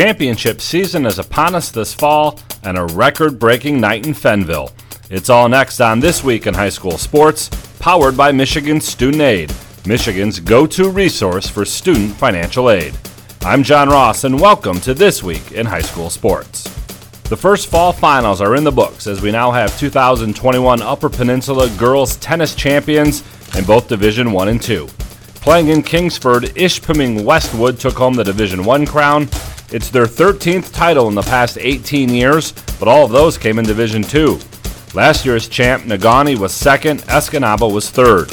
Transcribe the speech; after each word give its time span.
Championship 0.00 0.62
season 0.62 1.04
is 1.04 1.18
upon 1.18 1.54
us 1.54 1.70
this 1.70 1.92
fall 1.92 2.40
and 2.62 2.78
a 2.78 2.86
record 2.86 3.38
breaking 3.38 3.78
night 3.78 4.06
in 4.06 4.14
Fenville. 4.14 4.72
It's 5.10 5.28
all 5.28 5.46
next 5.46 5.78
on 5.78 6.00
This 6.00 6.24
Week 6.24 6.46
in 6.46 6.54
High 6.54 6.70
School 6.70 6.96
Sports, 6.96 7.50
powered 7.80 8.16
by 8.16 8.32
Michigan 8.32 8.80
Student 8.80 9.20
Aid, 9.20 9.52
Michigan's 9.84 10.40
go 10.40 10.66
to 10.68 10.88
resource 10.88 11.50
for 11.50 11.66
student 11.66 12.12
financial 12.12 12.70
aid. 12.70 12.94
I'm 13.42 13.62
John 13.62 13.90
Ross, 13.90 14.24
and 14.24 14.40
welcome 14.40 14.80
to 14.80 14.94
This 14.94 15.22
Week 15.22 15.52
in 15.52 15.66
High 15.66 15.82
School 15.82 16.08
Sports. 16.08 16.64
The 17.24 17.36
first 17.36 17.68
fall 17.68 17.92
finals 17.92 18.40
are 18.40 18.56
in 18.56 18.64
the 18.64 18.72
books 18.72 19.06
as 19.06 19.20
we 19.20 19.30
now 19.30 19.50
have 19.50 19.78
2021 19.78 20.80
Upper 20.80 21.10
Peninsula 21.10 21.68
girls 21.76 22.16
tennis 22.16 22.54
champions 22.54 23.22
in 23.54 23.64
both 23.64 23.88
Division 23.88 24.32
1 24.32 24.48
and 24.48 24.62
2. 24.62 24.86
Playing 25.42 25.68
in 25.68 25.82
Kingsford, 25.82 26.44
Ishpeming 26.54 27.22
Westwood 27.22 27.78
took 27.78 27.96
home 27.96 28.14
the 28.14 28.24
Division 28.24 28.64
1 28.64 28.86
crown. 28.86 29.28
It's 29.72 29.88
their 29.88 30.06
13th 30.06 30.72
title 30.72 31.06
in 31.06 31.14
the 31.14 31.22
past 31.22 31.56
18 31.56 32.08
years, 32.08 32.50
but 32.80 32.88
all 32.88 33.04
of 33.04 33.12
those 33.12 33.38
came 33.38 33.56
in 33.56 33.64
Division 33.64 34.02
2. 34.02 34.36
Last 34.94 35.24
year's 35.24 35.46
champ 35.46 35.84
Negaunee, 35.84 36.36
was 36.36 36.52
second, 36.52 37.02
Escanaba 37.02 37.72
was 37.72 37.88
third. 37.88 38.28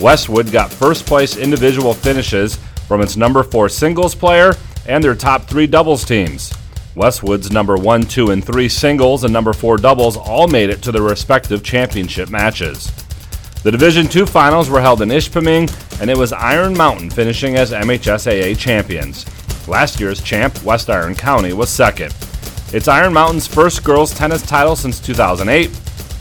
Westwood 0.00 0.50
got 0.50 0.72
first 0.72 1.04
place 1.04 1.36
individual 1.36 1.92
finishes 1.92 2.56
from 2.88 3.02
its 3.02 3.18
number 3.18 3.42
4 3.42 3.68
singles 3.68 4.14
player 4.14 4.54
and 4.86 5.04
their 5.04 5.14
top 5.14 5.44
3 5.44 5.66
doubles 5.66 6.02
teams. 6.02 6.50
Westwood's 6.94 7.52
number 7.52 7.76
1, 7.76 8.04
2, 8.04 8.30
and 8.30 8.42
3 8.42 8.66
singles 8.66 9.24
and 9.24 9.32
number 9.34 9.52
4 9.52 9.76
doubles 9.76 10.16
all 10.16 10.48
made 10.48 10.70
it 10.70 10.80
to 10.80 10.90
their 10.90 11.02
respective 11.02 11.62
championship 11.62 12.30
matches. 12.30 12.90
The 13.64 13.70
Division 13.70 14.08
II 14.10 14.24
finals 14.24 14.70
were 14.70 14.80
held 14.80 15.02
in 15.02 15.10
Ishpeming, 15.10 16.00
and 16.00 16.08
it 16.08 16.16
was 16.16 16.32
Iron 16.32 16.74
Mountain 16.74 17.10
finishing 17.10 17.56
as 17.56 17.72
MHSAA 17.72 18.58
champions. 18.58 19.26
Last 19.68 20.00
year's 20.00 20.22
champ, 20.22 20.62
West 20.64 20.88
Iron 20.90 21.14
County, 21.14 21.52
was 21.52 21.68
second. 21.70 22.12
It's 22.72 22.88
Iron 22.88 23.12
Mountain's 23.12 23.46
first 23.46 23.84
girls 23.84 24.14
tennis 24.14 24.40
title 24.42 24.74
since 24.76 24.98
2008, 25.00 25.70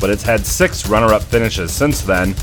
but 0.02 0.10
it's 0.10 0.24
had 0.24 0.46
six 0.46 0.90
runner 0.90 1.14
up 1.14 1.24
finishes 1.24 1.72
since 1.72 2.02
then. 2.02 2.36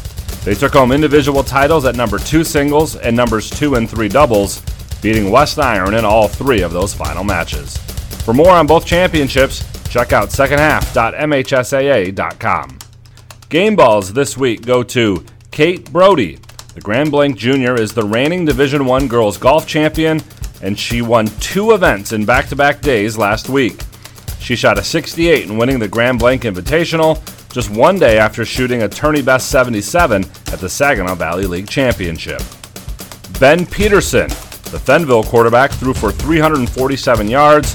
They 0.45 0.55
took 0.55 0.73
home 0.75 0.93
individual 0.93 1.43
titles 1.43 1.85
at 1.87 1.97
number 1.97 2.19
2 2.19 2.45
singles 2.45 2.97
and 2.97 3.17
numbers 3.17 3.51
2 3.51 3.75
and 3.75 3.91
3 3.91 4.09
doubles, 4.09 4.63
beating 5.03 5.31
West 5.31 5.59
Iron 5.59 5.95
in 5.95 6.05
all 6.05 6.29
three 6.29 6.63
of 6.63 6.73
those 6.73 6.95
final 6.95 7.25
matches. 7.25 7.77
For 8.25 8.33
more 8.33 8.51
on 8.51 8.67
both 8.67 8.87
championships, 8.87 9.63
check 9.89 10.13
out 10.13 10.29
secondhalf.mhsaa.com. 10.31 12.79
Game 13.49 13.77
balls 13.77 14.13
this 14.13 14.37
week 14.37 14.67
go 14.67 14.83
to 14.83 15.25
Kate 15.51 15.91
Brody. 15.93 16.39
The 16.75 16.81
Grand 16.81 17.11
Blanc 17.11 17.37
Jr. 17.37 17.75
is 17.75 17.93
the 17.95 18.05
reigning 18.05 18.45
Division 18.45 18.85
One 18.85 19.09
girls 19.09 19.39
golf 19.39 19.67
champion, 19.67 20.21
and 20.62 20.79
she 20.79 21.03
won 21.03 21.27
two 21.41 21.73
events 21.73 22.12
in 22.12 22.25
back-to-back 22.25 22.81
days 22.81 23.17
last 23.17 23.49
week. 23.49 23.81
She 24.39 24.57
shot 24.57 24.79
a 24.79 24.85
68 24.85 25.49
in 25.49 25.57
winning 25.57 25.79
the 25.79 25.89
Grand 25.89 26.19
Blanc 26.19 26.43
Invitational 26.43 27.23
just 27.53 27.71
one 27.71 27.99
day 27.99 28.19
after 28.19 28.45
shooting 28.45 28.83
a 28.83 28.89
tourney 28.89 29.23
best 29.23 29.51
77 29.51 30.25
at 30.25 30.59
the 30.59 30.69
Saginaw 30.69 31.15
Valley 31.15 31.47
League 31.47 31.69
Championship. 31.69 32.43
Ben 33.41 33.67
Peterson, 33.67 34.29
the 34.29 34.79
Fenville 34.79 35.25
quarterback, 35.25 35.73
threw 35.73 35.95
for 35.95 36.12
347 36.12 37.29
yards 37.29 37.75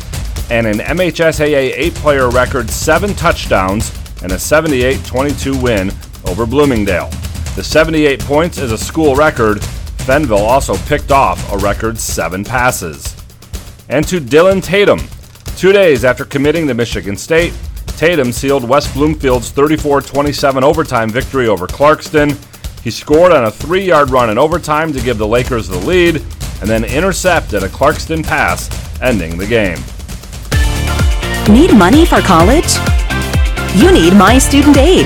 and 0.49 0.67
an 0.67 0.79
MHSAA 0.79 1.73
eight-player 1.75 2.29
record 2.29 2.69
seven 2.69 3.13
touchdowns 3.15 3.91
and 4.21 4.31
a 4.31 4.39
78 4.39 5.03
22 5.05 5.59
win 5.59 5.91
over 6.25 6.45
Bloomingdale. 6.45 7.09
The 7.55 7.63
78 7.63 8.19
points 8.21 8.57
is 8.59 8.71
a 8.71 8.77
school 8.77 9.15
record. 9.15 9.61
Fenville 10.01 10.39
also 10.39 10.75
picked 10.87 11.11
off 11.11 11.51
a 11.51 11.57
record 11.57 11.97
seven 11.97 12.43
passes. 12.43 13.15
And 13.89 14.07
to 14.07 14.19
Dylan 14.19 14.63
Tatum. 14.63 14.99
Two 15.57 15.71
days 15.71 16.05
after 16.05 16.25
committing 16.25 16.67
to 16.67 16.73
Michigan 16.73 17.15
State, 17.17 17.53
Tatum 17.97 18.31
sealed 18.31 18.67
West 18.67 18.93
Bloomfield's 18.93 19.51
34 19.51 20.01
27 20.01 20.63
overtime 20.63 21.09
victory 21.09 21.47
over 21.47 21.67
Clarkston. 21.67 22.37
He 22.83 22.91
scored 22.91 23.31
on 23.31 23.45
a 23.45 23.51
three 23.51 23.85
yard 23.85 24.09
run 24.09 24.29
in 24.29 24.37
overtime 24.37 24.91
to 24.93 25.01
give 25.01 25.17
the 25.17 25.27
Lakers 25.27 25.67
the 25.67 25.77
lead, 25.77 26.15
and 26.15 26.69
then 26.69 26.83
intercepted 26.83 27.63
a 27.63 27.69
Clarkston 27.69 28.23
pass, 28.23 28.69
ending 29.01 29.37
the 29.37 29.47
game. 29.47 29.77
Need 31.53 31.75
money 31.75 32.05
for 32.05 32.21
college? 32.21 32.77
you 33.75 33.89
need 33.91 34.13
My 34.13 34.37
Student 34.37 34.77
Aid. 34.77 35.05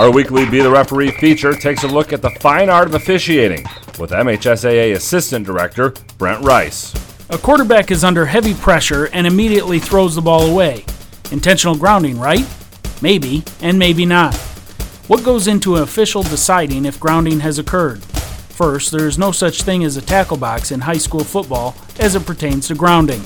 Our 0.00 0.10
weekly 0.10 0.48
Be 0.48 0.62
the 0.62 0.70
Referee 0.70 1.10
feature 1.10 1.52
takes 1.52 1.82
a 1.82 1.86
look 1.86 2.14
at 2.14 2.22
the 2.22 2.30
fine 2.40 2.70
art 2.70 2.88
of 2.88 2.94
officiating 2.94 3.66
with 3.98 4.12
MHSAA 4.12 4.94
Assistant 4.94 5.44
Director 5.44 5.92
Brent 6.16 6.42
Rice. 6.42 6.94
A 7.28 7.36
quarterback 7.36 7.90
is 7.90 8.02
under 8.02 8.24
heavy 8.24 8.54
pressure 8.54 9.10
and 9.12 9.26
immediately 9.26 9.78
throws 9.78 10.14
the 10.14 10.22
ball 10.22 10.50
away. 10.50 10.86
Intentional 11.32 11.76
grounding, 11.76 12.18
right? 12.18 12.46
Maybe, 13.02 13.44
and 13.60 13.78
maybe 13.78 14.06
not. 14.06 14.34
What 15.06 15.22
goes 15.22 15.46
into 15.46 15.76
an 15.76 15.82
official 15.82 16.22
deciding 16.22 16.86
if 16.86 16.98
grounding 16.98 17.40
has 17.40 17.58
occurred? 17.58 18.02
First, 18.02 18.92
there 18.92 19.06
is 19.06 19.18
no 19.18 19.32
such 19.32 19.64
thing 19.64 19.84
as 19.84 19.98
a 19.98 20.00
tackle 20.00 20.38
box 20.38 20.72
in 20.72 20.80
high 20.80 20.96
school 20.96 21.24
football 21.24 21.76
as 21.98 22.14
it 22.14 22.24
pertains 22.24 22.68
to 22.68 22.74
grounding. 22.74 23.22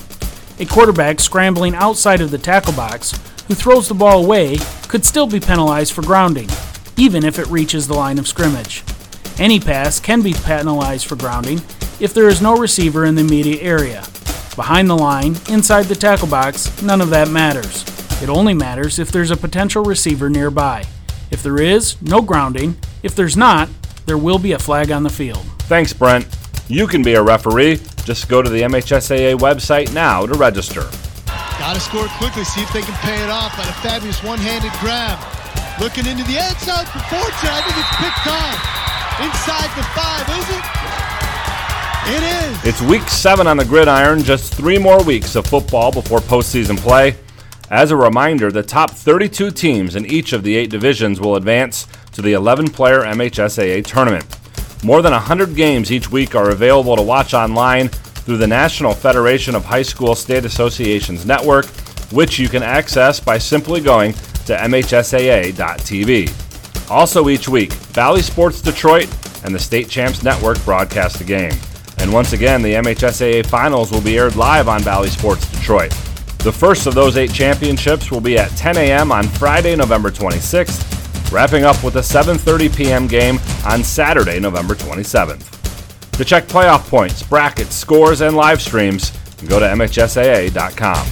A 0.59 0.65
quarterback 0.65 1.21
scrambling 1.21 1.73
outside 1.73 2.19
of 2.19 2.31
the 2.31 2.37
tackle 2.37 2.73
box 2.73 3.17
who 3.47 3.53
throws 3.53 3.87
the 3.87 3.93
ball 3.93 4.23
away 4.23 4.57
could 4.87 5.05
still 5.05 5.27
be 5.27 5.39
penalized 5.39 5.93
for 5.93 6.01
grounding, 6.01 6.49
even 6.97 7.23
if 7.23 7.39
it 7.39 7.47
reaches 7.47 7.87
the 7.87 7.93
line 7.93 8.17
of 8.17 8.27
scrimmage. 8.27 8.83
Any 9.37 9.59
pass 9.59 9.99
can 9.99 10.21
be 10.21 10.33
penalized 10.33 11.07
for 11.07 11.15
grounding 11.15 11.61
if 11.99 12.13
there 12.13 12.29
is 12.29 12.41
no 12.41 12.57
receiver 12.57 13.05
in 13.05 13.15
the 13.15 13.21
immediate 13.21 13.61
area. 13.61 14.03
Behind 14.55 14.89
the 14.89 14.95
line, 14.95 15.35
inside 15.49 15.83
the 15.83 15.95
tackle 15.95 16.27
box, 16.27 16.81
none 16.81 17.01
of 17.01 17.09
that 17.09 17.29
matters. 17.29 17.83
It 18.21 18.29
only 18.29 18.53
matters 18.53 18.99
if 18.99 19.11
there's 19.11 19.31
a 19.31 19.37
potential 19.37 19.83
receiver 19.83 20.29
nearby. 20.29 20.85
If 21.31 21.43
there 21.43 21.61
is, 21.61 22.01
no 22.01 22.21
grounding. 22.21 22.77
If 23.03 23.15
there's 23.15 23.35
not, 23.35 23.67
there 24.05 24.17
will 24.17 24.39
be 24.39 24.53
a 24.53 24.59
flag 24.59 24.91
on 24.91 25.03
the 25.03 25.09
field. 25.09 25.45
Thanks, 25.63 25.91
Brent. 25.91 26.25
You 26.69 26.87
can 26.87 27.03
be 27.03 27.15
a 27.15 27.21
referee. 27.21 27.81
Just 28.05 28.29
go 28.29 28.41
to 28.41 28.49
the 28.49 28.61
MHSAA 28.61 29.37
website 29.37 29.93
now 29.93 30.25
to 30.25 30.33
register. 30.33 30.87
Got 31.65 31.73
to 31.73 31.79
score 31.79 32.07
quickly, 32.19 32.43
see 32.43 32.61
if 32.61 32.71
they 32.73 32.83
can 32.83 32.93
pay 33.01 33.23
it 33.23 33.29
off 33.31 33.57
on 33.57 33.67
a 33.67 33.73
fabulous 33.81 34.21
one-handed 34.21 34.71
grab. 34.73 35.17
Looking 35.81 36.05
into 36.05 36.23
the 36.25 36.37
end 36.37 36.55
zone 36.57 36.85
for 36.85 36.99
Fortune. 37.09 37.49
I 37.49 37.61
think 37.65 37.81
it's 37.81 37.95
picked 37.97 38.27
off. 38.29 38.61
Inside 39.25 39.73
the 39.73 39.81
five, 39.97 40.29
is 40.29 40.45
it? 40.53 40.63
It 42.13 42.23
is. 42.43 42.65
It's 42.65 42.81
week 42.87 43.01
seven 43.09 43.47
on 43.47 43.57
the 43.57 43.65
gridiron, 43.65 44.21
just 44.21 44.53
three 44.53 44.77
more 44.77 45.03
weeks 45.03 45.35
of 45.35 45.47
football 45.47 45.91
before 45.91 46.19
postseason 46.19 46.77
play. 46.77 47.15
As 47.71 47.89
a 47.89 47.95
reminder, 47.95 48.51
the 48.51 48.61
top 48.61 48.91
32 48.91 49.49
teams 49.49 49.95
in 49.95 50.05
each 50.05 50.33
of 50.33 50.43
the 50.43 50.55
eight 50.55 50.69
divisions 50.69 51.19
will 51.19 51.35
advance 51.35 51.87
to 52.11 52.21
the 52.21 52.33
11 52.33 52.67
player 52.67 52.99
MHSAA 52.99 53.83
tournament. 53.83 54.23
More 54.83 55.01
than 55.01 55.13
100 55.13 55.55
games 55.55 55.91
each 55.91 56.11
week 56.11 56.35
are 56.35 56.51
available 56.51 56.95
to 56.95 57.01
watch 57.01 57.33
online 57.33 57.89
through 58.25 58.37
the 58.37 58.47
National 58.47 58.93
Federation 58.93 59.55
of 59.55 59.63
High 59.63 59.83
School 59.83 60.15
State 60.15 60.45
Associations 60.45 61.25
Network, 61.25 61.67
which 62.11 62.39
you 62.39 62.49
can 62.49 62.63
access 62.63 63.19
by 63.19 63.37
simply 63.37 63.81
going 63.81 64.13
to 64.13 64.55
MHSAA.tv. 64.57 66.31
Also, 66.89 67.29
each 67.29 67.47
week, 67.47 67.71
Bally 67.93 68.21
Sports 68.21 68.61
Detroit 68.61 69.07
and 69.43 69.53
the 69.53 69.59
State 69.59 69.89
Champs 69.89 70.23
Network 70.23 70.63
broadcast 70.65 71.19
the 71.19 71.23
game. 71.23 71.53
And 71.99 72.11
once 72.11 72.33
again, 72.33 72.61
the 72.61 72.73
MHSAA 72.73 73.45
Finals 73.45 73.91
will 73.91 74.01
be 74.01 74.17
aired 74.17 74.35
live 74.35 74.67
on 74.67 74.83
Bally 74.83 75.09
Sports 75.09 75.49
Detroit. 75.51 75.91
The 76.39 76.51
first 76.51 76.85
of 76.85 76.93
those 76.93 77.17
eight 77.17 77.31
championships 77.31 78.11
will 78.11 78.21
be 78.21 78.37
at 78.37 78.51
10 78.51 78.77
a.m. 78.77 79.11
on 79.11 79.23
Friday, 79.23 79.75
November 79.75 80.11
26th, 80.11 81.31
wrapping 81.31 81.63
up 81.63 81.83
with 81.83 81.95
a 81.95 82.01
7:30 82.01 82.75
p.m. 82.75 83.07
game 83.07 83.39
on 83.65 83.83
Saturday, 83.83 84.39
November 84.39 84.75
27th. 84.75 85.64
To 86.17 86.23
check 86.23 86.47
playoff 86.47 86.87
points, 86.87 87.23
brackets, 87.23 87.75
scores, 87.75 88.21
and 88.21 88.37
live 88.37 88.61
streams, 88.61 89.11
go 89.49 89.59
to 89.59 89.65
MHSAA.com. 89.65 91.07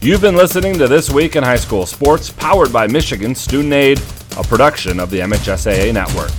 You've 0.00 0.22
been 0.22 0.34
listening 0.34 0.78
to 0.78 0.88
This 0.88 1.10
Week 1.10 1.36
in 1.36 1.42
High 1.42 1.56
School 1.56 1.84
Sports, 1.84 2.30
powered 2.30 2.72
by 2.72 2.86
Michigan 2.86 3.34
Student 3.34 3.74
Aid, 3.74 4.00
a 4.38 4.42
production 4.42 4.98
of 4.98 5.10
the 5.10 5.20
MHSAA 5.20 5.92
Network. 5.92 6.30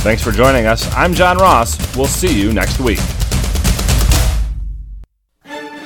Thanks 0.00 0.24
for 0.24 0.32
joining 0.32 0.64
us. 0.64 0.90
I'm 0.94 1.12
John 1.12 1.36
Ross. 1.36 1.76
We'll 1.94 2.06
see 2.06 2.32
you 2.32 2.54
next 2.54 2.80
week. 2.80 2.98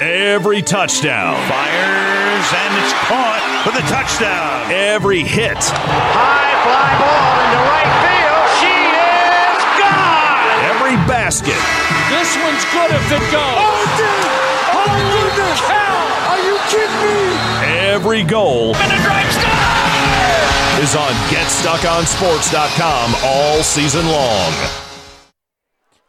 Every 0.00 0.62
touchdown. 0.62 1.34
Fires 1.48 2.52
and 2.54 2.84
it's 2.84 2.92
caught 3.02 3.62
for 3.64 3.72
the 3.72 3.84
touchdown. 3.88 4.70
Every 4.70 5.24
hit. 5.24 5.58
High 5.58 6.54
fly 6.62 6.98
ball 7.02 7.34
into 7.42 7.58
right 7.66 7.90
field. 8.06 8.23
She 10.94 11.00
is 11.00 11.06
gone. 11.06 11.10
Every 11.10 11.10
basket. 11.10 11.58
This 12.08 12.36
one's 12.38 12.64
good 12.70 12.90
if 12.90 13.10
it 13.10 13.32
goes. 13.32 13.58
Oh, 13.58 13.82
dude. 13.96 14.30
Oh, 14.70 14.86
Holy 14.86 15.30
cow. 15.66 16.06
Are 16.30 16.38
you 16.38 16.54
kidding 16.70 17.00
me? 17.02 17.34
Every 17.90 18.22
goal. 18.22 18.76
And 18.76 18.90
the 18.90 18.96
drive 19.02 19.32
stop. 19.32 20.80
Is 20.80 20.94
on 20.96 21.12
GetStuckOnSports.com 21.30 23.14
all 23.24 23.62
season 23.62 24.06
long. 24.06 24.52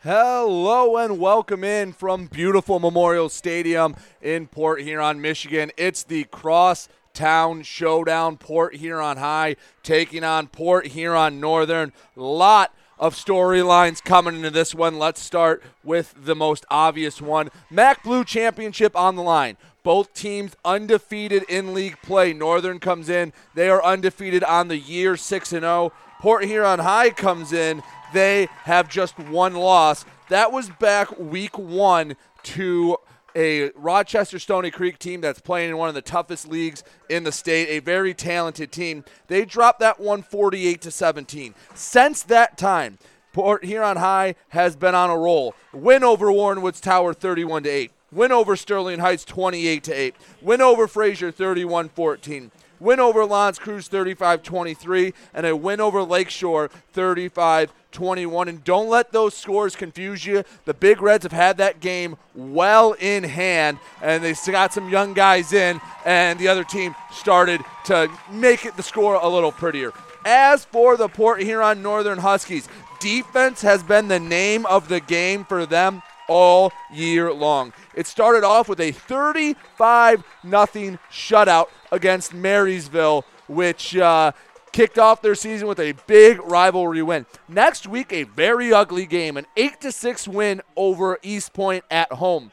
Hello 0.04 0.98
and 0.98 1.20
welcome 1.20 1.64
in 1.64 1.94
from 1.94 2.28
beautiful 2.28 2.80
Memorial 2.80 3.30
Stadium 3.30 3.96
in 4.22 4.48
Port 4.48 4.82
Huron, 4.82 5.20
Michigan. 5.20 5.72
It's 5.78 6.04
the 6.04 6.26
Cross 6.26 6.90
Town 7.14 7.64
Showdown. 7.64 8.38
Port 8.38 8.76
Huron 8.76 9.18
High 9.18 9.56
taking 9.82 10.24
on 10.24 10.48
Port 10.48 10.88
Huron 10.88 11.40
Northern. 11.40 11.92
Lot 12.16 12.72
of 12.97 13.15
storylines 13.15 14.03
coming 14.03 14.36
into 14.36 14.50
this 14.50 14.74
one. 14.74 14.97
Let's 14.97 15.21
start 15.21 15.63
with 15.83 16.13
the 16.18 16.36
most 16.36 16.65
obvious 16.69 17.21
one. 17.21 17.50
Mac 17.69 18.03
Blue 18.03 18.24
Championship 18.24 18.95
on 18.95 19.15
the 19.15 19.21
line. 19.21 19.57
Both 19.83 20.13
teams 20.13 20.56
undefeated 20.65 21.44
in 21.47 21.74
league 21.74 21.97
play. 22.01 22.33
Northern 22.33 22.80
comes 22.80 23.07
in, 23.07 23.33
they 23.53 23.69
are 23.69 23.83
undefeated 23.83 24.44
on 24.44 24.68
the 24.68 24.77
year 24.77 25.15
6 25.15 25.53
and 25.53 25.62
0. 25.62 25.94
Port 26.19 26.45
Huron 26.45 26.80
High 26.80 27.12
comes 27.12 27.53
in, 27.53 27.83
they 28.13 28.47
have 28.63 28.89
just 28.89 29.19
one 29.19 29.53
loss. 29.53 30.06
That 30.30 30.51
was 30.51 30.69
back 30.69 31.19
week 31.19 31.57
1 31.57 32.15
to 32.44 32.98
a 33.36 33.72
Rochester 33.72 34.40
Stony 34.40 34.72
Creek 34.72 34.98
team 34.98 35.22
that's 35.22 35.40
playing 35.40 35.70
in 35.70 35.78
one 35.78 35.90
of 35.90 35.96
the 35.96 36.02
toughest 36.02 36.48
leagues 36.48 36.84
in 37.10 37.24
the 37.24 37.32
state, 37.32 37.68
a 37.70 37.80
very 37.80 38.14
talented 38.14 38.72
team. 38.72 39.04
They 39.28 39.46
dropped 39.46 39.80
that 39.82 40.00
one 40.00 40.24
48 40.24 40.82
to 40.82 40.92
17. 40.92 41.54
Since 41.74 42.24
that 42.24 42.58
time, 42.58 42.98
Port 43.34 43.66
Huron 43.66 43.98
High 43.98 44.36
has 44.50 44.76
been 44.76 44.96
on 44.96 45.10
a 45.10 45.18
roll. 45.18 45.54
Win 45.74 46.04
over 46.04 46.32
Warren 46.32 46.62
Woods 46.62 46.80
Tower 46.80 47.14
31 47.14 47.64
to 47.64 47.70
8. 47.70 47.92
Win 48.12 48.32
over 48.32 48.56
Sterling 48.56 49.00
Heights 49.00 49.26
28 49.26 49.84
to 49.84 49.92
8. 49.92 50.16
Win 50.42 50.62
over 50.62 50.88
Fraser 50.88 51.32
31 51.32 51.90
14 51.90 52.52
win 52.80 53.00
over 53.00 53.26
L'Anse 53.26 53.60
Creuse 53.60 53.88
35 53.88 54.44
23, 54.44 55.14
and 55.34 55.46
a 55.46 55.56
win 55.56 55.82
over 55.82 56.04
Lakeshore 56.04 56.70
35 56.94 57.74
21. 57.95 58.47
And 58.47 58.63
don't 58.63 58.89
let 58.89 59.12
those 59.12 59.33
scores 59.33 59.75
confuse 59.75 60.25
you. 60.25 60.44
The 60.65 60.74
Big 60.74 61.01
Reds 61.01 61.24
have 61.24 61.31
had 61.31 61.57
that 61.57 61.80
game 61.80 62.18
well 62.36 62.94
in 62.94 63.24
hand, 63.24 63.80
and 64.01 64.24
they 64.24 64.33
got 64.51 64.74
some 64.74 64.89
young 64.89 65.13
guys 65.13 65.53
in, 65.53 65.81
and 66.06 66.38
the 66.38 66.50
other 66.50 66.63
team 66.63 66.94
started 67.12 67.62
to 67.86 68.12
make 68.31 68.65
it 68.65 68.77
the 68.77 68.83
score 68.83 69.15
a 69.15 69.27
little 69.27 69.51
prettier. 69.51 69.92
As 70.25 70.65
for 70.65 70.97
the 70.97 71.07
Port 71.07 71.42
Huron 71.42 71.81
Northern 71.81 72.19
Huskies, 72.19 72.68
defense 73.00 73.62
has 73.62 73.81
been 73.81 74.07
the 74.07 74.19
name 74.19 74.65
of 74.65 74.88
the 74.89 75.00
game 75.00 75.45
for 75.45 75.65
them 75.65 76.01
all 76.27 76.71
year 76.91 77.31
long. 77.31 77.74
It 77.94 78.07
started 78.07 78.44
off 78.44 78.68
with 78.68 78.80
a 78.80 78.91
35 78.91 80.24
0 80.44 81.00
shutout 81.12 81.68
against 81.91 82.33
Marysville, 82.33 83.24
which 83.48 83.95
uh, 83.95 84.31
kicked 84.75 85.00
off 85.00 85.22
their 85.22 85.36
season 85.36 85.69
with 85.69 85.80
a 85.80 85.94
big 86.06 86.38
rivalry 86.42 87.01
win. 87.01 87.25
Next 87.48 87.88
week, 87.88 88.12
a 88.12 88.24
very 88.24 88.74
ugly 88.74 89.06
game, 89.06 89.38
an 89.38 89.45
8 89.56 89.80
to 89.80 89.89
6 89.89 90.27
win 90.27 90.62
over 90.75 91.18
Eastpointe 91.24 91.83
at 91.89 92.12
home. 92.12 92.51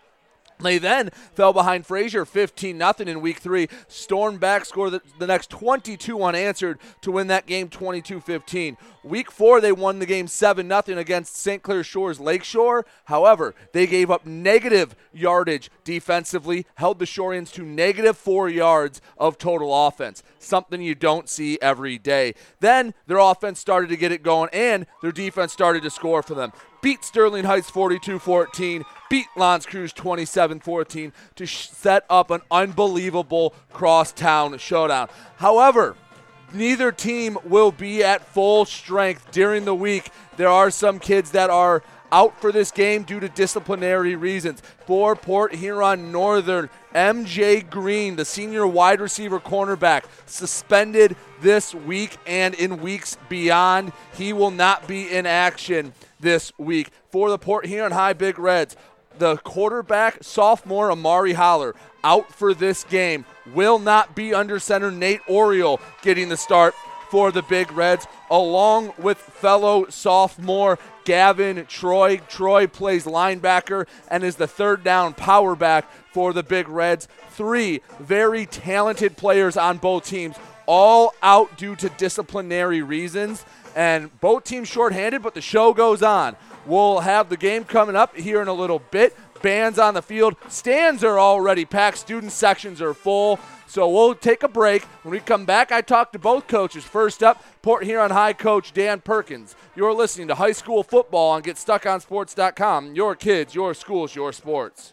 They 0.62 0.78
then 0.78 1.10
fell 1.34 1.52
behind 1.52 1.86
Fraser 1.86 2.24
15 2.24 2.78
0 2.78 2.92
in 2.98 3.20
week 3.20 3.38
three, 3.38 3.68
Storm 3.88 4.38
back, 4.38 4.64
scored 4.64 4.92
the, 4.92 5.02
the 5.18 5.26
next 5.26 5.50
22 5.50 6.22
unanswered 6.22 6.78
to 7.02 7.12
win 7.12 7.26
that 7.28 7.46
game 7.46 7.68
22 7.68 8.20
15. 8.20 8.76
Week 9.04 9.30
four, 9.30 9.60
they 9.60 9.72
won 9.72 9.98
the 9.98 10.06
game 10.06 10.28
7 10.28 10.68
0 10.68 10.98
against 10.98 11.36
St. 11.36 11.62
Clair 11.62 11.82
Shores 11.82 12.20
Lakeshore. 12.20 12.86
However, 13.06 13.54
they 13.72 13.86
gave 13.86 14.10
up 14.10 14.26
negative 14.26 14.94
yardage 15.12 15.70
defensively, 15.84 16.66
held 16.76 16.98
the 16.98 17.04
Shoreans 17.04 17.52
to 17.54 17.62
negative 17.62 18.16
four 18.16 18.48
yards 18.48 19.00
of 19.18 19.38
total 19.38 19.86
offense, 19.86 20.22
something 20.38 20.80
you 20.80 20.94
don't 20.94 21.28
see 21.28 21.58
every 21.60 21.98
day. 21.98 22.34
Then 22.60 22.94
their 23.06 23.18
offense 23.18 23.58
started 23.58 23.88
to 23.90 23.96
get 23.96 24.12
it 24.12 24.22
going, 24.22 24.50
and 24.52 24.86
their 25.02 25.12
defense 25.12 25.52
started 25.52 25.82
to 25.82 25.90
score 25.90 26.22
for 26.22 26.34
them 26.34 26.52
beat 26.82 27.04
Sterling 27.04 27.44
Heights 27.44 27.70
42 27.70 28.18
14, 28.18 28.84
beat 29.12 29.26
L'Anse 29.36 29.66
Creuse 29.66 29.92
27 29.92 30.60
14 30.60 31.12
to 31.36 31.44
sh- 31.44 31.68
set 31.68 32.06
up 32.08 32.30
an 32.30 32.40
unbelievable 32.50 33.54
crosstown 33.70 34.56
showdown. 34.56 35.06
However, 35.36 35.96
neither 36.54 36.90
team 36.90 37.36
will 37.44 37.72
be 37.72 38.02
at 38.02 38.24
full 38.24 38.64
strength 38.64 39.30
during 39.30 39.66
the 39.66 39.74
week. 39.74 40.10
There 40.38 40.48
are 40.48 40.70
some 40.70 40.98
kids 40.98 41.32
that 41.32 41.50
are 41.50 41.82
out 42.10 42.40
for 42.40 42.52
this 42.52 42.70
game 42.70 43.02
due 43.02 43.20
to 43.20 43.28
disciplinary 43.28 44.16
reasons. 44.16 44.62
For 44.86 45.14
Port 45.14 45.54
Huron 45.56 46.10
Northern, 46.10 46.70
MJ 46.94 47.68
Green, 47.68 48.16
the 48.16 48.24
senior 48.24 48.66
wide 48.66 49.02
receiver 49.02 49.40
cornerback, 49.40 50.04
suspended 50.24 51.16
this 51.42 51.74
week 51.74 52.16
and 52.26 52.54
in 52.54 52.80
weeks 52.80 53.18
beyond. 53.28 53.92
He 54.14 54.32
will 54.32 54.50
not 54.50 54.88
be 54.88 55.10
in 55.10 55.26
action 55.26 55.92
this 56.20 56.52
week. 56.56 56.90
For 57.10 57.28
the 57.28 57.38
Port 57.38 57.66
Huron 57.66 57.92
High 57.92 58.14
Big 58.14 58.38
Reds, 58.38 58.76
the 59.18 59.36
quarterback, 59.38 60.22
sophomore 60.22 60.90
Amari 60.90 61.32
Holler, 61.32 61.74
out 62.04 62.32
for 62.32 62.54
this 62.54 62.84
game. 62.84 63.24
Will 63.54 63.78
not 63.78 64.14
be 64.14 64.34
under 64.34 64.58
center 64.58 64.90
Nate 64.90 65.20
Oriole 65.28 65.80
getting 66.02 66.28
the 66.28 66.36
start 66.36 66.74
for 67.10 67.30
the 67.30 67.42
Big 67.42 67.70
Reds, 67.72 68.06
along 68.30 68.94
with 68.96 69.18
fellow 69.18 69.86
sophomore 69.88 70.78
Gavin 71.04 71.66
Troy. 71.66 72.16
Troy 72.28 72.66
plays 72.66 73.04
linebacker 73.04 73.86
and 74.08 74.24
is 74.24 74.36
the 74.36 74.46
third 74.46 74.82
down 74.82 75.12
power 75.12 75.54
back 75.54 75.90
for 76.12 76.32
the 76.32 76.42
Big 76.42 76.68
Reds. 76.68 77.08
Three 77.30 77.82
very 78.00 78.46
talented 78.46 79.16
players 79.16 79.56
on 79.56 79.78
both 79.78 80.06
teams, 80.06 80.36
all 80.66 81.14
out 81.22 81.58
due 81.58 81.76
to 81.76 81.88
disciplinary 81.90 82.80
reasons 82.80 83.44
and 83.74 84.18
both 84.20 84.44
teams 84.44 84.68
shorthanded, 84.68 85.22
but 85.22 85.34
the 85.34 85.40
show 85.40 85.72
goes 85.72 86.02
on. 86.02 86.36
We'll 86.66 87.00
have 87.00 87.28
the 87.28 87.36
game 87.36 87.64
coming 87.64 87.96
up 87.96 88.16
here 88.16 88.40
in 88.42 88.48
a 88.48 88.52
little 88.52 88.78
bit. 88.90 89.16
Bands 89.42 89.78
on 89.78 89.94
the 89.94 90.02
field. 90.02 90.36
Stands 90.48 91.02
are 91.02 91.18
already 91.18 91.64
packed. 91.64 91.98
Student 91.98 92.32
sections 92.32 92.80
are 92.80 92.94
full. 92.94 93.40
So 93.66 93.88
we'll 93.88 94.14
take 94.14 94.42
a 94.42 94.48
break. 94.48 94.82
When 95.02 95.12
we 95.12 95.20
come 95.20 95.44
back, 95.46 95.72
I 95.72 95.80
talk 95.80 96.12
to 96.12 96.18
both 96.18 96.46
coaches. 96.46 96.84
First 96.84 97.22
up, 97.22 97.42
Port 97.62 97.84
Huron 97.84 98.10
High 98.10 98.34
coach 98.34 98.72
Dan 98.72 99.00
Perkins. 99.00 99.56
You're 99.74 99.94
listening 99.94 100.28
to 100.28 100.34
high 100.34 100.52
school 100.52 100.82
football 100.82 101.30
on 101.30 101.42
GetStuckOnSports.com. 101.42 102.94
Your 102.94 103.16
kids, 103.16 103.54
your 103.54 103.74
schools, 103.74 104.14
your 104.14 104.32
sports. 104.32 104.92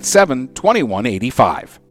987 0.01 0.53
2185. 0.53 1.90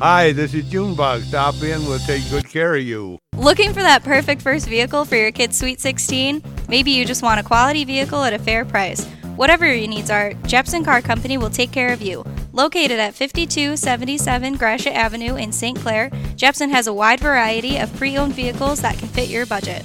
Hi, 0.00 0.32
this 0.32 0.54
is 0.54 0.68
Junebug. 0.68 1.22
Stop 1.22 1.56
in, 1.62 1.84
we'll 1.86 1.98
take 2.00 2.28
good 2.30 2.48
care 2.48 2.74
of 2.74 2.82
you. 2.82 3.18
Looking 3.36 3.72
for 3.72 3.82
that 3.82 4.04
perfect 4.04 4.42
first 4.42 4.68
vehicle 4.68 5.04
for 5.04 5.16
your 5.16 5.32
kid's 5.32 5.58
Sweet 5.58 5.80
16? 5.80 6.42
Maybe 6.68 6.90
you 6.90 7.04
just 7.04 7.22
want 7.22 7.40
a 7.40 7.42
quality 7.42 7.84
vehicle 7.84 8.22
at 8.22 8.32
a 8.32 8.38
fair 8.38 8.64
price. 8.64 9.06
Whatever 9.36 9.66
your 9.66 9.88
needs 9.88 10.10
are, 10.10 10.34
Jepson 10.46 10.84
Car 10.84 11.00
Company 11.00 11.38
will 11.38 11.50
take 11.50 11.72
care 11.72 11.92
of 11.92 12.02
you. 12.02 12.24
Located 12.52 12.98
at 12.98 13.14
5277 13.14 14.56
Gratiot 14.56 14.92
Avenue 14.92 15.36
in 15.36 15.52
St. 15.52 15.78
Clair, 15.78 16.10
Jepson 16.36 16.70
has 16.70 16.86
a 16.86 16.92
wide 16.92 17.20
variety 17.20 17.78
of 17.78 17.94
pre 17.96 18.18
owned 18.18 18.34
vehicles 18.34 18.80
that 18.82 18.98
can 18.98 19.08
fit 19.08 19.28
your 19.28 19.46
budget. 19.46 19.84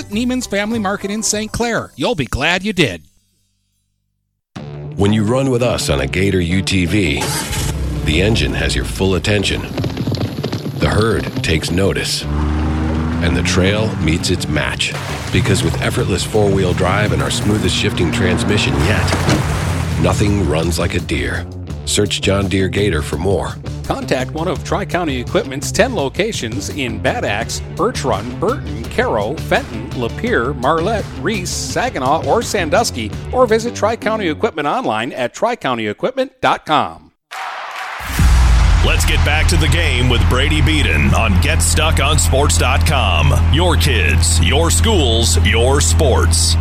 Neiman's 0.09 0.47
Family 0.47 0.79
Market 0.79 1.11
in 1.11 1.23
St. 1.23 1.51
Clair. 1.51 1.91
You'll 1.95 2.15
be 2.15 2.25
glad 2.25 2.63
you 2.63 2.73
did. 2.73 3.03
When 4.95 5.13
you 5.13 5.23
run 5.23 5.49
with 5.49 5.63
us 5.63 5.89
on 5.89 5.99
a 5.99 6.07
Gator 6.07 6.39
UTV, 6.39 8.05
the 8.05 8.21
engine 8.21 8.53
has 8.53 8.75
your 8.75 8.85
full 8.85 9.15
attention. 9.15 9.61
The 9.61 10.89
herd 10.91 11.23
takes 11.43 11.71
notice. 11.71 12.23
And 12.23 13.37
the 13.37 13.43
trail 13.43 13.95
meets 13.97 14.29
its 14.29 14.47
match. 14.47 14.93
Because 15.31 15.63
with 15.63 15.79
effortless 15.81 16.23
four 16.23 16.51
wheel 16.51 16.73
drive 16.73 17.11
and 17.11 17.21
our 17.21 17.31
smoothest 17.31 17.75
shifting 17.75 18.11
transmission 18.11 18.73
yet, 18.81 19.05
nothing 20.01 20.49
runs 20.49 20.79
like 20.79 20.95
a 20.95 20.99
Deere. 20.99 21.45
Search 21.85 22.21
John 22.21 22.47
Deere 22.47 22.69
Gator 22.69 23.01
for 23.01 23.17
more. 23.17 23.55
Contact 23.83 24.31
one 24.31 24.47
of 24.47 24.63
Tri 24.63 24.85
County 24.85 25.19
Equipment's 25.19 25.71
10 25.71 25.95
locations 25.95 26.69
in 26.69 27.01
Bad 27.01 27.25
Axe, 27.25 27.61
Birch 27.75 28.03
Run, 28.03 28.39
Burton, 28.39 28.83
Caro, 28.85 29.35
Fenton, 29.35 29.89
Lapeer, 29.91 30.55
Marlette, 30.55 31.05
Reese, 31.19 31.49
Saginaw, 31.49 32.25
or 32.25 32.41
Sandusky, 32.41 33.11
or 33.31 33.45
visit 33.45 33.75
Tri 33.75 33.95
County 33.95 34.29
Equipment 34.29 34.67
online 34.67 35.11
at 35.13 35.35
tricountyequipment.com. 35.35 37.11
Let's 38.83 39.05
get 39.05 39.23
back 39.23 39.47
to 39.49 39.57
the 39.57 39.67
game 39.67 40.09
with 40.09 40.27
Brady 40.27 40.59
Beaton 40.59 41.13
on 41.13 41.33
GetStuckOnSports.com. 41.33 43.53
Your 43.53 43.75
kids, 43.75 44.43
your 44.43 44.71
schools, 44.71 45.37
your 45.45 45.81
sports. 45.81 46.55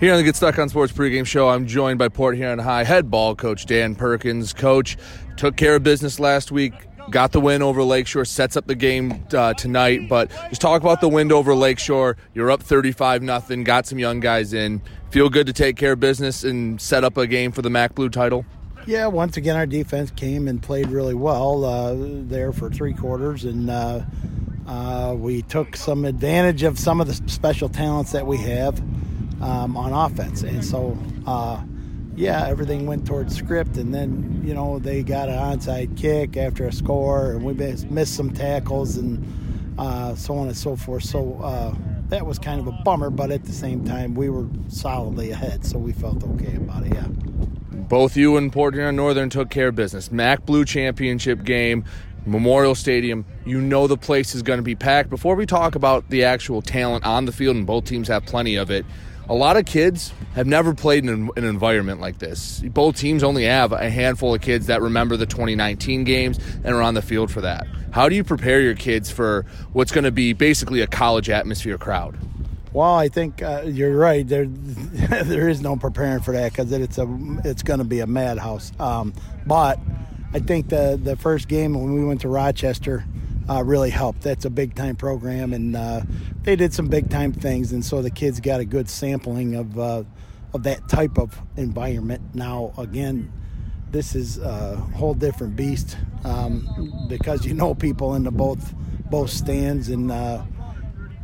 Here 0.00 0.12
on 0.12 0.18
the 0.18 0.22
Get 0.22 0.36
Stuck 0.36 0.60
on 0.60 0.68
Sports 0.68 0.92
pregame 0.92 1.26
show, 1.26 1.48
I'm 1.48 1.66
joined 1.66 1.98
by 1.98 2.08
Port 2.08 2.36
Huron 2.36 2.60
High 2.60 2.84
head 2.84 3.10
ball 3.10 3.34
coach 3.34 3.66
Dan 3.66 3.96
Perkins. 3.96 4.52
Coach 4.52 4.96
took 5.36 5.56
care 5.56 5.74
of 5.74 5.82
business 5.82 6.20
last 6.20 6.52
week, 6.52 6.72
got 7.10 7.32
the 7.32 7.40
win 7.40 7.62
over 7.62 7.82
Lakeshore, 7.82 8.24
sets 8.24 8.56
up 8.56 8.68
the 8.68 8.76
game 8.76 9.26
uh, 9.32 9.54
tonight. 9.54 10.08
But 10.08 10.30
just 10.50 10.60
talk 10.60 10.82
about 10.82 11.00
the 11.00 11.08
win 11.08 11.32
over 11.32 11.52
Lakeshore. 11.52 12.16
You're 12.32 12.48
up 12.52 12.62
35 12.62 13.24
nothing. 13.24 13.64
Got 13.64 13.86
some 13.86 13.98
young 13.98 14.20
guys 14.20 14.52
in. 14.52 14.82
Feel 15.10 15.30
good 15.30 15.48
to 15.48 15.52
take 15.52 15.76
care 15.76 15.94
of 15.94 16.00
business 16.00 16.44
and 16.44 16.80
set 16.80 17.02
up 17.02 17.16
a 17.16 17.26
game 17.26 17.50
for 17.50 17.62
the 17.62 17.70
Mac 17.70 17.96
Blue 17.96 18.08
title. 18.08 18.46
Yeah, 18.86 19.08
once 19.08 19.36
again, 19.36 19.56
our 19.56 19.66
defense 19.66 20.12
came 20.12 20.46
and 20.46 20.62
played 20.62 20.90
really 20.90 21.14
well 21.14 21.64
uh, 21.64 21.96
there 21.98 22.52
for 22.52 22.70
three 22.70 22.94
quarters, 22.94 23.44
and 23.44 23.68
uh, 23.68 24.02
uh, 24.68 25.16
we 25.18 25.42
took 25.42 25.74
some 25.74 26.04
advantage 26.04 26.62
of 26.62 26.78
some 26.78 27.00
of 27.00 27.08
the 27.08 27.14
special 27.28 27.68
talents 27.68 28.12
that 28.12 28.28
we 28.28 28.36
have 28.36 28.80
um, 29.40 29.76
on 29.76 29.92
offense. 29.92 30.42
And 30.42 30.64
so, 30.64 30.98
uh, 31.26 31.62
yeah, 32.16 32.46
everything 32.46 32.86
went 32.86 33.06
towards 33.06 33.36
script. 33.36 33.76
And 33.76 33.94
then, 33.94 34.42
you 34.44 34.54
know, 34.54 34.78
they 34.78 35.02
got 35.02 35.28
an 35.28 35.38
onside 35.38 35.96
kick 35.96 36.36
after 36.36 36.66
a 36.66 36.72
score, 36.72 37.32
and 37.32 37.44
we 37.44 37.52
missed 37.52 38.16
some 38.16 38.30
tackles 38.30 38.96
and 38.96 39.24
uh, 39.78 40.14
so 40.14 40.36
on 40.36 40.48
and 40.48 40.56
so 40.56 40.76
forth. 40.76 41.04
So 41.04 41.40
uh, 41.42 41.74
that 42.08 42.26
was 42.26 42.38
kind 42.38 42.60
of 42.60 42.66
a 42.66 42.72
bummer, 42.72 43.10
but 43.10 43.30
at 43.30 43.44
the 43.44 43.52
same 43.52 43.84
time, 43.84 44.14
we 44.14 44.28
were 44.28 44.46
solidly 44.68 45.30
ahead, 45.30 45.64
so 45.64 45.78
we 45.78 45.92
felt 45.92 46.24
okay 46.24 46.56
about 46.56 46.86
it, 46.86 46.94
yeah. 46.94 47.06
Both 47.70 48.16
you 48.16 48.36
and 48.36 48.52
Port 48.52 48.74
Northern 48.74 49.30
took 49.30 49.50
care 49.50 49.68
of 49.68 49.76
business. 49.76 50.10
Mac 50.10 50.44
Blue 50.44 50.64
Championship 50.64 51.44
game. 51.44 51.84
Memorial 52.26 52.74
Stadium, 52.74 53.24
you 53.46 53.58
know 53.58 53.86
the 53.86 53.96
place 53.96 54.34
is 54.34 54.42
going 54.42 54.58
to 54.58 54.62
be 54.62 54.74
packed. 54.74 55.08
Before 55.08 55.34
we 55.34 55.46
talk 55.46 55.74
about 55.74 56.10
the 56.10 56.24
actual 56.24 56.60
talent 56.60 57.06
on 57.06 57.24
the 57.24 57.32
field, 57.32 57.56
and 57.56 57.66
both 57.66 57.86
teams 57.86 58.08
have 58.08 58.26
plenty 58.26 58.56
of 58.56 58.70
it, 58.70 58.84
a 59.28 59.34
lot 59.34 59.56
of 59.56 59.66
kids 59.66 60.12
have 60.34 60.46
never 60.46 60.74
played 60.74 61.04
in 61.04 61.30
an, 61.36 61.44
environment 61.44 62.00
like 62.00 62.18
this. 62.18 62.60
Both 62.60 62.96
teams 62.96 63.22
only 63.22 63.44
have 63.44 63.72
a 63.72 63.90
handful 63.90 64.34
of 64.34 64.40
kids 64.40 64.66
that 64.66 64.80
remember 64.80 65.16
the 65.16 65.26
2019 65.26 66.04
games 66.04 66.38
and 66.64 66.74
are 66.74 66.82
on 66.82 66.94
the 66.94 67.02
field 67.02 67.30
for 67.30 67.42
that. 67.42 67.66
How 67.90 68.08
do 68.08 68.16
you 68.16 68.24
prepare 68.24 68.60
your 68.60 68.74
kids 68.74 69.10
for 69.10 69.44
what's 69.72 69.92
going 69.92 70.04
to 70.04 70.10
be 70.10 70.32
basically 70.32 70.80
a 70.80 70.86
college 70.86 71.28
atmosphere 71.30 71.78
crowd? 71.78 72.18
Well, 72.72 72.94
I 72.94 73.08
think 73.08 73.42
uh, 73.42 73.62
you're 73.66 73.96
right. 73.96 74.26
There, 74.26 74.46
there 74.46 75.48
is 75.48 75.60
no 75.60 75.76
preparing 75.76 76.20
for 76.20 76.32
that 76.32 76.52
because 76.52 76.70
it's 76.72 76.98
a, 76.98 77.08
it's 77.44 77.62
going 77.62 77.78
to 77.78 77.84
be 77.84 78.00
a 78.00 78.06
madhouse. 78.06 78.72
Um, 78.78 79.14
but 79.46 79.80
I 80.32 80.40
think 80.40 80.68
the 80.68 81.00
the 81.02 81.16
first 81.16 81.48
game 81.48 81.74
when 81.74 81.94
we 81.94 82.04
went 82.04 82.20
to 82.20 82.28
Rochester, 82.28 83.04
uh, 83.48 83.62
really 83.64 83.90
helped. 83.90 84.22
That's 84.22 84.44
a 84.44 84.50
big 84.50 84.74
time 84.74 84.96
program, 84.96 85.52
and 85.52 85.74
uh, 85.74 86.02
they 86.42 86.56
did 86.56 86.74
some 86.74 86.88
big 86.88 87.10
time 87.10 87.32
things, 87.32 87.72
and 87.72 87.84
so 87.84 88.02
the 88.02 88.10
kids 88.10 88.40
got 88.40 88.60
a 88.60 88.64
good 88.64 88.88
sampling 88.88 89.54
of 89.54 89.78
uh, 89.78 90.04
of 90.52 90.62
that 90.64 90.88
type 90.88 91.18
of 91.18 91.40
environment. 91.56 92.34
Now, 92.34 92.72
again, 92.78 93.32
this 93.90 94.14
is 94.14 94.38
a 94.38 94.76
whole 94.76 95.14
different 95.14 95.56
beast 95.56 95.96
um, 96.24 97.06
because 97.08 97.46
you 97.46 97.54
know 97.54 97.74
people 97.74 98.14
in 98.14 98.24
the 98.24 98.30
both 98.30 98.74
both 99.10 99.30
stands, 99.30 99.88
and 99.88 100.12
uh, 100.12 100.42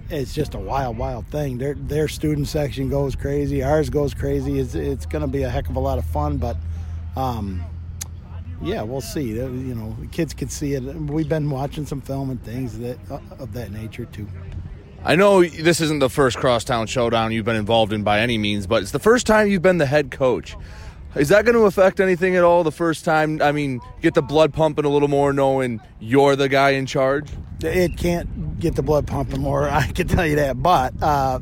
it's 0.08 0.34
just 0.34 0.54
a 0.54 0.58
wild, 0.58 0.96
wild 0.96 1.26
thing. 1.26 1.58
Their 1.58 1.74
their 1.74 2.08
student 2.08 2.48
section 2.48 2.88
goes 2.88 3.14
crazy, 3.14 3.62
ours 3.62 3.90
goes 3.90 4.14
crazy. 4.14 4.58
It's 4.58 4.74
it's 4.74 5.06
going 5.06 5.22
to 5.22 5.28
be 5.28 5.42
a 5.42 5.50
heck 5.50 5.68
of 5.68 5.76
a 5.76 5.80
lot 5.80 5.98
of 5.98 6.06
fun, 6.06 6.38
but. 6.38 6.56
Um, 7.16 7.64
yeah, 8.64 8.82
we'll 8.82 9.00
see. 9.00 9.22
You 9.22 9.74
know, 9.74 9.96
kids 10.10 10.34
can 10.34 10.48
see 10.48 10.74
it. 10.74 10.82
We've 10.82 11.28
been 11.28 11.50
watching 11.50 11.86
some 11.86 12.00
film 12.00 12.30
and 12.30 12.42
things 12.42 12.78
that 12.78 12.98
uh, 13.10 13.20
of 13.38 13.52
that 13.52 13.70
nature 13.70 14.06
too. 14.06 14.26
I 15.04 15.16
know 15.16 15.44
this 15.44 15.82
isn't 15.82 15.98
the 15.98 16.08
first 16.08 16.38
crosstown 16.38 16.86
showdown 16.86 17.30
you've 17.30 17.44
been 17.44 17.56
involved 17.56 17.92
in 17.92 18.04
by 18.04 18.20
any 18.20 18.38
means, 18.38 18.66
but 18.66 18.82
it's 18.82 18.92
the 18.92 18.98
first 18.98 19.26
time 19.26 19.48
you've 19.48 19.60
been 19.60 19.76
the 19.76 19.86
head 19.86 20.10
coach. 20.10 20.56
Is 21.14 21.28
that 21.28 21.44
going 21.44 21.54
to 21.54 21.64
affect 21.64 22.00
anything 22.00 22.34
at 22.36 22.42
all 22.42 22.64
the 22.64 22.72
first 22.72 23.04
time? 23.04 23.40
I 23.40 23.52
mean, 23.52 23.80
get 24.00 24.14
the 24.14 24.22
blood 24.22 24.52
pumping 24.52 24.84
a 24.84 24.88
little 24.88 25.08
more 25.08 25.32
knowing 25.32 25.80
you're 26.00 26.34
the 26.34 26.48
guy 26.48 26.70
in 26.70 26.86
charge? 26.86 27.30
It 27.60 27.96
can't 27.96 28.58
get 28.58 28.74
the 28.74 28.82
blood 28.82 29.06
pumping 29.06 29.40
more, 29.40 29.68
I 29.68 29.86
can 29.88 30.08
tell 30.08 30.26
you 30.26 30.36
that. 30.36 30.60
But, 30.60 31.00
uh, 31.02 31.38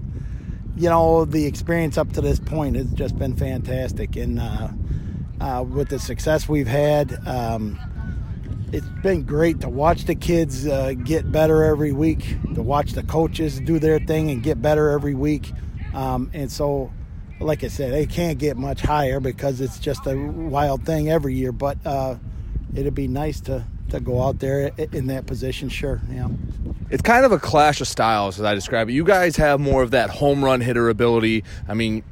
you 0.76 0.90
know, 0.90 1.24
the 1.24 1.46
experience 1.46 1.96
up 1.96 2.12
to 2.14 2.20
this 2.20 2.40
point 2.40 2.76
has 2.76 2.92
just 2.92 3.16
been 3.18 3.36
fantastic. 3.36 4.16
And, 4.16 4.40
uh, 4.40 4.68
uh, 5.42 5.62
with 5.62 5.88
the 5.88 5.98
success 5.98 6.48
we've 6.48 6.68
had. 6.68 7.18
Um, 7.26 7.78
it's 8.72 8.86
been 9.02 9.24
great 9.24 9.60
to 9.60 9.68
watch 9.68 10.04
the 10.04 10.14
kids 10.14 10.66
uh, 10.66 10.94
get 11.04 11.30
better 11.30 11.64
every 11.64 11.92
week, 11.92 12.36
to 12.54 12.62
watch 12.62 12.92
the 12.92 13.02
coaches 13.02 13.60
do 13.60 13.78
their 13.78 13.98
thing 13.98 14.30
and 14.30 14.42
get 14.42 14.62
better 14.62 14.90
every 14.90 15.14
week. 15.14 15.52
Um, 15.92 16.30
and 16.32 16.50
so 16.50 16.90
like 17.40 17.64
I 17.64 17.68
said, 17.68 17.92
it 17.92 18.08
can't 18.08 18.38
get 18.38 18.56
much 18.56 18.80
higher 18.80 19.20
because 19.20 19.60
it's 19.60 19.78
just 19.78 20.06
a 20.06 20.16
wild 20.16 20.86
thing 20.86 21.10
every 21.10 21.34
year. 21.34 21.52
But 21.52 21.78
uh, 21.84 22.16
it'd 22.74 22.94
be 22.94 23.08
nice 23.08 23.40
to 23.42 23.64
to 23.90 24.00
go 24.00 24.22
out 24.22 24.38
there 24.38 24.70
in 24.92 25.08
that 25.08 25.26
position. 25.26 25.68
Sure, 25.68 26.00
yeah. 26.10 26.28
It's 26.88 27.02
kind 27.02 27.26
of 27.26 27.32
a 27.32 27.38
clash 27.38 27.80
of 27.80 27.88
styles 27.88 28.38
as 28.38 28.44
I 28.44 28.54
describe 28.54 28.88
it. 28.88 28.92
You 28.92 29.04
guys 29.04 29.36
have 29.36 29.60
more 29.60 29.82
of 29.82 29.90
that 29.90 30.08
home 30.08 30.42
run 30.42 30.60
hitter 30.60 30.88
ability. 30.88 31.44
I 31.68 31.74
mean, 31.74 32.02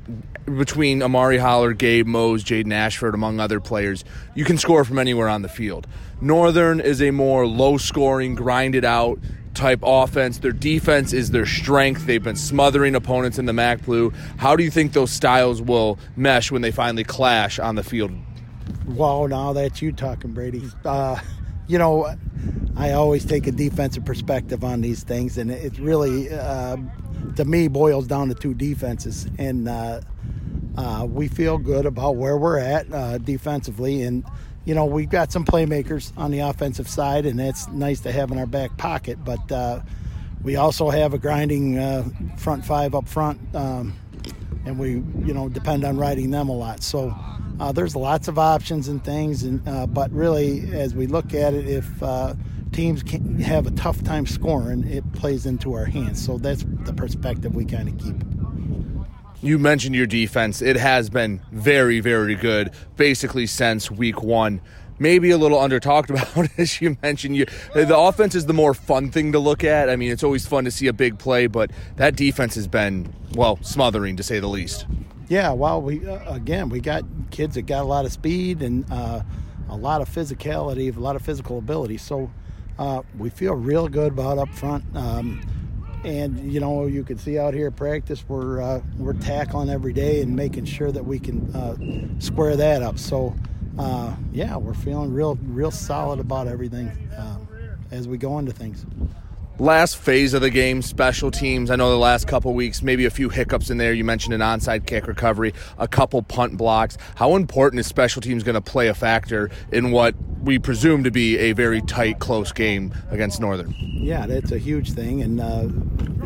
between 0.45 1.03
Amari 1.03 1.39
Holler, 1.39 1.73
Gabe 1.73 2.07
Mose, 2.07 2.43
Jaden 2.43 2.73
Ashford, 2.73 3.15
among 3.15 3.41
other 3.41 3.61
players, 3.61 4.05
you 4.35 4.45
can 4.45 4.59
score 4.59 4.85
from 4.85 4.99
anywhere 4.99 5.29
on 5.29 5.43
the 5.43 5.49
field. 5.49 5.87
Northern 6.21 6.81
is 6.81 7.01
a 7.01 7.11
more 7.11 7.47
low 7.47 7.79
scoring, 7.79 8.35
grinded 8.35 8.85
out 8.85 9.19
type 9.55 9.81
offense. 9.83 10.39
Their 10.39 10.53
defense 10.53 11.13
is 11.13 11.31
their 11.31 11.47
strength. 11.47 12.07
They've 12.07 12.23
been 12.23 12.37
smothering 12.37 12.95
opponents 12.95 13.39
in 13.39 13.47
the 13.47 13.53
MAC 13.53 13.85
Blue. 13.85 14.13
How 14.37 14.57
do 14.57 14.65
you 14.65 14.71
think 14.71 14.93
those 14.93 15.11
styles 15.11 15.61
will 15.61 15.99
mesh 16.17 16.51
when 16.51 16.63
they 16.63 16.71
finally 16.71 17.05
clash 17.05 17.59
on 17.59 17.75
the 17.75 17.83
field? 17.83 18.13
Wow, 18.87 19.27
now 19.27 19.53
that's 19.53 19.83
you 19.83 19.93
talking, 19.93 20.33
Brady. 20.33 20.63
Uh, 20.85 21.19
you 21.71 21.79
know, 21.79 22.13
I 22.77 22.93
always 22.93 23.25
take 23.25 23.47
a 23.47 23.53
defensive 23.53 24.05
perspective 24.05 24.65
on 24.65 24.81
these 24.81 25.05
things, 25.05 25.39
and 25.39 25.53
it 25.53 25.79
really, 25.79 26.29
uh, 26.29 26.77
to 27.37 27.45
me, 27.45 27.69
boils 27.69 28.09
down 28.09 28.29
to 28.29 28.35
two 28.35 28.55
defenses. 28.55 29.29
And 29.39 29.69
uh, 29.69 30.01
uh, 30.77 31.07
we 31.09 31.29
feel 31.29 31.59
good 31.59 31.87
about 31.87 32.17
where 32.17 32.37
we're 32.37 32.59
at 32.59 32.93
uh, 32.93 33.19
defensively. 33.19 34.03
And, 34.03 34.25
you 34.65 34.75
know, 34.75 34.85
we've 34.85 35.09
got 35.09 35.31
some 35.31 35.45
playmakers 35.45 36.13
on 36.17 36.33
the 36.33 36.41
offensive 36.41 36.89
side, 36.89 37.25
and 37.25 37.39
that's 37.39 37.69
nice 37.69 38.01
to 38.01 38.11
have 38.11 38.33
in 38.33 38.39
our 38.39 38.47
back 38.47 38.77
pocket. 38.77 39.25
But 39.25 39.53
uh, 39.53 39.83
we 40.43 40.57
also 40.57 40.91
have 40.91 41.15
a 41.15 41.19
grinding 41.19 41.79
uh, 41.79 42.09
front 42.37 42.65
five 42.65 42.97
up 42.97 43.07
front, 43.07 43.55
um, 43.55 43.95
and 44.65 44.79
we, 44.79 44.91
you 45.27 45.35
know, 45.35 45.49
depend 45.49 45.85
on 45.85 45.97
riding 45.97 46.31
them 46.31 46.49
a 46.49 46.57
lot. 46.57 46.83
So, 46.83 47.15
uh, 47.61 47.73
there's 47.73 47.95
lots 47.95 48.27
of 48.27 48.39
options 48.39 48.89
and 48.89 49.05
things, 49.05 49.43
and 49.43 49.67
uh, 49.69 49.87
but 49.87 50.11
really, 50.13 50.71
as 50.73 50.95
we 50.95 51.07
look 51.07 51.35
at 51.35 51.53
it, 51.53 51.69
if 51.69 52.03
uh, 52.03 52.35
teams 52.73 53.03
can 53.03 53.39
have 53.39 53.67
a 53.67 53.71
tough 53.73 54.03
time 54.03 54.27
scoring, 54.27 54.85
it 54.89 55.11
plays 55.13 55.45
into 55.45 55.75
our 55.75 55.85
hands. 55.85 56.25
So 56.25 56.39
that's 56.39 56.65
the 56.85 56.95
perspective 56.95 57.55
we 57.55 57.67
kind 57.67 57.89
of 57.89 57.99
keep. 57.99 58.17
You 59.43 59.59
mentioned 59.59 59.95
your 59.95 60.07
defense; 60.07 60.63
it 60.63 60.77
has 60.77 61.11
been 61.11 61.43
very, 61.53 62.01
very 62.01 62.35
good, 62.35 62.71
basically 62.97 63.47
since 63.47 63.91
week 63.91 64.23
one 64.23 64.63
maybe 65.01 65.31
a 65.31 65.39
little 65.39 65.59
under 65.59 65.81
talked 65.81 66.11
about, 66.11 66.49
as 66.57 66.81
you 66.81 66.97
mentioned. 67.03 67.37
You, 67.37 67.47
the 67.75 67.99
offense 67.99 68.37
is 68.37 68.47
the 68.47 68.53
more 68.53 68.75
fun 68.75 69.11
thing 69.11 69.33
to 69.33 69.41
look 69.41 69.65
at. 69.65 69.91
I 69.91 69.97
mean, 69.97 70.13
it's 70.13 70.23
always 70.23 70.47
fun 70.47 70.65
to 70.67 70.71
see 70.71 70.87
a 70.87 70.93
big 70.93 71.19
play, 71.19 71.49
but 71.49 71.73
that 71.97 72.15
defense 72.15 72.55
has 72.55 72.69
been, 72.69 73.13
well, 73.35 73.59
smothering 73.63 74.17
to 74.19 74.23
say 74.23 74.39
the 74.39 74.49
least. 74.49 74.87
Yeah, 75.29 75.53
well, 75.53 75.81
we 75.81 76.05
uh, 76.05 76.35
again 76.35 76.71
we 76.71 76.81
got 76.81 77.05
kids 77.31 77.55
that 77.55 77.63
got 77.63 77.83
a 77.83 77.87
lot 77.87 78.05
of 78.05 78.11
speed 78.11 78.63
and 78.63 78.85
uh, 78.91 79.23
a 79.69 79.77
lot 79.77 80.01
of 80.01 80.09
physicality, 80.09 80.95
a 80.95 80.99
lot 80.99 81.15
of 81.15 81.23
physical 81.23 81.59
ability. 81.59 81.99
So 81.99 82.33
uh, 82.81 83.03
we 83.17 83.31
feel 83.31 83.55
real 83.55 83.87
good 83.87 84.13
about 84.13 84.39
up 84.39 84.49
front. 84.49 84.85
Um, 84.97 85.41
and 86.03 86.53
you 86.53 86.59
know, 86.59 86.87
you 86.87 87.05
can 87.05 87.17
see 87.17 87.39
out 87.39 87.55
here 87.55 87.71
practice, 87.71 88.25
we're 88.27 88.61
uh, 88.61 88.81
we're 88.99 89.13
tackling 89.13 89.71
every 89.71 89.93
day 89.93 90.21
and 90.21 90.35
making 90.35 90.65
sure 90.65 90.91
that 90.91 91.05
we 91.05 91.21
can 91.21 91.55
uh, 91.55 92.21
square 92.21 92.57
that 92.57 92.83
up. 92.83 92.99
So 92.99 93.37
uh, 93.81 94.15
yeah, 94.33 94.57
we're 94.57 94.75
feeling 94.75 95.13
real 95.13 95.37
real 95.43 95.71
solid 95.71 96.21
about 96.21 96.47
everything 96.47 96.91
as 97.91 98.07
we 98.07 98.17
go 98.17 98.39
into 98.39 98.53
things 98.53 98.87
last 99.61 99.97
phase 99.97 100.33
of 100.35 100.41
the 100.41 100.51
game, 100.51 100.83
special 100.83 101.31
teams. 101.31 101.71
I 101.71 101.77
know 101.77 101.91
the 101.91 101.99
last 101.99 102.27
couple 102.27 102.53
weeks, 102.55 102.83
maybe 102.83 103.05
a 103.05 103.11
few 103.11 103.29
hiccups 103.29 103.71
in 103.71 103.77
there. 103.77 103.93
You 103.93 104.05
mentioned 104.05 104.35
an 104.35 104.41
onside 104.41 104.87
kick 104.87 105.07
recovery, 105.07 105.53
a 105.79 105.87
couple 105.87 106.23
punt 106.23 106.57
blocks. 106.57 106.97
How 107.15 107.37
important 107.37 107.81
is 107.81 107.87
special 107.87 108.23
teams 108.23 108.43
going 108.43 108.55
to 108.55 108.61
play 108.61 108.89
a 108.89 108.95
factor 108.95 109.51
in 109.71 109.91
what 109.91 110.15
we 110.43 110.59
presume 110.59 111.05
to 111.05 111.11
be 111.11 111.39
a 111.39 111.53
very 111.53 111.83
tight, 111.83 112.19
close 112.19 112.53
game 112.53 112.95
against 113.11 113.41
Northern? 113.41 113.75
Yeah, 113.79 114.27
that's 114.27 114.51
a 114.51 114.59
huge 114.59 114.93
thing, 114.93 115.21
and 115.21 115.41
uh, 115.41 115.69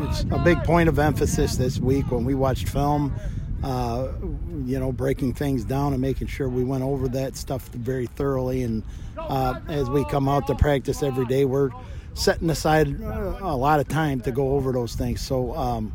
it's 0.07 0.21
a 0.31 0.39
big 0.39 0.63
point 0.63 0.87
of 0.87 0.97
emphasis 0.97 1.57
this 1.57 1.77
week 1.77 2.09
when 2.11 2.23
we 2.23 2.33
watched 2.33 2.69
film. 2.69 3.13
Uh, 3.65 4.11
you 4.63 4.79
know, 4.79 4.91
breaking 4.91 5.33
things 5.33 5.65
down 5.65 5.91
and 5.91 5.99
making 5.99 6.27
sure 6.27 6.47
we 6.47 6.63
went 6.63 6.83
over 6.83 7.07
that 7.07 7.35
stuff 7.35 7.67
very 7.69 8.05
thoroughly. 8.05 8.61
And 8.61 8.83
uh, 9.17 9.59
as 9.67 9.89
we 9.89 10.05
come 10.05 10.29
out 10.29 10.45
to 10.47 10.55
practice 10.55 11.01
every 11.01 11.25
day, 11.25 11.45
we're 11.45 11.71
setting 12.13 12.51
aside 12.51 12.87
a 13.01 13.55
lot 13.55 13.79
of 13.79 13.87
time 13.87 14.21
to 14.21 14.31
go 14.31 14.51
over 14.51 14.71
those 14.71 14.93
things. 14.93 15.19
So, 15.19 15.55
um, 15.55 15.91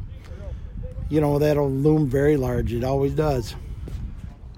you 1.09 1.21
know, 1.21 1.39
that'll 1.39 1.71
loom 1.71 2.09
very 2.09 2.37
large. 2.37 2.73
It 2.73 2.83
always 2.83 3.15
does. 3.15 3.55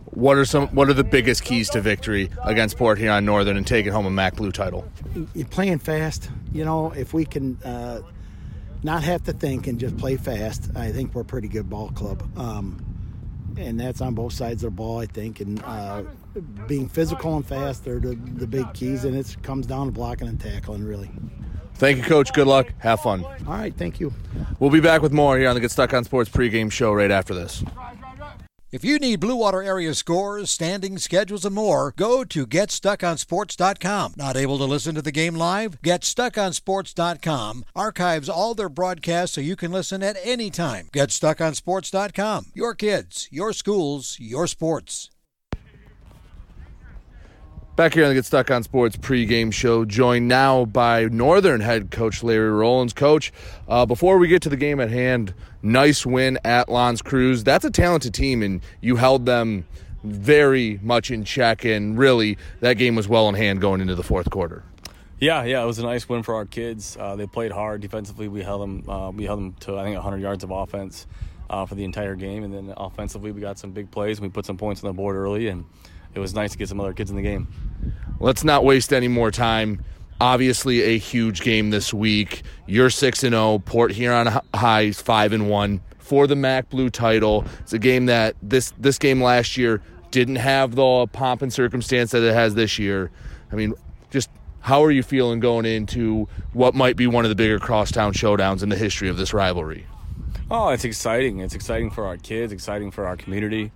What 0.06 0.38
are 0.38 0.46
some? 0.46 0.68
What 0.68 0.88
are 0.88 0.94
the 0.94 1.04
biggest 1.04 1.44
keys 1.44 1.68
to 1.70 1.82
victory 1.82 2.30
against 2.44 2.78
Port 2.78 2.96
Huron 2.96 3.26
Northern 3.26 3.58
and 3.58 3.66
taking 3.66 3.92
home 3.92 4.06
a 4.06 4.10
MAC 4.10 4.36
Blue 4.36 4.52
title? 4.52 4.86
You're 5.34 5.46
playing 5.48 5.80
fast. 5.80 6.30
You 6.52 6.64
know, 6.64 6.92
if 6.92 7.12
we 7.12 7.26
can 7.26 7.58
uh, 7.62 8.00
not 8.82 9.02
have 9.02 9.22
to 9.24 9.34
think 9.34 9.66
and 9.66 9.78
just 9.78 9.98
play 9.98 10.16
fast, 10.16 10.70
I 10.74 10.92
think 10.92 11.14
we're 11.14 11.22
a 11.22 11.26
pretty 11.26 11.48
good 11.48 11.68
ball 11.68 11.90
club. 11.90 12.22
Um, 12.38 12.84
and 13.58 13.78
that's 13.78 14.00
on 14.00 14.14
both 14.14 14.32
sides 14.32 14.64
of 14.64 14.72
the 14.72 14.76
ball, 14.76 14.98
I 14.98 15.06
think. 15.06 15.40
And 15.40 15.62
uh, 15.64 16.02
being 16.66 16.88
physical 16.88 17.36
and 17.36 17.46
fast 17.46 17.86
are 17.86 18.00
the, 18.00 18.14
the 18.14 18.46
big 18.46 18.72
keys, 18.74 19.04
and 19.04 19.16
it 19.16 19.36
comes 19.42 19.66
down 19.66 19.86
to 19.86 19.92
blocking 19.92 20.28
and 20.28 20.40
tackling, 20.40 20.84
really. 20.84 21.10
Thank 21.74 21.98
you, 21.98 22.04
Coach. 22.04 22.32
Good 22.32 22.46
luck. 22.46 22.72
Have 22.78 23.00
fun. 23.00 23.24
All 23.24 23.34
right. 23.46 23.74
Thank 23.74 23.98
you. 23.98 24.12
We'll 24.60 24.70
be 24.70 24.80
back 24.80 25.02
with 25.02 25.12
more 25.12 25.36
here 25.38 25.48
on 25.48 25.54
the 25.54 25.60
Get 25.60 25.70
Stuck 25.70 25.92
on 25.94 26.04
Sports 26.04 26.30
pregame 26.30 26.70
show 26.70 26.92
right 26.92 27.10
after 27.10 27.34
this. 27.34 27.64
If 28.72 28.86
you 28.86 28.98
need 28.98 29.20
Blue 29.20 29.36
Water 29.36 29.62
area 29.62 29.94
scores, 29.94 30.48
standings, 30.48 31.04
schedules, 31.04 31.44
and 31.44 31.54
more, 31.54 31.92
go 31.94 32.24
to 32.24 32.46
GetStuckOnSports.com. 32.46 34.14
Not 34.16 34.34
able 34.34 34.56
to 34.56 34.64
listen 34.64 34.94
to 34.94 35.02
the 35.02 35.12
game 35.12 35.34
live? 35.34 35.78
GetStuckOnSports.com 35.82 37.66
archives 37.76 38.30
all 38.30 38.54
their 38.54 38.70
broadcasts 38.70 39.34
so 39.34 39.42
you 39.42 39.56
can 39.56 39.72
listen 39.72 40.02
at 40.02 40.16
any 40.24 40.48
time. 40.48 40.88
GetStuckOnSports.com. 40.94 42.46
Your 42.54 42.74
kids, 42.74 43.28
your 43.30 43.52
schools, 43.52 44.16
your 44.18 44.46
sports. 44.46 45.10
Back 47.74 47.94
here 47.94 48.04
on 48.04 48.10
the 48.10 48.14
Get 48.14 48.26
Stuck 48.26 48.50
on 48.50 48.62
Sports 48.62 48.96
pregame 48.96 49.50
show, 49.50 49.86
joined 49.86 50.28
now 50.28 50.66
by 50.66 51.06
Northern 51.06 51.62
head 51.62 51.90
coach 51.90 52.22
Larry 52.22 52.50
Rollins. 52.50 52.92
Coach, 52.92 53.32
uh, 53.66 53.86
before 53.86 54.18
we 54.18 54.28
get 54.28 54.42
to 54.42 54.50
the 54.50 54.58
game 54.58 54.78
at 54.78 54.90
hand, 54.90 55.32
nice 55.62 56.04
win 56.04 56.38
at 56.44 56.68
L'Anse 56.68 57.00
Creuse. 57.00 57.44
That's 57.44 57.64
a 57.64 57.70
talented 57.70 58.12
team, 58.12 58.42
and 58.42 58.60
you 58.82 58.96
held 58.96 59.24
them 59.24 59.66
very 60.04 60.80
much 60.82 61.10
in 61.10 61.24
check, 61.24 61.64
and 61.64 61.96
really, 61.96 62.36
that 62.60 62.74
game 62.74 62.94
was 62.94 63.08
well 63.08 63.26
in 63.30 63.34
hand 63.34 63.62
going 63.62 63.80
into 63.80 63.94
the 63.94 64.02
fourth 64.02 64.28
quarter. 64.28 64.64
Yeah, 65.18 65.42
yeah, 65.44 65.62
it 65.62 65.66
was 65.66 65.78
a 65.78 65.82
nice 65.82 66.06
win 66.06 66.22
for 66.22 66.34
our 66.34 66.44
kids. 66.44 66.98
Uh, 67.00 67.16
they 67.16 67.26
played 67.26 67.52
hard 67.52 67.80
defensively. 67.80 68.28
We 68.28 68.42
held 68.42 68.60
them. 68.60 68.86
Uh, 68.86 69.12
we 69.12 69.24
held 69.24 69.38
them 69.38 69.54
to 69.60 69.78
I 69.78 69.84
think 69.84 69.94
100 69.94 70.18
yards 70.18 70.44
of 70.44 70.50
offense 70.50 71.06
uh, 71.48 71.64
for 71.64 71.74
the 71.74 71.84
entire 71.84 72.16
game, 72.16 72.44
and 72.44 72.52
then 72.52 72.74
offensively 72.76 73.32
we 73.32 73.40
got 73.40 73.58
some 73.58 73.70
big 73.70 73.90
plays. 73.90 74.20
We 74.20 74.28
put 74.28 74.44
some 74.44 74.58
points 74.58 74.84
on 74.84 74.88
the 74.88 74.94
board 74.94 75.16
early, 75.16 75.48
and 75.48 75.64
it 76.14 76.18
was 76.20 76.34
nice 76.34 76.52
to 76.52 76.58
get 76.58 76.68
some 76.68 76.80
other 76.80 76.92
kids 76.92 77.10
in 77.10 77.16
the 77.16 77.22
game. 77.22 77.48
Let's 78.20 78.44
not 78.44 78.64
waste 78.64 78.92
any 78.92 79.08
more 79.08 79.30
time. 79.30 79.84
Obviously, 80.20 80.82
a 80.82 80.98
huge 80.98 81.40
game 81.40 81.70
this 81.70 81.92
week. 81.92 82.42
You're 82.66 82.90
six 82.90 83.24
and 83.24 83.32
zero. 83.32 83.42
Oh. 83.42 83.58
Port 83.58 83.92
Huron 83.92 84.28
High's 84.54 85.00
five 85.02 85.32
and 85.32 85.50
one 85.50 85.80
for 85.98 86.26
the 86.26 86.36
MAC 86.36 86.70
Blue 86.70 86.90
title. 86.90 87.44
It's 87.60 87.72
a 87.72 87.78
game 87.78 88.06
that 88.06 88.36
this 88.42 88.72
this 88.78 88.98
game 88.98 89.22
last 89.22 89.56
year 89.56 89.82
didn't 90.12 90.36
have 90.36 90.76
the 90.76 91.06
pomp 91.08 91.42
and 91.42 91.52
circumstance 91.52 92.12
that 92.12 92.22
it 92.22 92.34
has 92.34 92.54
this 92.54 92.78
year. 92.78 93.10
I 93.50 93.56
mean, 93.56 93.74
just 94.10 94.30
how 94.60 94.84
are 94.84 94.92
you 94.92 95.02
feeling 95.02 95.40
going 95.40 95.64
into 95.64 96.28
what 96.52 96.74
might 96.74 96.96
be 96.96 97.08
one 97.08 97.24
of 97.24 97.28
the 97.30 97.34
bigger 97.34 97.58
crosstown 97.58 98.12
showdowns 98.12 98.62
in 98.62 98.68
the 98.68 98.76
history 98.76 99.08
of 99.08 99.16
this 99.16 99.34
rivalry? 99.34 99.86
Oh, 100.50 100.68
it's 100.68 100.84
exciting. 100.84 101.40
It's 101.40 101.54
exciting 101.54 101.90
for 101.90 102.06
our 102.06 102.18
kids, 102.18 102.52
exciting 102.52 102.90
for 102.90 103.06
our 103.06 103.16
community 103.16 103.72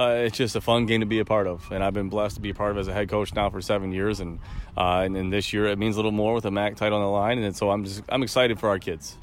uh, 0.00 0.14
it's 0.14 0.38
just 0.38 0.56
a 0.56 0.62
fun 0.62 0.86
game 0.86 1.00
to 1.00 1.06
be 1.06 1.18
a 1.18 1.24
part 1.26 1.46
of, 1.46 1.70
and 1.70 1.84
I've 1.84 1.92
been 1.92 2.08
blessed 2.08 2.36
to 2.36 2.40
be 2.40 2.50
a 2.50 2.54
part 2.54 2.70
of 2.70 2.78
as 2.78 2.88
a 2.88 2.92
head 2.92 3.10
coach 3.10 3.34
now 3.34 3.50
for 3.50 3.60
seven 3.60 3.92
years, 3.92 4.18
and 4.20 4.38
uh, 4.76 5.02
and, 5.04 5.14
and 5.14 5.30
this 5.30 5.52
year 5.52 5.66
it 5.66 5.78
means 5.78 5.96
a 5.96 5.98
little 5.98 6.10
more 6.10 6.32
with 6.32 6.46
a 6.46 6.50
MAC 6.50 6.76
title 6.76 6.98
on 6.98 7.04
the 7.04 7.10
line, 7.10 7.38
and 7.38 7.54
so 7.54 7.70
I'm 7.70 7.84
just 7.84 8.02
I'm 8.08 8.22
excited 8.22 8.58
for 8.58 8.70
our 8.70 8.78
kids. 8.78 9.18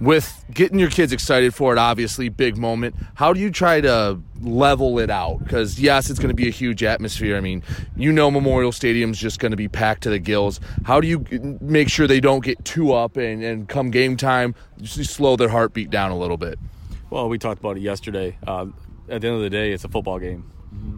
With 0.00 0.44
getting 0.52 0.78
your 0.78 0.88
kids 0.88 1.12
excited 1.12 1.54
for 1.54 1.72
it, 1.74 1.78
obviously 1.78 2.30
big 2.30 2.56
moment. 2.56 2.96
How 3.14 3.32
do 3.34 3.38
you 3.38 3.50
try 3.50 3.82
to 3.82 4.18
level 4.40 4.98
it 4.98 5.10
out? 5.10 5.38
Because 5.40 5.78
yes, 5.78 6.08
it's 6.08 6.18
going 6.18 6.30
to 6.30 6.34
be 6.34 6.48
a 6.48 6.52
huge 6.52 6.82
atmosphere. 6.82 7.36
I 7.36 7.40
mean, 7.40 7.62
you 7.94 8.10
know, 8.10 8.30
Memorial 8.30 8.72
Stadium's 8.72 9.18
just 9.18 9.38
going 9.38 9.50
to 9.50 9.58
be 9.58 9.68
packed 9.68 10.04
to 10.04 10.10
the 10.10 10.18
gills. 10.18 10.58
How 10.84 11.02
do 11.02 11.06
you 11.06 11.58
make 11.60 11.90
sure 11.90 12.06
they 12.06 12.20
don't 12.20 12.42
get 12.42 12.64
too 12.64 12.94
up 12.94 13.18
and, 13.18 13.44
and 13.44 13.68
come 13.68 13.90
game 13.90 14.16
time, 14.16 14.54
just 14.80 15.12
slow 15.12 15.36
their 15.36 15.50
heartbeat 15.50 15.90
down 15.90 16.10
a 16.10 16.18
little 16.18 16.38
bit? 16.38 16.58
Well, 17.10 17.28
we 17.28 17.36
talked 17.38 17.60
about 17.60 17.76
it 17.76 17.82
yesterday. 17.82 18.38
Uh, 18.46 18.66
at 19.10 19.20
the 19.20 19.26
end 19.28 19.36
of 19.36 19.42
the 19.42 19.50
day, 19.50 19.72
it's 19.72 19.84
a 19.84 19.88
football 19.88 20.18
game. 20.18 20.44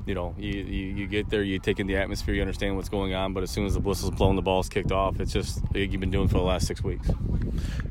You 0.07 0.15
know, 0.15 0.35
you, 0.37 0.51
you, 0.51 0.87
you, 0.95 1.07
get 1.07 1.31
there, 1.31 1.43
you 1.43 1.59
take 1.59 1.79
in 1.79 1.87
the 1.87 1.97
atmosphere, 1.97 2.35
you 2.35 2.41
understand 2.41 2.77
what's 2.77 2.89
going 2.89 3.15
on, 3.15 3.33
but 3.33 3.43
as 3.43 3.51
soon 3.51 3.67
as 3.67 3.75
the 3.75 3.81
whistle's 3.81 4.11
blown, 4.11 4.37
the 4.37 4.43
ball's 4.43 4.69
kicked 4.69 4.93
off. 4.93 5.21
It's 5.21 5.33
just 5.33 5.63
like 5.75 5.93
you've 5.93 6.01
been 6.01 6.11
doing 6.11 6.29
for 6.29 6.35
the 6.35 6.43
last 6.43 6.67
six 6.67 6.83
weeks. 6.83 7.09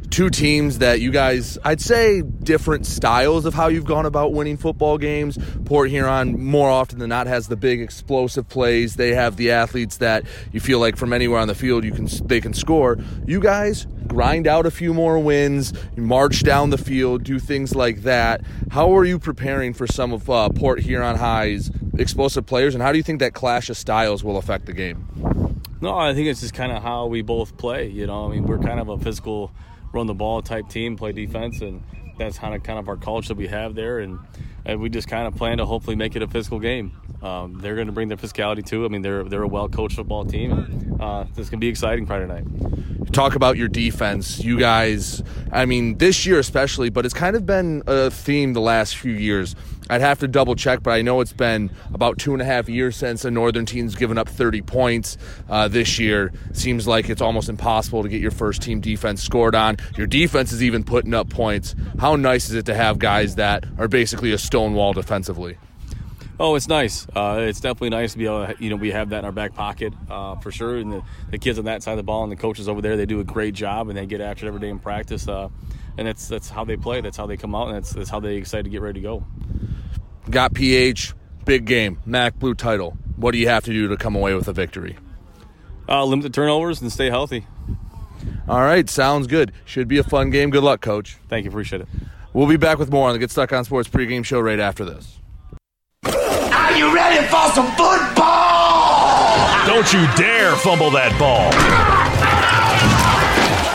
Two 0.09 0.29
teams 0.29 0.79
that 0.79 0.99
you 0.99 1.09
guys, 1.09 1.57
I'd 1.63 1.79
say, 1.79 2.21
different 2.21 2.85
styles 2.85 3.45
of 3.45 3.53
how 3.53 3.69
you've 3.69 3.85
gone 3.85 4.05
about 4.05 4.33
winning 4.33 4.57
football 4.57 4.97
games. 4.97 5.37
Port 5.63 5.89
Huron, 5.89 6.43
more 6.43 6.69
often 6.69 6.99
than 6.99 7.09
not, 7.09 7.27
has 7.27 7.47
the 7.47 7.55
big 7.55 7.81
explosive 7.81 8.49
plays. 8.49 8.97
They 8.97 9.13
have 9.13 9.37
the 9.37 9.51
athletes 9.51 9.97
that 9.97 10.25
you 10.51 10.59
feel 10.59 10.79
like 10.79 10.97
from 10.97 11.13
anywhere 11.13 11.39
on 11.39 11.47
the 11.47 11.55
field 11.55 11.85
you 11.85 11.93
can 11.93 12.07
they 12.25 12.41
can 12.41 12.53
score. 12.53 12.97
You 13.25 13.39
guys 13.39 13.87
grind 14.07 14.47
out 14.47 14.65
a 14.65 14.71
few 14.71 14.93
more 14.93 15.17
wins, 15.17 15.73
march 15.95 16.43
down 16.43 16.69
the 16.69 16.77
field, 16.77 17.23
do 17.23 17.39
things 17.39 17.73
like 17.73 18.01
that. 18.01 18.41
How 18.69 18.93
are 18.97 19.05
you 19.05 19.17
preparing 19.17 19.73
for 19.73 19.87
some 19.87 20.11
of 20.11 20.29
uh, 20.29 20.49
Port 20.49 20.81
Huron 20.81 21.15
High's 21.15 21.70
explosive 21.97 22.45
players, 22.45 22.75
and 22.75 22.81
how 22.81 22.91
do 22.91 22.97
you 22.97 23.03
think 23.03 23.19
that 23.19 23.33
clash 23.33 23.69
of 23.69 23.77
styles 23.77 24.23
will 24.23 24.37
affect 24.37 24.65
the 24.65 24.73
game? 24.73 25.07
No, 25.81 25.97
I 25.97 26.13
think 26.13 26.27
it's 26.27 26.41
just 26.41 26.53
kind 26.53 26.71
of 26.71 26.83
how 26.83 27.07
we 27.07 27.21
both 27.21 27.57
play. 27.57 27.87
You 27.87 28.07
know, 28.07 28.25
I 28.25 28.29
mean, 28.29 28.43
we're 28.43 28.59
kind 28.59 28.79
of 28.79 28.89
a 28.89 28.97
physical, 28.99 29.51
run 29.93 30.05
the 30.07 30.13
ball 30.13 30.41
type 30.41 30.69
team, 30.69 30.95
play 30.95 31.11
defense, 31.11 31.61
and 31.61 31.83
that's 32.17 32.37
kind 32.37 32.53
of 32.53 32.63
kind 32.63 32.77
of 32.77 32.87
our 32.87 32.97
culture 32.97 33.29
that 33.29 33.37
we 33.37 33.47
have 33.47 33.73
there, 33.73 33.99
and, 33.99 34.19
and 34.63 34.79
we 34.79 34.89
just 34.89 35.07
kind 35.07 35.27
of 35.27 35.35
plan 35.35 35.57
to 35.57 35.65
hopefully 35.65 35.95
make 35.95 36.15
it 36.15 36.21
a 36.21 36.27
physical 36.27 36.59
game. 36.59 36.95
Um, 37.23 37.59
they're 37.59 37.75
going 37.75 37.87
to 37.87 37.93
bring 37.93 38.07
their 38.07 38.17
physicality 38.17 38.65
too. 38.65 38.85
I 38.85 38.87
mean, 38.87 39.01
they're 39.01 39.23
they're 39.23 39.43
a 39.43 39.47
well 39.47 39.69
coached 39.69 39.95
football 39.95 40.25
team. 40.25 40.97
Uh, 40.99 41.25
this 41.35 41.49
can 41.49 41.59
be 41.59 41.67
exciting 41.67 42.05
Friday 42.05 42.27
night. 42.27 43.13
Talk 43.13 43.35
about 43.35 43.57
your 43.57 43.67
defense, 43.67 44.39
you 44.39 44.59
guys. 44.59 45.21
I 45.51 45.65
mean, 45.65 45.97
this 45.97 46.25
year 46.25 46.39
especially, 46.39 46.89
but 46.89 47.05
it's 47.05 47.13
kind 47.13 47.35
of 47.35 47.45
been 47.45 47.83
a 47.85 48.09
theme 48.09 48.53
the 48.53 48.61
last 48.61 48.95
few 48.95 49.13
years. 49.13 49.55
I'd 49.89 50.01
have 50.01 50.19
to 50.19 50.27
double 50.27 50.55
check, 50.55 50.83
but 50.83 50.91
I 50.91 51.01
know 51.01 51.21
it's 51.21 51.33
been 51.33 51.71
about 51.93 52.17
two 52.17 52.33
and 52.33 52.41
a 52.41 52.45
half 52.45 52.69
years 52.69 52.95
since 52.95 53.25
a 53.25 53.31
Northern 53.31 53.65
team's 53.65 53.95
given 53.95 54.17
up 54.17 54.29
30 54.29 54.61
points 54.61 55.17
uh, 55.49 55.67
this 55.67 55.99
year. 55.99 56.31
Seems 56.53 56.87
like 56.87 57.09
it's 57.09 57.21
almost 57.21 57.49
impossible 57.49 58.03
to 58.03 58.09
get 58.09 58.21
your 58.21 58.31
first 58.31 58.61
team 58.61 58.79
defense 58.79 59.21
scored 59.21 59.55
on. 59.55 59.77
Your 59.97 60.07
defense 60.07 60.51
is 60.51 60.63
even 60.63 60.83
putting 60.83 61.13
up 61.13 61.29
points. 61.29 61.75
How 61.99 62.15
nice 62.15 62.49
is 62.49 62.55
it 62.55 62.65
to 62.67 62.73
have 62.73 62.99
guys 62.99 63.35
that 63.35 63.65
are 63.77 63.87
basically 63.87 64.31
a 64.31 64.37
stone 64.37 64.73
wall 64.73 64.93
defensively? 64.93 65.57
Oh, 66.39 66.55
it's 66.55 66.67
nice. 66.67 67.05
Uh, 67.15 67.37
it's 67.41 67.59
definitely 67.59 67.89
nice 67.91 68.13
to 68.13 68.17
be 68.17 68.25
able 68.25 68.47
to, 68.47 68.55
you 68.59 68.71
know, 68.71 68.75
we 68.75 68.89
have 68.89 69.09
that 69.09 69.19
in 69.19 69.25
our 69.25 69.31
back 69.31 69.53
pocket 69.53 69.93
uh, 70.09 70.37
for 70.37 70.51
sure. 70.51 70.77
And 70.77 70.91
the, 70.91 71.03
the, 71.29 71.37
kids 71.37 71.59
on 71.59 71.65
that 71.65 71.83
side 71.83 71.91
of 71.91 71.97
the 71.97 72.03
ball 72.03 72.23
and 72.23 72.31
the 72.31 72.35
coaches 72.35 72.67
over 72.67 72.81
there, 72.81 72.97
they 72.97 73.05
do 73.05 73.19
a 73.19 73.23
great 73.23 73.53
job 73.53 73.89
and 73.89 73.97
they 73.97 74.07
get 74.07 74.21
after 74.21 74.45
it 74.45 74.47
every 74.47 74.59
day 74.59 74.69
in 74.69 74.79
practice. 74.79 75.27
Uh, 75.27 75.49
and 75.97 76.07
that's 76.07 76.27
that's 76.27 76.49
how 76.49 76.63
they 76.63 76.77
play. 76.77 77.01
That's 77.01 77.17
how 77.17 77.25
they 77.25 77.37
come 77.37 77.55
out, 77.55 77.67
and 77.67 77.77
that's, 77.77 77.91
that's 77.91 78.09
how 78.09 78.19
they 78.19 78.35
excited 78.35 78.63
to 78.63 78.69
get 78.69 78.81
ready 78.81 78.99
to 78.99 79.03
go. 79.03 79.23
Got 80.29 80.53
PH, 80.53 81.13
big 81.45 81.65
game, 81.65 81.99
MAC 82.05 82.37
Blue 82.39 82.53
title. 82.53 82.97
What 83.15 83.31
do 83.31 83.37
you 83.37 83.47
have 83.47 83.63
to 83.65 83.71
do 83.71 83.87
to 83.87 83.97
come 83.97 84.15
away 84.15 84.33
with 84.33 84.47
a 84.47 84.53
victory? 84.53 84.97
Uh, 85.87 86.05
limit 86.05 86.23
the 86.23 86.29
turnovers 86.29 86.81
and 86.81 86.91
stay 86.91 87.09
healthy. 87.09 87.45
All 88.47 88.61
right, 88.61 88.89
sounds 88.89 89.27
good. 89.27 89.51
Should 89.65 89.87
be 89.87 89.97
a 89.97 90.03
fun 90.03 90.29
game. 90.29 90.49
Good 90.49 90.63
luck, 90.63 90.81
coach. 90.81 91.17
Thank 91.27 91.45
you. 91.45 91.51
Appreciate 91.51 91.81
it. 91.81 91.87
We'll 92.33 92.47
be 92.47 92.57
back 92.57 92.79
with 92.79 92.91
more 92.91 93.07
on 93.07 93.13
the 93.13 93.19
Get 93.19 93.31
Stuck 93.31 93.51
on 93.51 93.65
Sports 93.65 93.89
pregame 93.89 94.23
show 94.23 94.39
right 94.39 94.59
after 94.59 94.85
this. 94.85 95.19
Are 96.05 96.77
you 96.77 96.93
ready 96.95 97.25
for 97.27 97.49
some 97.51 97.67
football? 97.75 99.65
Don't 99.67 99.91
you 99.93 100.07
dare 100.15 100.55
fumble 100.57 100.91
that 100.91 101.15
ball. 101.19 102.30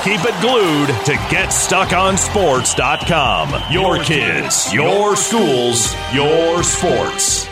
Keep 0.06 0.22
it 0.24 0.40
glued 0.40 0.86
to 1.04 1.12
GetStuckOnSports.com. 1.34 3.72
Your 3.72 3.98
kids, 4.04 4.72
your 4.72 5.16
schools, 5.16 5.92
your 6.14 6.62
sports. 6.62 7.48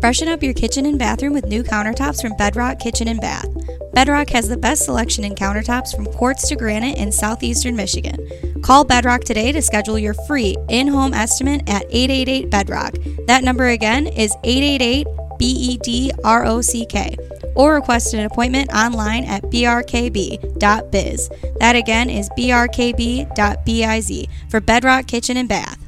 Freshen 0.00 0.28
up 0.28 0.42
your 0.42 0.54
kitchen 0.54 0.86
and 0.86 0.98
bathroom 0.98 1.34
with 1.34 1.44
new 1.44 1.62
countertops 1.62 2.22
from 2.22 2.34
Bedrock 2.38 2.78
Kitchen 2.78 3.06
and 3.06 3.20
Bath. 3.20 3.44
Bedrock 3.92 4.30
has 4.30 4.48
the 4.48 4.56
best 4.56 4.86
selection 4.86 5.24
in 5.24 5.34
countertops 5.34 5.94
from 5.94 6.06
quartz 6.06 6.48
to 6.48 6.56
granite 6.56 6.96
in 6.96 7.12
southeastern 7.12 7.76
Michigan. 7.76 8.16
Call 8.62 8.84
Bedrock 8.84 9.24
today 9.24 9.52
to 9.52 9.60
schedule 9.60 9.98
your 9.98 10.14
free 10.26 10.56
in 10.70 10.88
home 10.88 11.12
estimate 11.12 11.68
at 11.68 11.84
888 11.90 12.48
Bedrock. 12.48 12.94
That 13.26 13.44
number 13.44 13.66
again 13.66 14.06
is 14.06 14.34
888 14.42 15.06
B 15.38 15.46
E 15.46 15.78
D 15.78 16.12
R 16.24 16.44
O 16.44 16.60
C 16.60 16.84
K 16.84 17.16
or 17.54 17.74
request 17.74 18.14
an 18.14 18.24
appointment 18.24 18.72
online 18.72 19.24
at 19.24 19.42
brkb.biz. 19.44 21.30
That 21.58 21.76
again 21.76 22.10
is 22.10 22.28
brkb.biz 22.30 24.26
for 24.50 24.60
Bedrock 24.60 25.06
Kitchen 25.06 25.36
and 25.36 25.48
Bath. 25.48 25.87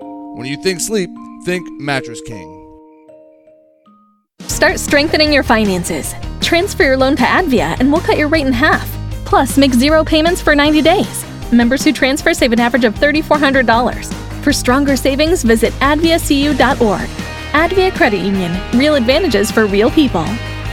When 0.35 0.47
you 0.47 0.55
think 0.55 0.79
sleep, 0.79 1.09
think 1.43 1.69
Mattress 1.81 2.21
King. 2.21 2.57
Start 4.47 4.79
strengthening 4.79 5.33
your 5.33 5.43
finances. 5.43 6.15
Transfer 6.39 6.83
your 6.83 6.95
loan 6.95 7.17
to 7.17 7.23
Advia 7.23 7.77
and 7.79 7.91
we'll 7.91 8.01
cut 8.01 8.17
your 8.17 8.29
rate 8.29 8.47
in 8.47 8.53
half. 8.53 8.89
Plus, 9.25 9.57
make 9.57 9.73
zero 9.73 10.05
payments 10.05 10.41
for 10.41 10.55
90 10.55 10.81
days. 10.81 11.25
Members 11.51 11.83
who 11.83 11.91
transfer 11.91 12.33
save 12.33 12.53
an 12.53 12.61
average 12.61 12.85
of 12.85 12.95
$3,400. 12.95 14.13
For 14.41 14.53
stronger 14.53 14.95
savings, 14.95 15.43
visit 15.43 15.73
adviacu.org. 15.73 17.09
Advia 17.51 17.93
Credit 17.93 18.21
Union. 18.21 18.57
Real 18.79 18.95
advantages 18.95 19.51
for 19.51 19.65
real 19.65 19.91
people. 19.91 20.25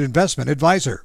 investment 0.00 0.50
advisor. 0.50 1.04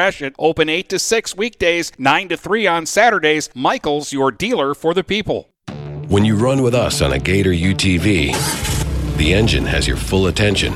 Open 0.39 0.67
8 0.67 0.89
to 0.89 0.97
6 0.97 1.37
weekdays, 1.37 1.91
9 1.97 2.29
to 2.29 2.37
3 2.37 2.65
on 2.65 2.85
Saturdays. 2.85 3.49
Michaels, 3.53 4.11
your 4.11 4.31
dealer 4.31 4.73
for 4.73 4.93
the 4.95 5.03
people. 5.03 5.49
When 6.07 6.25
you 6.25 6.35
run 6.35 6.63
with 6.63 6.73
us 6.73 7.01
on 7.01 7.13
a 7.13 7.19
Gator 7.19 7.51
UTV, 7.51 9.17
the 9.17 9.33
engine 9.33 9.65
has 9.65 9.87
your 9.87 9.97
full 9.97 10.25
attention. 10.25 10.73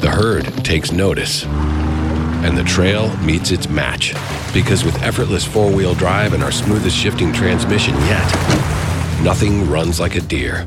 The 0.00 0.10
herd 0.12 0.44
takes 0.64 0.90
notice. 0.90 1.44
And 1.44 2.58
the 2.58 2.64
trail 2.64 3.16
meets 3.18 3.52
its 3.52 3.68
match. 3.68 4.12
Because 4.52 4.84
with 4.84 5.00
effortless 5.02 5.44
four 5.44 5.70
wheel 5.70 5.94
drive 5.94 6.32
and 6.32 6.42
our 6.42 6.50
smoothest 6.50 6.96
shifting 6.96 7.32
transmission 7.32 7.94
yet, 7.94 8.26
nothing 9.22 9.70
runs 9.70 10.00
like 10.00 10.16
a 10.16 10.20
Deere. 10.20 10.66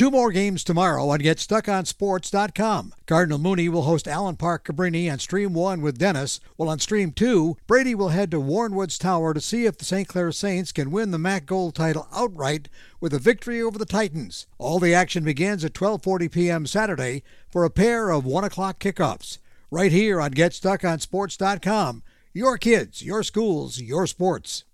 Two 0.00 0.10
more 0.10 0.32
games 0.32 0.64
tomorrow 0.64 1.10
on 1.10 1.18
GetStuckOnSports.com. 1.18 2.94
Cardinal 3.06 3.38
Mooney 3.38 3.68
will 3.68 3.82
host 3.82 4.08
Allen 4.08 4.36
Park 4.36 4.64
Cabrini 4.64 5.12
on 5.12 5.18
Stream 5.18 5.52
1 5.52 5.82
with 5.82 5.98
Dennis, 5.98 6.40
while 6.56 6.70
on 6.70 6.78
Stream 6.78 7.12
2, 7.12 7.58
Brady 7.66 7.94
will 7.94 8.08
head 8.08 8.30
to 8.30 8.40
Warren 8.40 8.74
Woods 8.74 8.96
Tower 8.96 9.34
to 9.34 9.42
see 9.42 9.66
if 9.66 9.76
the 9.76 9.84
St. 9.84 10.08
Clair 10.08 10.32
Saints 10.32 10.72
can 10.72 10.90
win 10.90 11.10
the 11.10 11.18
MAC 11.18 11.44
Gold 11.44 11.74
title 11.74 12.08
outright 12.14 12.70
with 12.98 13.12
a 13.12 13.18
victory 13.18 13.60
over 13.60 13.76
the 13.76 13.84
Titans. 13.84 14.46
All 14.56 14.78
the 14.78 14.94
action 14.94 15.22
begins 15.22 15.66
at 15.66 15.74
12:40 15.74 16.32
p.m. 16.32 16.66
Saturday 16.66 17.22
for 17.50 17.66
a 17.66 17.70
pair 17.70 18.08
of 18.08 18.24
1 18.24 18.42
o'clock 18.42 18.78
kickoffs. 18.78 19.36
Right 19.70 19.92
here 19.92 20.18
on 20.18 20.30
GetStuckOnSports.com. 20.32 22.02
Your 22.32 22.56
kids, 22.56 23.02
your 23.02 23.22
schools, 23.22 23.78
your 23.78 24.06
sports. 24.06 24.64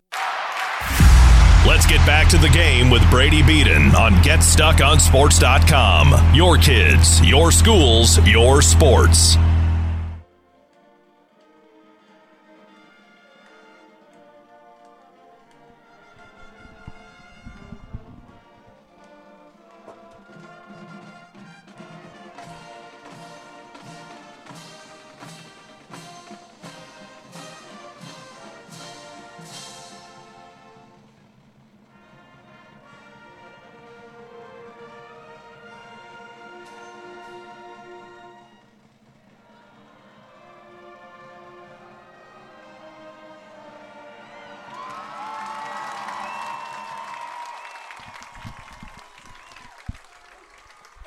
Let's 1.66 1.84
get 1.84 1.98
back 2.06 2.28
to 2.28 2.38
the 2.38 2.48
game 2.48 2.88
with 2.90 3.02
Brady 3.10 3.42
Beaton 3.42 3.96
on 3.96 4.12
GetStuckOnSports.com. 4.22 6.32
Your 6.32 6.56
kids, 6.58 7.20
your 7.26 7.50
schools, 7.50 8.24
your 8.24 8.62
sports. 8.62 9.36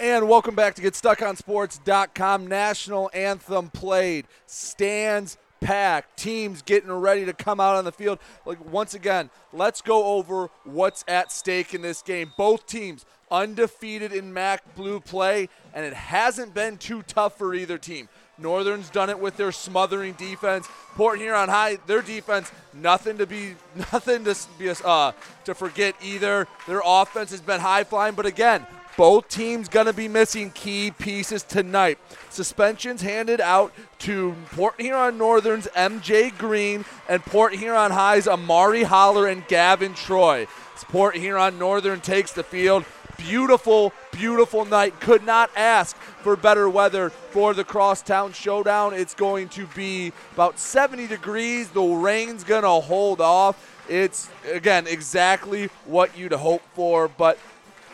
And 0.09 0.27
welcome 0.27 0.55
back 0.55 0.73
to 0.73 0.81
GetStuckOnSports.com. 0.81 2.47
National 2.47 3.11
anthem 3.13 3.69
played. 3.69 4.25
Stands 4.47 5.37
packed. 5.61 6.17
Teams 6.17 6.63
getting 6.63 6.91
ready 6.91 7.25
to 7.25 7.33
come 7.33 7.59
out 7.59 7.75
on 7.75 7.85
the 7.85 7.91
field. 7.91 8.17
Like 8.43 8.57
once 8.73 8.95
again, 8.95 9.29
let's 9.53 9.83
go 9.83 10.03
over 10.05 10.49
what's 10.63 11.05
at 11.07 11.31
stake 11.31 11.75
in 11.75 11.83
this 11.83 12.01
game. 12.01 12.33
Both 12.39 12.65
teams 12.65 13.05
undefeated 13.29 14.11
in 14.11 14.33
MAC 14.33 14.75
blue 14.75 14.99
play, 14.99 15.47
and 15.75 15.85
it 15.85 15.93
hasn't 15.93 16.55
been 16.55 16.77
too 16.77 17.03
tough 17.03 17.37
for 17.37 17.53
either 17.53 17.77
team. 17.77 18.09
Northern's 18.39 18.89
done 18.89 19.11
it 19.11 19.19
with 19.19 19.37
their 19.37 19.51
smothering 19.51 20.13
defense. 20.13 20.67
Port 20.95 21.19
Huron 21.19 21.49
High, 21.49 21.77
their 21.85 22.01
defense, 22.01 22.51
nothing 22.73 23.19
to 23.19 23.27
be, 23.27 23.53
nothing 23.75 24.23
to 24.23 24.35
be 24.57 24.73
uh, 24.83 25.11
to 25.45 25.53
forget 25.53 25.93
either. 26.01 26.47
Their 26.67 26.81
offense 26.83 27.29
has 27.29 27.41
been 27.41 27.59
high 27.59 27.83
flying, 27.83 28.15
but 28.15 28.25
again, 28.25 28.65
both 28.99 29.29
teams 29.29 29.69
going 29.69 29.85
to 29.85 29.93
be 29.93 30.09
missing 30.09 30.51
key 30.51 30.91
pieces 30.91 31.41
tonight. 31.41 31.97
Suspensions 32.29 33.01
handed 33.01 33.39
out 33.39 33.71
to 33.97 34.35
Port 34.51 34.73
Huron 34.77 35.17
Northern's 35.17 35.67
MJ 35.67 36.37
Green 36.37 36.83
and 37.07 37.23
Port 37.23 37.55
Huron 37.55 37.91
High's 37.91 38.27
Amari 38.27 38.83
Holler 38.83 39.25
and 39.25 39.47
Gavin 39.47 39.93
Troy. 39.93 40.47
Port 40.89 41.15
Huron 41.15 41.57
Northern 41.57 42.01
takes 42.01 42.33
the 42.33 42.43
field. 42.43 42.83
Beautiful, 43.17 43.93
beautiful 44.11 44.65
night. 44.65 44.99
Could 44.99 45.23
not 45.23 45.49
ask 45.55 45.95
for 45.95 46.35
better 46.35 46.69
weather 46.69 47.09
for 47.09 47.53
the 47.53 47.63
crosstown 47.63 48.33
showdown. 48.33 48.93
It's 48.93 49.13
going 49.13 49.47
to 49.49 49.65
be 49.67 50.11
about 50.33 50.59
70 50.59 51.07
degrees. 51.07 51.69
The 51.69 51.81
rain's 51.81 52.43
going 52.43 52.63
to 52.63 52.85
hold 52.85 53.21
off. 53.21 53.85
It's, 53.87 54.29
again, 54.51 54.87
exactly 54.87 55.67
what 55.85 56.17
you'd 56.17 56.33
hope 56.33 56.63
for. 56.73 57.07
But 57.07 57.39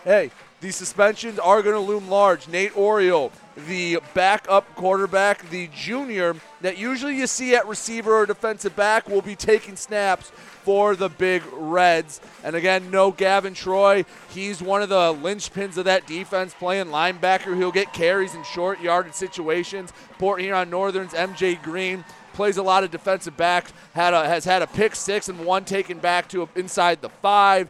hey, 0.04 0.32
these 0.66 0.76
suspensions 0.76 1.38
are 1.38 1.62
going 1.62 1.76
to 1.76 1.80
loom 1.80 2.10
large. 2.10 2.48
Nate 2.48 2.76
Oriole, 2.76 3.32
the 3.68 4.00
backup 4.16 4.74
quarterback, 4.74 5.48
the 5.52 5.68
junior 5.68 6.36
that 6.62 6.76
usually 6.76 7.16
you 7.16 7.28
see 7.28 7.56
at 7.56 7.68
receiver 7.68 8.12
or 8.12 8.26
defensive 8.26 8.76
back, 8.76 9.08
will 9.08 9.22
be 9.22 9.36
taking 9.36 9.76
snaps 9.76 10.32
for 10.64 10.96
the 10.96 11.08
Big 11.08 11.44
Reds. 11.54 12.20
And 12.44 12.56
again, 12.56 12.90
no 12.90 13.12
Gavin 13.12 13.54
Troy. 13.54 14.06
He's 14.30 14.60
one 14.60 14.82
of 14.82 14.90
the 14.90 15.14
linchpins 15.14 15.78
of 15.78 15.86
that 15.86 16.08
defense, 16.08 16.56
playing 16.56 16.88
linebacker. 16.88 17.56
He'll 17.56 17.72
get 17.72 17.94
carries 17.94 18.34
in 18.34 18.44
short 18.44 18.82
yarded 18.82 19.14
situations. 19.14 19.94
Port 20.18 20.42
Huron 20.42 20.72
Northern's 20.72 21.14
MJ 21.14 21.62
Green 21.62 22.04
plays 22.34 22.58
a 22.58 22.64
lot 22.64 22.84
of 22.84 22.90
defensive 22.90 23.38
backs. 23.38 23.72
Had 23.94 24.16
a, 24.16 24.28
has 24.28 24.46
had 24.46 24.64
a 24.64 24.68
pick 24.68 24.96
six 24.96 25.30
and 25.30 25.46
one 25.46 25.64
taken 25.64 26.00
back 26.00 26.28
to 26.30 26.50
inside 26.56 27.04
the 27.04 27.10
five 27.10 27.70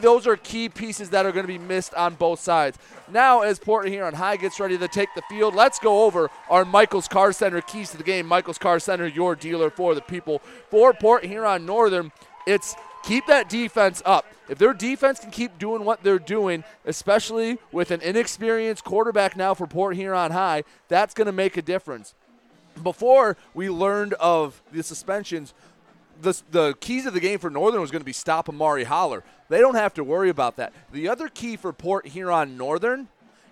those 0.00 0.26
are 0.26 0.36
key 0.36 0.68
pieces 0.68 1.10
that 1.10 1.26
are 1.26 1.32
going 1.32 1.44
to 1.44 1.52
be 1.52 1.58
missed 1.58 1.94
on 1.94 2.14
both 2.14 2.40
sides. 2.40 2.78
Now, 3.10 3.42
as 3.42 3.58
Port 3.58 3.88
Huron 3.88 4.14
High 4.14 4.36
gets 4.36 4.58
ready 4.58 4.78
to 4.78 4.88
take 4.88 5.08
the 5.14 5.22
field, 5.22 5.54
let's 5.54 5.78
go 5.78 6.04
over 6.04 6.30
our 6.48 6.64
Michaels 6.64 7.08
Car 7.08 7.32
Center 7.32 7.60
keys 7.60 7.90
to 7.90 7.96
the 7.96 8.04
game. 8.04 8.26
Michaels 8.26 8.58
Car 8.58 8.78
Center, 8.78 9.06
your 9.06 9.34
dealer 9.34 9.70
for 9.70 9.94
the 9.94 10.00
people. 10.00 10.40
For 10.70 10.92
Port 10.92 11.24
Huron 11.24 11.66
Northern, 11.66 12.12
it's 12.46 12.74
keep 13.02 13.26
that 13.26 13.48
defense 13.48 14.02
up. 14.04 14.26
If 14.48 14.58
their 14.58 14.74
defense 14.74 15.20
can 15.20 15.30
keep 15.30 15.58
doing 15.58 15.84
what 15.84 16.02
they're 16.02 16.18
doing, 16.18 16.64
especially 16.84 17.58
with 17.70 17.90
an 17.90 18.00
inexperienced 18.00 18.84
quarterback 18.84 19.36
now 19.36 19.54
for 19.54 19.66
Port 19.66 19.96
Huron 19.96 20.32
High, 20.32 20.64
that's 20.88 21.14
going 21.14 21.26
to 21.26 21.32
make 21.32 21.56
a 21.56 21.62
difference. 21.62 22.14
Before 22.82 23.36
we 23.54 23.68
learned 23.68 24.14
of 24.14 24.62
the 24.72 24.82
suspensions, 24.82 25.52
the, 26.22 26.40
the 26.50 26.74
keys 26.80 27.06
of 27.06 27.14
the 27.14 27.20
game 27.20 27.38
for 27.38 27.50
Northern 27.50 27.80
was 27.80 27.90
going 27.90 28.00
to 28.00 28.06
be 28.06 28.12
stop 28.12 28.48
Amari 28.48 28.84
Holler. 28.84 29.22
They 29.48 29.58
don't 29.58 29.74
have 29.74 29.94
to 29.94 30.04
worry 30.04 30.30
about 30.30 30.56
that. 30.56 30.72
The 30.92 31.08
other 31.08 31.28
key 31.28 31.56
for 31.56 31.72
Port 31.72 32.06
Huron 32.08 32.56
Northern, 32.56 33.08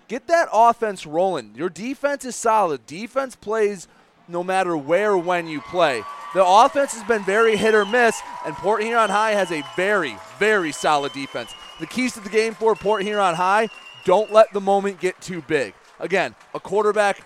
get 0.07 0.27
that 0.27 0.49
offense 0.51 1.05
rolling. 1.05 1.53
Your 1.55 1.69
defense 1.69 2.25
is 2.25 2.35
solid. 2.35 2.85
Defense 2.87 3.35
plays 3.35 3.87
no 4.27 4.43
matter 4.43 4.75
where 4.75 5.17
when 5.17 5.47
you 5.47 5.61
play. 5.61 6.03
The 6.33 6.45
offense 6.45 6.93
has 6.93 7.03
been 7.03 7.23
very 7.23 7.57
hit 7.57 7.75
or 7.75 7.85
miss, 7.85 8.19
and 8.45 8.55
Port 8.55 8.81
Huron 8.81 9.09
High 9.09 9.31
has 9.31 9.51
a 9.51 9.63
very, 9.75 10.17
very 10.39 10.71
solid 10.71 11.11
defense. 11.11 11.53
The 11.79 11.87
keys 11.87 12.13
to 12.13 12.21
the 12.21 12.29
game 12.29 12.53
for 12.53 12.73
Port 12.73 13.03
Huron 13.03 13.35
High 13.35 13.67
don't 14.05 14.31
let 14.31 14.51
the 14.53 14.61
moment 14.61 14.99
get 14.99 15.19
too 15.19 15.41
big. 15.41 15.73
Again, 15.99 16.35
a 16.55 16.59
quarterback, 16.59 17.21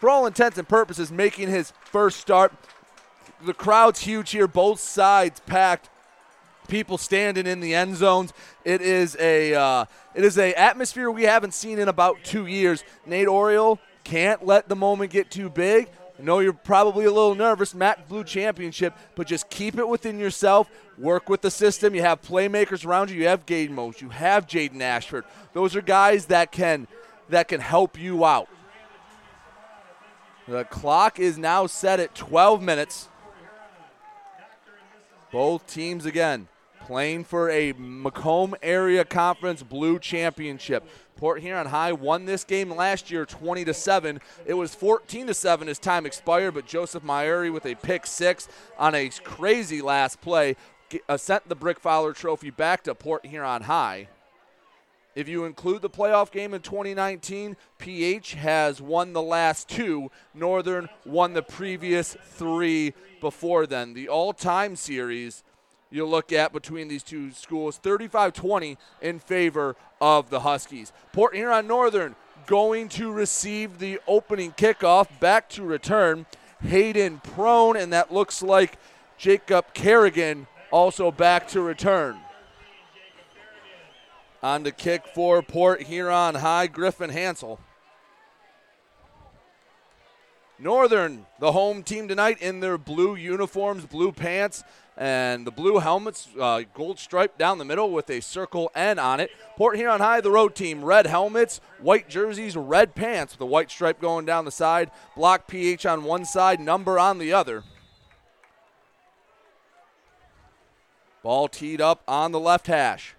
for 0.00 0.08
all 0.08 0.26
intents 0.26 0.56
and 0.56 0.68
purposes, 0.68 1.10
making 1.10 1.48
his 1.48 1.72
first 1.84 2.20
start 2.20 2.52
the 3.44 3.54
crowd's 3.54 4.00
huge 4.00 4.30
here, 4.30 4.48
both 4.48 4.80
sides 4.80 5.40
packed. 5.40 5.90
People 6.66 6.96
standing 6.96 7.46
in 7.46 7.60
the 7.60 7.74
end 7.74 7.96
zones. 7.96 8.32
It 8.64 8.80
is 8.80 9.16
a 9.20 9.54
uh, 9.54 9.84
it 10.14 10.24
is 10.24 10.38
a 10.38 10.54
atmosphere 10.54 11.10
we 11.10 11.24
haven't 11.24 11.52
seen 11.52 11.78
in 11.78 11.88
about 11.88 12.24
two 12.24 12.46
years. 12.46 12.82
Nate 13.04 13.28
Oriole 13.28 13.78
can't 14.02 14.46
let 14.46 14.68
the 14.68 14.76
moment 14.76 15.10
get 15.10 15.30
too 15.30 15.50
big. 15.50 15.90
I 16.18 16.22
know 16.22 16.38
you're 16.38 16.52
probably 16.52 17.06
a 17.06 17.10
little 17.10 17.34
nervous, 17.34 17.74
MAC 17.74 18.08
Blue 18.08 18.24
Championship, 18.24 18.94
but 19.14 19.26
just 19.26 19.50
keep 19.50 19.78
it 19.78 19.86
within 19.86 20.18
yourself. 20.18 20.70
Work 20.96 21.28
with 21.28 21.42
the 21.42 21.50
system. 21.50 21.94
You 21.94 22.02
have 22.02 22.22
playmakers 22.22 22.86
around 22.86 23.10
you. 23.10 23.16
You 23.16 23.28
have 23.28 23.46
Gaden 23.46 23.74
Mose. 23.74 24.00
You 24.00 24.10
have 24.10 24.46
Jaden 24.46 24.80
Ashford. 24.80 25.24
Those 25.52 25.74
are 25.74 25.82
guys 25.82 26.26
that 26.26 26.52
can 26.52 26.86
that 27.30 27.48
can 27.48 27.60
help 27.60 27.98
you 27.98 28.24
out. 28.24 28.48
The 30.46 30.64
clock 30.64 31.18
is 31.18 31.38
now 31.38 31.66
set 31.66 32.00
at 32.00 32.14
12 32.14 32.62
minutes. 32.62 33.08
Both 35.34 35.66
teams 35.66 36.06
again 36.06 36.46
playing 36.86 37.24
for 37.24 37.50
a 37.50 37.74
Macomb 37.76 38.54
Area 38.62 39.04
Conference 39.04 39.64
Blue 39.64 39.98
Championship. 39.98 40.86
Port 41.16 41.40
Huron 41.40 41.66
High 41.66 41.90
won 41.90 42.24
this 42.24 42.44
game 42.44 42.70
last 42.70 43.10
year 43.10 43.26
20 43.26 43.64
to 43.64 43.74
7. 43.74 44.20
It 44.46 44.54
was 44.54 44.76
14 44.76 45.26
to 45.26 45.34
7 45.34 45.68
as 45.68 45.80
time 45.80 46.06
expired, 46.06 46.54
but 46.54 46.66
Joseph 46.66 47.02
Myuri 47.02 47.52
with 47.52 47.66
a 47.66 47.74
pick 47.74 48.06
six 48.06 48.46
on 48.78 48.94
a 48.94 49.08
crazy 49.24 49.82
last 49.82 50.20
play 50.20 50.54
uh, 51.08 51.16
sent 51.16 51.48
the 51.48 51.56
Brick 51.56 51.80
Fowler 51.80 52.12
Trophy 52.12 52.50
back 52.50 52.84
to 52.84 52.94
Port 52.94 53.26
Huron 53.26 53.62
High. 53.62 54.06
If 55.14 55.28
you 55.28 55.44
include 55.44 55.82
the 55.82 55.90
playoff 55.90 56.32
game 56.32 56.54
in 56.54 56.60
2019, 56.60 57.56
PH 57.78 58.34
has 58.34 58.82
won 58.82 59.12
the 59.12 59.22
last 59.22 59.68
two. 59.68 60.10
Northern 60.34 60.88
won 61.04 61.34
the 61.34 61.42
previous 61.42 62.16
three 62.24 62.94
before 63.20 63.66
then. 63.66 63.94
The 63.94 64.08
all 64.08 64.32
time 64.32 64.74
series 64.74 65.44
you 65.90 66.04
look 66.04 66.32
at 66.32 66.52
between 66.52 66.88
these 66.88 67.04
two 67.04 67.30
schools 67.30 67.78
35 67.78 68.32
20 68.32 68.76
in 69.00 69.20
favor 69.20 69.76
of 70.00 70.30
the 70.30 70.40
Huskies. 70.40 70.92
Port 71.12 71.36
Huron 71.36 71.68
Northern 71.68 72.16
going 72.46 72.88
to 72.90 73.12
receive 73.12 73.78
the 73.78 74.00
opening 74.08 74.52
kickoff 74.52 75.08
back 75.20 75.48
to 75.50 75.62
return. 75.62 76.26
Hayden 76.62 77.20
prone, 77.20 77.76
and 77.76 77.92
that 77.92 78.12
looks 78.12 78.42
like 78.42 78.78
Jacob 79.18 79.72
Kerrigan 79.74 80.46
also 80.70 81.12
back 81.12 81.46
to 81.48 81.60
return. 81.60 82.18
On 84.44 84.62
the 84.62 84.72
kick 84.72 85.06
for 85.14 85.40
Port 85.40 85.84
Huron 85.84 86.34
High, 86.34 86.66
Griffin 86.66 87.08
Hansel. 87.08 87.58
Northern, 90.58 91.24
the 91.40 91.52
home 91.52 91.82
team 91.82 92.08
tonight 92.08 92.42
in 92.42 92.60
their 92.60 92.76
blue 92.76 93.14
uniforms, 93.14 93.86
blue 93.86 94.12
pants, 94.12 94.62
and 94.98 95.46
the 95.46 95.50
blue 95.50 95.78
helmets, 95.78 96.28
uh, 96.38 96.60
gold 96.74 96.98
stripe 96.98 97.38
down 97.38 97.56
the 97.56 97.64
middle 97.64 97.90
with 97.90 98.10
a 98.10 98.20
circle 98.20 98.70
N 98.74 98.98
on 98.98 99.18
it. 99.18 99.30
Port 99.56 99.78
Huron 99.78 100.02
High, 100.02 100.20
the 100.20 100.30
road 100.30 100.54
team, 100.54 100.84
red 100.84 101.06
helmets, 101.06 101.62
white 101.80 102.10
jerseys, 102.10 102.54
red 102.54 102.94
pants 102.94 103.32
with 103.32 103.40
a 103.40 103.46
white 103.46 103.70
stripe 103.70 103.98
going 103.98 104.26
down 104.26 104.44
the 104.44 104.50
side, 104.50 104.90
block 105.16 105.48
PH 105.48 105.86
on 105.86 106.04
one 106.04 106.26
side, 106.26 106.60
number 106.60 106.98
on 106.98 107.16
the 107.16 107.32
other. 107.32 107.64
Ball 111.22 111.48
teed 111.48 111.80
up 111.80 112.02
on 112.06 112.32
the 112.32 112.40
left 112.40 112.66
hash. 112.66 113.14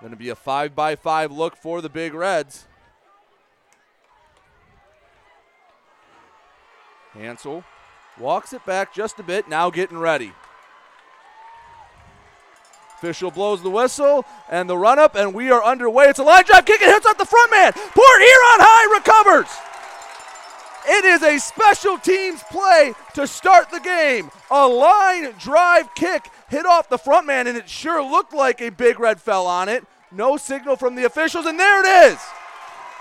Going 0.00 0.12
to 0.12 0.16
be 0.16 0.28
a 0.28 0.34
five 0.34 0.74
by 0.74 0.94
five 0.94 1.32
look 1.32 1.56
for 1.56 1.80
the 1.80 1.88
Big 1.88 2.12
Reds. 2.12 2.66
Hansel 7.14 7.64
walks 8.18 8.52
it 8.52 8.64
back 8.66 8.94
just 8.94 9.18
a 9.18 9.22
bit, 9.22 9.48
now 9.48 9.70
getting 9.70 9.98
ready. 9.98 10.32
Official 12.98 13.30
blows 13.30 13.62
the 13.62 13.70
whistle 13.70 14.24
and 14.50 14.68
the 14.68 14.76
run 14.76 14.98
up, 14.98 15.16
and 15.16 15.34
we 15.34 15.50
are 15.50 15.62
underway. 15.62 16.06
It's 16.06 16.18
a 16.18 16.24
line 16.24 16.44
drive 16.44 16.64
kick. 16.64 16.80
It 16.80 16.88
hits 16.88 17.06
off 17.06 17.18
the 17.18 17.24
front 17.24 17.50
man. 17.50 17.72
Port 17.72 17.84
Huron 17.92 18.60
High 18.60 18.96
recovers. 18.96 19.48
It 20.88 21.04
is 21.04 21.22
a 21.22 21.38
special 21.38 21.98
teams 21.98 22.42
play 22.50 22.94
to 23.14 23.26
start 23.26 23.70
the 23.70 23.80
game. 23.80 24.30
A 24.50 24.66
line 24.66 25.34
drive 25.38 25.94
kick 25.94 26.30
hit 26.48 26.66
off 26.66 26.88
the 26.88 26.98
front 26.98 27.26
man, 27.26 27.46
and 27.46 27.56
it 27.56 27.68
sure 27.68 28.02
looked 28.02 28.32
like 28.32 28.60
a 28.60 28.70
big 28.70 29.00
red 29.00 29.20
fell 29.20 29.46
on 29.46 29.68
it. 29.68 29.84
No 30.12 30.36
signal 30.36 30.76
from 30.76 30.94
the 30.94 31.04
officials, 31.04 31.46
and 31.46 31.58
there 31.58 31.80
it 31.80 32.12
is. 32.12 32.18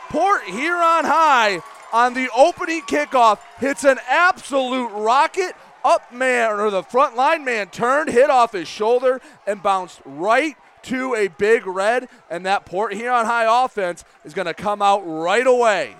Port 0.09 0.43
Huron 0.43 1.05
High 1.05 1.61
on 1.93 2.13
the 2.13 2.29
opening 2.35 2.81
kickoff 2.81 3.39
hits 3.59 3.83
an 3.83 3.99
absolute 4.07 4.89
rocket. 4.89 5.55
Up 5.83 6.11
man, 6.11 6.59
or 6.59 6.71
the 6.71 6.81
front 6.81 7.15
line 7.15 7.45
man 7.45 7.67
turned, 7.67 8.09
hit 8.09 8.31
off 8.31 8.53
his 8.53 8.67
shoulder, 8.67 9.21
and 9.45 9.61
bounced 9.61 10.01
right 10.03 10.55
to 10.81 11.13
a 11.13 11.27
big 11.27 11.67
red. 11.67 12.09
And 12.27 12.43
that 12.47 12.65
Port 12.65 12.93
Huron 12.93 13.27
High 13.27 13.63
offense 13.65 14.03
is 14.23 14.33
going 14.33 14.47
to 14.47 14.55
come 14.55 14.81
out 14.81 15.03
right 15.05 15.45
away. 15.45 15.95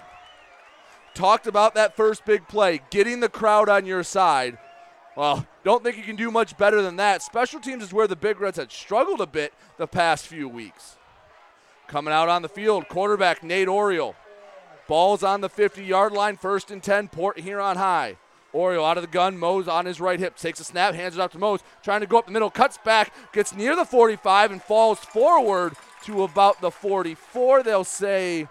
Talked 1.14 1.46
about 1.46 1.76
that 1.76 1.96
first 1.96 2.26
big 2.26 2.48
play, 2.48 2.82
getting 2.90 3.20
the 3.20 3.30
crowd 3.30 3.70
on 3.70 3.86
your 3.86 4.04
side. 4.04 4.58
Well, 5.16 5.46
don't 5.66 5.84
think 5.84 5.98
you 5.98 6.04
can 6.04 6.16
do 6.16 6.30
much 6.30 6.58
better 6.58 6.84
than 6.84 6.96
that. 6.98 7.24
Special 7.24 7.60
teams 7.60 7.84
is 7.84 7.92
where 7.92 8.08
the 8.08 8.16
Big 8.16 8.40
Reds 8.40 8.58
had 8.58 8.72
struggled 8.72 9.20
a 9.20 9.26
bit 9.26 9.52
the 9.78 9.88
past 9.88 10.28
few 10.28 10.48
weeks. 10.48 10.96
Coming 11.88 12.14
out 12.14 12.30
on 12.30 12.44
the 12.44 12.50
field, 12.50 12.88
quarterback 12.88 13.44
Nate 13.44 13.68
Oriole. 13.68 14.16
Ball's 14.88 15.24
on 15.24 15.42
the 15.42 15.50
50 15.50 15.84
yard 15.84 16.14
line, 16.14 16.38
first 16.38 16.70
and 16.70 16.84
10, 16.84 17.08
Port 17.08 17.40
Huron 17.40 17.78
High. 17.78 18.18
Oriole 18.54 18.86
out 18.86 18.98
of 18.98 19.04
the 19.04 19.10
gun, 19.10 19.40
Mose 19.40 19.68
on 19.68 19.88
his 19.88 20.00
right 20.00 20.20
hip, 20.20 20.38
takes 20.38 20.60
a 20.60 20.64
snap, 20.64 20.94
hands 20.94 21.16
it 21.16 21.20
off 21.20 21.32
to 21.32 21.40
Mose, 21.40 21.62
trying 21.84 22.02
to 22.02 22.08
go 22.08 22.20
up 22.20 22.28
the 22.28 22.32
middle, 22.32 22.52
cuts 22.52 22.78
back, 22.86 23.12
gets 23.34 23.54
near 23.56 23.76
the 23.76 23.86
45, 23.86 24.52
and 24.52 24.62
falls 24.62 25.00
forward 25.00 25.74
to 26.04 26.22
about 26.22 26.62
the 26.62 26.70
44. 26.70 27.64
They'll 27.64 27.84
say 27.84 28.48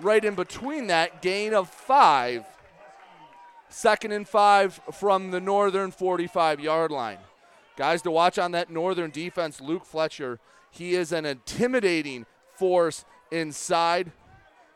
right 0.00 0.24
in 0.24 0.34
between 0.34 0.88
that, 0.88 1.22
gain 1.22 1.54
of 1.54 1.70
five. 1.70 2.44
Second 3.78 4.10
and 4.10 4.26
five 4.26 4.80
from 4.90 5.30
the 5.30 5.40
Northern 5.40 5.92
45 5.92 6.58
yard 6.58 6.90
line. 6.90 7.18
Guys 7.76 8.02
to 8.02 8.10
watch 8.10 8.36
on 8.36 8.50
that 8.50 8.70
Northern 8.70 9.12
defense, 9.12 9.60
Luke 9.60 9.84
Fletcher. 9.84 10.40
He 10.72 10.96
is 10.96 11.12
an 11.12 11.24
intimidating 11.24 12.26
force 12.56 13.04
inside, 13.30 14.10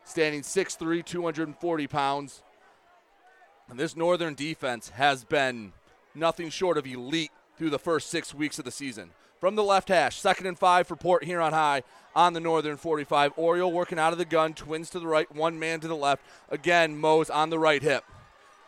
standing 0.04 0.42
6'3, 0.42 1.04
240 1.04 1.86
pounds. 1.88 2.44
And 3.68 3.76
this 3.76 3.96
Northern 3.96 4.34
defense 4.34 4.90
has 4.90 5.24
been 5.24 5.72
nothing 6.14 6.48
short 6.48 6.78
of 6.78 6.86
elite 6.86 7.32
through 7.58 7.70
the 7.70 7.80
first 7.80 8.08
six 8.08 8.32
weeks 8.32 8.60
of 8.60 8.64
the 8.64 8.70
season. 8.70 9.10
From 9.40 9.56
the 9.56 9.64
left 9.64 9.88
hash, 9.88 10.20
second 10.20 10.46
and 10.46 10.56
five 10.56 10.86
for 10.86 10.94
Port 10.94 11.24
Huron 11.24 11.52
High 11.52 11.82
on 12.14 12.34
the 12.34 12.40
Northern 12.40 12.76
45. 12.76 13.32
Oriole 13.34 13.72
working 13.72 13.98
out 13.98 14.12
of 14.12 14.18
the 14.18 14.24
gun, 14.24 14.54
twins 14.54 14.90
to 14.90 15.00
the 15.00 15.08
right, 15.08 15.34
one 15.34 15.58
man 15.58 15.80
to 15.80 15.88
the 15.88 15.96
left. 15.96 16.22
Again, 16.48 16.96
Mose 16.96 17.30
on 17.30 17.50
the 17.50 17.58
right 17.58 17.82
hip. 17.82 18.04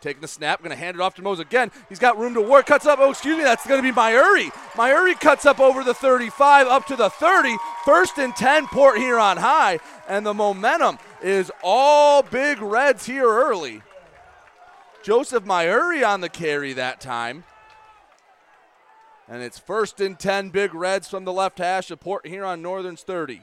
Taking 0.01 0.21
the 0.21 0.27
snap, 0.27 0.59
going 0.59 0.69
to 0.69 0.75
hand 0.75 0.95
it 0.95 1.01
off 1.01 1.15
to 1.15 1.21
Mose 1.21 1.39
again. 1.39 1.71
He's 1.89 1.99
got 1.99 2.17
room 2.17 2.33
to 2.35 2.41
work, 2.41 2.67
cuts 2.67 2.85
up. 2.85 2.99
Oh, 3.01 3.09
excuse 3.09 3.37
me, 3.37 3.43
that's 3.43 3.65
going 3.65 3.81
to 3.81 3.91
be 3.91 3.95
Myuri. 3.95 4.51
Myuri 4.73 5.19
cuts 5.19 5.45
up 5.45 5.59
over 5.59 5.83
the 5.83 5.93
35, 5.93 6.67
up 6.67 6.85
to 6.87 6.95
the 6.95 7.09
30. 7.09 7.55
First 7.85 8.17
and 8.17 8.35
10, 8.35 8.67
Port 8.67 8.97
Huron 8.99 9.37
High. 9.37 9.79
And 10.07 10.25
the 10.25 10.33
momentum 10.33 10.99
is 11.23 11.51
all 11.63 12.21
big 12.21 12.61
reds 12.61 13.05
here 13.05 13.27
early. 13.27 13.81
Joseph 15.01 15.43
Myuri 15.43 16.07
on 16.07 16.21
the 16.21 16.29
carry 16.29 16.73
that 16.73 16.99
time. 16.99 17.43
And 19.27 19.41
it's 19.41 19.57
first 19.57 19.99
and 19.99 20.19
10 20.19 20.49
big 20.49 20.73
reds 20.75 21.09
from 21.09 21.25
the 21.25 21.33
left 21.33 21.57
hash 21.57 21.89
of 21.89 21.99
Port 21.99 22.27
Huron 22.27 22.61
Northern's 22.61 23.01
30. 23.01 23.41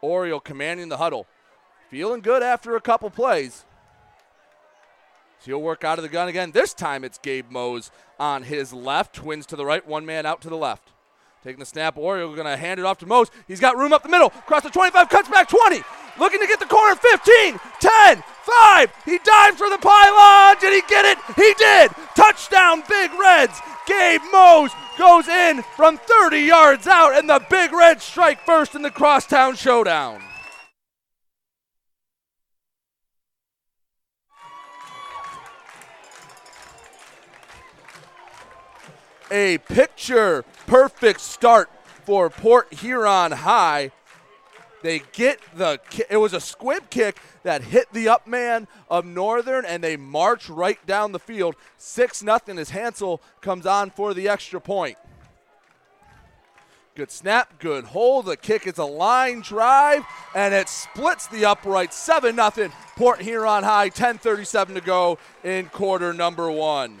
Oriole 0.00 0.40
commanding 0.40 0.88
the 0.88 0.98
huddle. 0.98 1.26
Feeling 1.90 2.20
good 2.20 2.42
after 2.42 2.76
a 2.76 2.80
couple 2.80 3.10
plays. 3.10 3.64
So 5.42 5.46
he'll 5.46 5.62
work 5.62 5.82
out 5.82 5.98
of 5.98 6.04
the 6.04 6.08
gun 6.08 6.28
again. 6.28 6.52
This 6.52 6.72
time 6.72 7.02
it's 7.02 7.18
Gabe 7.18 7.50
Mose 7.50 7.90
on 8.20 8.44
his 8.44 8.72
left. 8.72 9.16
Twins 9.16 9.44
to 9.46 9.56
the 9.56 9.66
right, 9.66 9.84
one 9.84 10.06
man 10.06 10.24
out 10.24 10.40
to 10.42 10.48
the 10.48 10.56
left. 10.56 10.92
Taking 11.42 11.58
the 11.58 11.66
snap, 11.66 11.98
Oriole 11.98 12.32
going 12.36 12.46
to 12.46 12.56
hand 12.56 12.78
it 12.78 12.86
off 12.86 12.98
to 12.98 13.06
Mose. 13.06 13.28
He's 13.48 13.58
got 13.58 13.76
room 13.76 13.92
up 13.92 14.04
the 14.04 14.08
middle. 14.08 14.28
Across 14.28 14.62
the 14.62 14.70
25, 14.70 15.08
cuts 15.08 15.28
back 15.28 15.48
20. 15.48 15.82
Looking 16.20 16.38
to 16.38 16.46
get 16.46 16.60
the 16.60 16.66
corner 16.66 16.94
15, 16.94 17.58
10, 17.80 18.22
5. 18.22 18.92
He 19.04 19.18
dives 19.18 19.58
for 19.58 19.68
the 19.68 19.78
pylon. 19.78 20.60
Did 20.60 20.74
he 20.74 20.88
get 20.88 21.06
it? 21.06 21.18
He 21.34 21.52
did. 21.58 21.90
Touchdown, 22.14 22.84
Big 22.88 23.10
Reds. 23.18 23.58
Gabe 23.88 24.20
Mose 24.32 24.70
goes 24.96 25.26
in 25.26 25.64
from 25.74 25.98
30 25.98 26.38
yards 26.38 26.86
out, 26.86 27.16
and 27.16 27.28
the 27.28 27.44
Big 27.50 27.72
Reds 27.72 28.04
strike 28.04 28.46
first 28.46 28.76
in 28.76 28.82
the 28.82 28.92
crosstown 28.92 29.56
showdown. 29.56 30.22
A 39.32 39.58
picture 39.58 40.44
perfect 40.66 41.20
start 41.20 41.70
for 42.04 42.30
Port 42.30 42.72
Huron 42.74 43.32
High. 43.32 43.90
They 44.82 45.02
get 45.12 45.40
the 45.54 45.80
it 46.10 46.16
was 46.16 46.32
a 46.32 46.40
squib 46.40 46.90
kick 46.90 47.18
that 47.44 47.62
hit 47.62 47.92
the 47.92 48.08
up 48.08 48.26
man 48.26 48.66
of 48.90 49.04
Northern 49.04 49.64
and 49.64 49.82
they 49.82 49.96
march 49.96 50.50
right 50.50 50.84
down 50.86 51.12
the 51.12 51.18
field. 51.18 51.54
6 51.78 52.22
nothing 52.22 52.58
as 52.58 52.70
Hansel 52.70 53.22
comes 53.40 53.64
on 53.64 53.90
for 53.90 54.12
the 54.12 54.28
extra 54.28 54.60
point. 54.60 54.98
Good 56.94 57.10
snap, 57.10 57.58
good 57.58 57.84
hold. 57.84 58.26
The 58.26 58.36
kick 58.36 58.66
is 58.66 58.76
a 58.76 58.84
line 58.84 59.40
drive, 59.40 60.04
and 60.34 60.52
it 60.52 60.68
splits 60.68 61.26
the 61.26 61.46
upright 61.46 61.94
7 61.94 62.36
nothing. 62.36 62.70
Port 62.96 63.22
Huron 63.22 63.64
High, 63.64 63.88
10.37 63.88 64.74
to 64.74 64.80
go 64.82 65.18
in 65.42 65.70
quarter 65.70 66.12
number 66.12 66.50
one. 66.50 66.98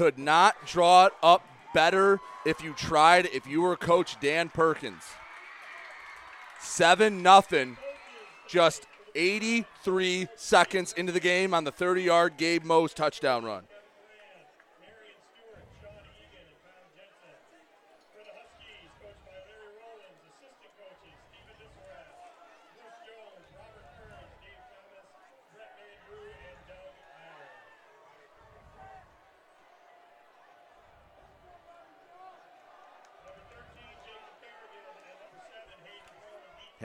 Could 0.00 0.18
not 0.18 0.56
draw 0.64 1.04
it 1.04 1.12
up 1.22 1.46
better 1.74 2.18
if 2.46 2.64
you 2.64 2.72
tried, 2.72 3.26
if 3.34 3.46
you 3.46 3.60
were 3.60 3.76
coach 3.76 4.18
Dan 4.18 4.48
Perkins. 4.48 5.02
7 6.58 7.22
nothing. 7.22 7.76
Just 8.48 8.86
83 9.14 10.26
seconds 10.36 10.94
into 10.94 11.12
the 11.12 11.20
game 11.20 11.52
on 11.52 11.64
the 11.64 11.70
30 11.70 12.00
yard 12.00 12.38
Gabe 12.38 12.64
Mose 12.64 12.94
touchdown 12.94 13.44
run. 13.44 13.64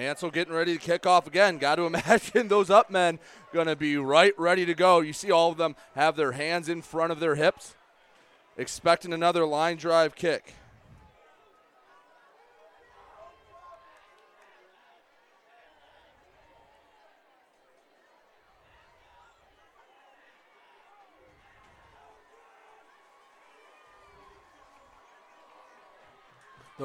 Getting 0.06 0.54
ready 0.54 0.78
to 0.78 0.80
kick 0.80 1.08
off 1.08 1.26
again. 1.26 1.58
Got 1.58 1.76
to 1.76 1.84
imagine 1.88 2.48
those 2.48 2.70
up 2.70 2.92
men 2.92 3.18
going 3.52 3.66
to 3.66 3.76
be 3.76 3.98
right 3.98 4.38
ready 4.38 4.64
to 4.66 4.76
go. 4.76 5.00
You 5.00 5.14
see 5.14 5.32
all 5.32 5.52
of 5.52 5.58
them 5.58 5.76
have 5.96 6.16
their 6.16 6.34
hands 6.34 6.70
in 6.70 6.84
front 6.84 7.12
of 7.12 7.20
their 7.20 7.34
hips, 7.34 7.76
expecting 8.56 9.14
another 9.14 9.46
line 9.46 9.78
drive 9.78 10.16
kick. 10.16 10.54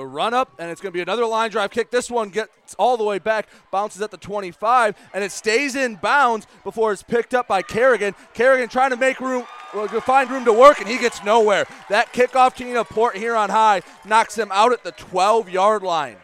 The 0.01 0.07
run 0.07 0.33
up, 0.33 0.55
and 0.59 0.71
it's 0.71 0.81
going 0.81 0.93
to 0.93 0.97
be 0.97 1.03
another 1.03 1.27
line 1.27 1.51
drive 1.51 1.73
kick. 1.73 1.91
This 1.91 2.11
one 2.11 2.31
gets 2.31 2.75
all 2.79 2.97
the 2.97 3.05
way 3.05 3.19
back, 3.19 3.49
bounces 3.71 4.01
at 4.01 4.11
the 4.11 4.17
25, 4.17 4.97
and 5.13 5.23
it 5.23 5.31
stays 5.31 5.77
in 5.77 5.97
bounds 5.97 6.47
before 6.65 6.91
it's 6.91 7.03
picked 7.03 7.35
up 7.35 7.47
by 7.47 7.61
Kerrigan. 7.61 8.15
Kerrigan 8.33 8.71
trying 8.71 8.93
to 8.93 8.97
make 8.97 9.21
room, 9.21 9.45
well, 9.75 9.87
to 9.89 10.01
find 10.01 10.31
room 10.31 10.47
to 10.47 10.55
work, 10.55 10.81
and 10.81 10.89
he 10.89 10.97
gets 10.97 11.23
nowhere. 11.23 11.67
That 11.91 12.15
kickoff 12.15 12.57
team 12.57 12.77
of 12.77 12.89
Port 12.89 13.15
Huron 13.15 13.51
High 13.51 13.83
knocks 14.07 14.39
him 14.39 14.49
out 14.53 14.73
at 14.73 14.85
the 14.85 14.93
12 14.93 15.51
yard 15.51 15.83
line. 15.83 16.17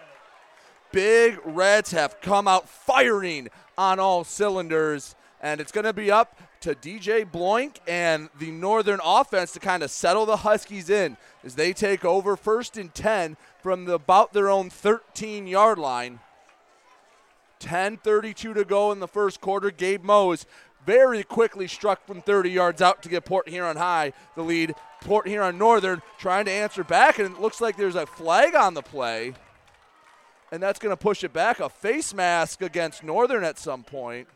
Big 0.90 1.38
Reds 1.44 1.90
have 1.90 2.22
come 2.22 2.48
out 2.48 2.70
firing 2.70 3.48
on 3.76 4.00
all 4.00 4.24
cylinders, 4.24 5.14
and 5.42 5.60
it's 5.60 5.70
going 5.70 5.84
to 5.84 5.92
be 5.92 6.10
up 6.10 6.40
to 6.60 6.74
DJ 6.74 7.30
Bloink 7.30 7.76
and 7.86 8.28
the 8.38 8.50
Northern 8.50 9.00
offense 9.04 9.52
to 9.52 9.60
kind 9.60 9.82
of 9.82 9.90
settle 9.90 10.26
the 10.26 10.38
Huskies 10.38 10.90
in 10.90 11.16
as 11.44 11.54
they 11.54 11.72
take 11.72 12.04
over 12.04 12.36
first 12.36 12.76
and 12.76 12.94
10 12.94 13.36
from 13.62 13.84
the, 13.84 13.94
about 13.94 14.32
their 14.32 14.48
own 14.48 14.70
13 14.70 15.46
yard 15.46 15.78
line. 15.78 16.20
10:32 17.60 18.54
to 18.54 18.64
go 18.64 18.92
in 18.92 19.00
the 19.00 19.08
first 19.08 19.40
quarter. 19.40 19.70
Gabe 19.70 20.04
Mose 20.04 20.46
very 20.84 21.24
quickly 21.24 21.66
struck 21.66 22.06
from 22.06 22.22
30 22.22 22.50
yards 22.50 22.80
out 22.80 23.02
to 23.02 23.08
get 23.08 23.24
Port 23.24 23.48
Huron 23.48 23.76
High 23.76 24.12
the 24.34 24.42
lead. 24.42 24.74
Port 25.02 25.28
Huron 25.28 25.58
Northern 25.58 26.00
trying 26.18 26.46
to 26.46 26.50
answer 26.50 26.82
back, 26.82 27.18
and 27.18 27.34
it 27.34 27.40
looks 27.40 27.60
like 27.60 27.76
there's 27.76 27.96
a 27.96 28.06
flag 28.06 28.54
on 28.54 28.74
the 28.74 28.82
play, 28.82 29.34
and 30.50 30.62
that's 30.62 30.78
going 30.78 30.92
to 30.92 30.96
push 30.96 31.22
it 31.22 31.32
back. 31.32 31.60
A 31.60 31.68
face 31.68 32.14
mask 32.14 32.62
against 32.62 33.04
Northern 33.04 33.44
at 33.44 33.58
some 33.58 33.82
point, 33.82 34.26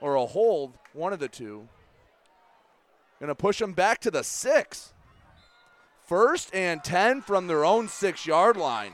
or 0.00 0.14
a 0.14 0.26
hold, 0.26 0.72
one 0.98 1.12
of 1.12 1.20
the 1.20 1.28
two. 1.28 1.68
Going 3.20 3.28
to 3.28 3.34
push 3.34 3.58
them 3.58 3.72
back 3.72 4.00
to 4.00 4.10
the 4.10 4.24
six. 4.24 4.92
First 6.06 6.54
and 6.54 6.82
10 6.82 7.22
from 7.22 7.46
their 7.46 7.64
own 7.64 7.88
six 7.88 8.26
yard 8.26 8.56
line. 8.56 8.92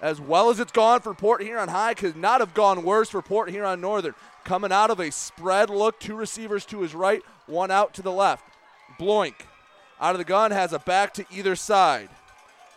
As 0.00 0.20
well 0.20 0.50
as 0.50 0.58
it's 0.58 0.72
gone 0.72 1.00
for 1.00 1.14
Port 1.14 1.42
Huron 1.42 1.68
High, 1.68 1.94
could 1.94 2.16
not 2.16 2.40
have 2.40 2.54
gone 2.54 2.84
worse 2.84 3.10
for 3.10 3.20
Port 3.20 3.50
Huron 3.50 3.80
Northern. 3.80 4.14
Coming 4.44 4.72
out 4.72 4.90
of 4.90 4.98
a 4.98 5.12
spread 5.12 5.68
look, 5.68 6.00
two 6.00 6.16
receivers 6.16 6.64
to 6.66 6.80
his 6.80 6.94
right, 6.94 7.22
one 7.46 7.70
out 7.70 7.92
to 7.94 8.02
the 8.02 8.12
left. 8.12 8.44
Bloink 8.98 9.34
out 10.00 10.14
of 10.14 10.18
the 10.18 10.24
gun 10.24 10.50
has 10.50 10.72
a 10.72 10.78
back 10.78 11.12
to 11.14 11.26
either 11.30 11.54
side. 11.54 12.08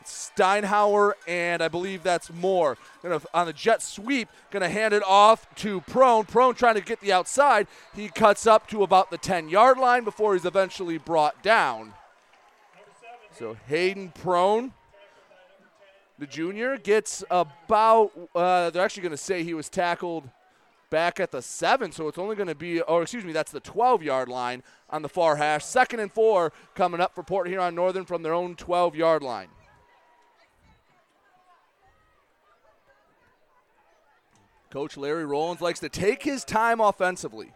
Steinhauer 0.05 1.13
and 1.27 1.61
I 1.61 1.67
believe 1.67 2.03
that's 2.03 2.31
Moore. 2.31 2.77
Gonna 3.01 3.21
on 3.33 3.45
the 3.45 3.53
jet 3.53 3.81
sweep, 3.81 4.29
gonna 4.51 4.69
hand 4.69 4.93
it 4.93 5.03
off 5.05 5.53
to 5.55 5.81
Prone. 5.81 6.25
Prone 6.25 6.55
trying 6.55 6.75
to 6.75 6.81
get 6.81 6.99
the 6.99 7.11
outside. 7.11 7.67
He 7.95 8.09
cuts 8.09 8.47
up 8.47 8.67
to 8.69 8.83
about 8.83 9.11
the 9.11 9.17
10 9.17 9.49
yard 9.49 9.77
line 9.77 10.03
before 10.03 10.33
he's 10.33 10.45
eventually 10.45 10.97
brought 10.97 11.41
down. 11.43 11.93
So 13.37 13.57
Hayden 13.67 14.11
Prone, 14.11 14.73
the 16.19 16.27
junior, 16.27 16.77
gets 16.77 17.23
about, 17.31 18.11
uh, 18.35 18.69
they're 18.69 18.83
actually 18.83 19.01
going 19.01 19.11
to 19.11 19.17
say 19.17 19.43
he 19.43 19.55
was 19.55 19.69
tackled 19.69 20.29
back 20.91 21.19
at 21.19 21.31
the 21.31 21.41
seven, 21.41 21.91
so 21.91 22.07
it's 22.07 22.19
only 22.19 22.35
going 22.35 22.47
to 22.47 22.53
be, 22.53 22.79
or 22.81 23.01
excuse 23.01 23.25
me, 23.25 23.33
that's 23.33 23.51
the 23.51 23.59
12 23.59 24.03
yard 24.03 24.29
line 24.29 24.61
on 24.91 25.01
the 25.01 25.09
far 25.09 25.37
hash. 25.37 25.65
Second 25.65 25.99
and 25.99 26.11
four 26.11 26.53
coming 26.75 27.01
up 27.01 27.15
for 27.15 27.23
Port 27.23 27.47
Huron 27.47 27.73
Northern 27.73 28.05
from 28.05 28.21
their 28.21 28.35
own 28.35 28.55
12 28.55 28.95
yard 28.95 29.23
line. 29.23 29.47
Coach 34.73 34.97
Larry 34.97 35.23
Rollins 35.23 35.61
likes 35.61 35.79
to 35.81 35.87
take 35.87 36.23
his 36.23 36.43
time 36.43 36.79
offensively, 36.79 37.53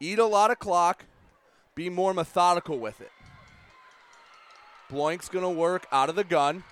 eat 0.00 0.18
a 0.18 0.26
lot 0.26 0.50
of 0.50 0.58
clock, 0.58 1.04
be 1.76 1.88
more 1.88 2.12
methodical 2.12 2.76
with 2.76 3.00
it. 3.00 3.12
Bloink's 4.90 5.28
going 5.28 5.44
to 5.44 5.48
work 5.48 5.86
out 5.92 6.08
of 6.08 6.16
the 6.16 6.24
gun. 6.24 6.64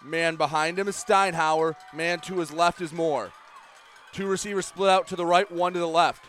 Man 0.00 0.36
behind 0.36 0.78
him 0.78 0.86
is 0.86 0.94
Steinhauer. 0.94 1.74
Man 1.92 2.20
to 2.20 2.38
his 2.38 2.52
left 2.52 2.80
is 2.80 2.92
Moore. 2.92 3.32
Two 4.12 4.28
receivers 4.28 4.66
split 4.66 4.90
out 4.90 5.08
to 5.08 5.16
the 5.16 5.26
right, 5.26 5.50
one 5.50 5.72
to 5.72 5.80
the 5.80 5.88
left. 5.88 6.24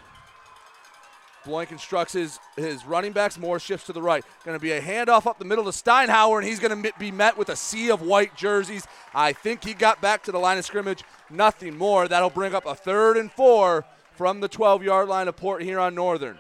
Bloink 1.50 1.72
instructs 1.72 2.14
his, 2.14 2.40
his 2.56 2.86
running 2.86 3.12
backs. 3.12 3.40
Moore 3.40 3.60
shifts 3.60 3.88
to 3.88 3.94
the 3.94 4.02
right. 4.02 4.24
Going 4.46 4.58
to 4.58 4.62
be 4.62 4.72
a 4.74 4.82
handoff 4.82 5.26
up 5.26 5.40
the 5.40 5.46
middle 5.46 5.64
to 5.64 5.72
Steinhauer, 5.72 6.38
and 6.38 6.48
he's 6.48 6.60
going 6.60 6.84
to 6.84 6.94
be 7.00 7.12
met 7.12 7.38
with 7.38 7.50
a 7.50 7.56
sea 7.56 7.90
of 7.90 8.02
white 8.02 8.36
jerseys. 8.36 8.86
I 9.14 9.34
think 9.34 9.64
he 9.64 9.74
got 9.74 10.02
back 10.02 10.24
to 10.24 10.32
the 10.32 10.38
line 10.38 10.58
of 10.58 10.66
scrimmage. 10.66 11.04
Nothing 11.30 11.78
more. 11.78 12.08
That'll 12.08 12.30
bring 12.30 12.54
up 12.54 12.66
a 12.66 12.76
third 12.76 13.18
and 13.18 13.32
four 13.32 13.86
from 14.14 14.42
the 14.42 14.48
12 14.48 14.84
yard 14.84 15.10
line 15.10 15.28
of 15.28 15.36
Port 15.36 15.64
Huron 15.64 15.96
Northern 15.96 16.38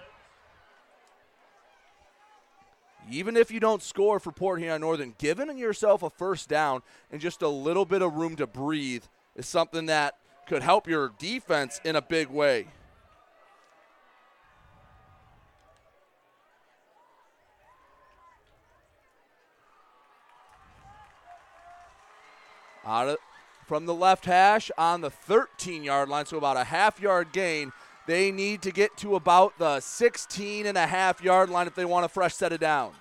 even 3.11 3.35
if 3.35 3.49
you 3.51 3.59
don't 3.59 3.81
score 3.81 4.19
for 4.19 4.31
Port 4.31 4.59
Huron 4.59 4.81
Northern, 4.81 5.15
giving 5.17 5.57
yourself 5.57 6.03
a 6.03 6.09
first 6.09 6.47
down 6.47 6.81
and 7.11 7.19
just 7.19 7.41
a 7.41 7.47
little 7.47 7.85
bit 7.85 8.01
of 8.01 8.13
room 8.13 8.35
to 8.35 8.47
breathe 8.47 9.03
is 9.35 9.47
something 9.47 9.87
that 9.87 10.15
could 10.47 10.61
help 10.61 10.87
your 10.87 11.11
defense 11.17 11.79
in 11.83 11.95
a 11.95 12.01
big 12.01 12.29
way. 12.29 12.67
Out 22.85 23.09
of, 23.09 23.17
from 23.65 23.85
the 23.85 23.93
left 23.93 24.25
hash 24.25 24.71
on 24.77 25.01
the 25.01 25.09
13 25.09 25.83
yard 25.83 26.09
line, 26.09 26.25
so 26.25 26.37
about 26.37 26.57
a 26.57 26.63
half 26.63 26.99
yard 26.99 27.31
gain 27.31 27.71
they 28.09 28.31
need 28.31 28.63
to 28.63 28.71
get 28.71 28.97
to 28.97 29.13
about 29.13 29.59
the 29.59 29.79
16 29.79 30.65
and 30.65 30.75
a 30.75 30.87
half 30.87 31.23
yard 31.23 31.51
line 31.51 31.67
if 31.67 31.75
they 31.75 31.85
want 31.85 32.05
a 32.05 32.09
fresh 32.09 32.33
set 32.33 32.51
of 32.51 32.59
downs. 32.59 32.95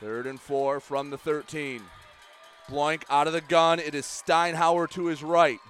Third 0.00 0.26
and 0.26 0.38
four 0.38 0.80
from 0.80 1.08
the 1.08 1.16
13. 1.16 1.80
Bloink 2.68 3.04
out 3.08 3.26
of 3.26 3.32
the 3.32 3.40
gun. 3.40 3.78
It 3.78 3.94
is 3.94 4.04
Steinhauer 4.04 4.86
to 4.90 5.06
his 5.06 5.22
right. 5.22 5.60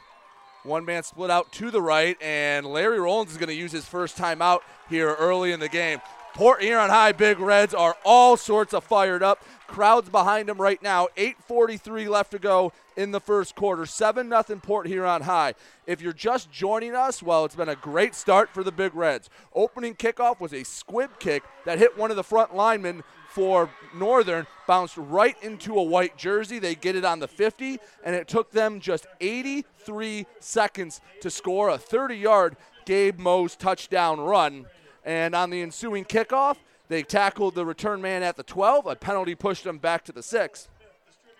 One 0.64 0.84
man 0.84 1.04
split 1.04 1.30
out 1.30 1.52
to 1.52 1.70
the 1.70 1.80
right, 1.80 2.20
and 2.20 2.66
Larry 2.66 2.98
Rollins 2.98 3.30
is 3.30 3.36
going 3.38 3.48
to 3.48 3.54
use 3.54 3.70
his 3.70 3.86
first 3.86 4.18
timeout 4.18 4.62
here 4.88 5.14
early 5.14 5.52
in 5.52 5.60
the 5.60 5.68
game. 5.68 6.00
Port 6.34 6.62
Huron 6.62 6.90
High 6.90 7.12
Big 7.12 7.38
Reds 7.38 7.74
are 7.74 7.96
all 8.04 8.36
sorts 8.36 8.72
of 8.72 8.84
fired 8.84 9.22
up. 9.22 9.44
Crowds 9.66 10.08
behind 10.08 10.48
them 10.48 10.60
right 10.60 10.82
now. 10.82 11.08
8:43 11.16 12.08
left 12.08 12.30
to 12.32 12.38
go 12.38 12.72
in 12.96 13.10
the 13.10 13.20
first 13.20 13.54
quarter. 13.54 13.86
7 13.86 14.28
nothing 14.28 14.60
Port 14.60 14.86
Huron 14.86 15.22
High. 15.22 15.54
If 15.86 16.00
you're 16.00 16.12
just 16.12 16.50
joining 16.50 16.94
us, 16.94 17.22
well, 17.22 17.44
it's 17.44 17.56
been 17.56 17.68
a 17.68 17.76
great 17.76 18.14
start 18.14 18.50
for 18.50 18.64
the 18.64 18.72
Big 18.72 18.94
Reds. 18.94 19.28
Opening 19.54 19.94
kickoff 19.94 20.40
was 20.40 20.52
a 20.52 20.64
squib 20.64 21.18
kick 21.18 21.42
that 21.64 21.78
hit 21.78 21.96
one 21.98 22.10
of 22.10 22.16
the 22.16 22.24
front 22.24 22.54
linemen 22.54 23.02
for 23.28 23.70
Northern, 23.94 24.46
bounced 24.66 24.96
right 24.96 25.36
into 25.42 25.78
a 25.78 25.82
white 25.82 26.16
jersey. 26.16 26.58
They 26.58 26.74
get 26.74 26.96
it 26.96 27.04
on 27.04 27.20
the 27.20 27.28
50, 27.28 27.78
and 28.04 28.16
it 28.16 28.26
took 28.26 28.50
them 28.50 28.80
just 28.80 29.06
83 29.20 30.26
seconds 30.40 31.00
to 31.20 31.30
score 31.30 31.68
a 31.68 31.78
30 31.78 32.16
yard 32.16 32.56
Gabe 32.86 33.18
Mose 33.18 33.54
touchdown 33.54 34.20
run. 34.20 34.66
And 35.04 35.34
on 35.34 35.50
the 35.50 35.62
ensuing 35.62 36.04
kickoff, 36.04 36.56
they 36.88 37.02
tackled 37.02 37.54
the 37.54 37.64
return 37.64 38.02
man 38.02 38.22
at 38.22 38.36
the 38.36 38.42
12. 38.42 38.86
A 38.86 38.96
penalty 38.96 39.34
pushed 39.34 39.64
them 39.64 39.78
back 39.78 40.04
to 40.04 40.12
the 40.12 40.22
6. 40.22 40.68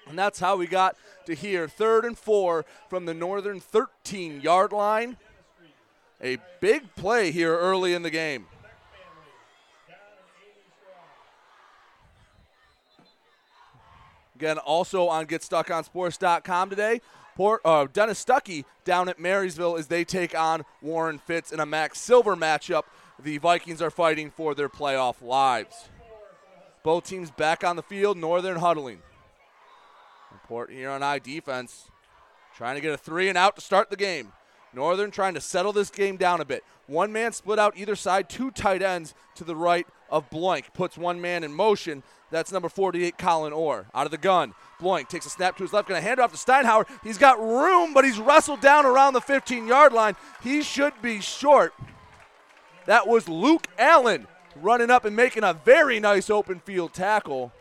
And 0.08 0.18
that's 0.18 0.40
how 0.40 0.56
we 0.56 0.66
got 0.66 0.96
to 1.26 1.34
here. 1.34 1.68
Third 1.68 2.04
and 2.04 2.18
four 2.18 2.64
from 2.88 3.06
the 3.06 3.14
Northern 3.14 3.60
13 3.60 4.40
yard 4.40 4.72
line. 4.72 5.16
A 6.22 6.38
big 6.60 6.94
play 6.96 7.30
here 7.30 7.56
early 7.56 7.94
in 7.94 8.02
the 8.02 8.10
game. 8.10 8.46
Again, 14.34 14.58
also 14.58 15.06
on 15.06 15.26
GetStuckOnSports.com 15.26 16.70
today. 16.70 17.00
Port, 17.36 17.60
uh, 17.64 17.86
Dennis 17.92 18.22
Stuckey 18.24 18.64
down 18.84 19.08
at 19.08 19.18
Marysville 19.18 19.76
as 19.76 19.86
they 19.86 20.04
take 20.04 20.38
on 20.38 20.64
Warren 20.82 21.18
Fitz 21.18 21.52
in 21.52 21.60
a 21.60 21.66
MAC 21.66 21.94
Silver 21.94 22.36
matchup. 22.36 22.84
The 23.22 23.38
Vikings 23.38 23.82
are 23.82 23.90
fighting 23.90 24.30
for 24.30 24.54
their 24.54 24.68
playoff 24.68 25.20
lives. 25.20 25.88
Both 26.82 27.04
teams 27.04 27.30
back 27.30 27.62
on 27.62 27.76
the 27.76 27.82
field, 27.82 28.16
Northern 28.16 28.56
huddling. 28.56 29.00
Important 30.32 30.78
here 30.78 30.90
on 30.90 31.02
High 31.02 31.18
defense 31.18 31.90
trying 32.56 32.76
to 32.76 32.80
get 32.80 32.92
a 32.92 32.96
three 32.96 33.28
and 33.28 33.38
out 33.38 33.56
to 33.56 33.62
start 33.62 33.90
the 33.90 33.96
game. 33.96 34.32
Northern 34.72 35.10
trying 35.10 35.34
to 35.34 35.40
settle 35.40 35.72
this 35.72 35.90
game 35.90 36.16
down 36.16 36.40
a 36.40 36.44
bit. 36.44 36.64
One 36.86 37.12
man 37.12 37.32
split 37.32 37.58
out 37.58 37.76
either 37.76 37.96
side, 37.96 38.28
two 38.28 38.50
tight 38.50 38.82
ends 38.82 39.14
to 39.34 39.44
the 39.44 39.56
right 39.56 39.86
of 40.10 40.30
Bloink. 40.30 40.72
Puts 40.74 40.96
one 40.96 41.20
man 41.20 41.44
in 41.44 41.52
motion. 41.52 42.02
That's 42.30 42.52
number 42.52 42.68
48, 42.68 43.18
Colin 43.18 43.52
Orr. 43.52 43.86
Out 43.94 44.06
of 44.06 44.10
the 44.10 44.18
gun. 44.18 44.54
Bloink 44.80 45.08
takes 45.08 45.26
a 45.26 45.30
snap 45.30 45.56
to 45.56 45.64
his 45.64 45.72
left, 45.72 45.88
going 45.88 46.00
to 46.00 46.06
hand 46.06 46.20
it 46.20 46.22
off 46.22 46.32
to 46.32 46.38
Steinhauer. 46.38 46.86
He's 47.02 47.18
got 47.18 47.40
room, 47.40 47.92
but 47.92 48.04
he's 48.04 48.18
wrestled 48.18 48.60
down 48.60 48.86
around 48.86 49.12
the 49.12 49.20
15 49.20 49.66
yard 49.66 49.92
line. 49.92 50.16
He 50.42 50.62
should 50.62 50.94
be 51.02 51.20
short. 51.20 51.74
That 52.86 53.06
was 53.06 53.28
Luke 53.28 53.66
Allen 53.78 54.26
running 54.56 54.90
up 54.90 55.04
and 55.04 55.14
making 55.14 55.44
a 55.44 55.54
very 55.54 56.00
nice 56.00 56.30
open 56.30 56.60
field 56.60 56.92
tackle. 56.92 57.52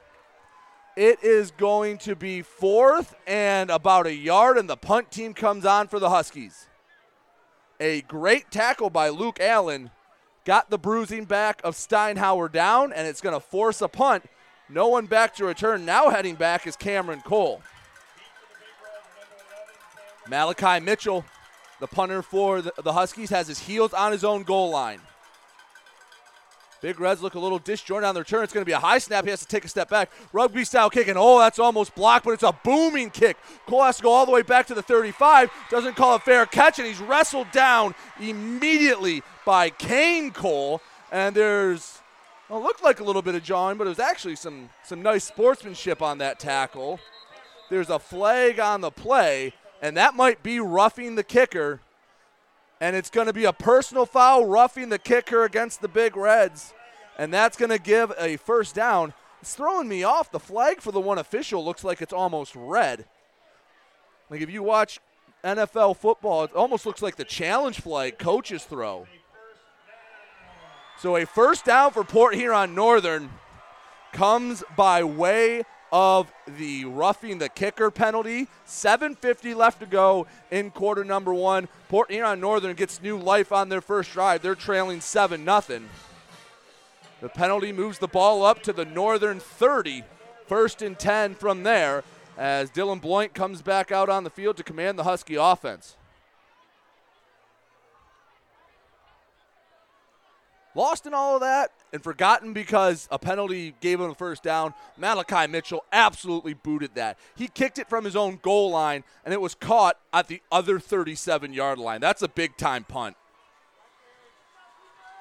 It 0.96 1.24
is 1.24 1.52
going 1.52 1.98
to 2.00 2.16
be 2.16 2.42
fourth 2.42 3.16
and 3.28 3.70
about 3.70 4.08
a 4.08 4.14
yard, 4.14 4.58
and 4.58 4.70
the 4.70 4.76
punt 4.76 5.12
team 5.12 5.34
comes 5.34 5.66
on 5.66 5.88
for 5.88 6.00
the 6.00 6.10
Huskies. 6.10 6.68
A 7.80 8.02
great 8.02 8.52
tackle 8.52 8.90
by 8.90 9.10
Luke 9.10 9.40
Allen 9.40 9.92
got 10.46 10.70
the 10.70 10.78
bruising 10.78 11.26
back 11.26 11.62
of 11.64 11.76
Steinhauer 11.76 12.52
down, 12.52 12.92
and 12.92 13.08
it's 13.08 13.22
going 13.22 13.36
to 13.36 13.40
force 13.40 13.82
a 13.82 13.88
punt. 13.88 14.26
No 14.68 14.88
one 14.88 15.06
back 15.06 15.36
to 15.36 15.46
return. 15.46 15.86
Now 15.86 16.10
heading 16.10 16.36
back 16.36 16.68
is 16.68 16.76
Cameron 16.76 17.22
Cole. 17.22 17.62
Malachi 20.28 20.84
Mitchell, 20.84 21.26
the 21.80 21.88
punter 21.88 22.22
for 22.22 22.62
the, 22.62 22.94
Huskies, 22.94 23.30
has 23.30 23.48
his 23.48 23.60
heels 23.60 23.94
on 23.94 24.12
his 24.12 24.24
own 24.24 24.44
goal 24.44 24.70
line. 24.70 25.00
Big 26.82 27.00
Reds 27.00 27.22
look 27.22 27.36
a 27.36 27.40
little 27.40 27.60
disjointed 27.60 28.06
on 28.06 28.16
their 28.16 28.22
return. 28.22 28.44
It's 28.44 28.54
going 28.54 28.62
to 28.62 28.70
be 28.70 28.74
a 28.74 28.80
high 28.80 29.00
snap. 29.00 29.26
He 29.26 29.30
has 29.30 29.42
to 29.42 29.48
take 29.48 29.66
a 29.66 29.68
step 29.68 29.90
back. 29.90 30.12
Rugby 30.32 30.64
style 30.64 30.90
kick, 30.90 31.08
and 31.08 31.18
oh, 31.18 31.40
that's 31.40 31.60
almost 31.60 31.94
blocked, 31.96 32.26
but 32.26 32.32
it's 32.32 32.44
a 32.44 32.58
booming 32.64 33.10
kick. 33.10 33.38
Cole 33.68 33.84
has 33.84 33.98
to 33.98 34.04
go 34.04 34.12
all 34.12 34.26
the 34.26 34.32
way 34.32 34.42
back 34.42 34.68
to 34.68 34.74
the 34.74 34.82
35. 34.82 35.52
Doesn't 35.70 35.96
call 35.96 36.16
a 36.16 36.20
fair 36.20 36.46
catch, 36.46 36.80
and 36.80 36.88
he's 36.88 37.00
wrestled 37.00 37.52
down 37.52 37.96
immediately 38.20 39.24
by 39.46 39.70
Kane 39.70 40.32
Cole. 40.32 40.82
And 41.12 41.36
there's, 41.36 42.00
well, 42.50 42.62
looked 42.62 42.84
like 42.84 43.00
a 43.00 43.04
little 43.04 43.22
bit 43.22 43.36
of 43.36 43.44
jawing, 43.44 43.78
but 43.78 43.88
it 43.88 43.90
was 43.90 44.00
actually 44.00 44.36
some, 44.36 44.70
some 44.84 45.02
nice 45.02 45.26
sportsmanship 45.26 46.02
on 46.02 46.20
that 46.20 46.40
tackle. 46.40 47.00
There's 47.70 47.90
a 47.90 48.00
flag 48.00 48.60
on 48.60 48.82
the 48.82 48.92
play, 48.92 49.54
and 49.82 49.98
that 49.98 50.16
might 50.16 50.44
be 50.44 50.60
roughing 50.60 51.16
the 51.16 51.24
kicker 51.24 51.82
and 52.82 52.96
it's 52.96 53.10
going 53.10 53.28
to 53.28 53.34
be 53.34 53.46
a 53.46 53.54
personal 53.54 54.06
foul 54.06 54.46
roughing 54.46 54.90
the 54.90 55.00
kicker 55.00 55.44
against 55.44 55.82
the 55.82 55.88
Big 55.88 56.16
Reds, 56.16 56.74
and 57.18 57.34
that's 57.34 57.58
going 57.58 57.72
to 57.72 57.80
give 57.80 58.14
a 58.18 58.38
first 58.38 58.76
down. 58.76 59.14
It's 59.42 59.56
throwing 59.56 59.88
me 59.88 60.04
off. 60.04 60.32
The 60.32 60.40
flag 60.40 60.82
for 60.82 60.92
the 60.92 61.00
one 61.00 61.18
official 61.18 61.64
looks 61.64 61.84
like 61.84 62.02
it's 62.02 62.14
almost 62.14 62.56
red. 62.56 63.06
Like 64.30 64.42
if 64.42 64.50
you 64.50 64.64
watch 64.64 65.00
NFL 65.44 65.98
football, 65.98 66.44
it 66.44 66.54
almost 66.54 66.86
looks 66.86 67.02
like 67.02 67.16
the 67.16 67.26
challenge 67.26 67.80
flag 67.80 68.18
coaches 68.18 68.64
throw. 68.64 69.08
So 70.98 71.16
a 71.16 71.26
first 71.26 71.66
down 71.66 71.92
for 71.92 72.04
Port 72.04 72.36
Huron 72.36 72.76
Northern 72.76 73.30
comes 74.12 74.64
by 74.76 75.04
way 75.04 75.64
of 75.92 76.32
the 76.48 76.86
roughing 76.86 77.38
the 77.38 77.50
kicker 77.50 77.92
penalty. 77.92 78.48
7.50 78.68 79.56
left 79.56 79.80
to 79.80 79.86
go 79.86 80.28
in 80.52 80.72
quarter 80.72 81.04
number 81.04 81.34
one. 81.34 81.68
Port 81.88 82.12
Huron 82.12 82.40
Northern 82.40 82.76
gets 82.76 83.02
new 83.02 83.18
life 83.18 83.52
on 83.52 83.70
their 83.70 83.82
first 83.82 84.12
drive. 84.12 84.42
They're 84.42 84.56
trailing 84.56 85.02
7 85.02 85.44
0. 85.44 85.82
The 87.22 87.30
penalty 87.30 87.72
moves 87.74 88.00
the 88.00 88.08
ball 88.08 88.44
up 88.44 88.64
to 88.64 88.74
the 88.74 88.86
Northern 88.86 89.40
30. 89.40 90.04
First 90.48 90.82
and 90.82 90.98
10 90.98 91.36
from 91.36 91.64
there 91.64 92.04
as 92.38 92.72
Dylan 92.72 93.02
Bloink 93.02 93.34
comes 93.34 93.62
back 93.62 93.92
out 93.92 94.10
on 94.10 94.24
the 94.24 94.30
field 94.30 94.58
to 94.58 94.64
command 94.64 94.98
the 94.98 95.04
Husky 95.04 95.36
offense. 95.36 95.98
Lost 100.76 101.08
in 101.08 101.14
all 101.14 101.36
of 101.36 101.42
that 101.42 101.72
and 101.92 102.04
forgotten 102.04 102.54
because 102.54 103.08
a 103.12 103.18
penalty 103.18 103.74
gave 103.82 104.00
him 104.00 104.12
a 104.12 104.16
first 104.16 104.44
down. 104.44 104.74
Malachi 104.98 105.48
Mitchell 105.48 105.84
absolutely 105.92 106.54
booted 106.54 106.94
that. 106.96 107.18
He 107.36 107.48
kicked 107.48 107.80
it 107.80 107.90
from 107.90 108.06
his 108.06 108.16
own 108.16 108.40
goal 108.42 108.70
line, 108.72 109.04
and 109.26 109.34
it 109.34 109.42
was 109.42 109.56
caught 109.56 109.98
at 110.14 110.28
the 110.28 110.42
other 110.52 110.80
37 110.80 111.54
yard 111.54 111.80
line. 111.80 112.02
That's 112.02 112.22
a 112.22 112.28
big 112.28 112.56
time 112.56 112.84
punt. 112.84 113.16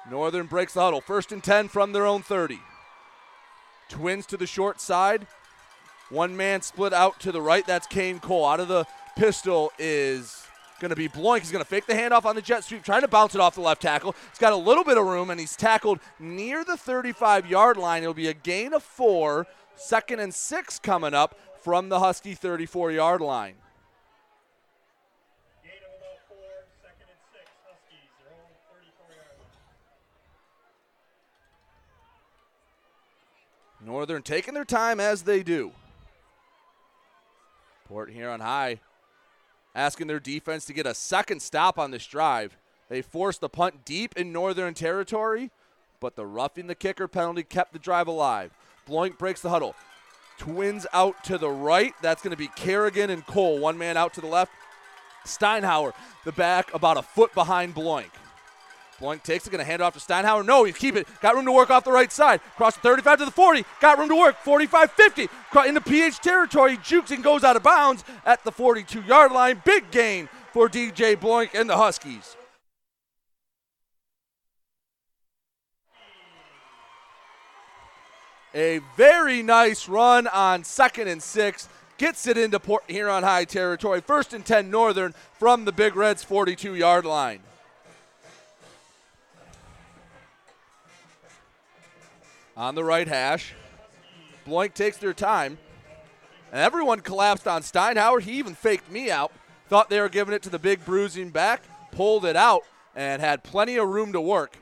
Northern 0.09 0.45
breaks 0.45 0.73
the 0.73 0.81
huddle. 0.81 1.01
First 1.01 1.31
and 1.31 1.43
10 1.43 1.67
from 1.67 1.93
their 1.93 2.05
own 2.05 2.21
30. 2.21 2.59
Twins 3.89 4.25
to 4.27 4.37
the 4.37 4.47
short 4.47 4.79
side. 4.79 5.27
One 6.09 6.35
man 6.37 6.61
split 6.61 6.93
out 6.93 7.19
to 7.21 7.31
the 7.31 7.41
right. 7.41 7.65
That's 7.65 7.87
Kane 7.87 8.19
Cole. 8.19 8.45
Out 8.45 8.59
of 8.59 8.67
the 8.67 8.85
pistol 9.15 9.71
is 9.77 10.47
going 10.79 10.89
to 10.89 10.95
be 10.95 11.07
Bloink. 11.07 11.39
He's 11.39 11.51
going 11.51 11.63
to 11.63 11.69
fake 11.69 11.85
the 11.85 11.93
handoff 11.93 12.25
on 12.25 12.35
the 12.35 12.41
jet 12.41 12.63
sweep, 12.63 12.83
trying 12.83 13.01
to 13.01 13.07
bounce 13.07 13.35
it 13.35 13.41
off 13.41 13.55
the 13.55 13.61
left 13.61 13.81
tackle. 13.81 14.15
He's 14.29 14.39
got 14.39 14.53
a 14.53 14.57
little 14.57 14.83
bit 14.83 14.97
of 14.97 15.05
room, 15.05 15.29
and 15.29 15.39
he's 15.39 15.55
tackled 15.55 15.99
near 16.19 16.63
the 16.63 16.77
35 16.77 17.47
yard 17.47 17.77
line. 17.77 18.03
It'll 18.03 18.13
be 18.13 18.27
a 18.27 18.33
gain 18.33 18.73
of 18.73 18.83
four, 18.83 19.47
second 19.75 20.19
and 20.19 20.33
six 20.33 20.79
coming 20.79 21.13
up 21.13 21.37
from 21.61 21.89
the 21.89 21.99
Husky 21.99 22.33
34 22.33 22.91
yard 22.91 23.21
line. 23.21 23.55
Northern 33.81 34.21
taking 34.21 34.53
their 34.53 34.65
time 34.65 34.99
as 34.99 35.23
they 35.23 35.41
do. 35.41 35.71
Port 37.87 38.11
Huron 38.11 38.41
High 38.41 38.79
asking 39.79 40.07
their 40.07 40.19
defense 40.19 40.65
to 40.65 40.73
get 40.73 40.85
a 40.85 40.93
second 40.93 41.41
stop 41.41 41.79
on 41.79 41.91
this 41.91 42.05
drive. 42.05 42.57
They 42.89 43.01
forced 43.01 43.39
the 43.39 43.49
punt 43.49 43.85
deep 43.85 44.13
in 44.17 44.33
Northern 44.33 44.73
Territory, 44.73 45.51
but 46.01 46.15
the 46.15 46.25
roughing 46.25 46.67
the 46.67 46.75
kicker 46.75 47.07
penalty 47.07 47.43
kept 47.43 47.71
the 47.71 47.79
drive 47.79 48.07
alive. 48.07 48.51
Bloink 48.87 49.17
breaks 49.17 49.41
the 49.41 49.49
huddle. 49.49 49.75
Twins 50.37 50.85
out 50.91 51.23
to 51.25 51.37
the 51.37 51.49
right. 51.49 51.93
That's 52.01 52.21
going 52.21 52.31
to 52.31 52.37
be 52.37 52.49
Kerrigan 52.55 53.09
and 53.09 53.25
Cole. 53.25 53.59
One 53.59 53.77
man 53.77 53.95
out 53.95 54.13
to 54.15 54.21
the 54.21 54.27
left. 54.27 54.51
Steinhauer, 55.25 55.93
the 56.25 56.31
back, 56.33 56.73
about 56.73 56.97
a 56.97 57.01
foot 57.01 57.33
behind 57.33 57.73
Bloink. 57.73 58.11
Bloink 58.99 59.23
takes 59.23 59.47
it, 59.47 59.49
going 59.49 59.59
to 59.59 59.65
hand 59.65 59.81
it 59.81 59.83
off 59.83 59.93
to 59.93 59.99
Steinhauer. 59.99 60.45
No, 60.45 60.65
he's 60.65 60.77
keep 60.77 60.95
it. 60.95 61.07
Got 61.21 61.35
room 61.35 61.45
to 61.45 61.51
work 61.51 61.69
off 61.69 61.83
the 61.83 61.91
right 61.91 62.11
side. 62.11 62.41
Cross 62.57 62.75
the 62.75 62.81
35 62.81 63.19
to 63.19 63.25
the 63.25 63.31
40. 63.31 63.63
Got 63.79 63.97
room 63.97 64.09
to 64.09 64.15
work. 64.15 64.35
45 64.43 64.91
50. 64.91 65.29
Into 65.67 65.81
PH 65.81 66.19
territory. 66.19 66.77
Jukes 66.83 67.11
and 67.11 67.23
goes 67.23 67.43
out 67.43 67.55
of 67.55 67.63
bounds 67.63 68.03
at 68.25 68.43
the 68.43 68.51
42 68.51 69.01
yard 69.01 69.31
line. 69.31 69.61
Big 69.63 69.89
gain 69.91 70.27
for 70.51 70.67
DJ 70.67 71.15
Bloink 71.15 71.53
and 71.53 71.69
the 71.69 71.77
Huskies. 71.77 72.35
A 78.55 78.79
very 78.97 79.43
nice 79.43 79.87
run 79.87 80.27
on 80.27 80.63
second 80.63 81.07
and 81.07 81.21
six. 81.21 81.69
Gets 81.97 82.27
it 82.27 82.37
into 82.37 82.59
Port 82.59 82.83
Huron 82.87 83.23
High 83.23 83.45
territory. 83.45 84.01
First 84.01 84.33
and 84.33 84.45
10 84.45 84.71
Northern 84.71 85.13
from 85.37 85.65
the 85.65 85.71
Big 85.71 85.95
Reds 85.95 86.23
42 86.23 86.75
yard 86.75 87.05
line. 87.05 87.41
On 92.59 92.75
the 92.75 92.83
right 92.83 93.07
hash. 93.07 93.53
Bloink 94.45 94.73
takes 94.73 94.97
their 94.97 95.13
time. 95.13 95.57
And 96.51 96.61
everyone 96.61 96.99
collapsed 96.99 97.47
on 97.47 97.61
Steinhauer. 97.61 98.21
He 98.21 98.33
even 98.33 98.53
faked 98.53 98.91
me 98.91 99.09
out. 99.09 99.31
Thought 99.69 99.89
they 99.89 100.01
were 100.01 100.09
giving 100.09 100.33
it 100.33 100.43
to 100.43 100.49
the 100.49 100.59
big 100.59 100.83
bruising 100.83 101.29
back, 101.29 101.63
pulled 101.91 102.25
it 102.25 102.35
out, 102.35 102.63
and 102.95 103.21
had 103.21 103.43
plenty 103.43 103.77
of 103.77 103.87
room 103.87 104.11
to 104.11 104.19
work. 104.19 104.57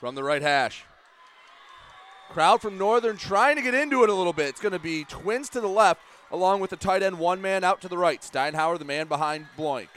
From 0.00 0.14
the 0.16 0.24
right 0.24 0.42
hash. 0.42 0.84
Crowd 2.30 2.60
from 2.60 2.76
Northern 2.78 3.16
trying 3.16 3.56
to 3.56 3.62
get 3.62 3.74
into 3.74 4.02
it 4.02 4.10
a 4.10 4.14
little 4.14 4.32
bit. 4.32 4.48
It's 4.48 4.60
going 4.60 4.72
to 4.72 4.78
be 4.78 5.04
twins 5.04 5.48
to 5.50 5.60
the 5.60 5.68
left, 5.68 6.00
along 6.30 6.60
with 6.60 6.70
the 6.70 6.76
tight 6.76 7.02
end, 7.02 7.18
one 7.18 7.40
man 7.40 7.64
out 7.64 7.80
to 7.82 7.88
the 7.88 7.98
right. 7.98 8.20
Steinhauer, 8.20 8.78
the 8.78 8.84
man 8.84 9.06
behind 9.06 9.46
Bloink. 9.56 9.88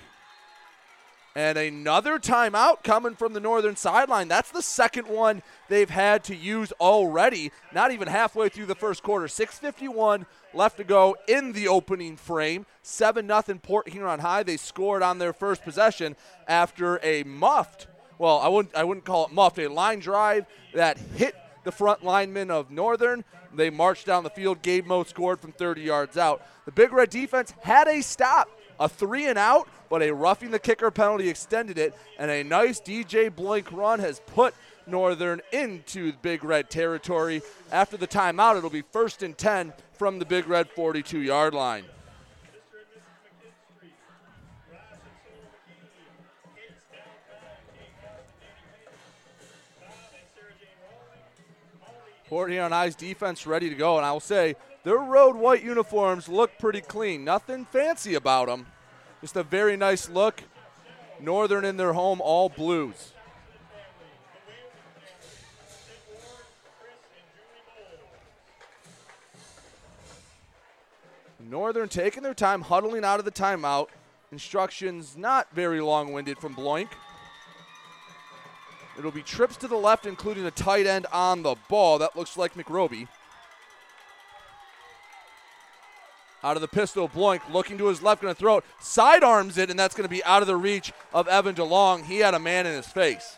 And 1.38 1.56
another 1.56 2.18
timeout 2.18 2.84
coming 2.84 3.14
from 3.14 3.34
the 3.34 3.40
northern 3.40 3.76
sideline. 3.76 4.28
That's 4.28 4.50
the 4.50 4.64
second 4.64 5.08
one 5.08 5.44
they've 5.70 5.88
had 5.88 6.24
to 6.24 6.36
use 6.36 6.72
already. 6.82 7.52
Not 7.72 7.92
even 7.92 8.08
halfway 8.08 8.50
through 8.50 8.66
the 8.66 8.74
first 8.74 9.04
quarter. 9.04 9.28
6:51 9.28 10.26
left 10.56 10.78
to 10.78 10.84
go 10.84 11.16
in 11.28 11.52
the 11.52 11.68
opening 11.68 12.18
frame. 12.18 12.66
Seven 12.82 13.28
nothing 13.28 13.60
Port 13.60 13.90
Huron 13.90 14.22
High. 14.22 14.42
They 14.42 14.58
scored 14.58 15.04
on 15.04 15.20
their 15.20 15.32
first 15.32 15.62
possession 15.62 16.16
after 16.48 17.00
a 17.04 17.22
muffed. 17.22 17.86
Well, 18.18 18.40
I 18.40 18.48
wouldn't 18.48 18.76
I 18.76 18.84
wouldn't 18.84 19.06
call 19.06 19.28
it 19.28 19.32
muffed. 19.32 19.60
A 19.60 19.68
line 19.68 20.00
drive 20.00 20.48
that 20.74 20.98
hit 20.98 21.36
the 21.68 21.72
front 21.72 22.04
lineman 22.04 22.50
of 22.50 22.72
Northern. 22.72 23.24
They 23.54 23.70
marched 23.70 24.08
down 24.08 24.24
the 24.24 24.32
field. 24.32 24.64
Gabe 24.64 24.88
Mose 24.88 25.10
scored 25.10 25.40
from 25.40 25.52
30 25.52 25.82
yards 25.82 26.18
out. 26.18 26.42
The 26.66 26.72
Big 26.72 26.92
Red 26.92 27.12
defense 27.12 27.54
had 27.62 27.88
a 27.88 28.02
stop, 28.02 28.50
a 28.80 28.90
three 28.90 29.28
and 29.28 29.38
out 29.38 29.68
but 29.90 30.02
a 30.02 30.12
roughing 30.12 30.52
the 30.52 30.60
kicker 30.60 30.92
penalty 30.92 31.30
extended 31.30 31.78
it, 31.78 31.94
and 32.18 32.30
a 32.30 32.44
nice 32.44 32.80
DJ 32.80 33.30
Bloink 33.30 33.72
run 33.72 34.00
has 34.00 34.20
put 34.28 34.54
Northern 34.86 35.42
into 35.52 36.14
Big 36.22 36.44
Red 36.44 36.70
territory. 36.70 37.42
After 37.72 37.98
the 37.98 38.08
timeout, 38.08 38.58
it'll 38.58 38.70
be 38.70 38.84
first 38.92 39.24
and 39.24 39.38
10 39.38 39.74
from 39.94 40.20
the 40.20 40.26
Big 40.26 40.48
Red 40.48 40.70
42 40.70 41.20
yard 41.20 41.54
line. 41.54 41.86
Port 52.28 52.52
Huron 52.52 52.74
High's 52.74 52.96
defense 52.96 53.48
ready 53.48 53.70
to 53.70 53.76
go, 53.76 53.98
and 53.98 54.06
I 54.06 54.12
will 54.12 54.20
say 54.20 54.56
their 54.84 54.98
road 54.98 55.38
white 55.38 55.64
uniforms 55.64 56.28
look 56.28 56.52
pretty 56.60 56.82
clean. 56.82 57.24
Nothing 57.24 57.66
fancy 57.66 58.16
about 58.16 58.48
them. 58.48 58.68
Just 59.22 59.38
a 59.38 59.44
very 59.44 59.78
nice 59.78 60.10
look. 60.10 60.44
Northern 61.22 61.64
in 61.64 61.78
their 61.78 61.94
home, 61.94 62.20
all 62.22 62.50
blues. 62.50 63.14
Northern 71.40 71.88
taking 71.88 72.24
their 72.24 72.34
time, 72.34 72.62
huddling 72.62 73.06
out 73.06 73.20
of 73.20 73.26
the 73.26 73.32
timeout. 73.32 73.88
Instructions 74.34 75.16
not 75.16 75.48
very 75.54 75.80
long 75.80 76.12
winded 76.12 76.38
from 76.40 76.54
Bloink. 76.54 76.90
It'll 78.98 79.12
be 79.12 79.22
trips 79.22 79.58
to 79.58 79.68
the 79.68 79.76
left, 79.76 80.06
including 80.06 80.46
a 80.46 80.52
tight 80.52 80.88
end 80.88 81.06
on 81.12 81.44
the 81.44 81.56
ball. 81.70 82.00
That 82.00 82.16
looks 82.16 82.38
like 82.38 82.56
McRoby. 82.56 83.08
out 86.44 86.56
of 86.56 86.62
the 86.62 86.68
pistol. 86.68 87.10
Bloink 87.10 87.42
looking 87.52 87.78
to 87.78 87.88
his 87.88 88.02
left, 88.02 88.22
going 88.22 88.34
to 88.34 88.40
throw 88.40 88.58
it, 88.58 88.64
sidearms 88.80 89.58
it, 89.58 89.70
and 89.70 89.80
that's 89.80 89.96
going 89.96 90.08
to 90.08 90.10
be 90.10 90.24
out 90.24 90.42
of 90.42 90.48
the 90.48 90.56
reach 90.56 90.94
of 91.14 91.28
Evan 91.28 91.56
DeLong. 91.56 92.06
He 92.06 92.20
had 92.20 92.34
a 92.34 92.40
man 92.40 92.66
in 92.66 92.74
his 92.74 92.88
face. 92.88 93.38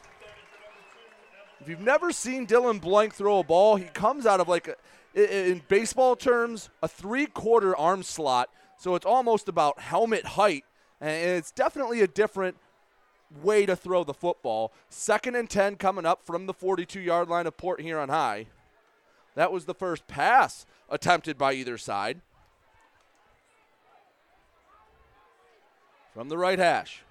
If 1.60 1.68
you've 1.68 1.82
never 1.82 2.12
seen 2.12 2.48
Dylan 2.48 2.80
Bloink 2.80 3.14
throw 3.14 3.40
a 3.40 3.44
ball, 3.44 3.76
he 3.76 3.86
comes 3.86 4.26
out 4.26 4.40
of 4.40 4.48
like, 4.48 4.68
a, 5.16 5.50
in 5.50 5.62
baseball 5.68 6.16
terms, 6.16 6.70
a 6.82 6.88
three 6.88 7.26
quarter 7.26 7.76
arm 7.76 8.04
slot. 8.04 8.50
So 8.78 8.96
it's 8.96 9.06
almost 9.06 9.50
about 9.50 9.80
helmet 9.80 10.26
height, 10.26 10.64
and 11.02 11.10
it's 11.38 11.52
definitely 11.52 12.02
a 12.02 12.08
different 12.08 12.56
way 13.44 13.66
to 13.66 13.76
throw 13.76 14.04
the 14.04 14.14
football. 14.14 14.72
Second 14.90 15.36
and 15.36 15.50
10 15.50 15.76
coming 15.76 16.06
up 16.06 16.26
from 16.26 16.46
the 16.46 16.54
42 16.54 17.00
yard 17.00 17.30
line 17.30 17.48
of 17.48 17.58
Port 17.58 17.82
Huron 17.82 18.10
High. 18.10 18.48
That 19.36 19.52
was 19.52 19.66
the 19.66 19.74
first 19.74 20.08
pass 20.08 20.66
attempted 20.90 21.38
by 21.38 21.54
either 21.54 21.78
side. 21.78 22.22
from 26.20 26.28
the 26.28 26.38
right 26.38 26.60
hash. 26.60 27.02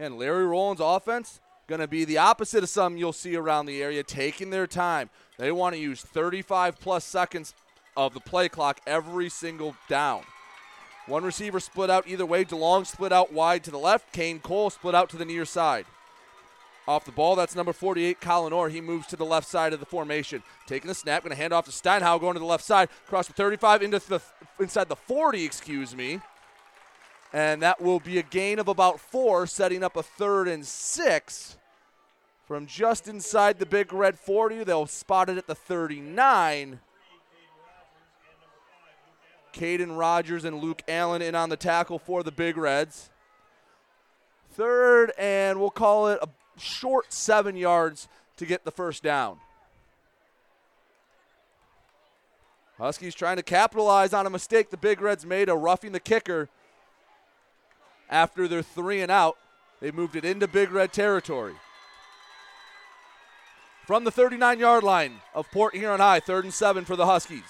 And 0.00 0.18
Larry 0.18 0.44
Rollins' 0.44 0.80
offense 0.82 1.38
going 1.68 1.80
to 1.80 1.86
be 1.86 2.04
the 2.04 2.18
opposite 2.18 2.64
of 2.64 2.68
some 2.68 2.96
you'll 2.96 3.12
see 3.12 3.36
around 3.36 3.66
the 3.66 3.80
area, 3.80 4.02
taking 4.02 4.50
their 4.50 4.66
time. 4.66 5.10
They 5.38 5.52
want 5.52 5.76
to 5.76 5.80
use 5.80 6.02
35 6.02 6.80
plus 6.80 7.04
seconds 7.04 7.54
of 7.96 8.12
the 8.12 8.18
play 8.18 8.48
clock 8.48 8.80
every 8.84 9.28
single 9.28 9.76
down. 9.88 10.24
One 11.06 11.24
receiver 11.24 11.60
split 11.60 11.90
out 11.90 12.08
either 12.08 12.24
way. 12.24 12.44
DeLong 12.44 12.86
split 12.86 13.12
out 13.12 13.32
wide 13.32 13.62
to 13.64 13.70
the 13.70 13.78
left. 13.78 14.12
Kane 14.12 14.40
Cole 14.40 14.70
split 14.70 14.94
out 14.94 15.10
to 15.10 15.16
the 15.16 15.24
near 15.24 15.44
side. 15.44 15.86
Off 16.86 17.06
the 17.06 17.12
ball, 17.12 17.34
that's 17.34 17.56
number 17.56 17.72
48, 17.72 18.20
Colin 18.20 18.52
Orr. 18.52 18.68
He 18.68 18.82
moves 18.82 19.06
to 19.06 19.16
the 19.16 19.24
left 19.24 19.48
side 19.48 19.72
of 19.72 19.80
the 19.80 19.86
formation. 19.86 20.42
Taking 20.66 20.88
the 20.88 20.94
snap, 20.94 21.22
going 21.22 21.30
to 21.30 21.36
hand 21.36 21.54
off 21.54 21.64
to 21.64 21.70
Steinhauer, 21.70 22.20
going 22.20 22.34
to 22.34 22.40
the 22.40 22.44
left 22.44 22.64
side. 22.64 22.90
Across 23.06 23.28
the 23.28 23.32
35 23.32 23.82
into 23.82 23.98
the 24.00 24.20
inside 24.60 24.88
the 24.88 24.96
40, 24.96 25.44
excuse 25.44 25.96
me. 25.96 26.20
And 27.32 27.62
that 27.62 27.80
will 27.80 28.00
be 28.00 28.18
a 28.18 28.22
gain 28.22 28.58
of 28.58 28.68
about 28.68 29.00
four, 29.00 29.46
setting 29.46 29.82
up 29.82 29.96
a 29.96 30.02
third 30.02 30.46
and 30.46 30.64
six. 30.66 31.56
From 32.46 32.66
just 32.66 33.08
inside 33.08 33.58
the 33.58 33.66
big 33.66 33.92
red 33.92 34.18
40, 34.18 34.64
they'll 34.64 34.86
spot 34.86 35.30
it 35.30 35.38
at 35.38 35.46
the 35.46 35.54
39. 35.54 36.80
Caden 39.54 39.96
Rogers 39.96 40.44
and 40.44 40.58
Luke 40.58 40.82
Allen 40.88 41.22
in 41.22 41.34
on 41.34 41.48
the 41.48 41.56
tackle 41.56 41.98
for 41.98 42.22
the 42.22 42.32
Big 42.32 42.56
Reds. 42.56 43.08
Third, 44.52 45.12
and 45.16 45.58
we'll 45.60 45.70
call 45.70 46.08
it 46.08 46.18
a 46.20 46.28
short 46.60 47.12
seven 47.12 47.56
yards 47.56 48.08
to 48.36 48.46
get 48.46 48.64
the 48.64 48.70
first 48.70 49.02
down. 49.02 49.38
Huskies 52.78 53.14
trying 53.14 53.36
to 53.36 53.42
capitalize 53.42 54.12
on 54.12 54.26
a 54.26 54.30
mistake 54.30 54.70
the 54.70 54.76
Big 54.76 55.00
Reds 55.00 55.24
made, 55.24 55.48
a 55.48 55.54
roughing 55.54 55.92
the 55.92 56.00
kicker 56.00 56.48
after 58.10 58.48
their 58.48 58.62
three 58.62 59.00
and 59.00 59.10
out. 59.10 59.38
They 59.80 59.92
moved 59.92 60.16
it 60.16 60.24
into 60.24 60.48
Big 60.48 60.72
Red 60.72 60.92
territory. 60.92 61.54
From 63.86 64.04
the 64.04 64.10
39 64.10 64.58
yard 64.58 64.82
line 64.82 65.20
of 65.34 65.50
Port 65.52 65.76
Huron 65.76 66.00
High, 66.00 66.20
third 66.20 66.44
and 66.44 66.54
seven 66.54 66.84
for 66.84 66.96
the 66.96 67.06
Huskies. 67.06 67.42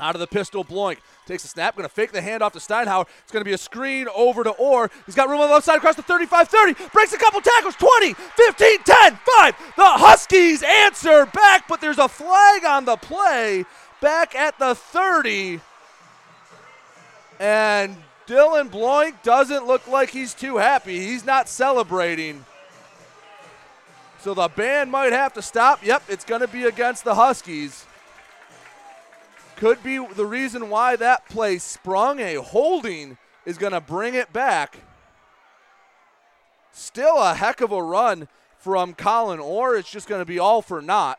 Out 0.00 0.14
of 0.14 0.20
the 0.20 0.26
pistol, 0.26 0.64
Bloink 0.64 0.98
takes 1.26 1.44
a 1.44 1.48
snap, 1.48 1.74
going 1.74 1.88
to 1.88 1.92
fake 1.92 2.12
the 2.12 2.20
handoff 2.20 2.52
to 2.52 2.60
Steinhauer. 2.60 3.06
It's 3.22 3.32
going 3.32 3.40
to 3.40 3.44
be 3.44 3.52
a 3.52 3.58
screen 3.58 4.06
over 4.14 4.44
to 4.44 4.50
Orr. 4.50 4.90
He's 5.06 5.16
got 5.16 5.28
room 5.28 5.40
on 5.40 5.48
the 5.48 5.54
left 5.54 5.66
side 5.66 5.78
across 5.78 5.96
the 5.96 6.02
35 6.02 6.48
30, 6.48 6.74
breaks 6.92 7.12
a 7.12 7.18
couple 7.18 7.40
tackles 7.40 7.74
20, 7.74 8.14
15, 8.14 8.78
10, 8.84 9.18
5. 9.38 9.54
The 9.76 9.84
Huskies 9.84 10.62
answer 10.62 11.26
back, 11.26 11.66
but 11.68 11.80
there's 11.80 11.98
a 11.98 12.08
flag 12.08 12.64
on 12.64 12.84
the 12.84 12.96
play 12.96 13.64
back 14.00 14.36
at 14.36 14.58
the 14.58 14.76
30. 14.76 15.60
And 17.40 17.96
Dylan 18.28 18.70
Bloink 18.70 19.22
doesn't 19.22 19.66
look 19.66 19.88
like 19.88 20.10
he's 20.10 20.34
too 20.34 20.58
happy. 20.58 20.98
He's 20.98 21.24
not 21.24 21.48
celebrating. 21.48 22.44
So 24.20 24.34
the 24.34 24.48
band 24.48 24.90
might 24.90 25.12
have 25.12 25.32
to 25.34 25.42
stop. 25.42 25.84
Yep, 25.84 26.04
it's 26.08 26.24
going 26.24 26.40
to 26.40 26.48
be 26.48 26.64
against 26.64 27.04
the 27.04 27.14
Huskies. 27.14 27.86
Could 29.58 29.82
be 29.82 29.98
the 29.98 30.24
reason 30.24 30.70
why 30.70 30.94
that 30.94 31.28
play 31.28 31.58
sprung. 31.58 32.20
A 32.20 32.36
holding 32.36 33.18
is 33.44 33.58
going 33.58 33.72
to 33.72 33.80
bring 33.80 34.14
it 34.14 34.32
back. 34.32 34.78
Still 36.70 37.18
a 37.18 37.34
heck 37.34 37.60
of 37.60 37.72
a 37.72 37.82
run 37.82 38.28
from 38.58 38.94
Colin 38.94 39.40
Orr. 39.40 39.74
It's 39.74 39.90
just 39.90 40.08
going 40.08 40.20
to 40.20 40.24
be 40.24 40.38
all 40.38 40.62
for 40.62 40.80
naught. 40.80 41.18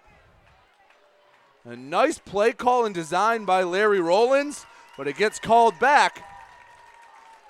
A 1.65 1.75
nice 1.75 2.17
play 2.17 2.53
call 2.53 2.85
and 2.85 2.95
design 2.95 3.43
by 3.43 3.63
Larry 3.63 3.99
Rollins, 3.99 4.65
but 4.97 5.05
it 5.05 5.17
gets 5.17 5.37
called 5.37 5.77
back. 5.77 6.23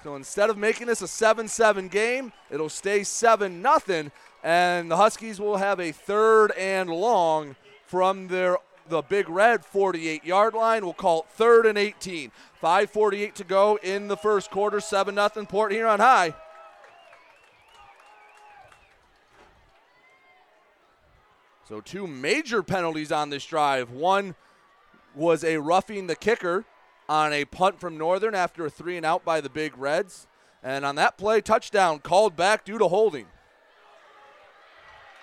So 0.03 0.15
instead 0.15 0.49
of 0.49 0.57
making 0.57 0.87
this 0.87 1.03
a 1.03 1.07
7 1.07 1.47
7 1.47 1.87
game, 1.87 2.33
it'll 2.49 2.67
stay 2.67 3.03
7 3.03 3.63
0, 3.87 4.11
and 4.43 4.89
the 4.89 4.97
Huskies 4.97 5.39
will 5.39 5.57
have 5.57 5.79
a 5.79 5.91
third 5.91 6.51
and 6.53 6.89
long 6.89 7.55
from 7.85 8.27
their 8.27 8.57
the 8.89 9.01
big 9.01 9.29
red 9.29 9.63
48 9.63 10.25
yard 10.25 10.53
line. 10.53 10.83
We'll 10.83 10.93
call 10.93 11.21
it 11.21 11.25
third 11.29 11.65
and 11.65 11.77
18. 11.77 12.31
5.48 12.61 13.33
to 13.35 13.43
go 13.43 13.79
in 13.81 14.07
the 14.07 14.17
first 14.17 14.51
quarter, 14.51 14.79
7 14.79 15.15
0 15.15 15.29
Port 15.45 15.71
Huron 15.71 15.99
High. 15.99 16.33
So, 21.67 21.81
two 21.81 22.07
major 22.07 22.63
penalties 22.63 23.11
on 23.11 23.29
this 23.29 23.45
drive. 23.45 23.91
One 23.91 24.35
was 25.13 25.43
a 25.43 25.57
roughing 25.57 26.07
the 26.07 26.15
kicker 26.15 26.65
on 27.07 27.31
a 27.31 27.45
punt 27.45 27.79
from 27.79 27.97
Northern 27.97 28.33
after 28.33 28.65
a 28.65 28.69
three 28.69 28.97
and 28.97 29.05
out 29.05 29.23
by 29.23 29.39
the 29.39 29.49
Big 29.49 29.77
Reds. 29.77 30.27
And 30.63 30.83
on 30.83 30.95
that 30.95 31.17
play, 31.17 31.41
touchdown 31.41 31.99
called 31.99 32.35
back 32.35 32.65
due 32.65 32.77
to 32.79 32.87
holding. 32.87 33.27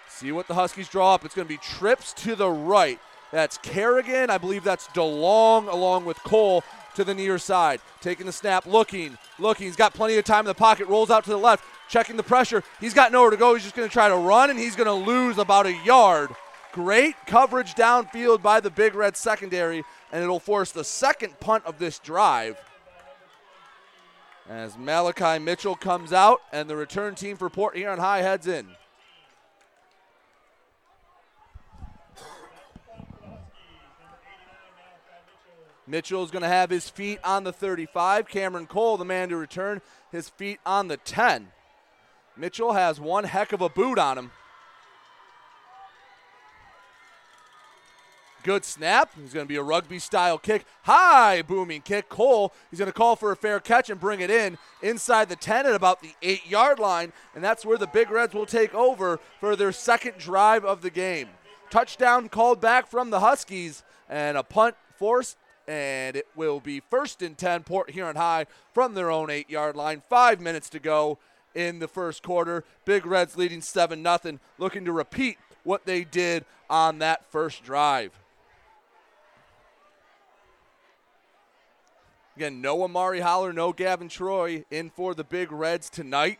See 0.09 0.33
what 0.33 0.49
the 0.49 0.55
Huskies 0.55 0.89
draw 0.89 1.15
up. 1.15 1.25
It's 1.25 1.35
going 1.35 1.47
to 1.47 1.53
be 1.53 1.59
trips 1.59 2.13
to 2.15 2.35
the 2.35 2.49
right. 2.49 2.99
That's 3.33 3.59
Kerrigan. 3.59 4.31
I 4.31 4.39
believe 4.39 4.65
that's 4.65 4.89
DeLong 4.89 5.71
along 5.71 6.05
with 6.05 6.19
Cole 6.23 6.63
to 6.95 7.05
the 7.05 7.15
near 7.15 7.39
side. 7.39 7.81
Taking 8.01 8.27
the 8.27 8.33
snap, 8.33 8.67
looking, 8.67 9.17
looking. 9.39 9.67
He's 9.67 9.77
got 9.77 9.95
plenty 9.95 10.17
of 10.17 10.25
time 10.25 10.41
in 10.41 10.47
the 10.47 10.55
pocket. 10.55 10.89
Rolls 10.89 11.11
out 11.11 11.25
to 11.25 11.31
the 11.31 11.39
left, 11.39 11.65
checking 11.89 12.17
the 12.17 12.23
pressure. 12.23 12.63
He's 12.81 12.95
got 12.95 13.13
nowhere 13.13 13.31
to 13.31 13.37
go. 13.37 13.55
He's 13.55 13.65
just 13.65 13.77
going 13.77 13.89
to 13.89 13.93
try 13.93 14.09
to 14.09 14.17
run, 14.17 14.51
and 14.51 14.59
he's 14.59 14.77
going 14.77 14.87
to 14.87 15.11
lose 15.11 15.39
about 15.39 15.67
a 15.67 15.75
yard. 15.85 16.31
Great 16.73 17.15
coverage 17.27 17.75
downfield 17.75 18.43
by 18.43 18.61
the 18.61 18.71
Big 18.71 18.95
Red 18.95 19.17
secondary, 19.17 19.83
and 20.13 20.23
it'll 20.23 20.41
force 20.41 20.73
the 20.73 20.85
second 20.85 21.39
punt 21.41 21.65
of 21.65 21.79
this 21.79 21.99
drive. 21.99 22.59
As 24.49 24.79
Malachi 24.79 25.43
Mitchell 25.43 25.75
comes 25.75 26.13
out, 26.13 26.41
and 26.53 26.71
the 26.71 26.77
return 26.77 27.15
team 27.15 27.37
for 27.37 27.51
Port 27.51 27.77
Huron 27.77 27.99
High 27.99 28.23
heads 28.23 28.47
in. 28.47 28.69
Mitchell's 35.87 36.31
going 36.31 36.43
to 36.43 36.49
have 36.49 36.71
his 36.71 36.89
feet 36.89 37.19
on 37.23 37.45
the 37.45 37.53
35. 37.53 38.29
Cameron 38.29 38.67
Cole, 38.67 38.97
the 38.97 39.05
man 39.05 39.29
to 39.29 39.37
return, 39.37 39.81
his 40.11 40.29
feet 40.29 40.59
on 40.67 40.89
the 40.89 40.97
10. 40.97 41.49
Mitchell 42.37 42.73
has 42.73 43.01
one 43.01 43.25
heck 43.25 43.53
of 43.53 43.61
a 43.61 43.69
boot 43.69 43.99
on 43.99 44.19
him. 44.19 44.31
Good 48.43 48.65
snap. 48.65 49.11
He's 49.21 49.33
going 49.33 49.45
to 49.45 49.49
be 49.49 49.57
a 49.57 49.63
rugby 49.63 49.99
style 49.99 50.39
kick. 50.39 50.65
High 50.83 51.43
booming 51.43 51.81
kick. 51.81 52.09
Cole, 52.09 52.55
he's 52.71 52.79
going 52.79 52.91
to 52.91 52.97
call 52.97 53.17
for 53.17 53.33
a 53.33 53.37
fair 53.37 53.59
catch 53.59 53.91
and 53.91 53.99
bring 53.99 54.21
it 54.21 54.31
in 54.31 54.57
inside 54.83 55.29
the 55.29 55.35
10 55.35 55.67
at 55.67 55.75
about 55.75 56.01
the 56.01 56.13
8 56.23 56.47
yard 56.47 56.79
line. 56.79 57.13
And 57.35 57.43
that's 57.43 57.67
where 57.67 57.77
the 57.77 57.89
Big 57.89 58.09
Reds 58.09 58.35
will 58.35 58.47
take 58.47 58.73
over 58.73 59.19
for 59.41 59.57
their 59.57 59.73
second 59.73 60.19
drive 60.19 60.65
of 60.65 60.83
the 60.83 60.91
game. 60.91 61.29
Touchdown 61.71 62.29
called 62.29 62.61
back 62.61 62.87
from 62.87 63.11
the 63.11 63.19
Huskies 63.19 63.83
and 64.09 64.37
a 64.37 64.45
punt 64.45 64.77
forced 64.97 65.37
and 65.69 66.17
it 66.17 66.29
will 66.35 66.61
be 66.61 66.81
first 66.81 67.23
and 67.23 67.37
10 67.37 67.65
Port 67.65 67.91
Huron 67.91 68.17
High 68.17 68.47
from 68.73 68.95
their 68.95 69.11
own 69.11 69.31
eight 69.31 69.51
yard 69.51 69.77
line. 69.77 70.03
Five 70.09 70.41
minutes 70.41 70.69
to 70.71 70.79
go 70.79 71.19
in 71.55 71.79
the 71.79 71.89
first 71.89 72.23
quarter. 72.23 72.65
Big 72.85 73.07
Reds 73.07 73.37
leading 73.37 73.61
7 73.61 74.03
0, 74.03 74.39
looking 74.59 74.85
to 74.85 74.93
repeat 74.93 75.39
what 75.65 75.87
they 75.87 76.05
did 76.05 76.45
on 76.71 76.99
that 77.01 77.31
first 77.31 77.65
drive. 77.65 78.13
Again, 82.37 82.61
no 82.61 82.83
Amari 82.83 83.21
Holler, 83.21 83.53
no 83.53 83.73
Gavin 83.73 84.09
Troy 84.09 84.65
in 84.71 84.91
for 84.91 85.15
the 85.15 85.25
Big 85.25 85.51
Reds 85.51 85.89
tonight. 85.89 86.39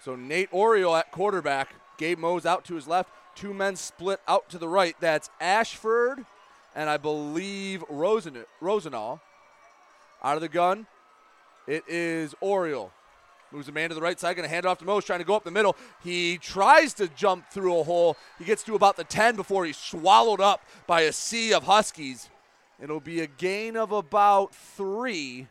So 0.00 0.14
Nate 0.14 0.48
Oriole 0.52 0.94
at 0.94 1.10
quarterback. 1.10 1.74
Gabe 1.98 2.18
Mose 2.18 2.46
out 2.46 2.64
to 2.66 2.74
his 2.74 2.86
left. 2.86 3.10
Two 3.34 3.52
men 3.52 3.76
split 3.76 4.20
out 4.28 4.48
to 4.50 4.58
the 4.58 4.68
right. 4.68 4.94
That's 5.00 5.30
Ashford 5.40 6.24
and 6.74 6.88
I 6.88 6.96
believe 6.96 7.84
Rosen- 7.88 8.44
Rosenau. 8.60 9.18
Out 10.24 10.36
of 10.36 10.40
the 10.40 10.48
gun, 10.48 10.86
it 11.66 11.82
is 11.88 12.34
Oriole. 12.40 12.92
Moves 13.50 13.68
a 13.68 13.72
man 13.72 13.90
to 13.90 13.94
the 13.94 14.00
right 14.00 14.18
side, 14.18 14.36
going 14.36 14.48
to 14.48 14.54
hand 14.54 14.64
it 14.64 14.68
off 14.68 14.78
to 14.78 14.84
Mose, 14.84 15.04
trying 15.04 15.18
to 15.18 15.24
go 15.24 15.34
up 15.34 15.44
the 15.44 15.50
middle. 15.50 15.76
He 16.02 16.38
tries 16.38 16.94
to 16.94 17.08
jump 17.08 17.50
through 17.50 17.78
a 17.78 17.82
hole. 17.82 18.16
He 18.38 18.44
gets 18.44 18.62
to 18.64 18.74
about 18.74 18.96
the 18.96 19.04
10 19.04 19.36
before 19.36 19.66
he's 19.66 19.76
swallowed 19.76 20.40
up 20.40 20.62
by 20.86 21.02
a 21.02 21.12
sea 21.12 21.52
of 21.52 21.64
Huskies. 21.64 22.30
It'll 22.80 23.00
be 23.00 23.20
a 23.20 23.26
gain 23.26 23.76
of 23.76 23.92
about 23.92 24.54
three. 24.54 25.48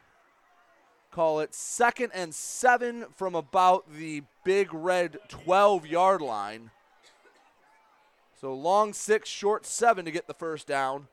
Call 1.12 1.42
it 1.42 1.54
second 1.54 2.12
and 2.14 2.34
seven 2.34 3.06
from 3.16 3.36
about 3.36 3.94
the 3.94 4.24
big 4.44 4.74
red 4.74 5.18
12 5.28 5.86
yard 5.86 6.22
line. 6.22 6.72
So 8.42 8.56
long 8.56 8.94
six, 8.94 9.30
short 9.30 9.68
seven 9.68 10.04
to 10.06 10.10
get 10.10 10.26
the 10.26 10.34
first 10.34 10.66
down. 10.66 11.08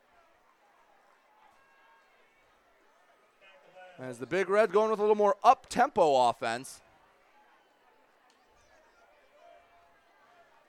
As 3.98 4.18
the 4.18 4.24
Big 4.24 4.48
Red 4.48 4.72
going 4.72 4.90
with 4.90 4.98
a 4.98 5.02
little 5.02 5.14
more 5.14 5.36
up 5.44 5.68
tempo 5.68 6.30
offense. 6.30 6.80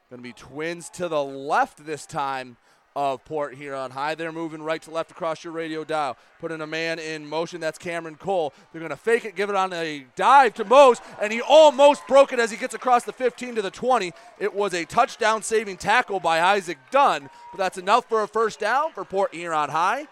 Going 0.10 0.20
to 0.20 0.24
be 0.24 0.34
twins 0.34 0.90
to 0.90 1.08
the 1.08 1.24
left 1.24 1.86
this 1.86 2.06
time 2.06 2.58
of 3.00 3.24
Port 3.24 3.56
Huron 3.56 3.92
High. 3.92 4.14
They're 4.14 4.34
moving 4.34 4.62
right 4.62 4.82
to 4.82 4.92
left 4.92 5.10
across 5.12 5.42
your 5.42 5.54
radio 5.54 5.86
dial. 5.86 6.18
Putting 6.42 6.60
a 6.60 6.68
man 6.68 7.00
in 7.00 7.26
motion. 7.26 7.62
That's 7.62 7.78
Cameron 7.78 8.16
Cole. 8.16 8.54
They're 8.74 8.82
going 8.82 8.90
to 8.90 8.98
fake 8.98 9.24
it, 9.24 9.38
give 9.38 9.50
it 9.50 9.56
on 9.56 9.72
a 9.72 10.06
dive 10.18 10.56
to 10.56 10.66
Mose, 10.66 11.00
and 11.22 11.32
he 11.32 11.40
almost 11.40 12.06
broke 12.10 12.34
it 12.34 12.40
as 12.40 12.52
he 12.52 12.58
gets 12.58 12.74
across 12.74 13.06
the 13.06 13.14
15 13.14 13.56
to 13.56 13.62
the 13.62 13.72
20. 13.72 14.12
It 14.38 14.54
was 14.54 14.74
a 14.74 14.84
touchdown 14.84 15.44
saving 15.44 15.78
tackle 15.78 16.20
by 16.20 16.42
Isaac 16.42 16.78
Dunn, 16.92 17.30
but 17.54 17.58
that's 17.58 17.78
enough 17.78 18.04
for 18.10 18.22
a 18.22 18.28
first 18.28 18.60
down 18.60 18.92
for 18.92 19.06
Port 19.06 19.34
Huron 19.34 19.70
High. 19.70 20.10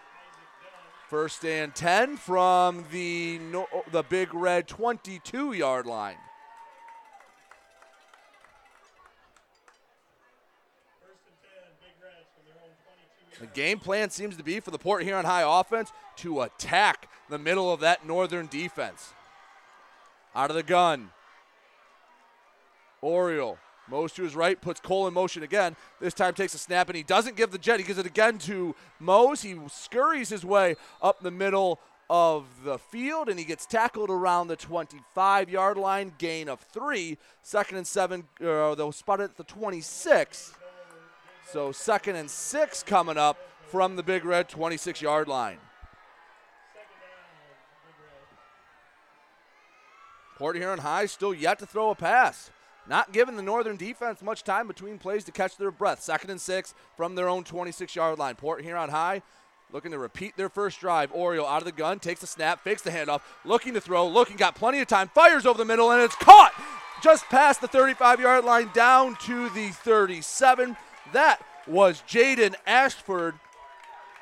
First 1.10 1.44
and 1.44 1.74
10 1.74 2.16
from 2.16 2.86
the, 2.90 3.38
the 3.92 4.02
Big 4.02 4.32
Red 4.32 4.66
22 4.66 5.52
yard 5.52 5.84
line. 5.84 6.16
The 13.40 13.46
game 13.46 13.78
plan 13.78 14.10
seems 14.10 14.36
to 14.36 14.42
be 14.42 14.60
for 14.60 14.70
the 14.70 14.78
Port 14.78 15.02
Huron 15.02 15.24
High 15.24 15.60
offense 15.60 15.92
to 16.16 16.42
attack 16.42 17.08
the 17.28 17.38
middle 17.38 17.72
of 17.72 17.80
that 17.80 18.06
northern 18.06 18.46
defense. 18.46 19.12
Out 20.34 20.50
of 20.50 20.56
the 20.56 20.62
gun. 20.62 21.10
Oriole. 23.00 23.58
Mose 23.88 24.12
to 24.12 24.22
his 24.22 24.36
right, 24.36 24.60
puts 24.60 24.80
Cole 24.80 25.06
in 25.06 25.14
motion 25.14 25.42
again. 25.42 25.74
This 26.00 26.12
time 26.12 26.34
takes 26.34 26.54
a 26.54 26.58
snap 26.58 26.88
and 26.88 26.96
he 26.96 27.02
doesn't 27.02 27.36
give 27.36 27.50
the 27.50 27.58
jet. 27.58 27.80
He 27.80 27.86
gives 27.86 27.98
it 27.98 28.06
again 28.06 28.38
to 28.40 28.74
Mose. 28.98 29.42
He 29.42 29.56
scurries 29.68 30.28
his 30.28 30.44
way 30.44 30.76
up 31.00 31.20
the 31.20 31.30
middle 31.30 31.80
of 32.10 32.46
the 32.64 32.78
field 32.78 33.28
and 33.28 33.38
he 33.38 33.44
gets 33.44 33.66
tackled 33.66 34.10
around 34.10 34.48
the 34.48 34.56
25 34.56 35.48
yard 35.48 35.76
line. 35.76 36.12
Gain 36.18 36.48
of 36.48 36.60
three. 36.60 37.18
Second 37.42 37.78
and 37.78 37.86
seven. 37.86 38.24
Uh, 38.40 38.74
they'll 38.74 38.92
spot 38.92 39.20
it 39.20 39.24
at 39.24 39.36
the 39.36 39.44
26. 39.44 40.54
So 41.50 41.72
second 41.72 42.16
and 42.16 42.30
six 42.30 42.82
coming 42.82 43.16
up 43.16 43.38
from 43.68 43.96
the 43.96 44.02
Big 44.02 44.24
Red 44.26 44.50
26 44.50 45.00
yard 45.00 45.28
line. 45.28 45.56
Port 50.36 50.56
Huron 50.56 50.80
High 50.80 51.06
still 51.06 51.32
yet 51.32 51.58
to 51.60 51.66
throw 51.66 51.90
a 51.90 51.94
pass. 51.94 52.50
Not 52.86 53.12
giving 53.12 53.36
the 53.36 53.42
Northern 53.42 53.76
defense 53.76 54.22
much 54.22 54.44
time 54.44 54.66
between 54.66 54.98
plays 54.98 55.24
to 55.24 55.32
catch 55.32 55.56
their 55.56 55.70
breath. 55.70 56.02
Second 56.02 56.30
and 56.30 56.40
six 56.40 56.74
from 56.96 57.14
their 57.14 57.28
own 57.28 57.44
26 57.44 57.96
yard 57.96 58.18
line. 58.18 58.34
Port 58.34 58.62
Huron 58.62 58.90
High 58.90 59.22
looking 59.72 59.92
to 59.92 59.98
repeat 59.98 60.36
their 60.36 60.48
first 60.50 60.80
drive. 60.80 61.10
Oriole 61.12 61.46
out 61.46 61.62
of 61.62 61.64
the 61.64 61.72
gun, 61.72 61.98
takes 61.98 62.20
the 62.20 62.26
snap, 62.26 62.62
fakes 62.62 62.82
the 62.82 62.90
handoff, 62.90 63.22
looking 63.44 63.74
to 63.74 63.80
throw, 63.80 64.06
looking, 64.06 64.36
got 64.36 64.54
plenty 64.54 64.80
of 64.80 64.86
time, 64.86 65.08
fires 65.08 65.46
over 65.46 65.58
the 65.58 65.64
middle, 65.64 65.90
and 65.90 66.02
it's 66.02 66.16
caught 66.16 66.52
just 67.02 67.24
past 67.26 67.60
the 67.60 67.68
35 67.68 68.20
yard 68.20 68.44
line 68.44 68.70
down 68.74 69.16
to 69.16 69.48
the 69.50 69.68
37. 69.70 70.76
That 71.12 71.40
was 71.66 72.02
Jaden 72.08 72.54
Ashford, 72.66 73.34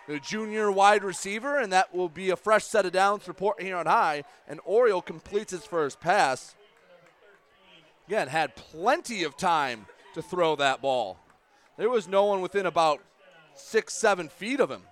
the 0.07 0.19
junior 0.21 0.71
wide 0.71 1.05
receiver, 1.05 1.59
and 1.59 1.73
that 1.73 1.95
will 1.95 2.09
be 2.09 2.31
a 2.31 2.37
fresh 2.37 2.65
set 2.65 2.87
of 2.87 2.93
downs 2.93 3.25
for 3.25 3.33
Port 3.33 3.61
Huron 3.61 3.87
High. 3.87 4.25
And 4.49 4.61
Oriole 4.65 5.03
completes 5.03 5.53
his 5.53 5.65
first 5.65 6.01
pass. 6.01 6.55
Again, 8.07 8.29
had 8.29 8.55
plenty 8.55 9.25
of 9.25 9.37
time 9.37 9.87
to 10.15 10.23
throw 10.23 10.57
that 10.57 10.81
ball. 10.81 11.19
There 11.77 11.91
was 11.91 12.09
no 12.09 12.25
one 12.25 12.41
within 12.41 12.67
about 12.67 13.01
six, 13.55 13.95
seven 13.95 14.29
feet 14.29 14.61
of 14.61 14.71
him 14.71 14.83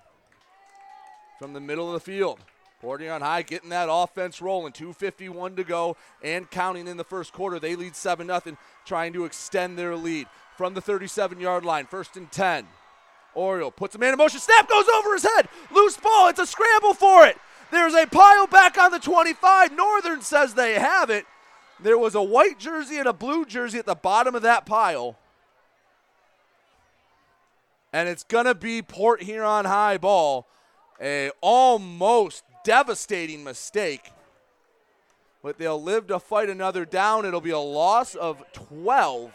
from 1.38 1.52
the 1.52 1.60
middle 1.60 1.88
of 1.88 1.94
the 1.94 2.00
field. 2.00 2.40
Port 2.80 3.00
Huron 3.00 3.22
High 3.22 3.42
getting 3.42 3.70
that 3.70 3.88
offense 3.90 4.42
rolling. 4.42 4.72
2.51 4.72 5.56
to 5.56 5.64
go 5.64 5.96
and 6.22 6.50
counting 6.50 6.86
in 6.86 6.98
the 6.98 7.04
first 7.04 7.32
quarter. 7.32 7.58
They 7.58 7.76
lead 7.76 7.96
7 7.96 8.26
0, 8.26 8.40
trying 8.84 9.14
to 9.14 9.24
extend 9.24 9.78
their 9.78 9.96
lead 9.96 10.26
from 10.56 10.74
the 10.74 10.80
37 10.80 11.40
yard 11.40 11.64
line. 11.64 11.86
First 11.86 12.16
and 12.16 12.30
10. 12.30 12.66
Oriole 13.34 13.70
puts 13.70 13.94
a 13.94 13.98
man 13.98 14.12
in 14.12 14.18
motion. 14.18 14.40
Snap 14.40 14.68
goes 14.68 14.88
over 14.88 15.12
his 15.14 15.24
head. 15.24 15.48
Loose 15.72 15.96
ball. 15.96 16.28
It's 16.28 16.38
a 16.38 16.46
scramble 16.46 16.94
for 16.94 17.26
it. 17.26 17.36
There's 17.70 17.94
a 17.94 18.06
pile 18.06 18.46
back 18.46 18.78
on 18.78 18.92
the 18.92 18.98
25. 18.98 19.72
Northern 19.72 20.22
says 20.22 20.54
they 20.54 20.74
have 20.74 21.10
it. 21.10 21.26
There 21.80 21.98
was 21.98 22.14
a 22.14 22.22
white 22.22 22.58
jersey 22.58 22.98
and 22.98 23.08
a 23.08 23.12
blue 23.12 23.44
jersey 23.44 23.78
at 23.78 23.86
the 23.86 23.96
bottom 23.96 24.34
of 24.34 24.42
that 24.42 24.64
pile. 24.64 25.18
And 27.92 28.08
it's 28.08 28.22
going 28.24 28.46
to 28.46 28.54
be 28.54 28.82
Port 28.82 29.22
Huron 29.22 29.64
High 29.64 29.98
ball. 29.98 30.46
A 31.00 31.30
almost 31.40 32.44
devastating 32.64 33.42
mistake. 33.42 34.12
But 35.42 35.58
they'll 35.58 35.82
live 35.82 36.06
to 36.06 36.18
fight 36.20 36.48
another 36.48 36.84
down. 36.84 37.26
It'll 37.26 37.40
be 37.40 37.50
a 37.50 37.58
loss 37.58 38.14
of 38.14 38.42
12. 38.52 39.32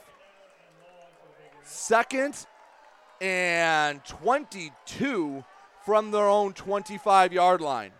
Second 1.69 2.47
and 3.21 4.03
22 4.05 5.43
from 5.85 6.09
their 6.09 6.25
own 6.25 6.53
25 6.53 7.31
yard 7.31 7.61
line. 7.61 7.91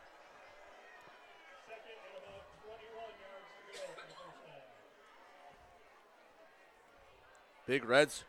Big 7.68 7.86
Reds 7.86 8.24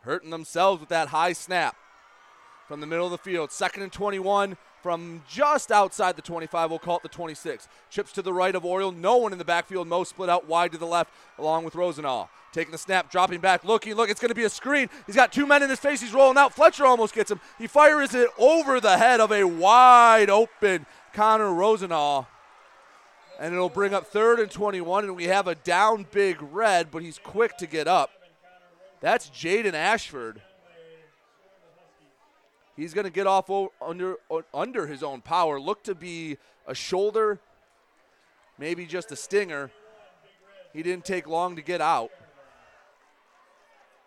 hurting 0.00 0.30
themselves 0.30 0.80
with 0.80 0.88
that 0.88 1.08
high 1.08 1.34
snap 1.34 1.76
from 2.66 2.80
the 2.80 2.86
middle 2.88 3.06
of 3.06 3.12
the 3.12 3.18
field. 3.18 3.52
Second 3.52 3.84
and 3.84 3.92
21 3.92 4.56
from 4.82 5.22
just 5.28 5.70
outside 5.70 6.16
the 6.16 6.22
25. 6.22 6.70
We'll 6.70 6.78
call 6.78 6.96
it 6.96 7.02
the 7.02 7.08
26. 7.08 7.68
Chips 7.90 8.12
to 8.12 8.22
the 8.22 8.32
right 8.32 8.54
of 8.54 8.64
Oriole. 8.64 8.92
No 8.92 9.16
one 9.18 9.32
in 9.32 9.38
the 9.38 9.44
backfield. 9.44 9.88
Mose 9.88 10.08
split 10.08 10.28
out 10.28 10.48
wide 10.48 10.72
to 10.72 10.78
the 10.78 10.86
left 10.86 11.12
along 11.38 11.64
with 11.64 11.74
Rosenau. 11.74 12.28
Taking 12.52 12.72
the 12.72 12.78
snap, 12.78 13.10
dropping 13.10 13.40
back, 13.40 13.64
looking. 13.64 13.94
Look, 13.94 14.10
it's 14.10 14.20
going 14.20 14.30
to 14.30 14.34
be 14.34 14.44
a 14.44 14.50
screen. 14.50 14.88
He's 15.06 15.14
got 15.14 15.32
two 15.32 15.46
men 15.46 15.62
in 15.62 15.70
his 15.70 15.78
face. 15.78 16.00
He's 16.00 16.14
rolling 16.14 16.36
out. 16.36 16.54
Fletcher 16.54 16.84
almost 16.84 17.14
gets 17.14 17.30
him. 17.30 17.40
He 17.58 17.66
fires 17.66 18.14
it 18.14 18.28
over 18.38 18.80
the 18.80 18.98
head 18.98 19.20
of 19.20 19.30
a 19.30 19.44
wide 19.44 20.30
open 20.30 20.86
Connor 21.12 21.52
Rosenau. 21.52 22.26
And 23.38 23.54
it'll 23.54 23.68
bring 23.68 23.94
up 23.94 24.06
third 24.06 24.40
and 24.40 24.50
21. 24.50 25.04
And 25.04 25.16
we 25.16 25.24
have 25.24 25.46
a 25.46 25.54
down 25.54 26.06
big 26.10 26.38
red, 26.40 26.90
but 26.90 27.02
he's 27.02 27.18
quick 27.18 27.56
to 27.58 27.66
get 27.66 27.86
up. 27.86 28.10
That's 29.00 29.30
Jaden 29.30 29.74
Ashford. 29.74 30.42
He's 32.80 32.94
going 32.94 33.04
to 33.04 33.10
get 33.10 33.26
off 33.26 33.50
under 33.82 34.16
under 34.54 34.86
his 34.86 35.02
own 35.02 35.20
power. 35.20 35.60
Look 35.60 35.82
to 35.82 35.94
be 35.94 36.38
a 36.66 36.74
shoulder, 36.74 37.38
maybe 38.58 38.86
just 38.86 39.12
a 39.12 39.16
stinger. 39.16 39.70
He 40.72 40.82
didn't 40.82 41.04
take 41.04 41.26
long 41.26 41.56
to 41.56 41.62
get 41.62 41.82
out. 41.82 42.10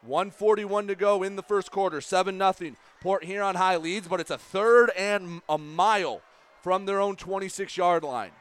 141 0.01 0.87
to 0.87 0.95
go 0.95 1.21
in 1.21 1.35
the 1.35 1.43
first 1.43 1.69
quarter. 1.69 2.01
7 2.01 2.35
nothing. 2.35 2.75
Port 2.99 3.25
Huron 3.25 3.57
High 3.57 3.75
leads, 3.75 4.07
but 4.07 4.19
it's 4.19 4.31
a 4.31 4.39
third 4.39 4.89
and 4.97 5.43
a 5.47 5.59
mile 5.59 6.23
from 6.63 6.87
their 6.87 6.99
own 6.99 7.15
26 7.15 7.77
yard 7.77 8.03
line. 8.03 8.31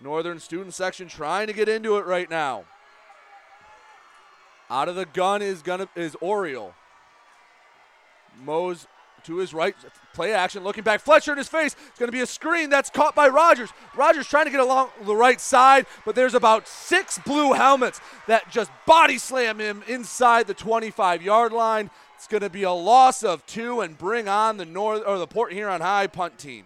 Northern 0.00 0.38
student 0.38 0.74
section 0.74 1.08
trying 1.08 1.48
to 1.48 1.52
get 1.52 1.68
into 1.68 1.96
it 1.96 2.06
right 2.06 2.30
now. 2.30 2.66
Out 4.70 4.88
of 4.88 4.94
the 4.94 5.06
gun 5.06 5.42
is 5.42 5.60
gonna 5.60 5.88
is 5.96 6.14
Oriole. 6.20 6.72
Mose 8.42 8.86
to 9.24 9.38
his 9.38 9.54
right, 9.54 9.74
play 10.12 10.32
action, 10.32 10.62
looking 10.62 10.84
back. 10.84 11.00
Fletcher 11.00 11.32
in 11.32 11.38
his 11.38 11.48
face. 11.48 11.74
It's 11.88 11.98
going 11.98 12.08
to 12.08 12.12
be 12.12 12.20
a 12.20 12.26
screen 12.26 12.70
that's 12.70 12.90
caught 12.90 13.14
by 13.14 13.28
Rogers. 13.28 13.70
Rogers 13.96 14.26
trying 14.26 14.44
to 14.44 14.50
get 14.50 14.60
along 14.60 14.90
the 15.04 15.16
right 15.16 15.40
side, 15.40 15.86
but 16.04 16.14
there's 16.14 16.34
about 16.34 16.68
six 16.68 17.18
blue 17.18 17.54
helmets 17.54 18.00
that 18.26 18.50
just 18.50 18.70
body 18.86 19.18
slam 19.18 19.58
him 19.58 19.82
inside 19.88 20.46
the 20.46 20.54
25 20.54 21.22
yard 21.22 21.52
line. 21.52 21.90
It's 22.16 22.26
going 22.26 22.42
to 22.42 22.50
be 22.50 22.62
a 22.62 22.72
loss 22.72 23.22
of 23.22 23.44
two 23.46 23.80
and 23.80 23.98
bring 23.98 24.28
on 24.28 24.56
the 24.56 24.64
North 24.64 25.02
or 25.06 25.18
the 25.18 25.26
Port 25.26 25.52
Huron 25.52 25.80
High 25.80 26.06
punt 26.06 26.38
team. 26.38 26.64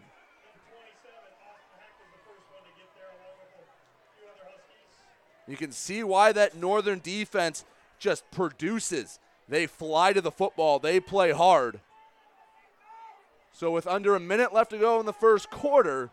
You 5.47 5.57
can 5.57 5.73
see 5.73 6.05
why 6.05 6.33
that 6.33 6.57
Northern 6.57 6.99
defense 6.99 7.64
just 7.99 8.31
produces. 8.31 9.19
They 9.49 9.67
fly 9.67 10.13
to 10.13 10.21
the 10.21 10.31
football, 10.31 10.79
they 10.79 11.01
play 11.01 11.33
hard. 11.33 11.81
So, 13.53 13.71
with 13.71 13.87
under 13.87 14.15
a 14.15 14.21
minute 14.21 14.53
left 14.53 14.71
to 14.71 14.79
go 14.79 15.01
in 15.01 15.07
the 15.07 15.13
first 15.13 15.51
quarter, 15.51 16.11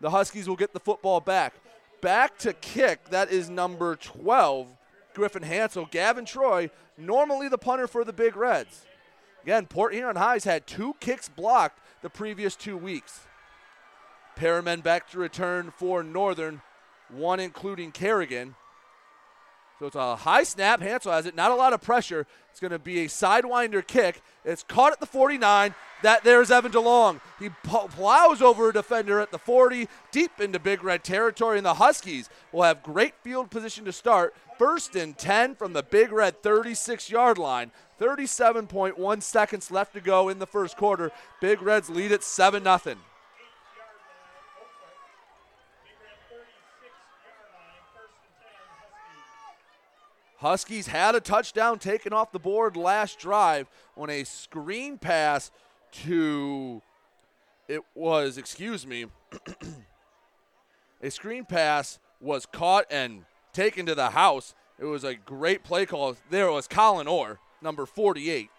the 0.00 0.10
Huskies 0.10 0.48
will 0.48 0.56
get 0.56 0.72
the 0.72 0.80
football 0.80 1.20
back. 1.20 1.54
Back 2.00 2.38
to 2.38 2.52
kick, 2.52 3.10
that 3.10 3.30
is 3.30 3.50
number 3.50 3.96
12, 3.96 4.68
Griffin 5.14 5.42
Hansel. 5.42 5.88
Gavin 5.90 6.24
Troy, 6.24 6.70
normally 6.96 7.48
the 7.48 7.58
punter 7.58 7.86
for 7.86 8.04
the 8.04 8.12
Big 8.12 8.36
Reds. 8.36 8.86
Again, 9.42 9.66
Port 9.66 9.94
Huron 9.94 10.16
Highs 10.16 10.44
had 10.44 10.66
two 10.66 10.94
kicks 11.00 11.28
blocked 11.28 11.80
the 12.02 12.10
previous 12.10 12.56
two 12.56 12.76
weeks. 12.76 13.20
Paramen 14.36 14.82
back 14.82 15.08
to 15.10 15.18
return 15.18 15.72
for 15.76 16.02
Northern, 16.02 16.60
one 17.08 17.40
including 17.40 17.92
Kerrigan. 17.92 18.54
So 19.78 19.86
it's 19.86 19.96
a 19.96 20.16
high 20.16 20.44
snap. 20.44 20.80
Hansel 20.80 21.12
has 21.12 21.26
it. 21.26 21.34
Not 21.34 21.50
a 21.50 21.54
lot 21.54 21.74
of 21.74 21.82
pressure. 21.82 22.26
It's 22.50 22.60
going 22.60 22.70
to 22.70 22.78
be 22.78 23.00
a 23.00 23.08
sidewinder 23.08 23.86
kick. 23.86 24.22
It's 24.44 24.62
caught 24.62 24.92
at 24.92 25.00
the 25.00 25.06
49. 25.06 25.74
That 26.02 26.24
there's 26.24 26.50
Evan 26.50 26.72
DeLong. 26.72 27.20
He 27.38 27.50
plows 27.62 28.40
over 28.40 28.68
a 28.68 28.72
defender 28.72 29.20
at 29.20 29.30
the 29.30 29.38
40, 29.38 29.88
deep 30.12 30.40
into 30.40 30.58
Big 30.58 30.84
Red 30.84 31.02
territory, 31.04 31.56
and 31.56 31.66
the 31.66 31.74
Huskies 31.74 32.28
will 32.52 32.62
have 32.62 32.82
great 32.82 33.14
field 33.22 33.50
position 33.50 33.84
to 33.86 33.92
start. 33.92 34.34
First 34.58 34.94
and 34.94 35.16
10 35.16 35.54
from 35.54 35.72
the 35.72 35.82
Big 35.82 36.12
Red 36.12 36.42
36 36.42 37.10
yard 37.10 37.38
line. 37.38 37.70
37.1 38.00 39.22
seconds 39.22 39.70
left 39.70 39.94
to 39.94 40.00
go 40.00 40.28
in 40.28 40.38
the 40.38 40.46
first 40.46 40.76
quarter. 40.76 41.10
Big 41.40 41.62
Reds 41.62 41.88
lead 41.90 42.12
at 42.12 42.22
7 42.22 42.62
0. 42.62 42.96
Huskies 50.38 50.88
had 50.88 51.14
a 51.14 51.20
touchdown 51.20 51.78
taken 51.78 52.12
off 52.12 52.32
the 52.32 52.38
board 52.38 52.76
last 52.76 53.18
drive 53.18 53.68
on 53.96 54.10
a 54.10 54.24
screen 54.24 54.98
pass 54.98 55.50
to, 56.04 56.82
it 57.68 57.80
was, 57.94 58.36
excuse 58.36 58.86
me, 58.86 59.06
a 61.02 61.10
screen 61.10 61.44
pass 61.44 61.98
was 62.20 62.44
caught 62.44 62.84
and 62.90 63.24
taken 63.52 63.86
to 63.86 63.94
the 63.94 64.10
house. 64.10 64.54
It 64.78 64.84
was 64.84 65.04
a 65.04 65.14
great 65.14 65.64
play 65.64 65.86
call. 65.86 66.16
There 66.30 66.52
was 66.52 66.68
Colin 66.68 67.08
Orr, 67.08 67.38
number 67.62 67.86
48. 67.86 68.50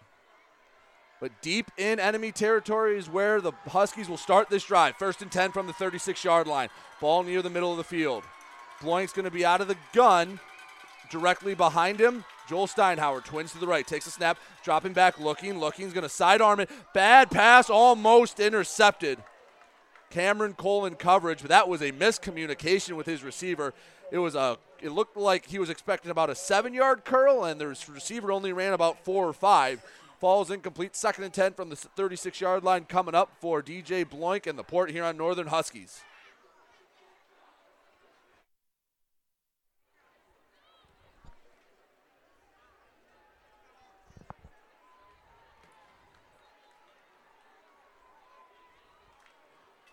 But 1.20 1.42
deep 1.42 1.70
in 1.76 1.98
enemy 1.98 2.32
territory 2.32 2.96
is 2.96 3.08
where 3.08 3.40
the 3.40 3.52
Huskies 3.68 4.08
will 4.08 4.16
start 4.16 4.48
this 4.50 4.64
drive. 4.64 4.96
First 4.96 5.22
and 5.22 5.30
10 5.30 5.52
from 5.52 5.66
the 5.66 5.72
36 5.72 6.24
yard 6.24 6.46
line. 6.46 6.68
Ball 7.00 7.22
near 7.24 7.42
the 7.42 7.50
middle 7.50 7.70
of 7.70 7.76
the 7.76 7.84
field. 7.84 8.24
Bloink's 8.80 9.12
going 9.12 9.24
to 9.24 9.30
be 9.30 9.44
out 9.44 9.60
of 9.60 9.66
the 9.66 9.76
gun 9.92 10.38
directly 11.10 11.54
behind 11.54 12.00
him. 12.00 12.24
Joel 12.48 12.66
Steinhauer, 12.66 13.22
twins 13.22 13.52
to 13.52 13.58
the 13.58 13.66
right, 13.66 13.86
takes 13.86 14.06
a 14.06 14.10
snap, 14.10 14.38
dropping 14.64 14.94
back, 14.94 15.20
looking, 15.20 15.58
looking, 15.58 15.84
he's 15.84 15.92
going 15.92 16.02
to 16.02 16.08
sidearm 16.08 16.60
it. 16.60 16.70
Bad 16.94 17.30
pass, 17.30 17.68
almost 17.68 18.40
intercepted. 18.40 19.18
Cameron 20.10 20.54
Cole 20.54 20.86
in 20.86 20.94
coverage, 20.94 21.40
but 21.42 21.50
that 21.50 21.68
was 21.68 21.82
a 21.82 21.92
miscommunication 21.92 22.96
with 22.96 23.06
his 23.06 23.22
receiver. 23.22 23.74
It 24.10 24.18
was 24.18 24.34
a. 24.34 24.58
It 24.80 24.90
looked 24.90 25.16
like 25.16 25.46
he 25.46 25.58
was 25.58 25.70
expecting 25.70 26.10
about 26.10 26.30
a 26.30 26.34
seven-yard 26.34 27.04
curl, 27.04 27.44
and 27.44 27.60
the 27.60 27.66
receiver 27.66 28.30
only 28.30 28.52
ran 28.52 28.72
about 28.72 29.04
four 29.04 29.26
or 29.26 29.32
five. 29.32 29.82
Falls 30.20 30.50
incomplete. 30.50 30.96
Second 30.96 31.24
and 31.24 31.34
ten 31.34 31.52
from 31.52 31.68
the 31.68 31.76
36-yard 31.76 32.64
line 32.64 32.84
coming 32.84 33.14
up 33.14 33.30
for 33.40 33.62
DJ 33.62 34.04
Bloink 34.04 34.46
and 34.46 34.58
the 34.58 34.64
Port 34.64 34.90
Huron 34.90 35.16
Northern 35.16 35.48
Huskies. 35.48 36.00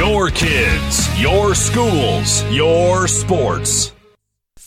Your 0.01 0.30
kids, 0.30 1.20
your 1.20 1.55
schools, 1.55 2.42
your 2.51 3.07
sports. 3.07 3.92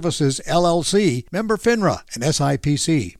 LLC, 0.00 1.24
member 1.32 1.56
FINRA 1.56 2.02
and 2.14 2.22
SIPC. 2.22 3.16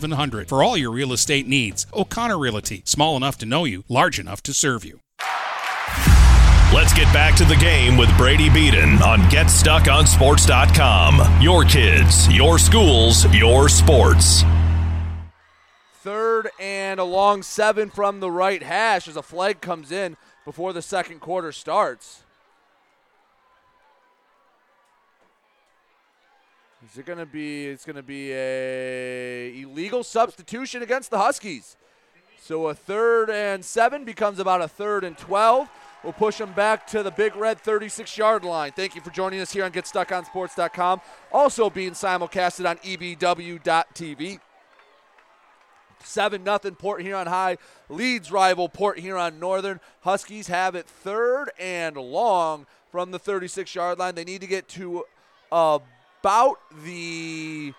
8700 0.00 0.48
for 0.48 0.62
all 0.62 0.76
your 0.76 0.90
real 0.90 1.12
estate 1.12 1.46
needs. 1.46 1.86
O'Connor 1.92 2.38
Realty, 2.38 2.82
small 2.84 3.16
enough 3.16 3.38
to 3.38 3.46
know 3.46 3.64
you, 3.64 3.84
large 3.88 4.18
enough 4.18 4.42
to 4.44 4.54
serve 4.54 4.84
you. 4.84 5.00
Let's 6.72 6.94
get 6.94 7.12
back 7.12 7.34
to 7.36 7.44
the 7.44 7.56
game 7.56 7.96
with 7.96 8.16
Brady 8.16 8.48
Beaton 8.48 9.02
on 9.02 9.18
GetStuckOnSports.com. 9.22 11.42
Your 11.42 11.64
kids, 11.64 12.32
your 12.32 12.60
schools, 12.60 13.26
your 13.34 13.68
sports. 13.68 14.44
Third 15.94 16.48
and 16.58 16.98
a 17.00 17.04
long 17.04 17.42
seven 17.42 17.90
from 17.90 18.20
the 18.20 18.30
right 18.30 18.62
hash 18.62 19.08
as 19.08 19.16
a 19.16 19.22
flag 19.22 19.60
comes 19.60 19.92
in 19.92 20.16
before 20.44 20.72
the 20.72 20.80
second 20.80 21.20
quarter 21.20 21.52
starts. 21.52 22.22
Is 26.90 26.98
it 26.98 27.06
going 27.06 27.20
to 27.20 27.26
be? 27.26 27.66
It's 27.66 27.84
going 27.84 27.96
to 27.96 28.02
be 28.02 28.32
a 28.32 29.62
illegal 29.62 30.02
substitution 30.02 30.82
against 30.82 31.10
the 31.10 31.18
Huskies. 31.18 31.76
So 32.40 32.66
a 32.66 32.74
third 32.74 33.30
and 33.30 33.64
seven 33.64 34.04
becomes 34.04 34.40
about 34.40 34.60
a 34.60 34.66
third 34.66 35.04
and 35.04 35.16
twelve. 35.16 35.68
We'll 36.02 36.12
push 36.12 36.38
them 36.38 36.52
back 36.52 36.88
to 36.88 37.04
the 37.04 37.12
Big 37.12 37.36
Red 37.36 37.60
36 37.60 38.18
yard 38.18 38.44
line. 38.44 38.72
Thank 38.72 38.96
you 38.96 39.02
for 39.02 39.10
joining 39.10 39.40
us 39.40 39.52
here 39.52 39.64
on 39.64 39.70
GetStuckOnSports.com. 39.70 41.00
Also 41.30 41.70
being 41.70 41.92
simulcasted 41.92 42.68
on 42.68 42.78
EBW.tv. 42.78 44.40
7 46.02 46.44
0 46.44 46.58
Port 46.76 47.02
Huron 47.02 47.26
High 47.26 47.58
leads 47.88 48.32
rival 48.32 48.68
Port 48.68 48.98
Huron 48.98 49.38
Northern. 49.38 49.78
Huskies 50.00 50.48
have 50.48 50.74
it 50.74 50.86
third 50.86 51.50
and 51.58 51.96
long 51.96 52.66
from 52.90 53.12
the 53.12 53.18
36 53.18 53.74
yard 53.76 53.98
line. 53.98 54.16
They 54.16 54.24
need 54.24 54.40
to 54.40 54.48
get 54.48 54.66
to 54.70 55.04
about 56.20 56.60
the 56.84 57.72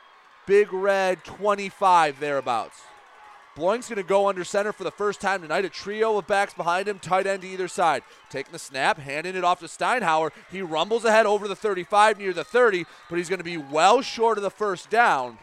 Big 0.48 0.74
Red 0.74 1.24
25 1.24 2.20
thereabouts. 2.20 2.82
Bloink's 3.56 3.90
going 3.90 3.98
to 3.98 4.04
go 4.04 4.30
under 4.30 4.44
center 4.44 4.72
for 4.72 4.84
the 4.84 4.92
first 4.92 5.20
time 5.20 5.42
tonight. 5.42 5.66
A 5.66 5.70
trio 5.70 6.18
of 6.18 6.26
backs 6.26 6.54
behind 6.54 6.88
him, 6.88 7.00
tight 7.00 7.28
end 7.28 7.42
to 7.42 7.48
either 7.48 7.68
side. 7.68 8.02
Taking 8.30 8.54
the 8.54 8.60
snap, 8.60 8.98
handing 8.98 9.36
it 9.36 9.44
off 9.44 9.60
to 9.60 9.66
Steinhauer. 9.66 10.32
He 10.50 10.62
rumbles 10.62 11.06
ahead 11.06 11.26
over 11.26 11.48
the 11.48 11.56
35 11.56 12.18
near 12.18 12.34
the 12.34 12.46
30, 12.46 12.86
but 13.10 13.18
he's 13.18 13.30
going 13.30 13.40
to 13.40 13.46
be 13.46 13.58
well 13.58 14.02
short 14.02 14.38
of 14.38 14.44
the 14.44 14.50
first 14.50 14.90
down. 14.90 15.38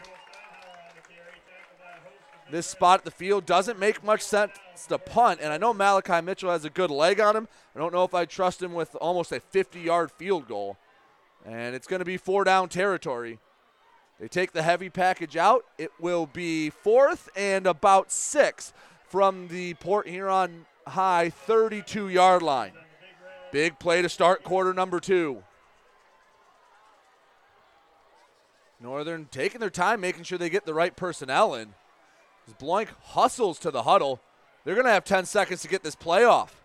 This 2.50 2.66
spot 2.66 3.00
at 3.00 3.04
the 3.04 3.10
field 3.10 3.44
doesn't 3.44 3.78
make 3.78 4.02
much 4.02 4.22
sense 4.22 4.52
to 4.88 4.98
punt, 4.98 5.40
and 5.42 5.52
I 5.52 5.58
know 5.58 5.74
Malachi 5.74 6.22
Mitchell 6.22 6.50
has 6.50 6.64
a 6.64 6.70
good 6.70 6.90
leg 6.90 7.20
on 7.20 7.36
him. 7.36 7.46
I 7.76 7.78
don't 7.78 7.92
know 7.92 8.04
if 8.04 8.14
I 8.14 8.24
trust 8.24 8.62
him 8.62 8.72
with 8.72 8.94
almost 8.96 9.32
a 9.32 9.40
50 9.40 9.80
yard 9.80 10.10
field 10.10 10.48
goal. 10.48 10.78
And 11.44 11.74
it's 11.74 11.86
going 11.86 12.00
to 12.00 12.04
be 12.04 12.16
four 12.16 12.44
down 12.44 12.68
territory. 12.68 13.38
They 14.20 14.28
take 14.28 14.52
the 14.52 14.62
heavy 14.62 14.90
package 14.90 15.36
out. 15.36 15.64
It 15.78 15.92
will 16.00 16.26
be 16.26 16.70
fourth 16.70 17.28
and 17.36 17.66
about 17.66 18.10
six 18.10 18.72
from 19.06 19.48
the 19.48 19.74
Port 19.74 20.08
Huron 20.08 20.66
High 20.86 21.30
32 21.30 22.08
yard 22.08 22.42
line. 22.42 22.72
Big 23.52 23.78
play 23.78 24.02
to 24.02 24.08
start 24.08 24.42
quarter 24.42 24.74
number 24.74 25.00
two. 25.00 25.42
Northern 28.80 29.26
taking 29.30 29.60
their 29.60 29.70
time, 29.70 30.00
making 30.00 30.24
sure 30.24 30.38
they 30.38 30.50
get 30.50 30.66
the 30.66 30.74
right 30.74 30.94
personnel 30.94 31.54
in. 31.54 31.74
As 32.46 32.54
Bloink 32.54 32.88
hustles 33.02 33.58
to 33.60 33.70
the 33.70 33.82
huddle, 33.82 34.20
they're 34.64 34.74
going 34.74 34.86
to 34.86 34.92
have 34.92 35.04
10 35.04 35.24
seconds 35.24 35.62
to 35.62 35.68
get 35.68 35.82
this 35.82 35.94
play 35.94 36.24
off. 36.24 36.62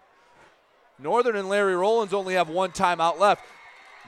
Northern 0.99 1.35
and 1.35 1.49
Larry 1.49 1.75
Rollins 1.75 2.13
only 2.13 2.35
have 2.35 2.49
one 2.49 2.71
timeout 2.71 3.19
left. 3.19 3.43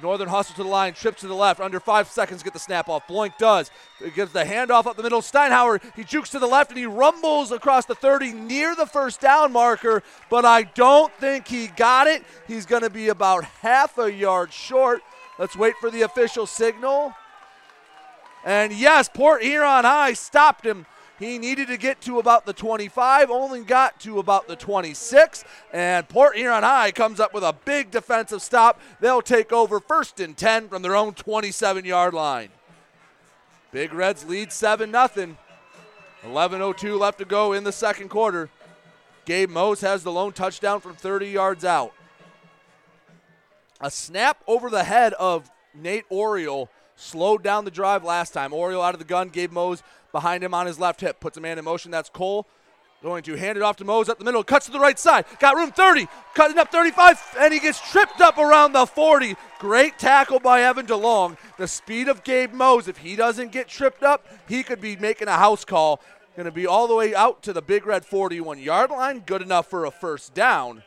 Northern 0.01 0.27
hustle 0.27 0.55
to 0.55 0.63
the 0.63 0.69
line, 0.69 0.93
trips 0.93 1.21
to 1.21 1.27
the 1.27 1.35
left. 1.35 1.59
Under 1.59 1.79
five 1.79 2.07
seconds, 2.07 2.43
get 2.43 2.53
the 2.53 2.59
snap 2.59 2.89
off. 2.89 3.07
Bloink 3.07 3.37
does. 3.37 3.71
It 4.01 4.13
gives 4.13 4.33
the 4.33 4.43
handoff 4.43 4.85
up 4.85 4.97
the 4.97 5.03
middle. 5.03 5.21
Steinhauer, 5.21 5.81
he 5.95 6.03
jukes 6.03 6.29
to 6.31 6.39
the 6.39 6.47
left 6.47 6.71
and 6.71 6.77
he 6.77 6.85
rumbles 6.85 7.51
across 7.51 7.85
the 7.85 7.95
30 7.95 8.33
near 8.33 8.75
the 8.75 8.85
first 8.85 9.21
down 9.21 9.53
marker, 9.53 10.03
but 10.29 10.43
I 10.43 10.63
don't 10.63 11.13
think 11.13 11.47
he 11.47 11.67
got 11.67 12.07
it. 12.07 12.23
He's 12.47 12.65
going 12.65 12.83
to 12.83 12.89
be 12.89 13.07
about 13.07 13.45
half 13.45 13.97
a 13.97 14.11
yard 14.11 14.51
short. 14.51 15.01
Let's 15.39 15.55
wait 15.55 15.75
for 15.79 15.89
the 15.89 16.01
official 16.01 16.45
signal. 16.45 17.13
And 18.43 18.73
yes, 18.73 19.09
Port 19.11 19.43
Huron 19.43 19.85
High 19.85 20.13
stopped 20.13 20.65
him. 20.65 20.85
He 21.18 21.38
needed 21.38 21.68
to 21.70 21.78
get 21.78 22.01
to 22.01 22.20
about 22.20 22.45
the 22.45 22.51
25, 22.51 23.32
only 23.32 23.63
got 23.63 23.99
to 24.01 24.20
about 24.20 24.47
the 24.47 24.55
26, 24.55 25.45
and 25.72 26.07
Port 26.09 26.36
Huron 26.36 26.63
High 26.63 26.91
comes 26.91 27.22
up 27.22 27.34
with 27.34 27.43
a 27.43 27.55
big 27.63 27.89
defensive 27.89 28.41
stop. 28.41 28.82
They'll 28.99 29.22
take 29.22 29.53
over 29.53 29.80
first 29.80 30.20
and 30.20 30.36
10 30.36 30.68
from 30.68 30.82
their 30.82 30.95
own 30.95 31.13
27 31.13 31.86
yard 31.86 32.13
line. 32.13 32.49
Big 33.72 33.93
Reds 33.93 34.26
lead 34.26 34.51
7 34.51 34.91
0. 34.91 35.38
11.02 36.26 36.99
left 36.99 37.20
to 37.20 37.26
go 37.26 37.53
in 37.53 37.63
the 37.63 37.72
second 37.72 38.09
quarter. 38.09 38.49
Gabe 39.26 39.49
Mose 39.49 39.82
has 39.82 40.03
the 40.03 40.11
lone 40.11 40.34
touchdown 40.34 40.82
from 40.82 40.95
30 40.95 41.28
yards 41.30 41.63
out. 41.63 41.93
A 43.80 43.91
snap 43.91 44.41
over 44.47 44.70
the 44.70 44.84
head 44.84 45.13
of 45.13 45.49
Nate 45.74 46.05
Oriole 46.09 46.70
slowed 46.95 47.43
down 47.43 47.65
the 47.65 47.71
drive 47.71 48.03
last 48.03 48.31
time. 48.31 48.53
Oriole 48.53 48.81
out 48.81 48.95
of 48.95 48.99
the 48.99 49.05
gun, 49.05 49.29
gave 49.29 49.51
Mose 49.51 49.83
behind 50.11 50.43
him 50.43 50.53
on 50.53 50.65
his 50.65 50.79
left 50.79 51.01
hip. 51.01 51.19
Puts 51.19 51.37
a 51.37 51.41
man 51.41 51.59
in 51.59 51.65
motion. 51.65 51.91
That's 51.91 52.09
Cole. 52.09 52.47
Going 53.03 53.23
to 53.23 53.35
hand 53.35 53.55
it 53.55 53.61
off 53.61 53.75
to 53.77 53.85
Mose 53.85 54.09
up 54.09 54.17
the 54.17 54.25
middle. 54.25 54.43
Cuts 54.43 54.65
to 54.65 54.71
the 54.71 54.79
right 54.79 54.97
side. 54.97 55.25
Got 55.39 55.55
room 55.55 55.71
30. 55.71 56.07
Cutting 56.33 56.57
up 56.57 56.71
35. 56.71 57.35
And 57.37 57.53
he 57.53 57.59
gets 57.59 57.79
tripped 57.91 58.19
up 58.19 58.39
around 58.39 58.71
the 58.71 58.87
40. 58.87 59.35
Great 59.59 59.99
tackle 59.99 60.39
by 60.39 60.63
Evan 60.63 60.87
DeLong. 60.87 61.37
The 61.57 61.67
speed 61.67 62.07
of 62.07 62.23
Gabe 62.23 62.51
Mose. 62.51 62.87
If 62.87 62.97
he 62.97 63.15
doesn't 63.15 63.51
get 63.51 63.67
tripped 63.67 64.01
up, 64.01 64.25
he 64.47 64.63
could 64.63 64.81
be 64.81 64.95
making 64.95 65.27
a 65.27 65.33
house 65.33 65.63
call. 65.63 66.01
Going 66.35 66.45
to 66.45 66.51
be 66.51 66.65
all 66.65 66.87
the 66.87 66.95
way 66.95 67.13
out 67.13 67.43
to 67.43 67.53
the 67.53 67.61
Big 67.61 67.85
Red 67.85 68.05
41 68.05 68.57
yard 68.57 68.89
line. 68.89 69.19
Good 69.19 69.41
enough 69.41 69.69
for 69.69 69.85
a 69.85 69.91
first 69.91 70.33
down. 70.33 70.81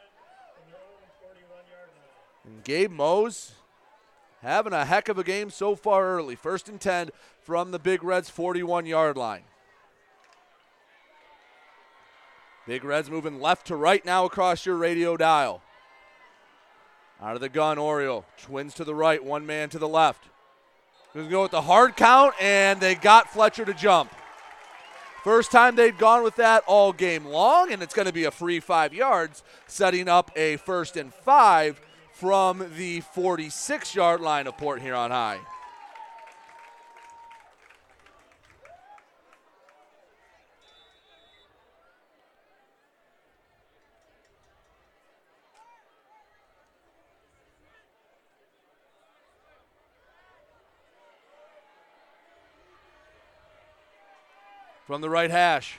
And 2.45 2.65
Gabe 2.65 2.91
Mose 2.91 3.53
having 4.43 4.73
a 4.73 4.85
heck 4.85 5.09
of 5.09 5.19
a 5.19 5.25
game 5.25 5.51
so 5.51 5.75
far 5.75 6.07
early. 6.07 6.37
First 6.37 6.69
and 6.69 6.81
10 6.81 7.11
from 7.43 7.71
the 7.71 7.79
Big 7.79 8.03
Reds 8.05 8.31
41 8.31 8.87
yard 8.87 9.17
line. 9.17 9.43
Big 12.67 12.85
Reds 12.85 13.11
moving 13.11 13.41
left 13.41 13.67
to 13.69 13.77
right 13.77 14.05
now 14.05 14.27
across 14.27 14.67
your 14.67 14.77
radio 14.77 15.17
dial. 15.17 15.63
Out 17.21 17.35
of 17.35 17.41
the 17.41 17.49
gun, 17.49 17.79
Oriole. 17.79 18.27
Twins 18.37 18.75
to 18.75 18.85
the 18.85 18.95
right, 18.95 19.25
one 19.25 19.47
man 19.47 19.71
to 19.71 19.79
the 19.79 19.89
left. 19.89 20.25
Going 21.15 21.27
to 21.27 21.31
go 21.31 21.43
with 21.43 21.51
the 21.51 21.63
hard 21.63 21.97
count, 21.97 22.35
and 22.41 22.81
they 22.81 22.95
got 22.95 23.33
Fletcher 23.33 23.65
to 23.65 23.73
jump. 23.73 24.13
First 25.25 25.51
time 25.51 25.75
they'd 25.75 25.99
gone 25.99 26.23
with 26.23 26.37
that 26.37 26.63
all 26.67 26.93
game 26.93 27.25
long, 27.25 27.73
and 27.73 27.83
it's 27.83 27.95
going 27.95 28.07
to 28.07 28.13
be 28.13 28.25
a 28.25 28.31
free 28.31 28.61
five 28.61 28.95
yards, 28.95 29.43
setting 29.67 30.09
up 30.09 30.31
a 30.37 30.59
first 30.59 30.97
and 30.97 31.13
five 31.13 31.81
from 32.19 32.69
the 32.77 32.99
46 33.01 33.95
yard 33.95 34.21
line 34.21 34.49
of 34.49 34.57
Port 34.57 34.83
Huron 34.83 35.13
High. 35.13 35.39
From 54.89 55.03
the 55.03 55.09
right 55.09 55.31
hash. 55.31 55.79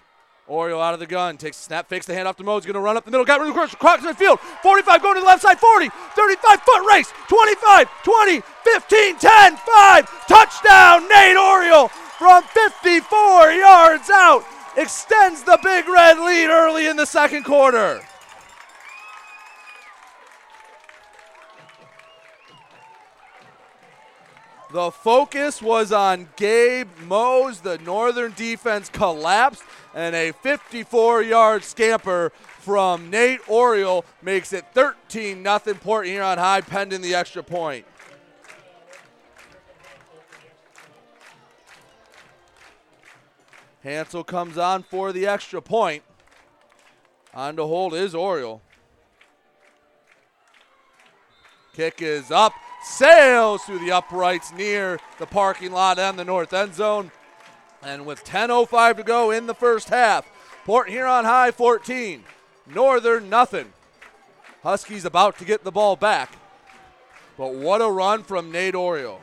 Oriole 0.49 0.81
out 0.81 0.93
of 0.95 0.99
the 0.99 1.05
gun, 1.05 1.37
takes 1.37 1.57
snap, 1.57 1.87
fakes 1.87 2.05
the 2.05 2.13
hand 2.13 2.27
off 2.27 2.35
to 2.37 2.43
Mose, 2.43 2.65
gonna 2.65 2.79
run 2.79 2.97
up 2.97 3.05
the 3.05 3.11
middle, 3.11 3.25
got 3.25 3.39
rid 3.39 3.49
of 3.49 3.53
the 3.53 3.59
cross, 3.59 3.75
crosses 3.75 4.05
midfield, 4.05 4.39
45 4.63 5.01
going 5.01 5.15
to 5.15 5.21
the 5.21 5.25
left 5.25 5.43
side, 5.43 5.59
40, 5.59 5.89
35 5.89 6.61
foot 6.61 6.87
race, 6.91 7.13
25, 7.27 7.87
20, 8.03 8.41
15, 8.63 9.17
10, 9.19 9.57
5, 9.57 10.27
touchdown, 10.27 11.07
Nate 11.07 11.37
Oriole 11.37 11.87
from 11.87 12.43
54 12.43 13.51
yards 13.51 14.09
out, 14.09 14.43
extends 14.75 15.43
the 15.43 15.59
big 15.63 15.87
red 15.87 16.17
lead 16.17 16.49
early 16.49 16.87
in 16.87 16.97
the 16.97 17.05
second 17.05 17.43
quarter. 17.43 18.01
The 24.71 24.91
focus 24.91 25.63
was 25.63 25.91
on 25.91 26.29
Gabe 26.35 26.89
Mose. 27.05 27.61
The 27.61 27.79
Northern 27.79 28.33
defense 28.33 28.87
collapsed, 28.89 29.63
and 29.95 30.15
a 30.15 30.31
54 30.31 31.23
yard 31.23 31.63
scamper 31.63 32.31
from 32.59 33.09
Nate 33.09 33.41
Oriole 33.49 34.05
makes 34.21 34.53
it 34.53 34.65
13 34.73 35.43
0 35.43 35.59
Port 35.81 36.05
Huron 36.05 36.37
High, 36.37 36.61
pending 36.61 37.01
the 37.01 37.15
extra 37.15 37.41
point. 37.41 37.85
Hansel 43.81 44.23
comes 44.23 44.57
on 44.57 44.83
for 44.83 45.11
the 45.11 45.25
extra 45.25 45.61
point. 45.61 46.03
On 47.33 47.55
to 47.55 47.65
hold 47.65 47.93
is 47.95 48.13
Oriole. 48.13 48.61
Kick 51.73 52.01
is 52.01 52.29
up, 52.29 52.53
sails 52.83 53.63
through 53.63 53.79
the 53.79 53.91
uprights 53.91 54.53
near 54.53 54.99
the 55.17 55.25
parking 55.25 55.71
lot 55.71 55.99
and 55.99 56.17
the 56.17 56.25
north 56.25 56.53
end 56.53 56.73
zone. 56.73 57.11
And 57.81 58.05
with 58.05 58.25
10.05 58.25 58.97
to 58.97 59.03
go 59.03 59.31
in 59.31 59.47
the 59.47 59.53
first 59.53 59.89
half, 59.89 60.29
Port 60.65 60.89
Huron 60.89 61.25
High 61.25 61.51
14, 61.51 62.23
Northern 62.67 63.29
nothing. 63.29 63.73
Huskies 64.63 65.05
about 65.05 65.37
to 65.39 65.45
get 65.45 65.63
the 65.63 65.71
ball 65.71 65.95
back. 65.95 66.33
But 67.37 67.55
what 67.55 67.81
a 67.81 67.89
run 67.89 68.23
from 68.23 68.51
Nate 68.51 68.75
Oriole. 68.75 69.21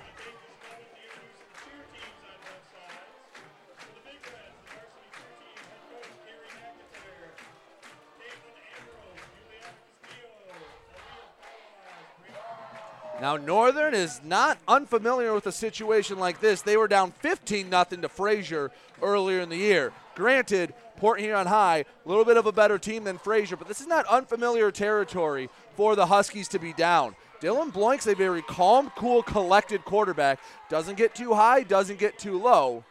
Now 13.21 13.37
Northern 13.39 13.95
is 13.95 14.21
not 14.25 14.59
unfamiliar 14.69 15.33
with 15.33 15.47
a 15.47 15.53
situation 15.53 16.19
like 16.19 16.41
this. 16.41 16.61
They 16.61 16.77
were 16.77 16.89
down 16.89 17.13
15 17.13 17.71
nothing 17.71 18.03
to 18.03 18.09
Fraser 18.09 18.71
earlier 19.01 19.41
in 19.41 19.49
the 19.49 19.57
year. 19.57 19.93
Granted, 20.15 20.75
Port 20.97 21.21
Huron 21.21 21.47
High, 21.47 21.79
a 22.05 22.09
little 22.09 22.25
bit 22.25 22.37
of 22.37 22.47
a 22.47 22.53
better 22.53 22.79
team 22.79 23.05
than 23.05 23.19
Fraser, 23.19 23.57
but 23.57 23.69
this 23.69 23.81
is 23.81 23.87
not 23.87 24.07
unfamiliar 24.07 24.71
territory 24.71 25.49
for 25.77 25.97
the 25.97 26.07
Huskies 26.07 26.49
to 26.49 26.59
be 26.59 26.73
down. 26.73 27.17
Dylan 27.41 27.73
Bloink's 27.73 28.07
a 28.07 28.15
very 28.15 28.43
calm, 28.43 28.91
cool, 28.97 29.23
collected 29.23 29.85
quarterback. 29.85 30.41
Doesn't 30.69 30.97
get 30.97 31.15
too 31.15 31.35
high, 31.35 31.63
doesn't 31.63 31.99
get 31.99 32.19
too 32.19 32.41
low. 32.41 32.85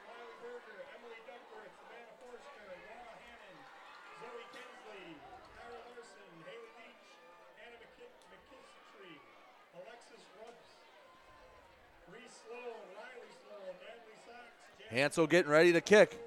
Hansel 14.96 15.28
getting 15.28 15.52
ready 15.52 15.74
to 15.74 15.82
kick. 15.82 16.18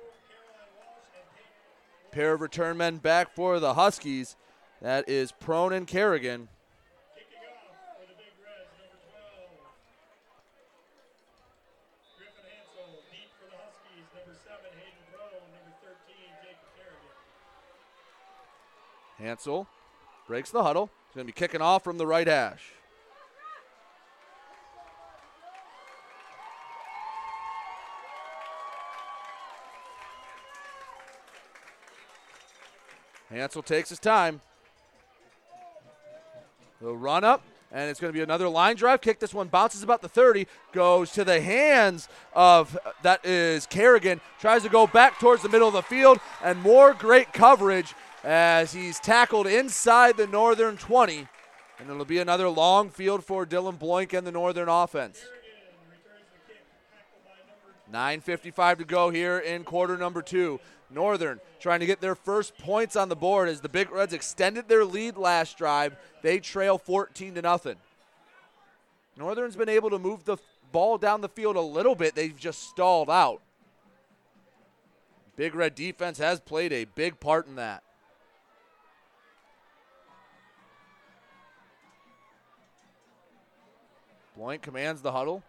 Pair 2.13 2.35
of 2.35 2.43
return 2.43 2.77
men 2.77 2.99
back 2.99 3.35
for 3.35 3.59
the 3.59 3.73
Huskies. 3.73 4.37
That 4.83 5.09
is 5.09 5.33
Prone 5.33 5.73
and 5.73 5.87
Kerrigan. 5.87 6.49
Hansel 19.17 19.67
breaks 20.27 20.51
the 20.51 20.63
huddle. 20.63 20.91
He's 21.09 21.15
going 21.15 21.27
to 21.27 21.33
be 21.33 21.33
kicking 21.33 21.63
off 21.63 21.83
from 21.83 21.97
the 21.97 22.07
right 22.07 22.27
hash. 22.27 22.75
Hansel 33.31 33.63
takes 33.63 33.89
his 33.89 33.99
time. 33.99 34.41
The 36.81 36.95
run 36.95 37.25
up, 37.25 37.43
and 37.73 37.91
it's 37.91 38.01
going 38.01 38.13
to 38.13 38.17
be 38.17 38.23
another 38.23 38.49
line 38.49 38.77
drive 38.77 39.01
kick. 39.01 39.19
This 39.19 39.35
one 39.35 39.49
bounces 39.49 39.83
about 39.83 40.01
the 40.01 40.09
30, 40.09 40.47
goes 40.73 41.11
to 41.13 41.25
the 41.25 41.41
hands 41.41 42.09
of 42.35 42.79
that 43.03 43.25
is 43.27 43.67
Kerrigan. 43.67 44.21
Tries 44.39 44.63
to 44.63 44.69
go 44.69 44.87
back 44.87 45.19
towards 45.19 45.43
the 45.43 45.49
middle 45.49 45.69
of 45.69 45.75
the 45.75 45.83
field, 45.83 46.21
and 46.43 46.61
more 46.63 46.95
great 46.95 47.33
coverage 47.33 47.95
as 48.25 48.73
he's 48.73 49.01
tackled 49.01 49.47
inside 49.47 50.17
the 50.17 50.27
Northern 50.27 50.77
20. 50.77 51.27
And 51.81 51.91
it'll 51.91 52.05
be 52.05 52.19
another 52.19 52.49
long 52.49 52.91
field 52.91 53.25
for 53.25 53.45
Dylan 53.47 53.79
Bloink 53.79 54.17
and 54.17 54.27
the 54.27 54.33
Northern 54.33 54.69
offense. 54.69 55.21
9.55 57.93 58.79
to 58.79 58.85
go 58.85 59.11
here 59.11 59.39
in 59.39 59.65
quarter 59.65 59.97
number 59.97 60.21
two. 60.21 60.61
Northern 60.91 61.41
trying 61.61 61.81
to 61.81 61.87
get 61.87 62.01
their 62.01 62.15
first 62.15 62.57
points 62.59 62.97
on 62.97 63.09
the 63.09 63.17
board 63.17 63.49
as 63.49 63.61
the 63.61 63.69
Big 63.69 63.91
Reds 63.91 64.13
extended 64.13 64.69
their 64.69 64.85
lead 64.85 65.17
last 65.17 65.59
drive. 65.59 65.97
They 66.23 66.41
trail 66.41 66.79
14 66.79 67.35
to 67.35 67.43
nothing. 67.43 67.77
Northern's 69.17 69.57
been 69.57 69.69
able 69.69 69.91
to 69.91 69.99
move 69.99 70.25
the 70.25 70.39
ball 70.73 70.97
down 70.97 71.21
the 71.21 71.29
field 71.29 71.57
a 71.57 71.61
little 71.61 71.95
bit. 71.95 72.15
They've 72.15 72.37
just 72.37 72.69
stalled 72.69 73.11
out. 73.11 73.43
Big 75.37 75.55
Red 75.55 75.75
defense 75.75 76.19
has 76.19 76.41
played 76.41 76.73
a 76.73 76.85
big 76.85 77.21
part 77.21 77.47
in 77.47 77.57
that. 77.57 77.83
Bloink 84.39 84.63
commands 84.63 85.03
the 85.03 85.13
huddle. 85.13 85.43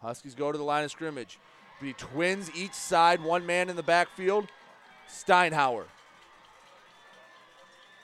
Huskies 0.00 0.34
go 0.34 0.50
to 0.50 0.56
the 0.56 0.64
line 0.64 0.84
of 0.84 0.90
scrimmage. 0.90 1.38
Be 1.80 1.92
twins 1.92 2.50
each 2.54 2.72
side, 2.72 3.22
one 3.22 3.44
man 3.46 3.68
in 3.68 3.76
the 3.76 3.82
backfield. 3.82 4.46
Steinhauer. 5.10 5.84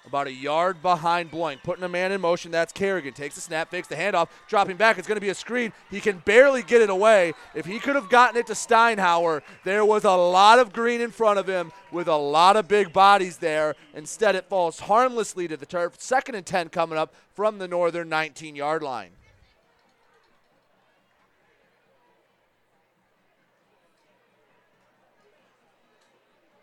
About 0.07 0.29
a 0.29 0.33
yard 0.33 0.83
behind 0.83 1.33
Bloink, 1.33 1.65
putting 1.65 1.83
a 1.83 1.89
man 1.89 2.13
in 2.13 2.21
motion. 2.21 2.53
That's 2.53 2.73
Kerrigan. 2.73 3.13
Takes 3.13 3.35
the 3.35 3.41
snap, 3.41 3.73
fakes 3.73 3.89
the 3.89 3.97
handoff, 3.97 4.29
dropping 4.47 4.77
back. 4.77 4.99
It's 4.99 5.09
going 5.09 5.17
to 5.17 5.21
be 5.21 5.31
a 5.31 5.35
screen. 5.35 5.73
He 5.91 6.01
can 6.01 6.19
barely 6.19 6.63
get 6.63 6.81
it 6.81 6.91
away. 6.91 7.33
If 7.57 7.67
he 7.67 7.81
could 7.81 7.97
have 7.97 8.09
gotten 8.09 8.37
it 8.37 8.47
to 8.47 8.53
Steinhauer, 8.53 9.43
there 9.65 9.85
was 9.85 10.05
a 10.05 10.13
lot 10.13 10.61
of 10.61 10.73
green 10.73 11.01
in 11.01 11.11
front 11.11 11.41
of 11.41 11.49
him 11.49 11.73
with 11.91 12.07
a 12.07 12.17
lot 12.17 12.57
of 12.57 12.69
big 12.69 12.93
bodies 12.93 13.39
there. 13.39 13.75
Instead, 13.95 14.37
it 14.37 14.49
falls 14.49 14.79
harmlessly 14.79 15.49
to 15.49 15.57
the 15.57 15.67
turf. 15.67 15.95
Second 15.99 16.37
and 16.37 16.47
10 16.47 16.69
coming 16.69 16.99
up 16.99 17.13
from 17.35 17.59
the 17.59 17.67
northern 17.67 18.09
19 18.09 18.55
yard 18.55 18.85
line. 18.85 19.11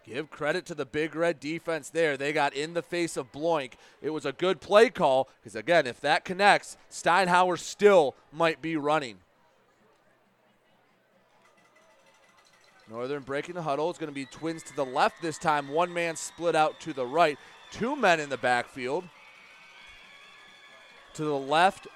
Give 0.06 0.30
credit 0.30 0.66
to 0.66 0.76
the 0.76 0.86
Big 0.86 1.16
Red 1.16 1.40
defense 1.40 1.90
there. 1.90 2.18
They 2.18 2.34
got 2.34 2.54
in 2.54 2.74
the 2.74 2.82
face 2.82 3.16
of 3.16 3.32
Bloink. 3.32 3.74
It 4.02 4.10
was 4.10 4.26
a 4.26 4.34
good 4.34 4.60
play 4.60 4.90
call 4.90 5.30
because, 5.42 5.56
again, 5.56 5.88
if 5.88 6.02
that 6.02 6.26
connects, 6.26 6.76
Steinhauer 6.92 7.58
still 7.58 8.16
might 8.32 8.62
be 8.62 8.76
running. 8.76 9.20
Northern 12.90 13.24
breaking 13.24 13.56
the 13.56 13.62
huddle. 13.62 13.90
It's 13.90 13.98
going 13.98 14.12
to 14.12 14.14
be 14.14 14.26
twins 14.26 14.62
to 14.64 14.76
the 14.76 14.86
left 14.86 15.22
this 15.22 15.38
time. 15.38 15.70
One 15.70 15.94
man 15.94 16.18
split 16.18 16.56
out 16.56 16.82
to 16.82 16.92
the 16.92 17.06
right. 17.06 17.38
Two 17.72 17.96
men 17.96 18.20
in 18.20 18.30
the 18.30 18.38
backfield. 18.38 19.06
To 21.14 21.24
the 21.24 21.38
left 21.38 21.88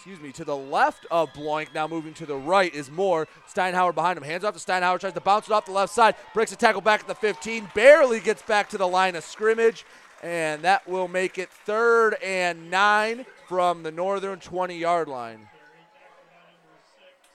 excuse 0.00 0.18
me, 0.18 0.32
to 0.32 0.46
the 0.46 0.56
left 0.56 1.04
of 1.10 1.30
Bloink. 1.34 1.74
Now 1.74 1.86
moving 1.86 2.14
to 2.14 2.24
the 2.24 2.34
right 2.34 2.74
is 2.74 2.90
Moore. 2.90 3.28
Steinhauer 3.46 3.94
behind 3.94 4.16
him. 4.16 4.24
Hands 4.24 4.42
off 4.42 4.54
to 4.54 4.58
Steinhauer. 4.58 4.98
Tries 4.98 5.12
to 5.12 5.20
bounce 5.20 5.46
it 5.46 5.52
off 5.52 5.66
the 5.66 5.72
left 5.72 5.92
side. 5.92 6.14
Breaks 6.32 6.52
a 6.52 6.56
tackle 6.56 6.80
back 6.80 7.00
at 7.00 7.06
the 7.06 7.14
15. 7.14 7.68
Barely 7.74 8.18
gets 8.18 8.40
back 8.40 8.70
to 8.70 8.78
the 8.78 8.88
line 8.88 9.14
of 9.14 9.24
scrimmage. 9.24 9.84
And 10.22 10.62
that 10.62 10.88
will 10.88 11.06
make 11.06 11.36
it 11.36 11.50
third 11.50 12.14
and 12.24 12.70
nine 12.70 13.26
from 13.46 13.82
the 13.82 13.90
northern 13.90 14.40
20 14.40 14.74
yard 14.74 15.06
line. 15.06 15.46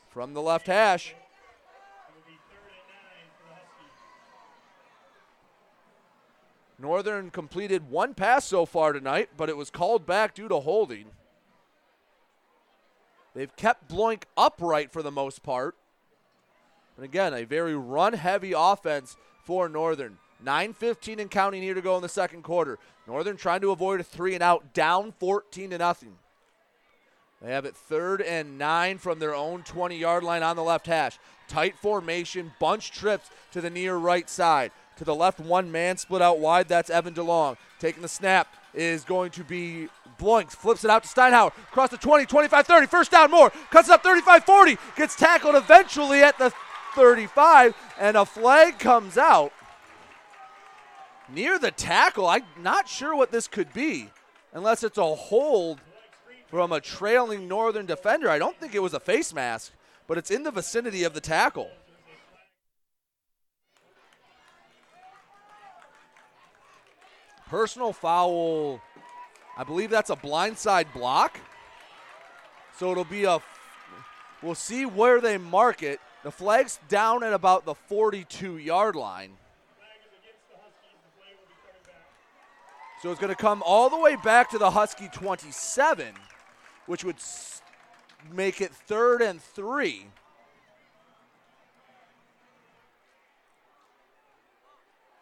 From 0.09 0.33
the 0.33 0.41
left 0.41 0.65
hash. 0.65 1.13
Northern 6.79 7.29
completed 7.29 7.91
one 7.91 8.15
pass 8.15 8.43
so 8.43 8.65
far 8.65 8.91
tonight, 8.91 9.29
but 9.37 9.49
it 9.49 9.55
was 9.55 9.69
called 9.69 10.07
back 10.07 10.33
due 10.33 10.47
to 10.47 10.61
holding. 10.61 11.11
They've 13.35 13.55
kept 13.55 13.89
Bloink 13.89 14.23
upright 14.37 14.91
for 14.91 15.03
the 15.03 15.11
most 15.11 15.43
part. 15.43 15.75
And 16.95 17.03
again, 17.03 17.33
a 17.33 17.43
very 17.43 17.75
run 17.75 18.13
heavy 18.13 18.53
offense 18.55 19.17
for 19.43 19.67
Northern. 19.67 20.17
9.15 20.43 21.19
and 21.19 21.31
counting 21.31 21.61
here 21.61 21.73
to 21.73 21.81
go 21.81 21.95
in 21.97 22.01
the 22.01 22.09
second 22.09 22.43
quarter. 22.43 22.79
Northern 23.07 23.37
trying 23.37 23.61
to 23.61 23.71
avoid 23.71 23.99
a 23.99 24.03
three 24.03 24.33
and 24.33 24.43
out, 24.43 24.73
down 24.73 25.13
14 25.19 25.71
to 25.71 25.77
nothing. 25.77 26.15
They 27.41 27.51
have 27.51 27.65
it 27.65 27.75
third 27.75 28.21
and 28.21 28.57
nine 28.57 28.97
from 28.97 29.19
their 29.19 29.35
own 29.35 29.63
20 29.63 29.97
yard 29.97 30.23
line 30.23 30.41
on 30.41 30.55
the 30.55 30.63
left 30.63 30.87
hash. 30.87 31.19
Tight 31.47 31.77
formation, 31.77 32.53
bunch 32.59 32.91
trips 32.91 33.29
to 33.51 33.61
the 33.61 33.69
near 33.69 33.95
right 33.97 34.29
side. 34.29 34.71
To 34.97 35.03
the 35.03 35.13
left, 35.13 35.39
one 35.39 35.71
man 35.71 35.97
split 35.97 36.21
out 36.21 36.39
wide. 36.39 36.69
That's 36.69 36.89
Evan 36.89 37.13
DeLong. 37.13 37.57
Taking 37.79 38.01
the 38.01 38.07
snap 38.07 38.47
is 38.75 39.03
going 39.03 39.31
to 39.31 39.43
be 39.43 39.87
Bloinks. 40.17 40.55
Flips 40.55 40.83
it 40.83 40.89
out 40.89 41.03
to 41.03 41.09
Steinhauer. 41.09 41.51
Across 41.69 41.89
the 41.89 41.97
20, 41.97 42.25
25, 42.25 42.67
30. 42.67 42.87
First 42.87 43.11
down 43.11 43.31
more. 43.31 43.51
Cuts 43.69 43.89
it 43.89 43.93
up 43.93 44.03
35 44.03 44.45
40. 44.45 44.77
Gets 44.95 45.15
tackled 45.15 45.55
eventually 45.55 46.21
at 46.21 46.37
the 46.37 46.53
35. 46.95 47.75
And 47.99 48.15
a 48.17 48.25
flag 48.25 48.79
comes 48.79 49.17
out 49.17 49.51
near 51.29 51.59
the 51.59 51.71
tackle. 51.71 52.27
I'm 52.27 52.43
not 52.61 52.87
sure 52.87 53.15
what 53.15 53.31
this 53.31 53.47
could 53.47 53.73
be 53.73 54.09
unless 54.53 54.83
it's 54.83 54.97
a 54.97 55.15
hold 55.15 55.81
from 56.47 56.71
a 56.71 56.79
trailing 56.79 57.47
Northern 57.47 57.85
defender. 57.85 58.29
I 58.29 58.39
don't 58.39 58.57
think 58.57 58.75
it 58.75 58.81
was 58.81 58.93
a 58.93 58.99
face 58.99 59.33
mask, 59.33 59.73
but 60.07 60.17
it's 60.17 60.31
in 60.31 60.43
the 60.43 60.51
vicinity 60.51 61.03
of 61.03 61.13
the 61.13 61.21
tackle. 61.21 61.69
Personal 67.55 67.93
foul, 67.93 68.81
I 69.57 69.63
believe 69.63 69.89
that's 69.89 70.09
a 70.09 70.15
blindside 70.17 70.91
block. 70.91 71.39
So 72.77 72.91
it'll 72.91 73.05
be 73.05 73.23
a, 73.23 73.39
we'll 74.43 74.55
see 74.55 74.85
where 74.85 75.21
they 75.21 75.37
mark 75.37 75.81
it. 75.81 76.01
The 76.25 76.31
flag's 76.31 76.79
down 76.89 77.23
at 77.23 77.31
about 77.31 77.63
the 77.63 77.73
42 77.73 78.57
yard 78.57 78.97
line. 78.97 79.37
So 83.01 83.09
it's 83.09 83.21
going 83.21 83.33
to 83.33 83.41
come 83.41 83.63
all 83.65 83.89
the 83.89 83.99
way 84.01 84.17
back 84.17 84.49
to 84.49 84.57
the 84.57 84.71
Husky 84.71 85.07
27, 85.13 86.13
which 86.87 87.05
would 87.05 87.19
make 88.33 88.59
it 88.59 88.73
third 88.73 89.21
and 89.21 89.41
three. 89.41 90.07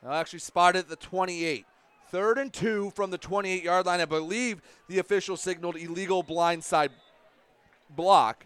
I'll 0.03 0.13
actually 0.13 0.39
spot 0.39 0.75
it 0.75 0.79
at 0.79 0.89
the 0.89 0.95
28. 0.95 1.67
Third 2.13 2.37
and 2.37 2.53
two 2.53 2.91
from 2.91 3.09
the 3.09 3.17
28 3.17 3.63
yard 3.63 3.87
line. 3.87 3.99
I 3.99 4.05
believe 4.05 4.61
the 4.87 4.99
official 4.99 5.35
signaled 5.35 5.75
illegal 5.75 6.23
blindside 6.23 6.89
block. 7.89 8.45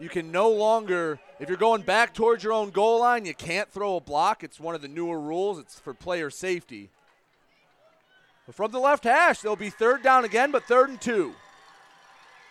You 0.00 0.08
can 0.08 0.32
no 0.32 0.50
longer, 0.50 1.20
if 1.38 1.48
you're 1.48 1.56
going 1.56 1.82
back 1.82 2.12
towards 2.12 2.42
your 2.42 2.52
own 2.52 2.70
goal 2.70 2.98
line, 2.98 3.24
you 3.24 3.34
can't 3.34 3.70
throw 3.70 3.94
a 3.94 4.00
block. 4.00 4.42
It's 4.42 4.58
one 4.58 4.74
of 4.74 4.82
the 4.82 4.88
newer 4.88 5.20
rules, 5.20 5.60
it's 5.60 5.78
for 5.78 5.94
player 5.94 6.28
safety. 6.28 6.90
But 8.46 8.56
from 8.56 8.72
the 8.72 8.80
left 8.80 9.04
hash, 9.04 9.38
they'll 9.38 9.54
be 9.54 9.70
third 9.70 10.02
down 10.02 10.24
again, 10.24 10.50
but 10.50 10.64
third 10.64 10.88
and 10.88 11.00
two. 11.00 11.34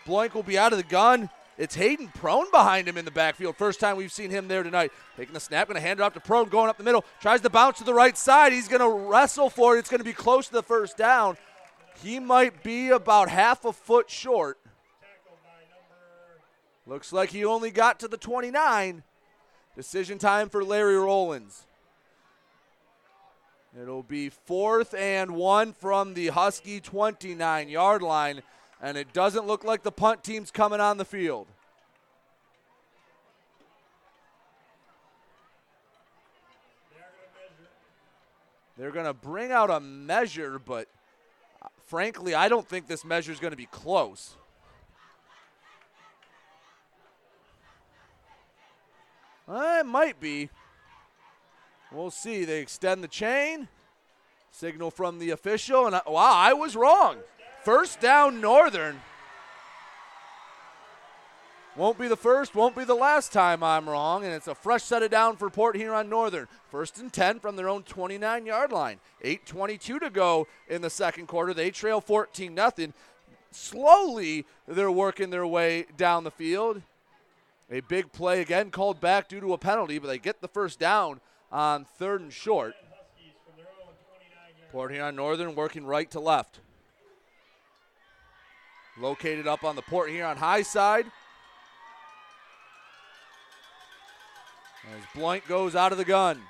Bloink 0.06 0.32
will 0.32 0.42
be 0.42 0.56
out 0.56 0.72
of 0.72 0.78
the 0.78 0.82
gun. 0.82 1.28
It's 1.60 1.74
Hayden 1.74 2.08
Prone 2.08 2.50
behind 2.50 2.88
him 2.88 2.96
in 2.96 3.04
the 3.04 3.10
backfield. 3.10 3.54
First 3.54 3.80
time 3.80 3.98
we've 3.98 4.10
seen 4.10 4.30
him 4.30 4.48
there 4.48 4.62
tonight. 4.62 4.92
Taking 5.14 5.34
the 5.34 5.40
snap, 5.40 5.68
going 5.68 5.74
to 5.74 5.80
hand 5.82 6.00
it 6.00 6.02
off 6.02 6.14
to 6.14 6.20
Prone, 6.20 6.48
going 6.48 6.70
up 6.70 6.78
the 6.78 6.84
middle. 6.84 7.04
Tries 7.20 7.42
to 7.42 7.50
bounce 7.50 7.76
to 7.78 7.84
the 7.84 7.92
right 7.92 8.16
side. 8.16 8.54
He's 8.54 8.66
going 8.66 8.80
to 8.80 8.88
wrestle 8.88 9.50
for 9.50 9.76
it. 9.76 9.80
It's 9.80 9.90
going 9.90 9.98
to 9.98 10.04
be 10.04 10.14
close 10.14 10.46
to 10.46 10.54
the 10.54 10.62
first 10.62 10.96
down. 10.96 11.36
He 12.02 12.18
might 12.18 12.62
be 12.62 12.88
about 12.88 13.28
half 13.28 13.66
a 13.66 13.74
foot 13.74 14.08
short. 14.08 14.58
Looks 16.86 17.12
like 17.12 17.28
he 17.28 17.44
only 17.44 17.70
got 17.70 18.00
to 18.00 18.08
the 18.08 18.16
29. 18.16 19.02
Decision 19.76 20.16
time 20.16 20.48
for 20.48 20.64
Larry 20.64 20.96
Rollins. 20.96 21.66
It'll 23.78 24.02
be 24.02 24.30
fourth 24.30 24.94
and 24.94 25.32
one 25.32 25.74
from 25.74 26.14
the 26.14 26.28
Husky 26.28 26.80
29 26.80 27.68
yard 27.68 28.00
line 28.00 28.40
and 28.82 28.96
it 28.96 29.12
doesn't 29.12 29.46
look 29.46 29.64
like 29.64 29.82
the 29.82 29.92
punt 29.92 30.24
team's 30.24 30.50
coming 30.50 30.80
on 30.80 30.96
the 30.96 31.04
field. 31.04 31.46
They're 38.78 38.92
going 38.92 39.06
to 39.06 39.12
bring 39.12 39.52
out 39.52 39.68
a 39.68 39.78
measure, 39.78 40.58
but 40.58 40.88
uh, 41.60 41.66
frankly, 41.84 42.34
I 42.34 42.48
don't 42.48 42.66
think 42.66 42.86
this 42.86 43.04
measure 43.04 43.30
is 43.30 43.38
going 43.38 43.50
to 43.50 43.56
be 43.56 43.66
close. 43.66 44.36
It 49.46 49.84
might 49.84 50.18
be. 50.20 50.48
We'll 51.92 52.10
see. 52.10 52.44
They 52.44 52.60
extend 52.60 53.02
the 53.04 53.08
chain. 53.08 53.68
Signal 54.50 54.90
from 54.90 55.18
the 55.18 55.30
official, 55.30 55.86
and 55.86 55.96
I, 55.96 56.02
wow, 56.06 56.34
I 56.34 56.52
was 56.54 56.74
wrong. 56.74 57.18
First 57.62 58.00
down, 58.00 58.40
Northern. 58.40 59.00
Won't 61.76 61.98
be 61.98 62.08
the 62.08 62.16
first, 62.16 62.54
won't 62.54 62.76
be 62.76 62.84
the 62.84 62.94
last 62.94 63.32
time 63.32 63.62
I'm 63.62 63.88
wrong, 63.88 64.24
and 64.24 64.32
it's 64.32 64.48
a 64.48 64.54
fresh 64.54 64.82
set 64.82 65.02
of 65.02 65.10
down 65.10 65.36
for 65.36 65.48
Port 65.50 65.76
Huron 65.76 66.08
Northern. 66.08 66.48
First 66.70 66.98
and 66.98 67.12
10 67.12 67.38
from 67.38 67.56
their 67.56 67.68
own 67.68 67.84
29 67.84 68.44
yard 68.44 68.72
line. 68.72 68.98
8.22 69.24 70.00
to 70.00 70.10
go 70.10 70.46
in 70.68 70.82
the 70.82 70.90
second 70.90 71.26
quarter. 71.26 71.54
They 71.54 71.70
trail 71.70 72.00
14 72.00 72.56
0. 72.56 72.92
Slowly, 73.52 74.46
they're 74.66 74.90
working 74.90 75.30
their 75.30 75.46
way 75.46 75.86
down 75.96 76.24
the 76.24 76.30
field. 76.30 76.82
A 77.70 77.80
big 77.80 78.10
play 78.10 78.40
again 78.40 78.70
called 78.70 79.00
back 79.00 79.28
due 79.28 79.40
to 79.40 79.52
a 79.52 79.58
penalty, 79.58 79.98
but 79.98 80.08
they 80.08 80.18
get 80.18 80.40
the 80.40 80.48
first 80.48 80.78
down 80.78 81.20
on 81.52 81.84
third 81.84 82.20
and 82.20 82.32
short. 82.32 82.74
Port 84.72 84.92
Huron 84.92 85.16
Northern 85.16 85.54
working 85.54 85.84
right 85.84 86.10
to 86.10 86.20
left. 86.20 86.60
Located 89.00 89.46
up 89.46 89.64
on 89.64 89.76
the 89.76 89.82
Port 89.82 90.10
Huron 90.10 90.36
high 90.36 90.62
side. 90.62 91.06
As 94.94 95.20
Bloink 95.20 95.46
goes 95.46 95.74
out 95.74 95.92
of 95.92 95.98
the 95.98 96.04
gun. 96.04 96.40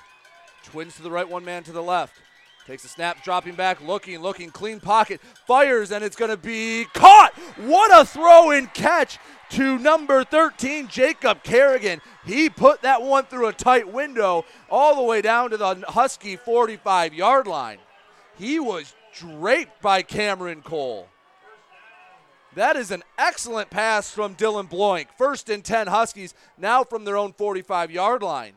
Twins 0.65 0.97
to 0.97 1.03
the 1.03 1.11
right, 1.11 1.29
one 1.29 1.45
man 1.45 1.63
to 1.65 1.73
the 1.73 1.83
left. 1.83 2.21
Takes 2.67 2.85
a 2.85 2.89
snap, 2.89 3.25
dropping 3.25 3.55
back, 3.55 3.81
looking, 3.81 4.21
looking, 4.21 4.51
clean 4.51 4.81
pocket, 4.81 5.21
fires, 5.47 5.91
and 5.91 6.05
it's 6.05 6.17
going 6.17 6.31
to 6.31 6.37
be 6.37 6.85
caught. 6.93 7.33
What 7.57 7.91
a 7.99 8.05
throw 8.05 8.51
and 8.51 8.73
catch 8.75 9.19
to 9.51 9.79
number 9.79 10.25
13, 10.25 10.89
Jacob 10.89 11.43
Kerrigan. 11.43 12.01
He 12.25 12.51
put 12.51 12.83
that 12.83 13.03
one 13.03 13.25
through 13.25 13.47
a 13.47 13.53
tight 13.53 13.93
window 13.93 14.45
all 14.69 14.95
the 14.95 15.03
way 15.03 15.23
down 15.23 15.51
to 15.51 15.57
the 15.57 15.85
Husky 15.89 16.37
45 16.37 17.15
yard 17.15 17.47
line. 17.47 17.79
He 18.37 18.61
was 18.61 18.95
draped 19.15 19.83
by 19.83 20.03
Cameron 20.03 20.63
Cole. 20.63 21.09
That 22.55 22.77
is 22.77 22.91
an 22.91 23.05
excellent 23.17 23.71
pass 23.71 24.11
from 24.11 24.35
Dylan 24.35 24.69
Bloink. 24.69 25.07
First 25.17 25.49
and 25.49 25.65
10 25.65 25.87
Huskies, 25.87 26.35
now 26.59 26.83
from 26.83 27.05
their 27.05 27.17
own 27.17 27.33
45 27.33 27.91
yard 27.91 28.23
line. 28.23 28.55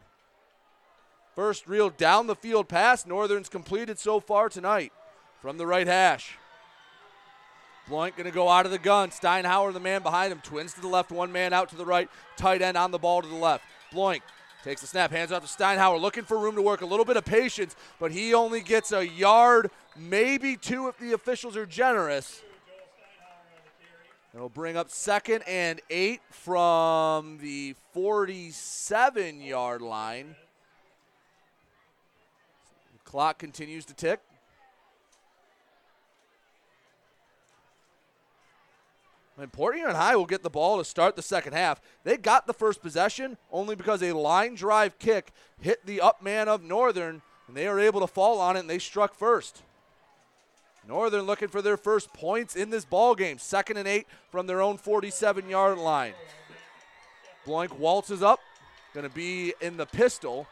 First 1.36 1.68
real 1.68 1.90
down 1.90 2.28
the 2.28 2.36
field 2.36 2.68
pass 2.68 3.06
Northern's 3.06 3.50
completed 3.50 4.00
so 4.00 4.20
far 4.20 4.50
tonight 4.50 4.92
from 5.42 5.58
the 5.58 5.66
right 5.66 5.88
hash. 5.88 6.38
Bloink 7.90 8.16
going 8.16 8.30
to 8.30 8.32
go 8.32 8.50
out 8.50 8.66
of 8.66 8.72
the 8.72 8.80
gun. 8.80 9.10
Steinhauer, 9.10 9.74
the 9.74 9.80
man 9.80 10.02
behind 10.02 10.32
him, 10.32 10.40
twins 10.42 10.74
to 10.74 10.82
the 10.82 10.88
left, 10.88 11.12
one 11.12 11.32
man 11.32 11.52
out 11.54 11.70
to 11.70 11.76
the 11.76 11.86
right. 11.86 12.10
Tight 12.38 12.62
end 12.62 12.78
on 12.78 12.92
the 12.92 13.00
ball 13.00 13.22
to 13.22 13.28
the 13.28 13.36
left. 13.36 13.66
Bloink 13.92 14.22
takes 14.64 14.82
the 14.82 14.88
snap, 14.88 15.12
hands 15.12 15.32
off 15.32 15.42
to 15.46 15.64
Steinhauer, 15.64 16.00
looking 16.00 16.24
for 16.24 16.38
room 16.38 16.56
to 16.56 16.62
work. 16.62 16.82
A 16.82 16.86
little 16.86 17.04
bit 17.04 17.18
of 17.18 17.26
patience, 17.26 17.76
but 18.00 18.12
he 18.12 18.34
only 18.34 18.62
gets 18.62 18.94
a 18.94 19.06
yard, 19.06 19.70
maybe 19.98 20.56
two 20.56 20.88
if 20.88 20.98
the 20.98 21.12
officials 21.12 21.58
are 21.58 21.66
generous. 21.66 22.42
It'll 24.34 24.50
bring 24.50 24.76
up 24.76 24.90
second 24.90 25.44
and 25.48 25.80
eight 25.92 26.22
from 26.32 27.38
the 27.38 27.76
47 27.94 29.42
yard 29.42 29.82
line. 29.84 30.36
The 32.94 33.10
clock 33.10 33.38
continues 33.38 33.86
to 33.86 33.94
tick. 33.94 34.20
And 39.38 39.52
Port 39.52 39.76
Huron 39.76 39.96
High 39.96 40.16
will 40.16 40.26
get 40.26 40.42
the 40.42 40.50
ball 40.50 40.80
to 40.80 40.86
start 40.86 41.16
the 41.16 41.22
second 41.22 41.54
half. 41.54 41.80
They 42.04 42.18
got 42.18 42.48
the 42.48 42.54
first 42.54 42.82
possession 42.82 43.38
only 43.52 43.76
because 43.76 44.02
a 44.02 44.14
line 44.14 44.56
drive 44.56 44.98
kick 44.98 45.32
hit 45.60 45.86
the 45.86 46.02
up 46.02 46.24
man 46.24 46.48
of 46.48 46.64
Northern, 46.64 47.22
and 47.48 47.58
they 47.58 47.68
were 47.68 47.80
able 47.80 48.00
to 48.00 48.08
fall 48.08 48.40
on 48.40 48.56
it, 48.56 48.62
and 48.62 48.70
they 48.70 48.80
struck 48.80 49.16
first. 49.16 49.64
Northern 50.88 51.22
looking 51.22 51.48
for 51.48 51.62
their 51.62 51.78
first 51.78 52.12
points 52.14 52.56
in 52.56 52.70
this 52.70 52.86
ball 52.86 53.16
game. 53.16 53.38
Second 53.38 53.78
and 53.78 53.88
eight 53.88 54.08
from 54.30 54.48
their 54.48 54.62
own 54.62 54.78
47 54.78 55.50
yard 55.50 55.78
line. 55.78 56.14
Bloink 57.46 57.78
waltzes 57.78 58.22
up, 58.22 58.40
going 58.94 59.08
to 59.08 59.14
be 59.14 59.54
in 59.62 59.78
the 59.78 59.86
pistol, 59.86 60.48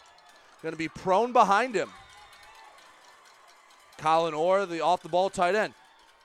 going 0.61 0.73
to 0.73 0.77
be 0.77 0.87
prone 0.87 1.31
behind 1.31 1.75
him. 1.75 1.89
Colin 3.97 4.33
Orr, 4.33 4.65
the 4.65 4.81
off 4.81 5.03
the 5.03 5.09
ball 5.09 5.29
tight 5.29 5.55
end. 5.55 5.73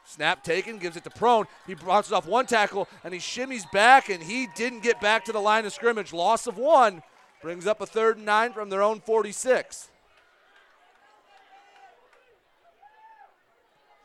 Snap 0.07 0.45
taken, 0.45 0.78
gives 0.78 0.97
it 0.97 1.05
to 1.05 1.11
Prone. 1.11 1.47
He 1.66 1.74
bounces 1.74 2.12
off 2.12 2.27
one 2.27 2.47
tackle 2.47 2.89
and 3.03 3.12
he 3.12 3.19
shimmies 3.19 3.70
back, 3.73 4.09
and 4.09 4.23
he 4.23 4.47
didn't 4.55 4.83
get 4.83 5.01
back 5.01 5.24
to 5.24 5.33
the 5.33 5.41
line 5.41 5.66
of 5.66 5.73
scrimmage. 5.73 6.12
Loss 6.12 6.47
of 6.47 6.57
one. 6.57 7.03
Brings 7.43 7.66
up 7.66 7.81
a 7.81 7.87
third 7.87 8.16
and 8.16 8.27
nine 8.27 8.53
from 8.53 8.70
their 8.70 8.83
own 8.83 9.01
46. 9.01 9.91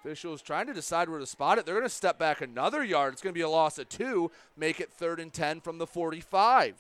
Officials 0.04 0.42
trying 0.42 0.66
to 0.66 0.74
decide 0.74 1.10
where 1.10 1.20
to 1.20 1.28
spot 1.28 1.60
it. 1.60 1.66
They're 1.66 1.76
going 1.76 1.86
to 1.86 1.90
step 1.90 2.18
back 2.18 2.42
another 2.42 2.84
yard. 2.84 3.14
It's 3.14 3.22
going 3.22 3.34
to 3.34 3.38
be 3.38 3.44
a 3.44 3.50
loss 3.50 3.78
of 3.78 3.88
two, 3.88 4.32
make 4.58 4.80
it 4.80 4.92
third 4.92 5.20
and 5.20 5.32
10 5.32 5.62
from 5.62 5.78
the 5.78 5.86
45. 5.86 6.76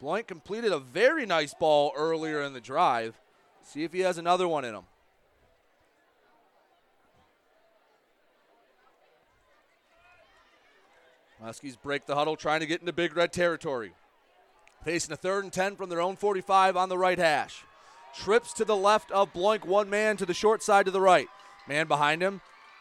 Bloink 0.00 0.26
completed 0.26 0.72
a 0.72 0.78
very 0.78 1.26
nice 1.26 1.54
ball 1.54 1.92
earlier 1.96 2.42
in 2.42 2.52
the 2.52 2.60
drive. 2.60 3.20
See 3.64 3.82
if 3.82 3.92
he 3.92 4.00
has 4.00 4.18
another 4.18 4.46
one 4.46 4.64
in 4.64 4.74
him. 4.74 4.82
Huskies 11.42 11.76
break 11.76 12.06
the 12.06 12.14
huddle, 12.14 12.36
trying 12.36 12.60
to 12.60 12.66
get 12.66 12.80
into 12.80 12.92
Big 12.92 13.16
Red 13.16 13.32
territory. 13.32 13.94
Facing 14.84 15.12
a 15.12 15.16
third 15.16 15.44
and 15.44 15.52
10 15.52 15.76
from 15.76 15.90
their 15.90 16.00
own 16.00 16.16
45 16.16 16.76
on 16.76 16.88
the 16.88 16.98
right 16.98 17.18
hash. 17.18 17.64
Trips 18.14 18.52
to 18.54 18.64
the 18.64 18.76
left 18.76 19.10
of 19.12 19.32
Bloink, 19.32 19.64
one 19.64 19.88
man 19.88 20.16
to 20.16 20.26
the 20.26 20.34
short 20.34 20.62
side 20.62 20.86
to 20.86 20.90
the 20.90 21.00
right. 21.00 21.28
Man 21.68 21.86
behind 21.86 22.20
him, 22.20 22.40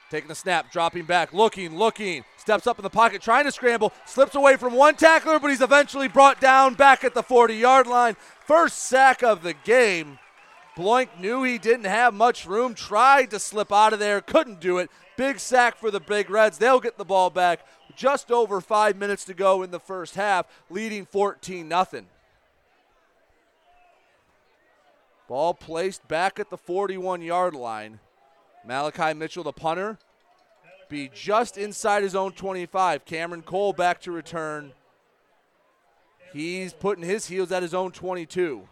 taking 0.09 0.31
a 0.31 0.35
snap, 0.35 0.71
dropping 0.71 1.05
back, 1.05 1.31
looking, 1.31 1.77
looking, 1.77 2.23
steps 2.37 2.65
up 2.65 2.79
in 2.79 2.83
the 2.83 2.89
pocket, 2.89 3.21
trying 3.21 3.45
to 3.45 3.51
scramble, 3.51 3.93
slips 4.05 4.33
away 4.33 4.57
from 4.57 4.73
one 4.73 4.95
tackler, 4.95 5.39
but 5.39 5.51
he's 5.51 5.61
eventually 5.61 6.07
brought 6.07 6.41
down 6.41 6.73
back 6.73 7.03
at 7.03 7.13
the 7.13 7.23
40 7.23 7.55
yard 7.55 7.85
line. 7.85 8.15
First 8.45 8.79
sack 8.79 9.21
of 9.21 9.43
the 9.43 9.53
game. 9.53 10.17
Bloink 10.75 11.19
knew 11.19 11.43
he 11.43 11.57
didn't 11.57 11.85
have 11.85 12.13
much 12.13 12.47
room, 12.47 12.73
tried 12.73 13.29
to 13.31 13.39
slip 13.39 13.71
out 13.71 13.93
of 13.93 13.99
there, 13.99 14.21
couldn't 14.21 14.59
do 14.59 14.79
it. 14.79 14.89
Big 15.17 15.37
sack 15.37 15.77
for 15.77 15.91
the 15.91 15.99
Big 15.99 16.29
Reds. 16.29 16.57
They'll 16.57 16.79
get 16.79 16.97
the 16.97 17.05
ball 17.05 17.29
back. 17.29 17.59
Just 17.95 18.31
over 18.31 18.61
five 18.61 18.97
minutes 18.97 19.25
to 19.25 19.33
go 19.33 19.63
in 19.63 19.71
the 19.71 19.79
first 19.79 20.15
half, 20.15 20.45
leading 20.69 21.05
14 21.05 21.69
0. 21.69 21.85
Ball 25.27 25.53
placed 25.53 26.07
back 26.07 26.39
at 26.39 26.49
the 26.49 26.57
41 26.57 27.21
yard 27.21 27.53
line. 27.53 27.99
Malachi 28.65 29.13
Mitchell, 29.13 29.43
the 29.43 29.53
punter, 29.53 29.97
be 30.89 31.09
just 31.13 31.57
inside 31.57 32.03
his 32.03 32.15
own 32.15 32.33
25. 32.33 33.05
Cameron 33.05 33.41
Cole 33.41 33.73
back 33.73 34.01
to 34.01 34.11
return. 34.11 34.73
He's 36.33 36.73
putting 36.73 37.03
his 37.03 37.27
heels 37.27 37.51
at 37.51 37.63
his 37.63 37.73
own 37.73 37.91
22. 37.91 38.67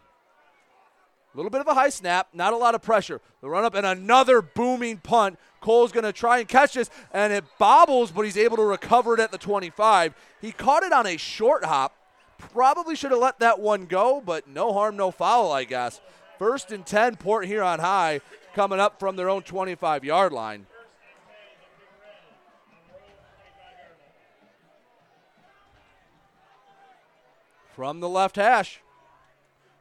A 1.40 1.41
little 1.41 1.52
bit 1.52 1.61
of 1.61 1.68
a 1.68 1.74
high 1.74 1.88
snap, 1.88 2.28
not 2.34 2.52
a 2.52 2.57
lot 2.57 2.76
of 2.76 2.82
pressure. 2.82 3.22
The 3.40 3.49
run 3.49 3.64
up 3.64 3.74
and 3.74 3.86
another 3.86 4.41
booming 4.41 4.98
punt. 4.98 5.40
Cole's 5.61 5.94
going 5.94 6.03
to 6.03 6.11
try 6.11 6.40
and 6.40 6.48
catch 6.49 6.74
this, 6.74 6.90
and 7.14 7.32
it 7.32 7.45
bobbles, 7.57 8.11
but 8.11 8.24
he's 8.24 8.36
able 8.36 8.57
to 8.57 8.64
recover 8.64 9.14
it 9.14 9.22
at 9.22 9.32
the 9.32 9.38
25. 9.38 10.14
He 10.41 10.52
caught 10.52 10.84
it 10.84 10.91
on 10.91 11.07
a 11.07 11.16
short 11.16 11.64
hop. 11.64 11.95
Probably 12.40 12.94
should 12.94 13.11
have 13.11 13.22
let 13.22 13.40
that 13.40 13.57
one 13.57 13.86
go, 13.86 14.20
but 14.20 14.49
no 14.49 14.74
harm, 14.74 14.98
no 14.98 15.11
foul, 15.11 15.49
I 15.53 15.64
guess. 15.64 16.02
First 16.38 16.74
and 16.74 16.86
10, 16.86 17.16
Port 17.16 17.45
Huron 17.45 17.80
High 17.80 18.20
coming 18.53 18.82
up 18.82 18.99
from 18.99 19.16
their 19.16 19.30
own 19.30 19.44
25 19.44 20.03
yard 20.03 20.34
line. 20.34 20.66
From 27.74 28.02
the 28.02 28.10
left 28.10 28.36
hash. 28.36 28.82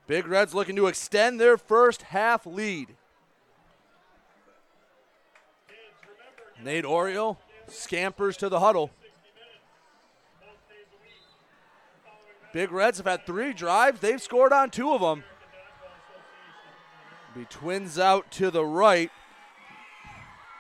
Big 0.09 0.26
Reds 0.26 0.55
looking 0.55 0.74
to 0.76 0.86
extend 0.86 1.39
their 1.39 1.59
first 1.59 2.01
half 2.01 2.47
lead. 2.47 2.89
Nate 6.64 6.86
Oriole 6.86 7.39
scampers 7.68 8.39
to 8.39 8.48
the 8.48 8.59
huddle. 8.59 8.90
Big 12.55 12.72
Reds 12.72 12.97
have 12.97 13.06
had 13.06 13.26
three 13.26 13.52
drives. 13.52 14.01
They've 14.01 14.20
scored 14.20 14.52
on 14.52 14.70
two 14.70 14.93
of 14.93 15.02
them. 15.02 15.24
Be 17.35 17.44
twins 17.44 17.98
out 17.98 18.30
to 18.32 18.51
the 18.51 18.64
right. 18.64 19.10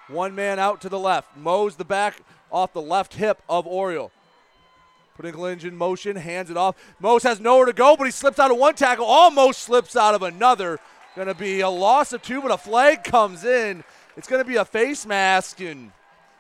One 0.08 0.34
man 0.34 0.58
out 0.58 0.82
to 0.82 0.90
the 0.90 0.98
left. 0.98 1.34
Mose 1.38 1.76
the 1.76 1.86
back 1.86 2.20
off 2.52 2.74
the 2.74 2.82
left 2.82 3.14
hip 3.14 3.42
of 3.48 3.66
Oriole. 3.66 4.12
Putting 5.18 5.36
Lynch 5.36 5.64
in 5.64 5.76
motion, 5.76 6.14
hands 6.14 6.48
it 6.48 6.56
off. 6.56 6.76
Mose 7.00 7.24
has 7.24 7.40
nowhere 7.40 7.66
to 7.66 7.72
go, 7.72 7.96
but 7.96 8.04
he 8.04 8.12
slips 8.12 8.38
out 8.38 8.52
of 8.52 8.56
one 8.56 8.76
tackle, 8.76 9.04
almost 9.04 9.62
slips 9.62 9.96
out 9.96 10.14
of 10.14 10.22
another. 10.22 10.78
Going 11.16 11.26
to 11.26 11.34
be 11.34 11.58
a 11.58 11.68
loss 11.68 12.12
of 12.12 12.22
two, 12.22 12.40
but 12.40 12.52
a 12.52 12.56
flag 12.56 13.02
comes 13.02 13.42
in. 13.42 13.82
It's 14.16 14.28
going 14.28 14.40
to 14.40 14.48
be 14.48 14.54
a 14.54 14.64
face 14.64 15.04
mask, 15.04 15.60
and 15.60 15.90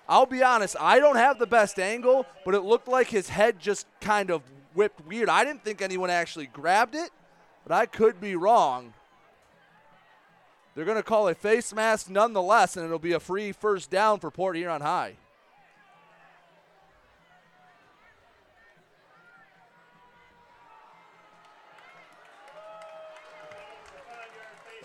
I'll 0.08 0.26
be 0.26 0.44
honest, 0.44 0.76
I 0.78 1.00
don't 1.00 1.16
have 1.16 1.40
the 1.40 1.46
best 1.46 1.80
angle, 1.80 2.24
but 2.44 2.54
it 2.54 2.60
looked 2.60 2.86
like 2.86 3.08
his 3.08 3.28
head 3.28 3.58
just 3.58 3.88
kind 4.00 4.30
of 4.30 4.42
whipped 4.74 5.04
weird. 5.04 5.28
I 5.28 5.44
didn't 5.44 5.64
think 5.64 5.82
anyone 5.82 6.08
actually 6.08 6.46
grabbed 6.46 6.94
it, 6.94 7.10
but 7.66 7.74
I 7.74 7.84
could 7.86 8.20
be 8.20 8.36
wrong. 8.36 8.94
They're 10.76 10.84
going 10.84 10.98
to 10.98 11.02
call 11.02 11.26
a 11.26 11.34
face 11.34 11.74
mask 11.74 12.08
nonetheless, 12.08 12.76
and 12.76 12.86
it'll 12.86 13.00
be 13.00 13.12
a 13.12 13.18
free 13.18 13.50
first 13.50 13.90
down 13.90 14.20
for 14.20 14.30
Port 14.30 14.54
Huron 14.54 14.82
High. 14.82 15.16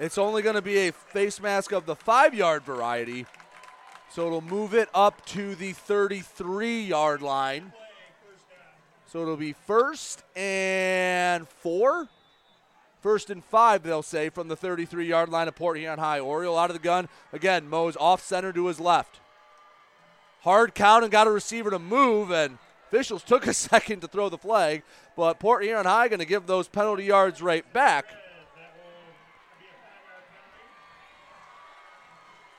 It's 0.03 0.17
only 0.17 0.41
going 0.41 0.55
to 0.55 0.61
be 0.61 0.89
a 0.89 0.91
face 0.91 1.39
mask 1.39 1.71
of 1.71 1.85
the 1.85 1.95
five 1.95 2.33
yard 2.33 2.63
variety. 2.63 3.25
So 4.11 4.27
it'll 4.27 4.41
move 4.41 4.73
it 4.73 4.89
up 4.93 5.25
to 5.27 5.55
the 5.55 5.71
33 5.71 6.81
yard 6.81 7.21
line. 7.21 7.71
So 9.07 9.21
it'll 9.21 9.37
be 9.37 9.53
first 9.53 10.21
and 10.35 11.47
four. 11.47 12.09
First 12.99 13.29
and 13.29 13.45
five, 13.45 13.83
they'll 13.83 14.03
say, 14.03 14.27
from 14.27 14.49
the 14.49 14.57
33 14.57 15.07
yard 15.07 15.29
line 15.29 15.47
of 15.47 15.55
Port 15.55 15.77
Huron 15.77 15.99
High. 15.99 16.19
Oriole 16.19 16.57
out 16.57 16.69
of 16.69 16.75
the 16.75 16.83
gun. 16.83 17.07
Again, 17.31 17.69
Mose 17.69 17.95
off 17.97 18.21
center 18.21 18.51
to 18.51 18.67
his 18.67 18.81
left. 18.81 19.21
Hard 20.41 20.75
count 20.75 21.03
and 21.03 21.13
got 21.13 21.27
a 21.27 21.31
receiver 21.31 21.69
to 21.69 21.79
move, 21.79 22.29
and 22.29 22.57
officials 22.89 23.23
took 23.25 23.47
a 23.47 23.53
second 23.53 24.01
to 24.01 24.09
throw 24.09 24.27
the 24.27 24.37
flag, 24.37 24.83
but 25.15 25.39
Port 25.39 25.63
Huron 25.63 25.85
High 25.85 26.09
going 26.09 26.19
to 26.19 26.25
give 26.25 26.45
those 26.45 26.67
penalty 26.67 27.05
yards 27.05 27.41
right 27.41 27.71
back. 27.71 28.07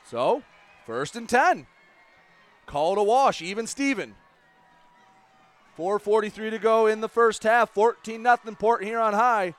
So, 0.05 0.43
first 0.87 1.17
and 1.17 1.29
10. 1.29 1.67
Call 2.67 2.93
it 2.93 2.99
a 2.99 3.03
wash, 3.03 3.43
even 3.43 3.67
Steven. 3.67 4.15
4.43 5.79 6.51
to 6.51 6.59
go 6.59 6.87
in 6.87 7.01
the 7.01 7.09
first 7.09 7.43
half. 7.43 7.71
14 7.71 8.23
0 8.23 8.37
Port 8.59 8.85
Huron 8.85 9.15
High. 9.15 9.55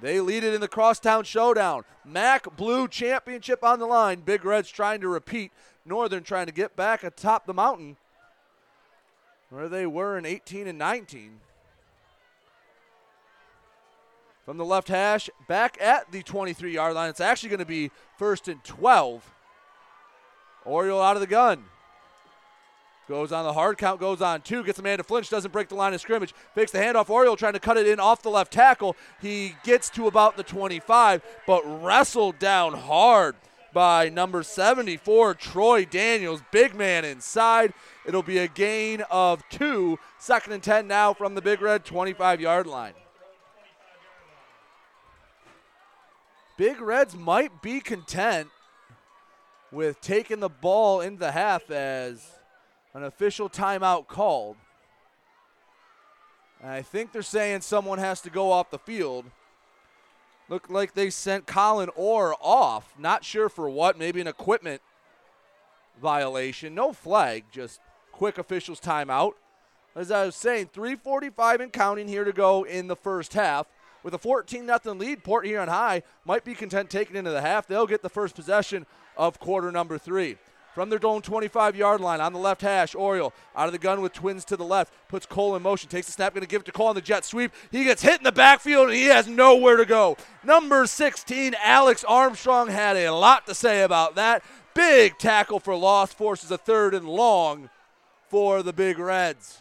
They 0.00 0.20
lead 0.20 0.44
it 0.44 0.54
in 0.54 0.60
the 0.60 0.68
crosstown 0.68 1.24
showdown. 1.24 1.84
MAC 2.04 2.56
Blue 2.56 2.88
Championship 2.88 3.62
on 3.64 3.78
the 3.78 3.86
line. 3.86 4.20
Big 4.20 4.44
Reds 4.44 4.70
trying 4.70 5.00
to 5.00 5.08
repeat. 5.08 5.52
Northern 5.84 6.22
trying 6.22 6.46
to 6.46 6.52
get 6.52 6.76
back 6.76 7.02
atop 7.02 7.46
the 7.46 7.54
mountain 7.54 7.96
where 9.50 9.68
they 9.68 9.84
were 9.84 10.16
in 10.16 10.24
18 10.24 10.66
and 10.68 10.78
19. 10.78 11.40
From 14.50 14.58
the 14.58 14.64
left 14.64 14.88
hash, 14.88 15.30
back 15.46 15.80
at 15.80 16.10
the 16.10 16.24
23 16.24 16.74
yard 16.74 16.94
line. 16.94 17.08
It's 17.08 17.20
actually 17.20 17.50
going 17.50 17.60
to 17.60 17.64
be 17.64 17.92
first 18.18 18.48
and 18.48 18.64
12. 18.64 19.32
Oriole 20.64 21.00
out 21.00 21.14
of 21.14 21.20
the 21.20 21.28
gun. 21.28 21.66
Goes 23.08 23.30
on 23.30 23.44
the 23.44 23.52
hard 23.52 23.78
count, 23.78 24.00
goes 24.00 24.20
on 24.20 24.40
two, 24.40 24.64
gets 24.64 24.80
a 24.80 24.82
man 24.82 24.98
to 24.98 25.04
flinch, 25.04 25.30
doesn't 25.30 25.52
break 25.52 25.68
the 25.68 25.76
line 25.76 25.94
of 25.94 26.00
scrimmage. 26.00 26.34
Fakes 26.56 26.72
the 26.72 26.78
handoff. 26.78 27.08
Oriole 27.08 27.36
trying 27.36 27.52
to 27.52 27.60
cut 27.60 27.76
it 27.76 27.86
in 27.86 28.00
off 28.00 28.22
the 28.22 28.28
left 28.28 28.52
tackle. 28.52 28.96
He 29.22 29.54
gets 29.62 29.88
to 29.90 30.08
about 30.08 30.36
the 30.36 30.42
25, 30.42 31.22
but 31.46 31.62
wrestled 31.64 32.40
down 32.40 32.72
hard 32.72 33.36
by 33.72 34.08
number 34.08 34.42
74, 34.42 35.34
Troy 35.34 35.84
Daniels. 35.84 36.42
Big 36.50 36.74
man 36.74 37.04
inside. 37.04 37.72
It'll 38.04 38.24
be 38.24 38.38
a 38.38 38.48
gain 38.48 39.02
of 39.12 39.48
two. 39.48 40.00
Second 40.18 40.54
and 40.54 40.62
10 40.64 40.88
now 40.88 41.14
from 41.14 41.36
the 41.36 41.40
Big 41.40 41.62
Red 41.62 41.84
25 41.84 42.40
yard 42.40 42.66
line. 42.66 42.94
Big 46.60 46.78
Reds 46.82 47.16
might 47.16 47.62
be 47.62 47.80
content 47.80 48.50
with 49.72 49.98
taking 50.02 50.40
the 50.40 50.50
ball 50.50 51.00
into 51.00 51.20
the 51.20 51.32
half 51.32 51.70
as 51.70 52.32
an 52.92 53.02
official 53.02 53.48
timeout 53.48 54.08
called. 54.08 54.58
And 56.60 56.70
I 56.70 56.82
think 56.82 57.12
they're 57.12 57.22
saying 57.22 57.62
someone 57.62 57.98
has 57.98 58.20
to 58.20 58.28
go 58.28 58.52
off 58.52 58.70
the 58.70 58.78
field. 58.78 59.24
Looked 60.50 60.70
like 60.70 60.92
they 60.92 61.08
sent 61.08 61.46
Colin 61.46 61.88
Orr 61.96 62.34
off. 62.42 62.92
Not 62.98 63.24
sure 63.24 63.48
for 63.48 63.70
what. 63.70 63.98
Maybe 63.98 64.20
an 64.20 64.26
equipment 64.26 64.82
violation. 65.98 66.74
No 66.74 66.92
flag, 66.92 67.44
just 67.50 67.80
quick 68.12 68.36
officials 68.36 68.80
timeout. 68.80 69.32
As 69.96 70.10
I 70.10 70.26
was 70.26 70.36
saying, 70.36 70.68
345 70.74 71.62
and 71.62 71.72
counting 71.72 72.06
here 72.06 72.24
to 72.24 72.34
go 72.34 72.64
in 72.64 72.86
the 72.86 72.96
first 72.96 73.32
half. 73.32 73.66
With 74.02 74.14
a 74.14 74.18
14 74.18 74.66
0 74.66 74.94
lead, 74.94 75.24
Port 75.24 75.46
Huron 75.46 75.68
High 75.68 76.02
might 76.24 76.44
be 76.44 76.54
content 76.54 76.90
taking 76.90 77.16
into 77.16 77.30
the 77.30 77.40
half. 77.40 77.66
They'll 77.66 77.86
get 77.86 78.02
the 78.02 78.08
first 78.08 78.34
possession 78.34 78.86
of 79.16 79.38
quarter 79.38 79.70
number 79.70 79.98
three. 79.98 80.36
from 80.74 80.88
their 80.88 81.04
own 81.04 81.20
25 81.20 81.74
yard 81.76 82.00
line 82.00 82.20
on 82.20 82.32
the 82.32 82.38
left 82.38 82.62
hash. 82.62 82.94
Oriole 82.94 83.34
out 83.56 83.66
of 83.66 83.72
the 83.72 83.78
gun 83.78 84.00
with 84.00 84.12
twins 84.12 84.44
to 84.46 84.56
the 84.56 84.64
left. 84.64 84.92
Puts 85.08 85.26
Cole 85.26 85.56
in 85.56 85.62
motion. 85.62 85.88
Takes 85.88 86.06
the 86.06 86.12
snap. 86.12 86.32
Going 86.32 86.42
to 86.42 86.48
give 86.48 86.62
it 86.62 86.64
to 86.66 86.72
Cole 86.72 86.86
on 86.86 86.94
the 86.94 87.00
jet 87.00 87.24
sweep. 87.24 87.52
He 87.70 87.84
gets 87.84 88.02
hit 88.02 88.18
in 88.18 88.24
the 88.24 88.32
backfield 88.32 88.88
and 88.88 88.96
he 88.96 89.06
has 89.06 89.26
nowhere 89.26 89.76
to 89.76 89.84
go. 89.84 90.16
Number 90.44 90.86
16, 90.86 91.54
Alex 91.62 92.04
Armstrong, 92.04 92.68
had 92.68 92.96
a 92.96 93.10
lot 93.10 93.46
to 93.46 93.54
say 93.54 93.82
about 93.82 94.14
that. 94.14 94.42
Big 94.72 95.18
tackle 95.18 95.60
for 95.60 95.74
loss. 95.74 96.14
Forces 96.14 96.50
a 96.50 96.58
third 96.58 96.94
and 96.94 97.08
long 97.08 97.68
for 98.28 98.62
the 98.62 98.72
Big 98.72 98.98
Reds. 98.98 99.60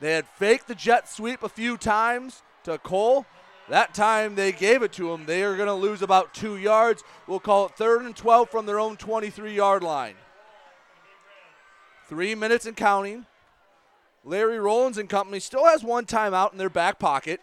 They 0.00 0.12
had 0.12 0.26
faked 0.26 0.68
the 0.68 0.74
jet 0.74 1.08
sweep 1.08 1.42
a 1.42 1.48
few 1.48 1.76
times 1.76 2.42
to 2.64 2.78
Cole. 2.78 3.26
That 3.68 3.94
time 3.94 4.34
they 4.34 4.52
gave 4.52 4.82
it 4.82 4.92
to 4.92 5.12
him. 5.12 5.26
They 5.26 5.42
are 5.42 5.56
going 5.56 5.68
to 5.68 5.74
lose 5.74 6.02
about 6.02 6.34
two 6.34 6.56
yards. 6.56 7.02
We'll 7.26 7.40
call 7.40 7.66
it 7.66 7.76
third 7.76 8.02
and 8.02 8.14
12 8.14 8.50
from 8.50 8.66
their 8.66 8.78
own 8.78 8.96
23 8.96 9.54
yard 9.54 9.82
line. 9.82 10.14
Three 12.08 12.34
minutes 12.34 12.66
and 12.66 12.76
counting. 12.76 13.26
Larry 14.24 14.58
Rollins 14.58 14.98
and 14.98 15.08
company 15.08 15.40
still 15.40 15.64
has 15.64 15.82
one 15.82 16.04
timeout 16.04 16.52
in 16.52 16.58
their 16.58 16.70
back 16.70 16.98
pocket. 16.98 17.40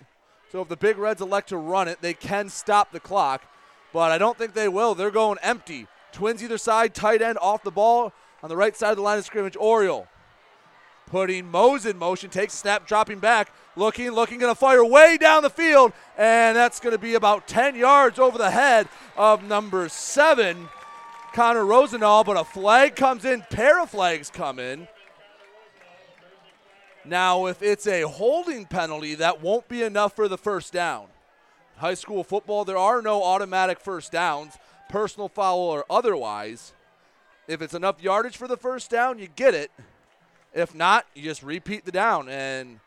So 0.52 0.62
if 0.62 0.70
the 0.70 0.78
Big 0.78 0.98
Reds 0.98 1.22
elect 1.22 1.50
to 1.50 1.58
run 1.58 1.88
it, 1.88 2.02
they 2.02 2.14
can 2.14 2.48
stop 2.50 2.92
the 2.92 3.00
clock. 3.00 3.44
But 3.92 4.12
I 4.12 4.18
don't 4.18 4.38
think 4.38 4.54
they 4.54 4.68
will. 4.68 4.96
They're 4.96 5.12
going 5.12 5.40
empty. 5.42 5.88
Twins 6.12 6.44
either 6.44 6.58
side, 6.58 6.94
tight 6.94 7.22
end 7.22 7.38
off 7.42 7.64
the 7.64 7.72
ball 7.72 8.14
on 8.42 8.50
the 8.50 8.58
right 8.58 8.76
side 8.76 8.92
of 8.92 8.98
the 8.98 9.04
line 9.04 9.18
of 9.18 9.26
scrimmage. 9.26 9.58
Oriole 9.58 10.08
putting 11.14 11.52
Mose 11.52 11.85
in 11.85 11.95
motion, 11.95 12.27
takes 12.27 12.56
snap, 12.56 12.88
dropping 12.88 13.19
back, 13.19 13.52
looking, 13.76 14.10
looking, 14.10 14.40
going 14.40 14.52
to 14.52 14.60
fire 14.60 14.84
way 14.84 15.15
down 15.15 15.44
the 15.44 15.49
field, 15.49 15.94
and 16.18 16.57
that's 16.57 16.80
going 16.80 16.91
to 16.91 16.98
be 16.98 17.14
about 17.14 17.48
10 17.48 17.76
yards 17.76 18.18
over 18.18 18.40
the 18.40 18.49
head 18.49 18.88
of 19.15 19.44
number 19.44 19.88
seven, 19.90 20.68
Connor 21.35 21.68
Rosenau. 21.68 22.23
But 22.23 22.38
a 22.38 22.44
flag 22.44 22.95
comes 22.95 23.26
in, 23.26 23.44
pair 23.52 23.80
of 23.80 23.91
flags 23.91 24.31
come 24.31 24.57
in. 24.57 24.88
Now, 27.06 27.45
if 27.45 27.61
it's 27.61 27.85
a 27.85 28.07
holding 28.07 28.65
penalty, 28.65 29.14
that 29.14 29.40
won't 29.40 29.68
be 29.68 29.84
enough 29.84 30.15
for 30.15 30.27
the 30.27 30.40
first 30.40 30.73
down. 30.73 31.10
High 31.77 31.94
school 31.94 32.23
football, 32.23 32.65
there 32.65 32.76
are 32.76 33.03
no 33.03 33.22
automatic 33.22 33.80
first 33.80 34.11
downs, 34.11 34.57
personal 34.90 35.30
foul 35.30 35.60
or 35.60 35.85
otherwise. 35.91 36.73
If 37.48 37.61
it's 37.61 37.76
enough 37.76 38.02
yardage 38.02 38.35
for 38.35 38.48
the 38.48 38.57
first 38.57 38.90
down, 38.90 39.19
you 39.19 39.27
get 39.27 39.53
it. 39.53 39.69
If 40.54 40.76
not, 40.76 41.06
you 41.16 41.24
just 41.24 41.44
repeat 41.44 41.86
the 41.86 41.92
down. 41.92 42.30
And 42.30 42.80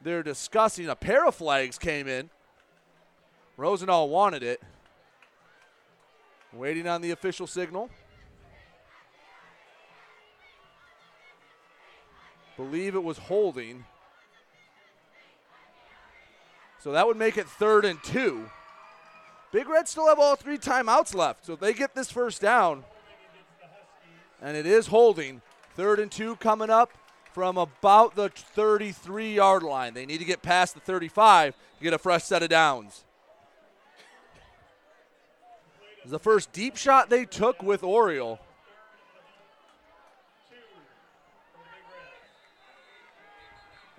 they're 0.00 0.22
discussing. 0.22 0.88
A 0.88 0.96
pair 0.96 1.26
of 1.26 1.34
flags 1.34 1.78
came 1.78 2.08
in. 2.08 2.30
Rosenau 3.56 4.04
wanted 4.04 4.42
it. 4.42 4.62
Waiting 6.52 6.88
on 6.88 7.00
the 7.00 7.10
official 7.10 7.46
signal. 7.46 7.90
Believe 12.56 12.94
it 12.94 13.02
was 13.02 13.18
holding. 13.18 13.84
So 16.78 16.92
that 16.92 17.06
would 17.06 17.16
make 17.16 17.36
it 17.36 17.46
third 17.46 17.84
and 17.84 18.02
two. 18.02 18.48
Big 19.52 19.68
Red 19.68 19.88
still 19.88 20.06
have 20.06 20.18
all 20.18 20.36
three 20.36 20.58
timeouts 20.58 21.14
left. 21.14 21.44
So 21.44 21.54
if 21.54 21.60
they 21.60 21.72
get 21.72 21.94
this 21.94 22.10
first 22.10 22.40
down, 22.40 22.84
and 24.40 24.56
it 24.56 24.64
is 24.66 24.86
holding, 24.86 25.42
third 25.74 25.98
and 25.98 26.10
two 26.10 26.36
coming 26.36 26.70
up 26.70 26.90
from 27.32 27.56
about 27.56 28.16
the 28.16 28.28
33 28.28 29.34
yard 29.34 29.62
line. 29.62 29.94
They 29.94 30.06
need 30.06 30.18
to 30.18 30.24
get 30.24 30.42
past 30.42 30.74
the 30.74 30.80
35 30.80 31.54
to 31.78 31.84
get 31.84 31.92
a 31.92 31.98
fresh 31.98 32.24
set 32.24 32.42
of 32.42 32.48
downs. 32.48 33.04
The 36.06 36.18
first 36.18 36.52
deep 36.52 36.76
shot 36.76 37.10
they 37.10 37.24
took 37.24 37.62
with 37.62 37.82
Oriole. 37.82 38.40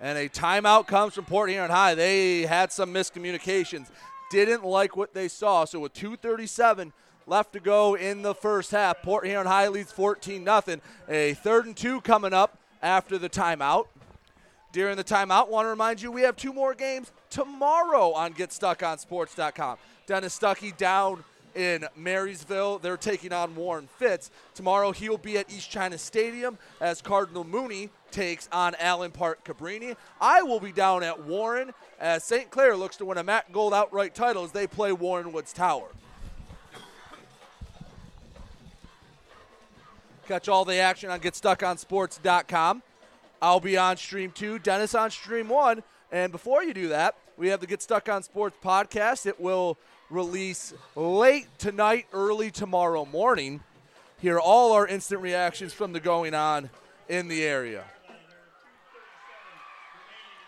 And 0.00 0.18
a 0.18 0.28
timeout 0.28 0.88
comes 0.88 1.14
from 1.14 1.26
Port 1.26 1.48
Huron 1.48 1.70
High. 1.70 1.94
They 1.94 2.42
had 2.42 2.72
some 2.72 2.92
miscommunications. 2.92 3.88
Didn't 4.32 4.64
like 4.64 4.96
what 4.96 5.14
they 5.14 5.28
saw. 5.28 5.64
So 5.64 5.78
with 5.78 5.92
237 5.92 6.92
left 7.26 7.52
to 7.54 7.60
go 7.60 7.94
in 7.94 8.22
the 8.22 8.34
first 8.34 8.70
half, 8.70 9.02
Port 9.02 9.26
Huron 9.26 9.46
High 9.46 9.68
leads 9.68 9.92
14 9.92 10.44
0. 10.44 10.80
A 11.08 11.34
third 11.34 11.66
and 11.66 11.76
two 11.76 12.00
coming 12.00 12.32
up 12.32 12.58
after 12.82 13.18
the 13.18 13.28
timeout. 13.28 13.86
During 14.72 14.96
the 14.96 15.04
timeout, 15.04 15.48
want 15.48 15.66
to 15.66 15.70
remind 15.70 16.00
you 16.00 16.10
we 16.10 16.22
have 16.22 16.36
two 16.36 16.52
more 16.52 16.74
games 16.74 17.12
tomorrow 17.28 18.12
on 18.12 18.32
GetStuckOnSports.com. 18.32 19.76
Dennis 20.06 20.38
Stuckey 20.38 20.74
down 20.76 21.24
in 21.54 21.86
Marysville. 21.96 22.78
They're 22.78 22.96
taking 22.96 23.32
on 23.32 23.54
Warren 23.54 23.88
Fitz. 23.98 24.30
Tomorrow 24.54 24.92
he'll 24.92 25.18
be 25.18 25.38
at 25.38 25.52
East 25.52 25.70
China 25.70 25.98
Stadium 25.98 26.58
as 26.80 27.02
Cardinal 27.02 27.44
Mooney 27.44 27.90
takes 28.10 28.48
on 28.52 28.74
Allen 28.78 29.10
Park 29.10 29.44
Cabrini. 29.44 29.96
I 30.20 30.42
will 30.42 30.60
be 30.60 30.72
down 30.72 31.02
at 31.02 31.22
Warren 31.24 31.72
as 32.00 32.24
St. 32.24 32.50
Clair 32.50 32.76
looks 32.76 32.96
to 32.96 33.04
win 33.04 33.18
a 33.18 33.24
MAC 33.24 33.52
Gold 33.52 33.74
outright 33.74 34.14
title 34.14 34.44
as 34.44 34.52
they 34.52 34.66
play 34.66 34.92
Warren 34.92 35.32
Woods 35.32 35.52
Tower. 35.52 35.88
Catch 40.26 40.48
all 40.48 40.64
the 40.64 40.76
action 40.76 41.10
on 41.10 41.20
GetStuckOnSports.com. 41.20 42.82
I'll 43.40 43.60
be 43.60 43.76
on 43.76 43.96
stream 43.96 44.30
two, 44.30 44.58
Dennis 44.58 44.94
on 44.94 45.10
stream 45.10 45.48
one. 45.48 45.82
And 46.12 46.30
before 46.30 46.62
you 46.62 46.72
do 46.72 46.88
that, 46.88 47.16
we 47.36 47.48
have 47.48 47.60
the 47.60 47.66
Get 47.66 47.82
Stuck 47.82 48.08
on 48.08 48.22
Sports 48.22 48.56
podcast. 48.62 49.26
It 49.26 49.40
will 49.40 49.78
release 50.10 50.74
late 50.94 51.48
tonight, 51.58 52.06
early 52.12 52.50
tomorrow 52.50 53.04
morning. 53.04 53.60
Hear 54.18 54.38
all 54.38 54.72
our 54.72 54.86
instant 54.86 55.22
reactions 55.22 55.72
from 55.72 55.92
the 55.92 56.00
going 56.00 56.34
on 56.34 56.70
in 57.08 57.26
the 57.26 57.42
area. 57.42 57.84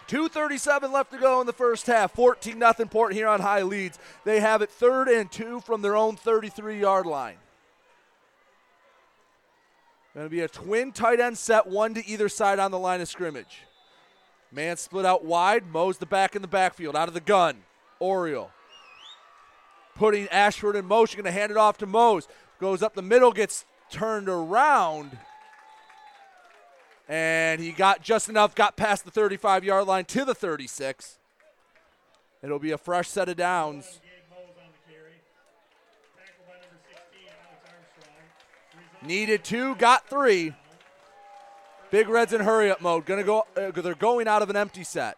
237 0.06 0.92
left 0.92 1.10
to 1.12 1.18
go 1.18 1.40
in 1.40 1.46
the 1.46 1.52
first 1.52 1.86
half. 1.86 2.12
14 2.12 2.58
nothing 2.58 2.88
Port 2.88 3.14
Huron 3.14 3.40
High 3.40 3.62
leads. 3.62 3.98
They 4.24 4.38
have 4.38 4.62
it 4.62 4.70
third 4.70 5.08
and 5.08 5.32
two 5.32 5.60
from 5.60 5.82
their 5.82 5.96
own 5.96 6.16
33 6.16 6.78
yard 6.78 7.06
line. 7.06 7.36
Going 10.14 10.26
to 10.26 10.30
be 10.30 10.40
a 10.40 10.48
twin 10.48 10.92
tight 10.92 11.20
end 11.20 11.36
set, 11.36 11.66
one 11.66 11.94
to 11.94 12.06
either 12.06 12.28
side 12.28 12.58
on 12.58 12.70
the 12.70 12.78
line 12.78 13.00
of 13.00 13.08
scrimmage. 13.08 13.62
Man 14.52 14.76
split 14.76 15.04
out 15.04 15.24
wide, 15.24 15.66
Mose 15.66 15.98
the 15.98 16.06
back 16.06 16.36
in 16.36 16.42
the 16.42 16.48
backfield, 16.48 16.94
out 16.94 17.08
of 17.08 17.14
the 17.14 17.20
gun. 17.20 17.56
Oriole 17.98 18.50
putting 19.94 20.28
Ashford 20.28 20.76
in 20.76 20.84
motion, 20.84 21.18
going 21.18 21.32
to 21.32 21.38
hand 21.38 21.50
it 21.50 21.56
off 21.56 21.78
to 21.78 21.86
Mose. 21.86 22.28
Goes 22.60 22.82
up 22.82 22.94
the 22.94 23.02
middle, 23.02 23.32
gets 23.32 23.64
turned 23.90 24.28
around. 24.28 25.18
And 27.08 27.60
he 27.60 27.72
got 27.72 28.02
just 28.02 28.28
enough, 28.28 28.54
got 28.54 28.76
past 28.76 29.04
the 29.04 29.10
35 29.10 29.64
yard 29.64 29.86
line 29.86 30.04
to 30.06 30.24
the 30.24 30.34
36. 30.34 31.18
It'll 32.42 32.58
be 32.58 32.72
a 32.72 32.78
fresh 32.78 33.08
set 33.08 33.28
of 33.28 33.36
downs. 33.36 34.00
Needed 39.04 39.44
two, 39.44 39.74
got 39.74 40.08
three. 40.08 40.54
Big 41.90 42.08
Reds 42.08 42.32
in 42.32 42.40
hurry 42.40 42.70
up 42.70 42.80
mode. 42.80 43.04
Gonna 43.06 43.22
go. 43.22 43.46
Uh, 43.56 43.70
they're 43.70 43.94
going 43.94 44.26
out 44.26 44.42
of 44.42 44.50
an 44.50 44.56
empty 44.56 44.82
set. 44.82 45.16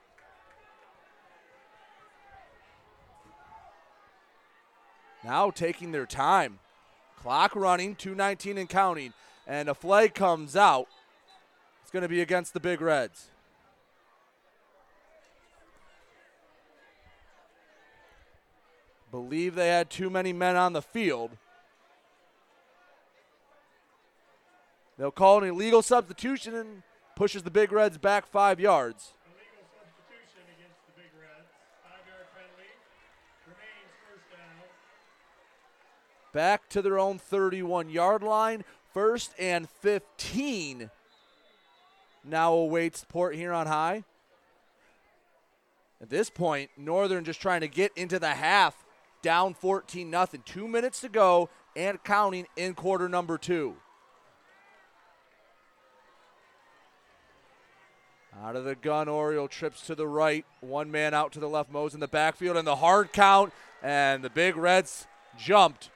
Now 5.26 5.50
taking 5.50 5.90
their 5.90 6.06
time. 6.06 6.60
Clock 7.20 7.56
running, 7.56 7.96
219 7.96 8.58
and 8.58 8.68
counting. 8.68 9.12
And 9.46 9.68
a 9.68 9.74
flag 9.74 10.14
comes 10.14 10.54
out. 10.54 10.86
It's 11.82 11.90
going 11.90 12.02
to 12.02 12.08
be 12.08 12.20
against 12.20 12.54
the 12.54 12.60
Big 12.60 12.80
Reds. 12.80 13.26
Believe 19.10 19.54
they 19.54 19.68
had 19.68 19.90
too 19.90 20.10
many 20.10 20.32
men 20.32 20.56
on 20.56 20.72
the 20.72 20.82
field. 20.82 21.30
They'll 24.98 25.10
call 25.10 25.42
an 25.42 25.48
illegal 25.48 25.82
substitution 25.82 26.54
and 26.54 26.82
pushes 27.14 27.42
the 27.42 27.50
Big 27.50 27.70
Reds 27.70 27.98
back 27.98 28.26
five 28.26 28.58
yards. 28.58 29.12
Back 36.32 36.68
to 36.68 36.82
their 36.82 36.98
own 36.98 37.18
31 37.18 37.88
yard 37.88 38.22
line. 38.22 38.64
First 38.92 39.32
and 39.38 39.68
15 39.68 40.90
now 42.24 42.52
awaits 42.52 43.04
Port 43.08 43.34
Huron 43.36 43.66
High. 43.66 44.04
At 46.00 46.10
this 46.10 46.28
point, 46.28 46.70
Northern 46.76 47.24
just 47.24 47.40
trying 47.40 47.62
to 47.62 47.68
get 47.68 47.92
into 47.96 48.18
the 48.18 48.34
half, 48.34 48.84
down 49.22 49.54
14 49.54 50.10
nothing. 50.10 50.42
Two 50.44 50.68
minutes 50.68 51.00
to 51.00 51.08
go 51.08 51.48
and 51.74 52.02
counting 52.04 52.46
in 52.56 52.74
quarter 52.74 53.08
number 53.08 53.38
two. 53.38 53.76
Out 58.44 58.54
of 58.54 58.64
the 58.64 58.74
gun, 58.74 59.08
Oriole 59.08 59.48
trips 59.48 59.86
to 59.86 59.94
the 59.94 60.06
right. 60.06 60.44
One 60.60 60.90
man 60.90 61.14
out 61.14 61.32
to 61.32 61.40
the 61.40 61.48
left. 61.48 61.72
Mose 61.72 61.94
in 61.94 62.00
the 62.00 62.08
backfield 62.08 62.56
and 62.56 62.66
the 62.66 62.76
hard 62.76 63.12
count. 63.12 63.52
And 63.82 64.22
the 64.22 64.30
Big 64.30 64.56
Reds 64.56 65.06
jumped. 65.38 65.90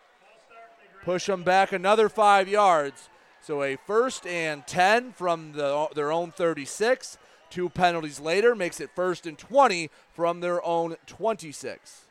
push 1.02 1.26
them 1.26 1.42
back 1.42 1.72
another 1.72 2.08
five 2.08 2.48
yards. 2.48 3.08
So 3.42 3.62
a 3.62 3.76
first 3.86 4.26
and 4.26 4.66
10 4.66 5.12
from 5.12 5.52
the, 5.52 5.88
their 5.94 6.12
own 6.12 6.30
36. 6.30 7.18
Two 7.50 7.68
penalties 7.68 8.20
later 8.20 8.54
makes 8.54 8.80
it 8.80 8.90
first 8.94 9.26
and 9.26 9.36
20 9.36 9.90
from 10.12 10.40
their 10.40 10.64
own 10.64 10.96
26. 11.06 12.02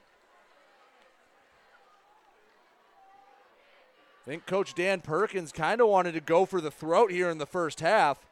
I 4.26 4.30
think 4.30 4.46
Coach 4.46 4.76
Dan 4.76 5.02
Perkins 5.02 5.52
kind 5.52 5.82
of 5.82 5.88
wanted 5.88 6.12
to 6.12 6.20
go 6.20 6.46
for 6.46 6.62
the 6.62 6.70
throat 6.70 7.12
here 7.12 7.30
in 7.30 7.40
the 7.40 7.48
first 7.48 7.80
half. 7.80 8.29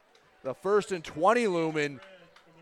The 0.48 0.54
first 0.54 0.92
and 0.92 1.04
20 1.04 1.46
lumen 1.46 2.00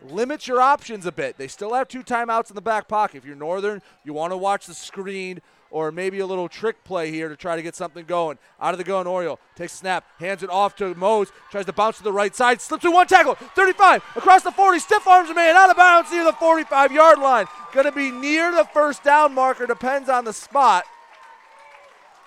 limits 0.09 0.45
your 0.45 0.59
options 0.59 1.05
a 1.05 1.11
bit. 1.13 1.37
They 1.37 1.47
still 1.47 1.73
have 1.73 1.87
two 1.87 2.03
timeouts 2.03 2.49
in 2.49 2.55
the 2.55 2.61
back 2.61 2.89
pocket. 2.89 3.19
If 3.19 3.23
you're 3.23 3.37
Northern, 3.37 3.81
you 4.03 4.11
want 4.11 4.33
to 4.33 4.37
watch 4.37 4.65
the 4.65 4.73
screen 4.73 5.41
or 5.71 5.89
maybe 5.89 6.19
a 6.19 6.25
little 6.25 6.49
trick 6.49 6.83
play 6.83 7.11
here 7.11 7.29
to 7.29 7.37
try 7.37 7.55
to 7.55 7.61
get 7.61 7.77
something 7.77 8.03
going. 8.03 8.39
Out 8.59 8.73
of 8.73 8.77
the 8.77 8.83
gun, 8.83 9.07
Oriole 9.07 9.39
takes 9.55 9.73
a 9.73 9.77
snap, 9.77 10.03
hands 10.19 10.43
it 10.43 10.49
off 10.49 10.75
to 10.75 10.95
Mose, 10.95 11.31
tries 11.49 11.65
to 11.65 11.71
bounce 11.71 11.95
to 11.99 12.03
the 12.03 12.11
right 12.11 12.35
side, 12.35 12.59
slips 12.59 12.81
through 12.81 12.91
one 12.91 13.07
tackle, 13.07 13.35
35, 13.35 14.03
across 14.17 14.43
the 14.43 14.51
40, 14.51 14.79
stiff 14.79 15.07
arms 15.07 15.29
a 15.29 15.33
man, 15.33 15.55
out 15.55 15.69
of 15.69 15.77
bounds 15.77 16.11
near 16.11 16.25
the 16.25 16.33
45 16.33 16.91
yard 16.91 17.19
line. 17.19 17.45
Going 17.71 17.85
to 17.85 17.93
be 17.93 18.11
near 18.11 18.51
the 18.51 18.65
first 18.65 19.01
down 19.01 19.33
marker, 19.33 19.65
depends 19.65 20.09
on 20.09 20.25
the 20.25 20.33
spot. 20.33 20.83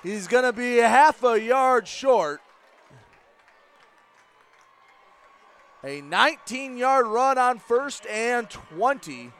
He's 0.03 0.27
going 0.27 0.45
to 0.45 0.55
be 0.55 0.77
half 0.77 1.23
a 1.23 1.39
yard 1.39 1.87
short. 1.87 2.41
A 5.83 6.03
19 6.03 6.77
yard 6.77 7.07
run 7.07 7.39
on 7.39 7.59
first 7.59 8.07
and 8.07 8.49
20. 8.51 9.33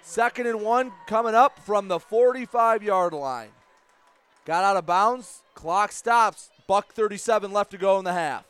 Second 0.00 0.46
and 0.46 0.62
one 0.62 0.92
coming 1.06 1.34
up 1.34 1.58
from 1.58 1.88
the 1.88 2.00
45 2.00 2.82
yard 2.82 3.12
line. 3.12 3.50
Got 4.44 4.64
out 4.64 4.76
of 4.76 4.86
bounds. 4.86 5.42
Clock 5.54 5.92
stops. 5.92 6.50
Buck 6.66 6.92
37 6.92 7.52
left 7.52 7.70
to 7.72 7.78
go 7.78 7.98
in 7.98 8.04
the 8.04 8.12
half. 8.12 8.46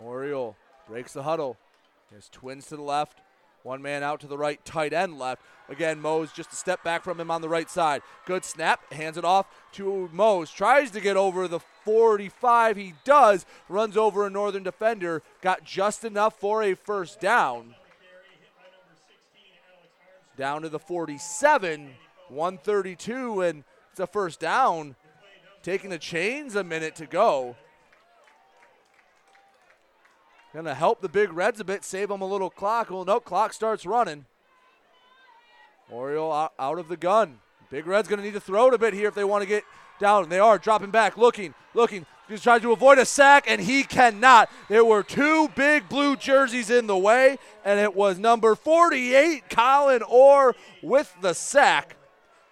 Oriole 0.00 0.56
breaks 0.88 1.12
the 1.12 1.22
huddle. 1.22 1.56
There's 2.10 2.28
twins 2.28 2.66
to 2.66 2.76
the 2.76 2.82
left. 2.82 3.20
One 3.64 3.80
man 3.80 4.02
out 4.02 4.20
to 4.20 4.26
the 4.26 4.36
right, 4.36 4.62
tight 4.66 4.92
end 4.92 5.18
left. 5.18 5.42
Again, 5.70 5.98
Mose 5.98 6.30
just 6.30 6.52
a 6.52 6.56
step 6.56 6.84
back 6.84 7.02
from 7.02 7.18
him 7.18 7.30
on 7.30 7.40
the 7.40 7.48
right 7.48 7.70
side. 7.70 8.02
Good 8.26 8.44
snap, 8.44 8.92
hands 8.92 9.16
it 9.16 9.24
off 9.24 9.46
to 9.72 10.10
Mose. 10.12 10.50
Tries 10.50 10.90
to 10.90 11.00
get 11.00 11.16
over 11.16 11.48
the 11.48 11.60
45. 11.60 12.76
He 12.76 12.92
does. 13.04 13.46
Runs 13.70 13.96
over 13.96 14.26
a 14.26 14.30
Northern 14.30 14.64
defender. 14.64 15.22
Got 15.40 15.64
just 15.64 16.04
enough 16.04 16.38
for 16.38 16.62
a 16.62 16.74
first 16.74 17.20
down. 17.20 17.74
Down 20.36 20.60
to 20.60 20.68
the 20.68 20.78
47. 20.78 21.94
132, 22.28 23.40
and 23.40 23.64
it's 23.90 24.00
a 24.00 24.06
first 24.06 24.40
down. 24.40 24.94
Taking 25.62 25.88
the 25.88 25.98
chains 25.98 26.54
a 26.54 26.64
minute 26.64 26.96
to 26.96 27.06
go. 27.06 27.56
Going 30.54 30.66
to 30.66 30.74
help 30.74 31.00
the 31.00 31.08
Big 31.08 31.32
Reds 31.32 31.58
a 31.58 31.64
bit, 31.64 31.82
save 31.82 32.10
them 32.10 32.20
a 32.20 32.26
little 32.26 32.48
clock. 32.48 32.88
Well, 32.88 33.04
no, 33.04 33.18
clock 33.18 33.52
starts 33.52 33.84
running. 33.84 34.24
Oriole 35.90 36.32
out, 36.32 36.78
of 36.78 36.86
the 36.86 36.96
gun. 36.96 37.40
Big 37.70 37.88
Red's 37.88 38.06
going 38.06 38.20
to 38.20 38.24
need 38.24 38.34
to 38.34 38.40
throw 38.40 38.68
it 38.68 38.74
a 38.74 38.78
bit 38.78 38.94
here 38.94 39.08
if 39.08 39.16
they 39.16 39.24
want 39.24 39.42
to 39.42 39.48
get 39.48 39.64
down. 39.98 40.28
They 40.28 40.38
are 40.38 40.56
dropping 40.56 40.92
back, 40.92 41.18
looking, 41.18 41.54
looking. 41.74 42.06
He's 42.28 42.40
trying 42.40 42.60
to 42.60 42.70
avoid 42.70 42.98
a 42.98 43.04
sack, 43.04 43.46
and 43.50 43.60
he 43.60 43.82
cannot. 43.82 44.48
There 44.68 44.84
were 44.84 45.02
two 45.02 45.48
big 45.56 45.88
blue 45.88 46.14
jerseys 46.14 46.70
in 46.70 46.86
the 46.86 46.96
way, 46.96 47.36
and 47.64 47.80
it 47.80 47.96
was 47.96 48.20
number 48.20 48.54
48, 48.54 49.50
Colin 49.50 50.02
Orr, 50.02 50.54
with 50.84 51.16
the 51.20 51.34
sack. 51.34 51.96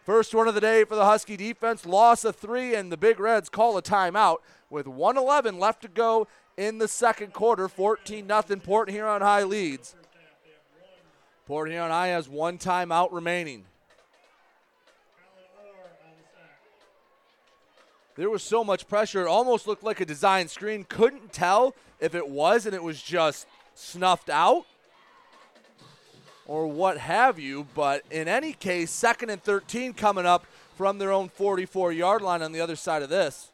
First 0.05 0.35
one 0.35 0.49
of 0.49 0.57
the 0.57 0.61
day 0.61 0.83
for 0.83 0.97
the 0.97 1.05
Husky 1.05 1.37
defense. 1.37 1.87
Loss 1.87 2.25
of 2.25 2.35
three, 2.35 2.75
and 2.75 2.91
the 2.91 2.97
Big 2.97 3.21
Reds 3.21 3.49
call 3.49 3.79
a 3.79 3.83
timeout 3.83 4.39
with 4.69 4.89
111 4.89 5.61
left 5.61 5.83
to 5.83 5.89
go 5.89 6.27
in 6.57 6.79
the 6.79 6.89
second 6.89 7.33
quarter. 7.33 7.69
14 7.69 8.27
0 8.27 8.43
Port 8.63 8.91
Huron 8.91 9.23
High 9.23 9.45
leads. 9.45 9.95
Port 11.47 11.71
Huron 11.71 11.91
High 11.91 12.09
has 12.09 12.29
one 12.29 12.59
timeout 12.59 13.13
remaining. 13.13 13.65
There 18.15 18.29
was 18.29 18.43
so 18.43 18.63
much 18.63 18.89
pressure, 18.89 19.23
it 19.23 19.29
almost 19.29 19.67
looked 19.67 19.83
like 19.83 20.01
a 20.01 20.05
design 20.05 20.49
screen. 20.49 20.85
Couldn't 20.85 21.33
tell 21.33 21.75
if 21.99 22.15
it 22.15 22.29
was 22.29 22.67
and 22.67 22.75
it 22.75 22.83
was 22.83 23.01
just 23.01 23.47
snuffed 23.75 24.29
out 24.29 24.67
or 26.47 26.67
what 26.67 26.99
have 26.99 27.39
you. 27.39 27.67
But 27.75 28.03
in 28.11 28.29
any 28.29 28.53
case, 28.53 28.91
second 28.91 29.31
and 29.31 29.43
13 29.43 29.95
coming 29.95 30.27
up 30.27 30.45
from 30.77 30.99
their 30.99 31.13
own 31.13 31.29
44 31.29 31.93
yard 31.93 32.23
line 32.23 32.43
on 32.43 32.53
the 32.53 32.61
other 32.61 32.77
side 32.77 33.03
of 33.03 33.09
this. 33.09 33.52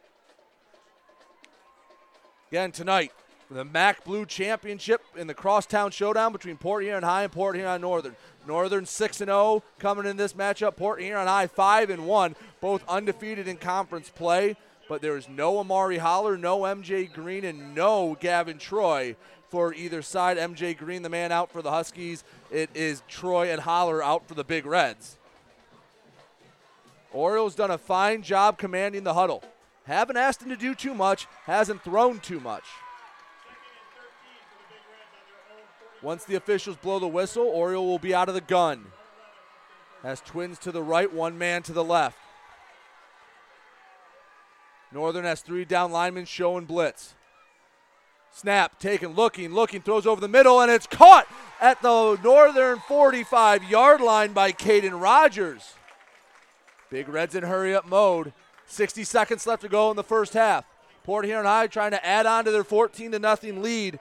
Again, 2.50 2.72
tonight, 2.72 3.12
the 3.50 3.62
MAC 3.62 4.04
Blue 4.04 4.24
Championship 4.24 5.02
in 5.14 5.26
the 5.26 5.34
Crosstown 5.34 5.90
Showdown 5.90 6.32
between 6.32 6.56
Port 6.56 6.82
Huron 6.82 7.02
High 7.02 7.24
and 7.24 7.32
Port 7.32 7.56
Huron 7.56 7.82
Northern. 7.82 8.16
Northern 8.46 8.86
6 8.86 9.20
and 9.20 9.28
0 9.28 9.62
coming 9.78 10.06
in 10.06 10.16
this 10.16 10.32
matchup. 10.32 10.76
Port 10.76 11.02
Huron 11.02 11.26
High 11.26 11.46
5 11.46 11.90
and 11.90 12.06
1, 12.06 12.36
both 12.62 12.82
undefeated 12.88 13.48
in 13.48 13.58
conference 13.58 14.08
play. 14.08 14.56
But 14.88 15.02
there 15.02 15.18
is 15.18 15.28
no 15.28 15.58
Amari 15.58 15.98
Holler, 15.98 16.38
no 16.38 16.60
MJ 16.60 17.12
Green, 17.12 17.44
and 17.44 17.74
no 17.74 18.16
Gavin 18.18 18.56
Troy 18.56 19.14
for 19.50 19.74
either 19.74 20.00
side. 20.00 20.38
MJ 20.38 20.74
Green, 20.74 21.02
the 21.02 21.10
man 21.10 21.32
out 21.32 21.52
for 21.52 21.60
the 21.60 21.70
Huskies. 21.70 22.24
It 22.50 22.70
is 22.72 23.02
Troy 23.08 23.50
and 23.52 23.60
Holler 23.60 24.02
out 24.02 24.26
for 24.26 24.32
the 24.32 24.44
Big 24.44 24.64
Reds. 24.64 25.18
Orioles 27.12 27.54
done 27.54 27.70
a 27.70 27.76
fine 27.76 28.22
job 28.22 28.56
commanding 28.56 29.04
the 29.04 29.12
huddle. 29.12 29.42
Haven't 29.88 30.18
asked 30.18 30.42
him 30.42 30.50
to 30.50 30.56
do 30.56 30.74
too 30.74 30.92
much, 30.92 31.26
hasn't 31.44 31.82
thrown 31.82 32.20
too 32.20 32.40
much. 32.40 32.64
Once 36.02 36.24
the 36.24 36.34
officials 36.34 36.76
blow 36.76 36.98
the 36.98 37.08
whistle, 37.08 37.46
Oriole 37.46 37.86
will 37.86 37.98
be 37.98 38.14
out 38.14 38.28
of 38.28 38.34
the 38.34 38.42
gun. 38.42 38.92
Has 40.02 40.20
twins 40.20 40.58
to 40.58 40.72
the 40.72 40.82
right, 40.82 41.10
one 41.10 41.38
man 41.38 41.62
to 41.62 41.72
the 41.72 41.82
left. 41.82 42.18
Northern 44.92 45.24
has 45.24 45.40
three 45.40 45.64
down 45.64 45.90
linemen 45.90 46.26
showing 46.26 46.66
blitz. 46.66 47.14
Snap, 48.30 48.78
taken, 48.78 49.14
looking, 49.14 49.54
looking, 49.54 49.80
throws 49.80 50.06
over 50.06 50.20
the 50.20 50.28
middle, 50.28 50.60
and 50.60 50.70
it's 50.70 50.86
caught 50.86 51.26
at 51.62 51.80
the 51.80 52.18
Northern 52.22 52.78
45 52.80 53.64
yard 53.64 54.02
line 54.02 54.34
by 54.34 54.52
Caden 54.52 55.00
Rogers. 55.00 55.72
Big 56.90 57.08
Reds 57.08 57.34
in 57.34 57.42
hurry 57.42 57.74
up 57.74 57.88
mode. 57.88 58.34
60 58.68 59.04
seconds 59.04 59.46
left 59.46 59.62
to 59.62 59.68
go 59.68 59.90
in 59.90 59.96
the 59.96 60.04
first 60.04 60.34
half. 60.34 60.64
Port 61.02 61.24
Huron 61.24 61.46
High 61.46 61.66
trying 61.66 61.90
to 61.92 62.06
add 62.06 62.26
on 62.26 62.44
to 62.44 62.50
their 62.50 62.64
14 62.64 63.12
to 63.12 63.18
nothing 63.18 63.62
lead. 63.62 63.98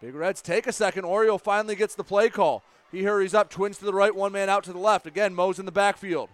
Big 0.00 0.14
Reds 0.14 0.40
take 0.40 0.66
a 0.66 0.72
second. 0.72 1.04
Oriole 1.04 1.38
finally 1.38 1.76
gets 1.76 1.94
the 1.94 2.02
play 2.02 2.30
call. 2.30 2.62
He 2.90 3.02
hurries 3.02 3.34
up, 3.34 3.50
twins 3.50 3.78
to 3.78 3.84
the 3.84 3.92
right, 3.92 4.14
one 4.14 4.32
man 4.32 4.48
out 4.48 4.64
to 4.64 4.72
the 4.72 4.78
left. 4.78 5.06
Again, 5.06 5.34
Mose 5.34 5.58
in 5.58 5.66
the 5.66 5.72
backfield. 5.72 6.30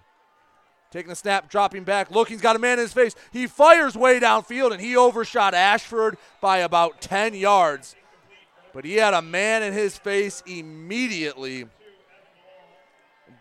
Taking 0.93 1.09
the 1.09 1.17
snap, 1.17 1.51
dropping 1.51 1.83
back, 1.83 2.13
looking, 2.13 2.35
he's 2.35 2.41
got 2.41 2.57
a 2.57 2.61
man 2.61 2.79
in 2.79 2.85
his 2.85 2.93
face. 2.93 3.17
He 3.33 3.49
fires 3.49 3.97
way 3.97 4.21
downfield, 4.21 4.71
and 4.71 4.81
he 4.81 4.97
overshot 4.97 5.53
Ashford 5.53 6.17
by 6.41 6.59
about 6.59 7.01
10 7.01 7.35
yards. 7.35 7.97
But 8.73 8.85
he 8.85 8.95
had 8.95 9.13
a 9.13 9.21
man 9.21 9.65
in 9.65 9.73
his 9.73 9.99
face 9.99 10.43
immediately. 10.47 11.67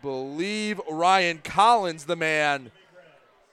Believe 0.02 0.82
Ryan 0.90 1.40
Collins, 1.44 2.06
the 2.06 2.16
man 2.16 2.72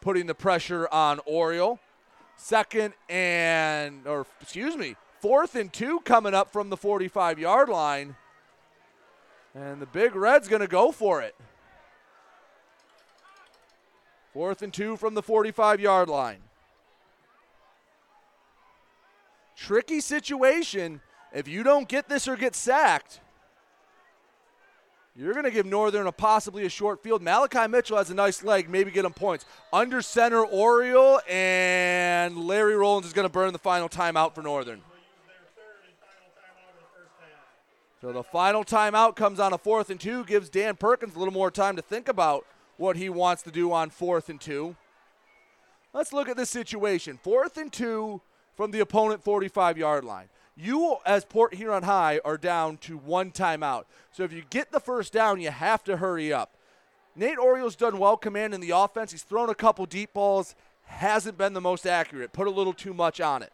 putting 0.03 0.27
the 0.27 0.35
pressure 0.35 0.87
on 0.93 1.21
Oriole. 1.25 1.81
Second 2.37 2.93
and, 3.09 4.07
or 4.07 4.27
excuse 4.43 4.77
me, 4.77 4.97
fourth 5.21 5.55
and 5.55 5.73
two 5.73 6.01
coming 6.01 6.35
up 6.35 6.53
from 6.53 6.69
the 6.69 6.77
45 6.77 7.39
yard 7.39 7.71
line. 7.71 8.17
And 9.55 9.81
the 9.81 9.87
Big 9.87 10.15
Red's 10.15 10.49
going 10.49 10.61
to 10.61 10.69
go 10.69 10.93
for 10.93 11.23
it. 11.23 11.35
Fourth 14.35 14.63
and 14.63 14.73
two 14.73 14.97
from 14.97 15.15
the 15.15 15.23
45 15.23 15.81
yard 15.81 16.09
line. 16.09 16.41
Tricky 19.57 20.01
situation. 20.01 21.01
If 21.33 21.49
you 21.49 21.63
don't 21.63 21.89
get 21.89 22.09
this 22.09 22.27
or 22.29 22.37
get 22.37 22.55
sacked, 22.55 23.21
you're 25.15 25.35
going 25.35 25.45
to 25.45 25.51
give 25.51 25.67
Northern 25.67 26.07
a 26.07 26.13
possibly 26.13 26.65
a 26.65 26.71
short 26.71 27.03
field. 27.03 27.23
Malachi 27.23 27.69
Mitchell 27.69 27.99
has 27.99 28.09
a 28.09 28.15
nice 28.15 28.43
leg, 28.43 28.71
maybe 28.71 28.91
get 28.91 29.05
him 29.05 29.13
points. 29.13 29.45
Under 29.73 30.01
center, 30.01 30.45
Oriole, 30.45 31.21
and 31.29 32.37
Larry 32.39 32.77
Rollins 32.77 33.07
is 33.07 33.13
going 33.13 33.27
to 33.27 33.33
burn 33.33 33.53
the 33.53 33.59
final 33.59 33.91
timeout 33.91 34.35
for 34.35 34.43
Northern. 34.43 34.81
So 38.01 38.11
the 38.11 38.23
final 38.23 38.65
timeout 38.65 39.15
comes 39.15 39.39
on 39.39 39.53
a 39.53 39.59
fourth 39.59 39.91
and 39.91 40.01
two, 40.01 40.25
gives 40.25 40.49
Dan 40.49 40.77
Perkins 40.77 41.15
a 41.15 41.19
little 41.19 41.33
more 41.33 41.51
time 41.51 41.77
to 41.77 41.83
think 41.83 42.09
about 42.09 42.47
what 42.77 42.97
he 42.97 43.09
wants 43.09 43.43
to 43.43 43.51
do 43.51 43.71
on 43.71 43.91
fourth 43.91 44.29
and 44.29 44.41
two. 44.41 44.75
Let's 45.93 46.13
look 46.13 46.29
at 46.29 46.37
this 46.37 46.51
situation. 46.51 47.21
Fourth 47.23 47.59
and 47.59 47.71
two 47.73 48.23
from 48.57 48.71
the 48.71 48.81
opponent 48.81 49.23
45 49.23 49.79
yard 49.79 50.05
line 50.05 50.29
you 50.57 50.97
as 51.07 51.25
Port 51.25 51.55
Huron 51.55 51.83
High 51.83 52.21
are 52.25 52.37
down 52.37 52.77
to 52.79 52.99
one 52.99 53.31
timeout. 53.31 53.85
So 54.13 54.23
if 54.23 54.33
you 54.33 54.43
get 54.51 54.71
the 54.71 54.81
first 54.81 55.13
down, 55.13 55.41
you 55.41 55.51
have 55.51 55.83
to 55.85 55.97
hurry 55.97 56.33
up. 56.33 56.55
Nate 57.15 57.39
Oriole's 57.39 57.77
done 57.77 57.99
well 57.99 58.17
commanding 58.17 58.61
the 58.61 58.71
offense. 58.71 59.13
He's 59.13 59.23
thrown 59.23 59.51
a 59.51 59.55
couple 59.55 59.85
deep 59.87 60.13
balls, 60.13 60.55
hasn't 60.85 61.37
been 61.39 61.53
the 61.53 61.61
most 61.61 61.87
accurate, 61.87 62.33
put 62.33 62.47
a 62.47 62.51
little 62.51 62.73
too 62.73 62.95
much 62.95 63.21
on 63.21 63.43
it. 63.43 63.53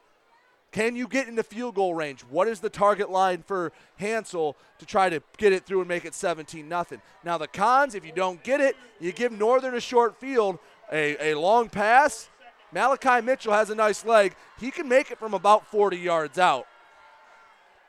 Can 0.70 0.96
you 0.96 1.08
get 1.08 1.28
into 1.28 1.42
field 1.42 1.76
goal 1.76 1.94
range? 1.94 2.20
What 2.22 2.46
is 2.46 2.60
the 2.60 2.68
target 2.68 3.10
line 3.10 3.42
for 3.42 3.72
Hansel 3.96 4.54
to 4.78 4.86
try 4.86 5.08
to 5.08 5.22
get 5.38 5.52
it 5.52 5.64
through 5.64 5.80
and 5.80 5.88
make 5.88 6.04
it 6.04 6.14
17 6.14 6.68
nothing? 6.68 7.00
Now 7.24 7.38
the 7.38 7.48
cons, 7.48 7.94
if 7.94 8.04
you 8.04 8.12
don't 8.12 8.42
get 8.42 8.60
it, 8.60 8.76
you 9.00 9.12
give 9.12 9.32
Northern 9.32 9.74
a 9.74 9.80
short 9.80 10.20
field, 10.20 10.58
a, 10.92 11.32
a 11.32 11.38
long 11.38 11.70
pass. 11.70 12.28
Malachi 12.70 13.24
Mitchell 13.24 13.54
has 13.54 13.70
a 13.70 13.74
nice 13.74 14.04
leg. 14.04 14.34
He 14.60 14.70
can 14.70 14.86
make 14.88 15.10
it 15.10 15.18
from 15.18 15.32
about 15.32 15.66
40 15.66 15.96
yards 15.96 16.38
out. 16.38 16.66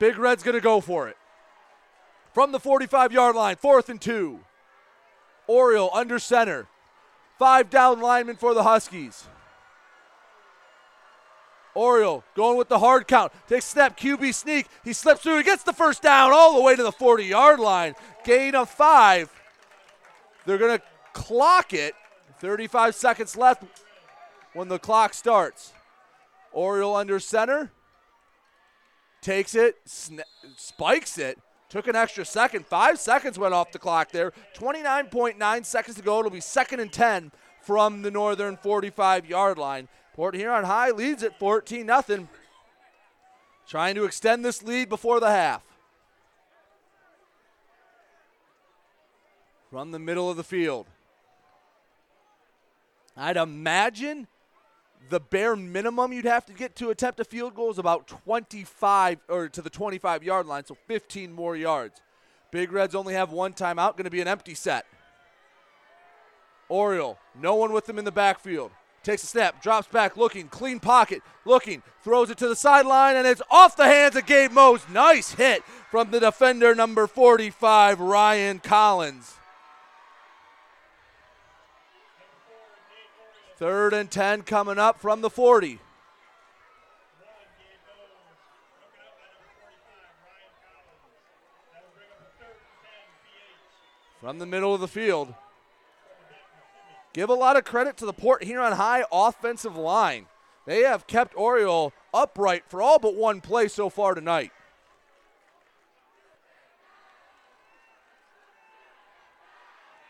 Big 0.00 0.18
Red's 0.18 0.42
going 0.42 0.56
to 0.56 0.62
go 0.62 0.80
for 0.80 1.08
it. 1.08 1.16
From 2.32 2.50
the 2.50 2.58
45 2.58 3.12
yard 3.12 3.36
line, 3.36 3.54
fourth 3.56 3.88
and 3.88 4.00
two. 4.00 4.40
Oriole 5.46 5.90
under 5.92 6.18
center. 6.18 6.66
Five 7.38 7.70
down 7.70 8.00
linemen 8.00 8.36
for 8.36 8.54
the 8.54 8.62
Huskies. 8.62 9.28
Oriole 11.74 12.24
going 12.34 12.56
with 12.56 12.68
the 12.68 12.78
hard 12.78 13.06
count. 13.06 13.32
Takes 13.46 13.66
snap, 13.66 13.98
QB 13.98 14.34
sneak. 14.34 14.66
He 14.84 14.92
slips 14.92 15.22
through. 15.22 15.36
He 15.36 15.44
gets 15.44 15.62
the 15.62 15.72
first 15.72 16.02
down 16.02 16.32
all 16.32 16.54
the 16.54 16.62
way 16.62 16.74
to 16.74 16.82
the 16.82 16.92
40 16.92 17.24
yard 17.24 17.60
line. 17.60 17.94
Gain 18.24 18.54
of 18.54 18.70
five. 18.70 19.30
They're 20.46 20.58
going 20.58 20.78
to 20.78 20.84
clock 21.12 21.72
it. 21.72 21.94
35 22.40 22.94
seconds 22.94 23.36
left 23.36 23.64
when 24.54 24.68
the 24.68 24.78
clock 24.78 25.12
starts. 25.12 25.74
Oriole 26.52 26.96
under 26.96 27.20
center. 27.20 27.70
Takes 29.20 29.54
it, 29.54 29.76
spikes 30.56 31.18
it. 31.18 31.38
Took 31.68 31.86
an 31.86 31.94
extra 31.94 32.24
second. 32.24 32.66
Five 32.66 32.98
seconds 32.98 33.38
went 33.38 33.54
off 33.54 33.70
the 33.70 33.78
clock 33.78 34.10
there. 34.10 34.32
29.9 34.56 35.64
seconds 35.64 35.96
to 35.96 36.02
go. 36.02 36.18
It'll 36.18 36.30
be 36.30 36.40
second 36.40 36.80
and 36.80 36.92
10 36.92 37.30
from 37.60 38.02
the 38.02 38.10
northern 38.10 38.56
45 38.56 39.26
yard 39.26 39.56
line. 39.56 39.88
Port 40.14 40.34
Huron 40.34 40.64
High 40.64 40.90
leads 40.90 41.22
at 41.22 41.38
14 41.38 41.86
0. 41.86 42.28
Trying 43.68 43.94
to 43.94 44.04
extend 44.04 44.44
this 44.44 44.62
lead 44.62 44.88
before 44.88 45.20
the 45.20 45.30
half. 45.30 45.62
From 49.70 49.92
the 49.92 50.00
middle 50.00 50.28
of 50.28 50.36
the 50.36 50.42
field. 50.42 50.86
I'd 53.16 53.36
imagine 53.36 54.26
the 55.10 55.20
bare 55.20 55.56
minimum 55.56 56.12
you'd 56.12 56.24
have 56.24 56.46
to 56.46 56.52
get 56.52 56.76
to 56.76 56.90
attempt 56.90 57.20
a 57.20 57.24
field 57.24 57.54
goal 57.54 57.70
is 57.70 57.78
about 57.78 58.06
25 58.06 59.18
or 59.28 59.48
to 59.48 59.60
the 59.60 59.68
25 59.68 60.22
yard 60.22 60.46
line, 60.46 60.64
so 60.64 60.76
15 60.86 61.32
more 61.32 61.56
yards. 61.56 62.00
Big 62.52 62.72
Reds 62.72 62.94
only 62.94 63.14
have 63.14 63.30
one 63.30 63.52
timeout, 63.52 63.92
going 63.92 64.04
to 64.04 64.10
be 64.10 64.20
an 64.20 64.28
empty 64.28 64.54
set. 64.54 64.86
Oriole, 66.68 67.18
no 67.40 67.56
one 67.56 67.72
with 67.72 67.86
them 67.86 67.98
in 67.98 68.04
the 68.04 68.12
backfield. 68.12 68.70
Takes 69.02 69.24
a 69.24 69.26
snap, 69.26 69.62
drops 69.62 69.88
back, 69.88 70.16
looking, 70.16 70.48
clean 70.48 70.78
pocket, 70.78 71.22
looking, 71.44 71.82
throws 72.04 72.30
it 72.30 72.38
to 72.38 72.48
the 72.48 72.56
sideline, 72.56 73.16
and 73.16 73.26
it's 73.26 73.42
off 73.50 73.76
the 73.76 73.86
hands 73.86 74.14
of 74.14 74.26
Gabe 74.26 74.52
Mose. 74.52 74.82
Nice 74.92 75.32
hit 75.32 75.64
from 75.90 76.10
the 76.10 76.20
defender, 76.20 76.74
number 76.74 77.06
45, 77.06 77.98
Ryan 77.98 78.58
Collins. 78.60 79.39
Third 83.60 83.92
and 83.92 84.10
10 84.10 84.44
coming 84.44 84.78
up 84.78 84.98
from 84.98 85.20
the 85.20 85.28
40. 85.28 85.78
From 94.18 94.38
the 94.38 94.46
middle 94.46 94.74
of 94.74 94.80
the 94.80 94.88
field. 94.88 95.34
Give 97.12 97.28
a 97.28 97.34
lot 97.34 97.58
of 97.58 97.64
credit 97.64 97.98
to 97.98 98.06
the 98.06 98.14
Port 98.14 98.44
Huron 98.44 98.72
High 98.72 99.04
offensive 99.12 99.76
line. 99.76 100.24
They 100.64 100.80
have 100.84 101.06
kept 101.06 101.36
Oriole 101.36 101.92
upright 102.14 102.64
for 102.66 102.80
all 102.80 102.98
but 102.98 103.14
one 103.14 103.42
play 103.42 103.68
so 103.68 103.90
far 103.90 104.14
tonight. 104.14 104.52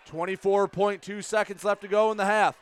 Twenty-four 0.07 0.69
point 0.69 1.03
two 1.03 1.21
seconds 1.21 1.65
left 1.65 1.81
to 1.81 1.89
go 1.89 2.13
in 2.13 2.17
the 2.17 2.27
half. 2.27 2.57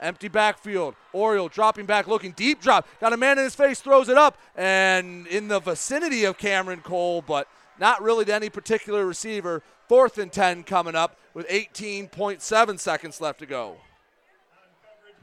Empty 0.00 0.28
backfield. 0.28 0.94
Oriole 1.12 1.48
dropping 1.48 1.86
back, 1.86 2.08
looking 2.08 2.32
deep 2.32 2.60
drop. 2.60 2.88
Got 3.00 3.12
a 3.12 3.16
man 3.16 3.38
in 3.38 3.44
his 3.44 3.54
face, 3.54 3.80
throws 3.80 4.08
it 4.08 4.16
up, 4.16 4.38
and 4.56 5.26
in 5.26 5.48
the 5.48 5.60
vicinity 5.60 6.24
of 6.24 6.38
Cameron 6.38 6.80
Cole, 6.80 7.22
but 7.22 7.46
not 7.78 8.02
really 8.02 8.24
to 8.24 8.34
any 8.34 8.48
particular 8.48 9.06
receiver. 9.06 9.62
Fourth 9.88 10.18
and 10.18 10.32
10 10.32 10.62
coming 10.64 10.94
up 10.94 11.18
with 11.34 11.48
18.7 11.48 12.78
seconds 12.78 13.20
left 13.20 13.40
to 13.40 13.46
go. 13.46 13.76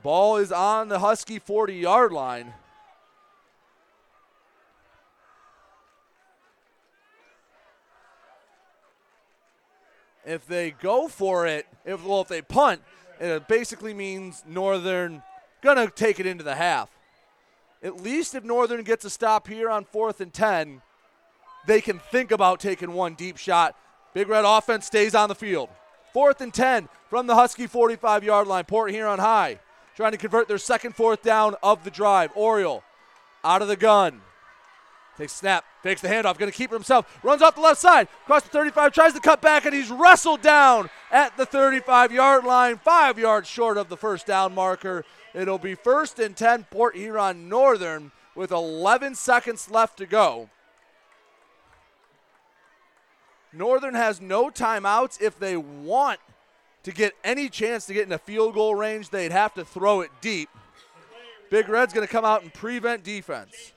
Ball 0.03 0.37
is 0.37 0.51
on 0.51 0.89
the 0.89 0.99
Husky 0.99 1.39
40 1.39 1.73
yard 1.73 2.11
line. 2.11 2.53
If 10.25 10.45
they 10.45 10.71
go 10.71 11.07
for 11.07 11.47
it, 11.47 11.67
if 11.85 12.03
well, 12.03 12.21
if 12.21 12.27
they 12.27 12.41
punt, 12.41 12.81
it 13.19 13.47
basically 13.47 13.93
means 13.93 14.43
Northern 14.47 15.23
gonna 15.61 15.89
take 15.89 16.19
it 16.19 16.25
into 16.25 16.43
the 16.43 16.55
half. 16.55 16.89
At 17.83 18.01
least 18.01 18.35
if 18.35 18.43
Northern 18.43 18.83
gets 18.83 19.05
a 19.05 19.09
stop 19.09 19.47
here 19.47 19.69
on 19.69 19.85
fourth 19.85 20.21
and 20.21 20.33
ten, 20.33 20.81
they 21.67 21.81
can 21.81 21.99
think 21.99 22.31
about 22.31 22.59
taking 22.59 22.93
one 22.93 23.13
deep 23.13 23.37
shot. 23.37 23.75
Big 24.13 24.29
Red 24.29 24.45
offense 24.45 24.87
stays 24.87 25.13
on 25.13 25.29
the 25.29 25.35
field. 25.35 25.69
Fourth 26.13 26.41
and 26.41 26.53
10 26.53 26.89
from 27.09 27.27
the 27.27 27.35
Husky 27.35 27.67
45 27.67 28.23
yard 28.23 28.47
line. 28.47 28.63
Port 28.63 28.91
Huron 28.91 29.19
High 29.19 29.59
trying 29.95 30.11
to 30.13 30.17
convert 30.17 30.47
their 30.47 30.57
second 30.57 30.95
fourth 30.95 31.21
down 31.21 31.55
of 31.61 31.83
the 31.83 31.91
drive. 31.91 32.31
Oriole 32.35 32.83
out 33.43 33.61
of 33.61 33.67
the 33.67 33.75
gun. 33.75 34.21
Takes 35.17 35.33
snap, 35.33 35.65
fakes 35.81 36.01
the 36.01 36.07
handoff, 36.07 36.37
going 36.37 36.51
to 36.51 36.55
keep 36.57 36.71
it 36.71 36.75
himself. 36.75 37.19
Runs 37.23 37.41
off 37.41 37.55
the 37.55 37.61
left 37.61 37.81
side, 37.81 38.07
across 38.23 38.43
the 38.43 38.49
35, 38.49 38.93
tries 38.93 39.13
to 39.13 39.19
cut 39.19 39.41
back, 39.41 39.65
and 39.65 39.73
he's 39.73 39.89
wrestled 39.89 40.41
down 40.41 40.91
at 41.11 41.35
the 41.37 41.45
35 41.45 42.11
yard 42.11 42.45
line, 42.45 42.77
five 42.77 43.17
yards 43.17 43.47
short 43.47 43.77
of 43.77 43.89
the 43.89 43.97
first 43.97 44.27
down 44.27 44.53
marker. 44.53 45.03
It'll 45.33 45.57
be 45.57 45.73
first 45.73 46.19
and 46.19 46.37
10, 46.37 46.65
Port 46.65 46.95
Huron 46.95 47.49
Northern, 47.49 48.11
with 48.35 48.51
11 48.51 49.15
seconds 49.15 49.71
left 49.71 49.97
to 49.97 50.05
go. 50.05 50.49
Northern 53.51 53.95
has 53.95 54.21
no 54.21 54.51
timeouts. 54.51 55.19
If 55.19 55.39
they 55.39 55.57
want 55.57 56.19
to 56.83 56.91
get 56.91 57.13
any 57.23 57.49
chance 57.49 57.87
to 57.87 57.93
get 57.93 58.05
in 58.05 58.11
a 58.11 58.19
field 58.19 58.53
goal 58.53 58.75
range, 58.75 59.09
they'd 59.09 59.31
have 59.31 59.55
to 59.55 59.65
throw 59.65 60.01
it 60.01 60.11
deep. 60.21 60.49
Big 61.49 61.67
Red's 61.69 61.93
going 61.93 62.05
to 62.05 62.11
come 62.11 62.25
out 62.25 62.43
and 62.43 62.53
prevent 62.53 63.03
defense. 63.03 63.73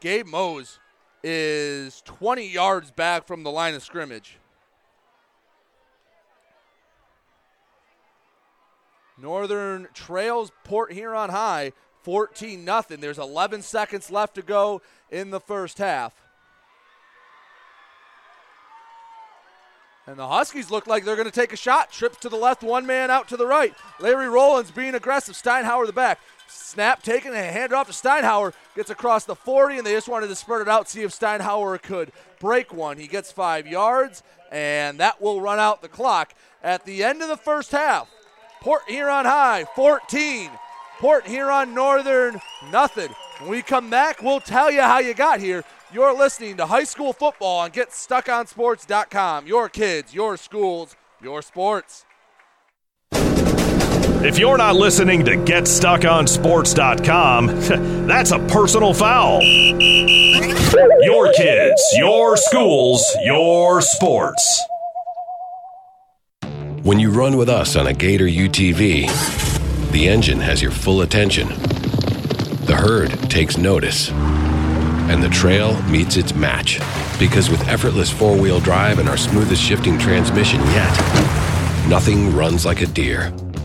Gabe 0.00 0.26
Mose 0.26 0.78
is 1.22 2.00
20 2.06 2.46
yards 2.46 2.90
back 2.90 3.26
from 3.26 3.42
the 3.42 3.50
line 3.50 3.74
of 3.74 3.82
scrimmage. 3.82 4.38
Northern 9.20 9.88
trails 9.92 10.50
Port 10.64 10.92
Huron 10.92 11.28
High 11.28 11.72
14 12.02 12.64
nothing. 12.64 13.00
There's 13.00 13.18
11 13.18 13.62
seconds 13.62 14.10
left 14.10 14.34
to 14.36 14.42
go 14.42 14.80
in 15.10 15.30
the 15.30 15.40
first 15.40 15.78
half. 15.78 16.14
And 20.06 20.18
the 20.18 20.26
Huskies 20.26 20.70
look 20.70 20.86
like 20.86 21.04
they're 21.04 21.14
going 21.14 21.28
to 21.28 21.32
take 21.32 21.52
a 21.52 21.56
shot. 21.56 21.92
Trips 21.92 22.16
to 22.18 22.28
the 22.28 22.36
left, 22.36 22.62
one 22.62 22.86
man 22.86 23.10
out 23.10 23.28
to 23.28 23.36
the 23.36 23.46
right. 23.46 23.74
Larry 24.00 24.28
Rollins 24.28 24.70
being 24.70 24.94
aggressive. 24.94 25.36
Steinhauer 25.36 25.86
the 25.86 25.92
back. 25.92 26.18
Snap 26.50 27.02
taken 27.02 27.32
and 27.32 27.54
handed 27.54 27.74
off 27.74 27.86
to 27.86 27.92
Steinhauer. 27.92 28.52
Gets 28.74 28.90
across 28.90 29.24
the 29.24 29.34
40, 29.34 29.78
and 29.78 29.86
they 29.86 29.92
just 29.92 30.08
wanted 30.08 30.28
to 30.28 30.34
spurt 30.34 30.62
it 30.62 30.68
out, 30.68 30.88
see 30.88 31.02
if 31.02 31.10
Steinhauer 31.10 31.80
could 31.80 32.12
break 32.38 32.72
one. 32.72 32.98
He 32.98 33.06
gets 33.06 33.30
five 33.32 33.66
yards, 33.66 34.22
and 34.50 34.98
that 34.98 35.20
will 35.20 35.40
run 35.40 35.58
out 35.58 35.82
the 35.82 35.88
clock. 35.88 36.34
At 36.62 36.84
the 36.84 37.04
end 37.04 37.22
of 37.22 37.28
the 37.28 37.36
first 37.36 37.72
half, 37.72 38.08
Port 38.60 38.82
Huron 38.86 39.24
High 39.24 39.64
14, 39.74 40.50
Port 40.98 41.26
Huron 41.26 41.74
Northern 41.74 42.40
nothing. 42.70 43.08
When 43.38 43.50
we 43.50 43.62
come 43.62 43.88
back, 43.88 44.22
we'll 44.22 44.40
tell 44.40 44.70
you 44.70 44.82
how 44.82 44.98
you 44.98 45.14
got 45.14 45.40
here. 45.40 45.64
You're 45.92 46.16
listening 46.16 46.56
to 46.58 46.66
high 46.66 46.84
school 46.84 47.12
football 47.12 47.60
on 47.60 47.70
GetStuckOnSports.com. 47.70 49.46
Your 49.46 49.68
kids, 49.68 50.14
your 50.14 50.36
schools, 50.36 50.94
your 51.22 51.42
sports. 51.42 52.04
If 54.22 54.38
you're 54.38 54.58
not 54.58 54.76
listening 54.76 55.24
to 55.24 55.30
GetStuckOnSports.com, 55.30 57.46
that's 58.06 58.32
a 58.32 58.38
personal 58.38 58.92
foul. 58.92 59.40
Your 59.42 61.32
kids, 61.32 61.82
your 61.96 62.36
schools, 62.36 63.02
your 63.24 63.80
sports. 63.80 64.62
When 66.82 67.00
you 67.00 67.10
run 67.10 67.38
with 67.38 67.48
us 67.48 67.76
on 67.76 67.86
a 67.86 67.94
Gator 67.94 68.26
UTV, 68.26 69.90
the 69.90 70.08
engine 70.08 70.40
has 70.40 70.60
your 70.60 70.72
full 70.72 71.00
attention. 71.00 71.48
The 72.66 72.76
herd 72.78 73.12
takes 73.30 73.56
notice 73.56 74.10
and 74.10 75.22
the 75.22 75.30
trail 75.30 75.80
meets 75.84 76.18
its 76.18 76.34
match. 76.34 76.78
Because 77.18 77.48
with 77.48 77.66
effortless 77.68 78.10
four 78.10 78.36
wheel 78.36 78.60
drive 78.60 78.98
and 78.98 79.08
our 79.08 79.16
smoothest 79.16 79.62
shifting 79.62 79.98
transmission 79.98 80.60
yet, 80.60 80.94
nothing 81.88 82.36
runs 82.36 82.66
like 82.66 82.82
a 82.82 82.86
Deere. 82.86 83.32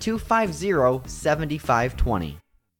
250 0.00 1.02
7520. 1.06 2.41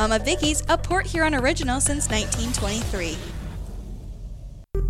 Mama 0.00 0.18
Vicky's, 0.18 0.62
a 0.70 0.78
Port 0.78 1.04
Huron 1.04 1.34
original 1.34 1.78
since 1.78 2.08
1923. 2.08 3.18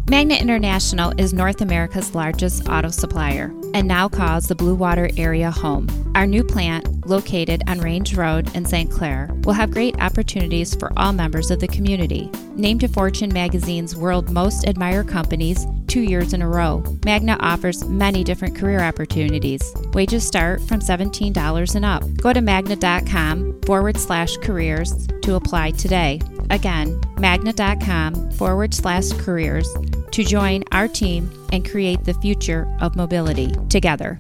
Magna 0.09 0.37
International 0.37 1.13
is 1.19 1.33
North 1.33 1.61
America's 1.61 2.15
largest 2.15 2.69
auto 2.69 2.91
supplier 2.91 3.53
and 3.75 3.89
now 3.89 4.09
calls 4.09 4.47
the 4.47 4.55
Blue 4.55 4.77
Water 4.77 5.11
area 5.17 5.51
home. 5.51 5.89
Our 6.15 6.29
new 6.29 6.45
plant, 6.45 7.00
located 7.11 7.63
on 7.67 7.81
Range 7.81 8.17
Road 8.17 8.55
in 8.57 8.65
St. 8.65 8.91
Clair, 8.91 9.29
will 9.45 9.53
have 9.53 9.71
great 9.71 10.01
opportunities 10.01 10.75
for 10.75 10.91
all 10.97 11.13
members 11.13 11.51
of 11.51 11.61
the 11.61 11.69
community. 11.69 12.31
Named 12.55 12.81
to 12.81 12.89
Fortune 12.89 13.33
magazine's 13.33 13.95
World 13.95 14.31
Most 14.31 14.67
Admired 14.67 15.09
Companies 15.09 15.67
two 15.89 16.01
years 16.01 16.33
in 16.33 16.41
a 16.41 16.49
row, 16.49 16.83
Magna 17.05 17.37
offers 17.41 17.85
many 17.85 18.23
different 18.23 18.57
career 18.57 18.81
opportunities. 18.81 19.61
Wages 19.93 20.27
start 20.27 20.63
from 20.63 20.81
$17 20.81 21.75
and 21.75 21.85
up. 21.85 22.03
Go 22.17 22.33
to 22.33 22.41
magna.com 22.41 23.61
forward 23.63 23.97
slash 23.97 24.37
careers 24.37 25.09
to 25.23 25.35
apply 25.35 25.73
today. 25.73 26.21
Again, 26.51 27.01
magna.com 27.19 28.31
forward 28.33 28.73
slash 28.73 29.11
careers 29.13 29.69
to 30.13 30.25
join 30.25 30.63
our 30.73 30.89
team 30.89 31.31
and 31.53 31.69
create 31.69 32.05
the 32.05 32.15
future 32.15 32.73
of 32.81 32.95
mobility 32.95 33.53
together. 33.69 34.19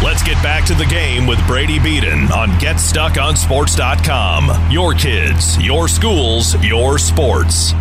Let's 0.00 0.22
get 0.22 0.40
back 0.44 0.64
to 0.66 0.74
the 0.74 0.86
game 0.86 1.26
with 1.26 1.44
Brady 1.44 1.80
Beaton 1.80 2.30
on 2.30 2.50
GetStuckOnSports.com. 2.50 4.70
Your 4.70 4.94
kids, 4.94 5.60
your 5.60 5.88
schools, 5.88 6.54
your 6.62 6.98
sports. 6.98 7.72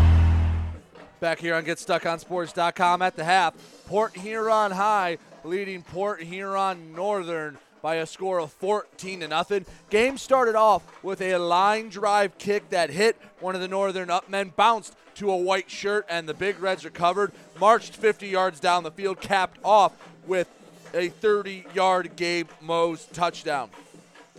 Back 1.19 1.38
here 1.38 1.53
on 1.53 1.64
GetStuckOnSports.com 1.64 3.03
at 3.03 3.15
the 3.15 3.23
half. 3.23 3.53
Port 3.85 4.18
Huron 4.18 4.72
High 4.72 5.19
leading 5.44 5.84
Port 5.84 6.23
Huron 6.23 6.95
Northern 6.95 7.60
by 7.84 7.98
a 7.98 8.07
score 8.07 8.39
of 8.39 8.52
14 8.52 9.19
to 9.19 9.27
nothing. 9.27 9.68
Game 9.91 10.18
started 10.18 10.56
off 10.56 10.81
with 11.03 11.22
a 11.22 11.38
line 11.38 11.89
drive 11.89 12.39
kick 12.39 12.72
that 12.72 12.89
hit 12.89 13.15
one 13.41 13.53
of 13.53 13.61
the 13.61 13.68
Northern 13.68 14.07
upmen, 14.07 14.56
bounced 14.56 14.95
to 15.15 15.30
a 15.30 15.38
white 15.38 15.69
shirt, 15.69 16.03
and 16.10 16.27
the 16.27 16.34
Big 16.34 16.60
Reds 16.60 16.84
recovered, 16.84 17.31
marched 17.60 17.95
50 17.95 18.27
yards 18.27 18.60
down 18.60 18.81
the 18.81 18.89
field, 18.89 19.22
capped 19.22 19.60
off 19.64 19.94
with 20.26 20.49
a 20.93 21.09
30-yard 21.09 22.15
Gabe 22.15 22.49
Mose 22.61 23.05
touchdown. 23.14 23.69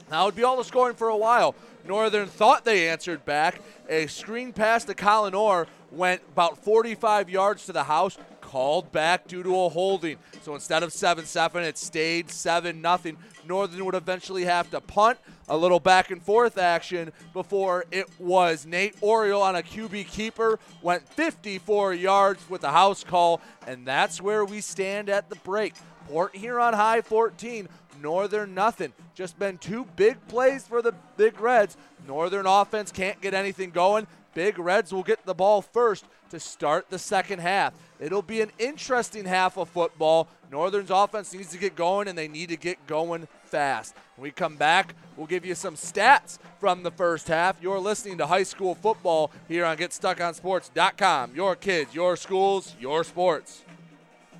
That 0.08 0.24
would 0.24 0.36
be 0.36 0.42
all 0.42 0.56
the 0.56 0.64
scoring 0.64 0.96
for 0.96 1.08
a 1.08 1.16
while. 1.16 1.54
Northern 1.86 2.26
thought 2.26 2.64
they 2.64 2.88
answered 2.88 3.24
back. 3.24 3.60
A 3.88 4.06
screen 4.06 4.52
pass 4.52 4.84
to 4.84 4.94
Colin 4.94 5.34
Orr 5.34 5.66
went 5.90 6.20
about 6.32 6.58
45 6.58 7.30
yards 7.30 7.66
to 7.66 7.72
the 7.72 7.84
house, 7.84 8.18
called 8.40 8.90
back 8.92 9.26
due 9.26 9.42
to 9.42 9.54
a 9.64 9.68
holding. 9.68 10.16
So 10.42 10.54
instead 10.54 10.82
of 10.82 10.92
7 10.92 11.26
7, 11.26 11.64
it 11.64 11.76
stayed 11.76 12.30
7 12.30 12.80
0. 12.80 13.16
Northern 13.46 13.84
would 13.84 13.94
eventually 13.94 14.44
have 14.44 14.70
to 14.70 14.80
punt. 14.80 15.18
A 15.50 15.56
little 15.56 15.80
back 15.80 16.10
and 16.10 16.22
forth 16.22 16.58
action 16.58 17.12
before 17.32 17.84
it 17.90 18.06
was 18.18 18.66
Nate 18.66 18.94
Oriole 19.00 19.42
on 19.42 19.56
a 19.56 19.62
QB 19.62 20.08
keeper, 20.08 20.58
went 20.82 21.08
54 21.08 21.94
yards 21.94 22.48
with 22.50 22.64
a 22.64 22.70
house 22.70 23.02
call, 23.02 23.40
and 23.66 23.86
that's 23.86 24.20
where 24.20 24.44
we 24.44 24.60
stand 24.60 25.08
at 25.08 25.30
the 25.30 25.36
break. 25.36 25.74
Port 26.08 26.34
Huron 26.34 26.72
High 26.72 27.02
14, 27.02 27.68
Northern 28.00 28.54
nothing. 28.54 28.92
Just 29.14 29.38
been 29.38 29.58
two 29.58 29.86
big 29.96 30.16
plays 30.28 30.66
for 30.66 30.80
the 30.80 30.94
Big 31.16 31.38
Reds. 31.40 31.76
Northern 32.06 32.46
offense 32.46 32.90
can't 32.90 33.20
get 33.20 33.34
anything 33.34 33.70
going. 33.70 34.06
Big 34.34 34.58
Reds 34.58 34.92
will 34.92 35.02
get 35.02 35.26
the 35.26 35.34
ball 35.34 35.60
first 35.60 36.04
to 36.30 36.40
start 36.40 36.88
the 36.90 36.98
second 36.98 37.40
half. 37.40 37.74
It'll 38.00 38.22
be 38.22 38.40
an 38.40 38.52
interesting 38.58 39.24
half 39.24 39.58
of 39.58 39.68
football. 39.68 40.28
Northern's 40.50 40.90
offense 40.90 41.34
needs 41.34 41.50
to 41.50 41.58
get 41.58 41.74
going, 41.74 42.08
and 42.08 42.16
they 42.16 42.28
need 42.28 42.48
to 42.50 42.56
get 42.56 42.86
going 42.86 43.26
fast. 43.44 43.94
When 44.16 44.22
we 44.22 44.30
come 44.30 44.56
back, 44.56 44.94
we'll 45.16 45.26
give 45.26 45.44
you 45.44 45.54
some 45.54 45.74
stats 45.74 46.38
from 46.60 46.84
the 46.84 46.90
first 46.90 47.28
half. 47.28 47.56
You're 47.60 47.80
listening 47.80 48.18
to 48.18 48.26
high 48.26 48.44
school 48.44 48.74
football 48.74 49.30
here 49.48 49.64
on 49.64 49.76
GetStuckOnSports.com. 49.76 51.34
Your 51.34 51.56
kids, 51.56 51.94
your 51.94 52.16
schools, 52.16 52.76
your 52.80 53.04
sports. 53.04 53.64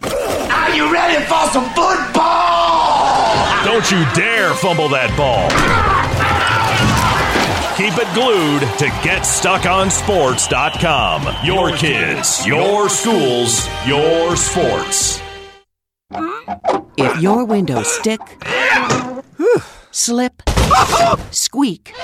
Are 0.03 0.75
you 0.75 0.93
ready 0.93 1.25
for 1.25 1.47
some 1.53 1.65
football? 1.71 3.65
Don't 3.65 3.91
you 3.91 4.05
dare 4.15 4.53
fumble 4.55 4.89
that 4.91 5.11
ball. 5.17 5.49
Keep 7.77 7.95
it 7.97 8.13
glued 8.15 8.61
to 8.79 8.87
GetStuckOnSports.com. 9.07 11.29
Your 11.45 11.71
kids, 11.77 12.45
your 12.47 12.89
schools, 12.89 13.69
your 13.87 14.35
sports. 14.37 15.21
If 16.97 17.21
your 17.23 17.45
windows 17.45 17.87
stick, 17.87 18.21
slip, 19.93 20.43
squeak, 21.31 21.95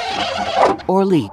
or 0.86 1.04
leak. 1.04 1.32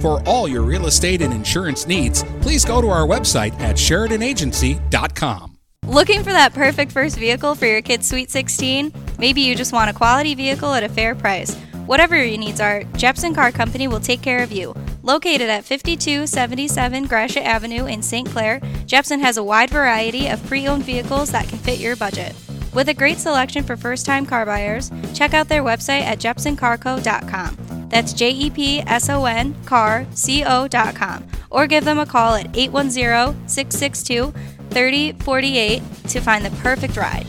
For 0.00 0.22
all 0.26 0.48
your 0.48 0.62
real 0.62 0.86
estate 0.86 1.22
and 1.22 1.32
insurance 1.32 1.86
needs, 1.86 2.24
please 2.40 2.64
go 2.64 2.80
to 2.80 2.88
our 2.88 3.06
website 3.06 3.58
at 3.60 3.76
SheridanAgency.com. 3.76 5.58
Looking 5.86 6.22
for 6.22 6.32
that 6.32 6.52
perfect 6.52 6.92
first 6.92 7.18
vehicle 7.18 7.54
for 7.54 7.66
your 7.66 7.80
kid's 7.80 8.06
Sweet 8.06 8.30
16? 8.30 8.92
Maybe 9.18 9.40
you 9.40 9.54
just 9.54 9.72
want 9.72 9.90
a 9.90 9.94
quality 9.94 10.34
vehicle 10.34 10.74
at 10.74 10.82
a 10.84 10.88
fair 10.88 11.14
price. 11.14 11.54
Whatever 11.86 12.22
your 12.22 12.36
needs 12.36 12.60
are, 12.60 12.84
Jepson 12.96 13.34
Car 13.34 13.50
Company 13.50 13.88
will 13.88 14.00
take 14.00 14.20
care 14.20 14.42
of 14.42 14.52
you. 14.52 14.74
Located 15.02 15.48
at 15.48 15.64
5277 15.64 17.06
Gratiot 17.06 17.42
Avenue 17.42 17.86
in 17.86 18.02
St. 18.02 18.28
Clair, 18.28 18.60
Jepson 18.84 19.20
has 19.20 19.38
a 19.38 19.42
wide 19.42 19.70
variety 19.70 20.28
of 20.28 20.44
pre 20.46 20.68
owned 20.68 20.84
vehicles 20.84 21.30
that 21.30 21.48
can 21.48 21.58
fit 21.58 21.78
your 21.78 21.96
budget. 21.96 22.34
With 22.74 22.90
a 22.90 22.94
great 22.94 23.16
selection 23.16 23.64
for 23.64 23.74
first 23.74 24.04
time 24.04 24.26
car 24.26 24.44
buyers, 24.44 24.90
check 25.14 25.32
out 25.32 25.48
their 25.48 25.62
website 25.62 26.02
at 26.02 26.18
jepsoncarco.com. 26.18 27.67
That's 27.88 28.12
J 28.12 28.30
E 28.30 28.50
P 28.50 28.80
S 28.80 29.08
O 29.08 29.24
N 29.24 29.54
car 29.64 30.06
C 30.12 30.44
O.com. 30.44 31.26
Or 31.50 31.66
give 31.66 31.84
them 31.84 31.98
a 31.98 32.06
call 32.06 32.34
at 32.34 32.56
810 32.56 33.48
662 33.48 34.32
3048 34.70 35.82
to 36.08 36.20
find 36.20 36.44
the 36.44 36.50
perfect 36.62 36.96
ride. 36.96 37.26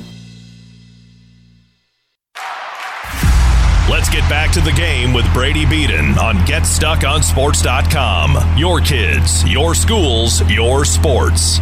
Let's 3.89 4.09
get 4.09 4.29
back 4.29 4.51
to 4.51 4.61
the 4.61 4.71
game 4.71 5.13
with 5.13 5.25
Brady 5.33 5.65
Beaton 5.65 6.19
on 6.19 6.35
GetStuckOnSports.com. 6.45 8.57
Your 8.57 8.81
kids, 8.81 9.43
your 9.49 9.73
schools, 9.73 10.47
your 10.49 10.85
sports. 10.85 11.59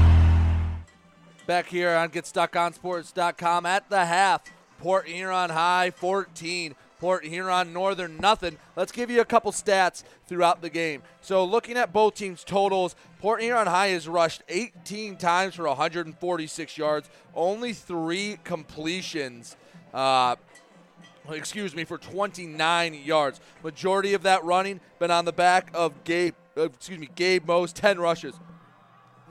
Back 1.46 1.68
here 1.68 1.96
on 1.96 2.10
GetStuckOnSports.com 2.10 3.66
at 3.66 3.90
the 3.90 4.06
half. 4.06 4.44
Port 4.80 5.08
Huron 5.08 5.52
High 5.52 5.92
14. 5.92 6.76
Port 7.00 7.26
Huron 7.26 7.74
Northern 7.74 8.18
nothing. 8.18 8.58
Let's 8.76 8.92
give 8.92 9.10
you 9.10 9.22
a 9.22 9.26
couple 9.26 9.52
stats 9.52 10.04
throughout 10.28 10.62
the 10.62 10.70
game. 10.70 11.04
So 11.22 11.46
looking 11.46 11.78
at 11.78 11.94
both 11.94 12.16
teams' 12.16 12.44
totals, 12.44 12.96
Port 13.20 13.42
Huron 13.42 13.68
High 13.68 13.90
has 13.90 14.08
rushed 14.08 14.44
18 14.50 15.18
times 15.18 15.56
for 15.56 15.68
146 15.68 16.78
yards, 16.78 17.10
only 17.36 17.74
three 17.74 18.38
completions. 18.44 19.56
Uh, 19.94 20.36
excuse 21.30 21.76
me, 21.76 21.84
for 21.84 21.98
29 21.98 22.94
yards. 22.94 23.40
Majority 23.64 24.14
of 24.14 24.24
that 24.24 24.44
running 24.44 24.80
been 25.00 25.12
on 25.12 25.26
the 25.26 25.34
back 25.34 25.70
of 25.74 26.04
Gabe, 26.04 26.36
uh, 26.56 26.64
excuse 26.64 27.00
me, 27.00 27.10
Gabe 27.16 27.46
Mose, 27.48 27.74
10 27.74 28.00
rushes. 28.00 28.36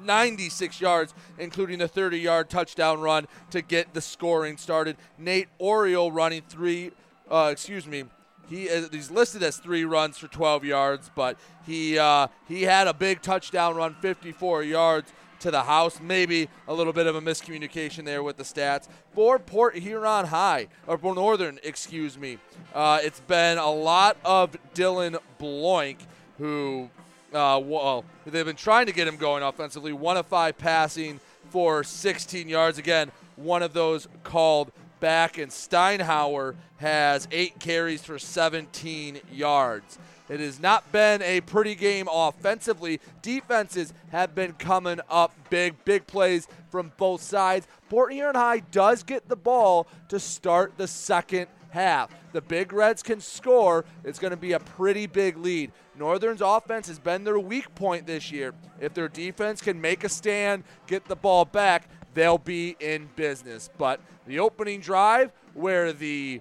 96 0.01 0.80
yards, 0.80 1.14
including 1.38 1.80
a 1.80 1.88
30 1.88 2.18
yard 2.18 2.51
touchdown 2.51 3.01
run 3.01 3.26
to 3.51 3.62
get 3.62 3.94
the 3.94 4.01
scoring 4.01 4.56
started. 4.56 4.97
Nate 5.18 5.48
Oriole 5.59 6.12
running 6.12 6.43
three, 6.48 6.93
uh, 7.30 7.48
excuse 7.52 7.86
me, 7.86 8.04
he 8.48 8.64
is, 8.64 8.88
he's 8.90 9.10
listed 9.10 9.42
as 9.42 9.56
three 9.56 9.84
runs 9.84 10.18
for 10.18 10.28
12 10.28 10.64
yards, 10.64 11.10
but 11.14 11.36
he 11.66 11.98
uh, 11.98 12.28
he 12.48 12.62
had 12.62 12.86
a 12.86 12.94
big 12.94 13.22
touchdown 13.22 13.74
run, 13.76 13.94
54 13.94 14.62
yards 14.62 15.12
to 15.40 15.50
the 15.50 15.64
house. 15.64 16.00
Maybe 16.00 16.48
a 16.68 16.74
little 16.74 16.92
bit 16.92 17.06
of 17.06 17.16
a 17.16 17.20
miscommunication 17.20 18.04
there 18.04 18.22
with 18.22 18.36
the 18.36 18.44
stats. 18.44 18.88
For 19.14 19.38
Port 19.38 19.76
Huron 19.76 20.26
High, 20.26 20.68
or 20.86 20.98
Northern, 21.02 21.58
excuse 21.64 22.16
me, 22.16 22.38
uh, 22.74 23.00
it's 23.02 23.20
been 23.20 23.58
a 23.58 23.70
lot 23.70 24.16
of 24.24 24.56
Dylan 24.74 25.18
Bloink, 25.40 25.98
who, 26.38 26.88
uh, 27.32 27.60
well, 27.62 28.04
they've 28.24 28.46
been 28.46 28.56
trying 28.56 28.86
to 28.86 28.92
get 28.92 29.08
him 29.08 29.16
going 29.16 29.42
offensively. 29.42 29.92
One 29.92 30.16
of 30.16 30.26
five 30.26 30.56
passing 30.56 31.20
for 31.50 31.82
16 31.82 32.48
yards. 32.48 32.78
Again, 32.78 33.10
one 33.36 33.62
of 33.62 33.72
those 33.72 34.08
called 34.22 34.70
back, 35.01 35.39
and 35.39 35.51
Steinhauer 35.51 36.55
has 36.78 37.28
eight 37.31 37.59
carries 37.59 38.05
for 38.05 38.18
17 38.18 39.20
yards. 39.32 39.98
It 40.28 40.40
has 40.40 40.59
not 40.59 40.90
been 40.90 41.23
a 41.23 41.40
pretty 41.43 41.74
game 41.74 42.09
offensively. 42.12 43.01
Defenses 43.23 43.94
have 44.10 44.35
been 44.35 44.55
coming 44.55 45.01
up 45.09 45.32
big, 45.51 45.85
big 45.85 46.06
plays 46.06 46.48
from 46.70 46.93
both 46.97 47.23
sides. 47.23 47.68
Port 47.89 48.12
Huron 48.12 48.35
High 48.35 48.59
does 48.59 49.05
get 49.05 49.28
the 49.28 49.36
ball 49.36 49.86
to 50.09 50.18
start 50.18 50.77
the 50.77 50.89
second 50.89 51.47
half. 51.70 52.10
The 52.32 52.40
Big 52.40 52.73
Reds 52.73 53.02
can 53.02 53.20
score. 53.20 53.85
It's 54.02 54.18
going 54.18 54.32
to 54.32 54.36
be 54.36 54.52
a 54.52 54.60
pretty 54.60 55.06
big 55.06 55.36
lead. 55.36 55.73
Northern's 55.97 56.43
offense 56.43 56.89
has 56.89 56.98
been 56.98 57.24
their 57.24 57.39
weak 57.39 57.74
point 57.74 58.06
this 58.06 58.31
year. 58.31 58.52
If 58.81 58.94
their 58.94 59.09
defense 59.09 59.62
can 59.62 59.81
make 59.81 60.05
a 60.05 60.09
stand, 60.09 60.64
get 60.86 61.06
the 61.06 61.16
ball 61.16 61.44
back, 61.44 61.89
they'll 62.16 62.38
be 62.38 62.74
in 62.80 63.09
business. 63.14 63.70
But 63.78 64.01
the 64.26 64.40
opening 64.40 64.80
drive, 64.80 65.30
where 65.55 65.93
the 65.93 66.40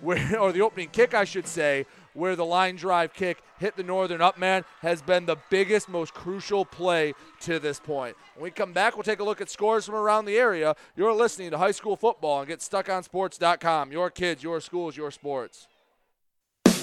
where, 0.00 0.38
or 0.40 0.52
the 0.52 0.60
opening 0.60 0.90
kick, 0.90 1.14
I 1.14 1.24
should 1.24 1.48
say, 1.48 1.86
where 2.12 2.36
the 2.36 2.44
line 2.44 2.76
drive 2.76 3.12
kick 3.12 3.42
hit 3.58 3.76
the 3.76 3.82
Northern 3.82 4.20
up 4.20 4.38
man 4.38 4.64
has 4.82 5.02
been 5.02 5.26
the 5.26 5.36
biggest, 5.50 5.88
most 5.88 6.14
crucial 6.14 6.64
play 6.64 7.14
to 7.40 7.58
this 7.58 7.80
point. 7.80 8.16
When 8.36 8.44
we 8.44 8.50
come 8.50 8.72
back, 8.72 8.94
we'll 8.94 9.02
take 9.02 9.18
a 9.18 9.24
look 9.24 9.40
at 9.40 9.50
scores 9.50 9.86
from 9.86 9.96
around 9.96 10.26
the 10.26 10.36
area. 10.36 10.76
You're 10.94 11.12
listening 11.12 11.50
to 11.50 11.58
high 11.58 11.72
school 11.72 11.96
football 11.96 12.42
and 12.42 12.50
GetStuckOnSports.com. 12.50 13.90
Your 13.90 14.10
kids, 14.10 14.42
your 14.42 14.60
schools, 14.60 14.96
your 14.96 15.10
sports. 15.10 15.66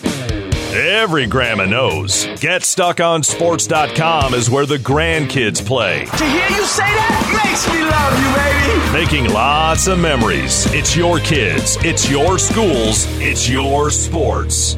Every 0.03 1.27
grandma 1.27 1.65
knows. 1.65 2.25
GetStuckOnSports.com 2.27 4.33
is 4.33 4.49
where 4.49 4.65
the 4.65 4.77
grandkids 4.77 5.63
play. 5.65 6.05
To 6.05 6.25
hear 6.25 6.47
you 6.49 6.63
say 6.65 6.83
that 6.83 7.41
makes 7.43 7.67
me 7.67 7.83
love 7.83 8.17
you, 8.17 8.33
baby. 8.37 8.61
Making 8.93 9.33
lots 9.33 9.87
of 9.87 9.99
memories. 9.99 10.65
It's 10.73 10.95
your 10.95 11.19
kids, 11.19 11.75
it's 11.81 12.09
your 12.09 12.39
schools, 12.39 13.05
it's 13.19 13.49
your 13.49 13.89
sports. 13.89 14.77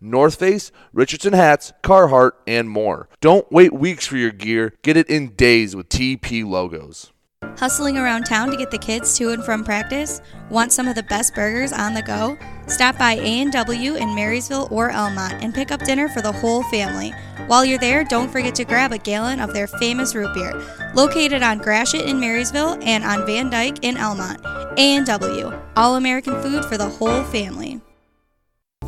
North 0.00 0.36
Face, 0.36 0.72
Richardson 0.92 1.32
hats, 1.32 1.72
Carhartt, 1.82 2.32
and 2.46 2.70
more. 2.70 3.08
Don't 3.20 3.50
wait 3.52 3.72
weeks 3.72 4.06
for 4.06 4.16
your 4.16 4.32
gear. 4.32 4.74
Get 4.82 4.96
it 4.96 5.08
in 5.08 5.34
days 5.34 5.76
with 5.76 5.88
TP 5.88 6.44
logos. 6.44 7.12
Hustling 7.56 7.98
around 7.98 8.24
town 8.24 8.50
to 8.50 8.56
get 8.56 8.70
the 8.70 8.78
kids 8.78 9.16
to 9.18 9.30
and 9.30 9.44
from 9.44 9.64
practice? 9.64 10.20
Want 10.50 10.72
some 10.72 10.88
of 10.88 10.94
the 10.94 11.02
best 11.02 11.34
burgers 11.34 11.72
on 11.72 11.94
the 11.94 12.02
go? 12.02 12.38
Stop 12.66 12.98
by 12.98 13.12
A&W 13.14 13.94
in 13.96 14.14
Marysville 14.14 14.68
or 14.70 14.90
Almont 14.92 15.42
and 15.42 15.54
pick 15.54 15.70
up 15.70 15.82
dinner 15.82 16.08
for 16.08 16.20
the 16.22 16.32
whole 16.32 16.62
family. 16.64 17.12
While 17.46 17.64
you're 17.64 17.78
there, 17.78 18.04
don't 18.04 18.30
forget 18.30 18.54
to 18.56 18.64
grab 18.64 18.92
a 18.92 18.98
gallon 18.98 19.40
of 19.40 19.52
their 19.52 19.66
famous 19.66 20.14
root 20.14 20.32
beer. 20.34 20.52
Located 20.94 21.42
on 21.42 21.58
Gratiot 21.58 22.06
in 22.06 22.20
Marysville 22.20 22.78
and 22.82 23.04
on 23.04 23.26
Van 23.26 23.50
Dyke 23.50 23.78
in 23.82 23.96
Almont. 23.96 24.40
A&W, 24.78 25.52
all 25.76 25.96
American 25.96 26.40
food 26.42 26.64
for 26.64 26.76
the 26.78 26.88
whole 26.88 27.24
family. 27.24 27.80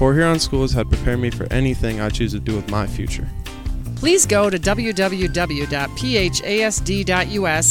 Port 0.00 0.16
Huron 0.16 0.40
Schools 0.40 0.72
had 0.72 0.88
prepared 0.88 1.20
me 1.20 1.28
for 1.28 1.46
anything 1.52 2.00
I 2.00 2.08
choose 2.08 2.32
to 2.32 2.40
do 2.40 2.56
with 2.56 2.70
my 2.70 2.86
future. 2.86 3.28
Please 3.96 4.24
go 4.24 4.48
to 4.48 4.58
www.phasd.us 4.58 4.98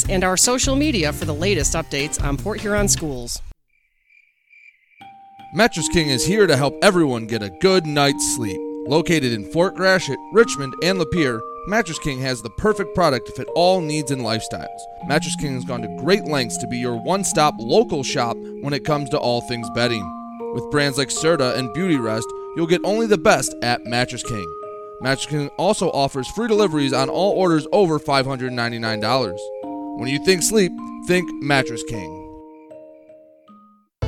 and 0.08 0.22
our 0.22 0.36
social 0.36 0.76
media 0.76 1.12
for 1.12 1.24
the 1.24 1.34
latest 1.34 1.74
updates 1.74 2.22
on 2.22 2.36
Port 2.36 2.60
Huron 2.60 2.86
schools. 2.86 3.42
Mattress 5.54 5.88
King 5.88 6.08
is 6.08 6.24
here 6.24 6.46
to 6.46 6.56
help 6.56 6.78
everyone 6.82 7.26
get 7.26 7.42
a 7.42 7.50
good 7.50 7.84
night's 7.84 8.36
sleep. 8.36 8.60
Located 8.86 9.32
in 9.32 9.50
Fort 9.50 9.74
Gratiot, 9.74 10.20
Richmond, 10.32 10.72
and 10.84 11.00
Lapeer, 11.00 11.40
Mattress 11.66 11.98
King 11.98 12.20
has 12.20 12.42
the 12.42 12.50
perfect 12.50 12.94
product 12.94 13.26
to 13.26 13.32
fit 13.32 13.48
all 13.56 13.80
needs 13.80 14.12
and 14.12 14.22
lifestyles. 14.22 14.78
Mattress 15.04 15.34
King 15.34 15.54
has 15.54 15.64
gone 15.64 15.82
to 15.82 15.88
great 16.00 16.26
lengths 16.26 16.58
to 16.58 16.68
be 16.68 16.78
your 16.78 16.94
one 16.94 17.24
stop 17.24 17.56
local 17.58 18.04
shop 18.04 18.36
when 18.60 18.72
it 18.72 18.84
comes 18.84 19.10
to 19.10 19.18
all 19.18 19.40
things 19.40 19.68
bedding. 19.74 20.19
With 20.52 20.70
brands 20.70 20.98
like 20.98 21.08
Serta 21.08 21.56
and 21.56 21.72
Beauty 21.72 21.96
Rest, 21.96 22.26
you'll 22.56 22.66
get 22.66 22.80
only 22.84 23.06
the 23.06 23.18
best 23.18 23.54
at 23.62 23.84
Mattress 23.86 24.22
King. 24.22 24.46
Mattress 25.00 25.26
King 25.26 25.48
also 25.56 25.90
offers 25.90 26.28
free 26.28 26.48
deliveries 26.48 26.92
on 26.92 27.08
all 27.08 27.32
orders 27.32 27.66
over 27.72 27.98
$599. 27.98 29.38
When 29.98 30.08
you 30.08 30.22
think 30.24 30.42
sleep, 30.42 30.72
think 31.06 31.30
Mattress 31.42 31.82
King. 31.84 32.19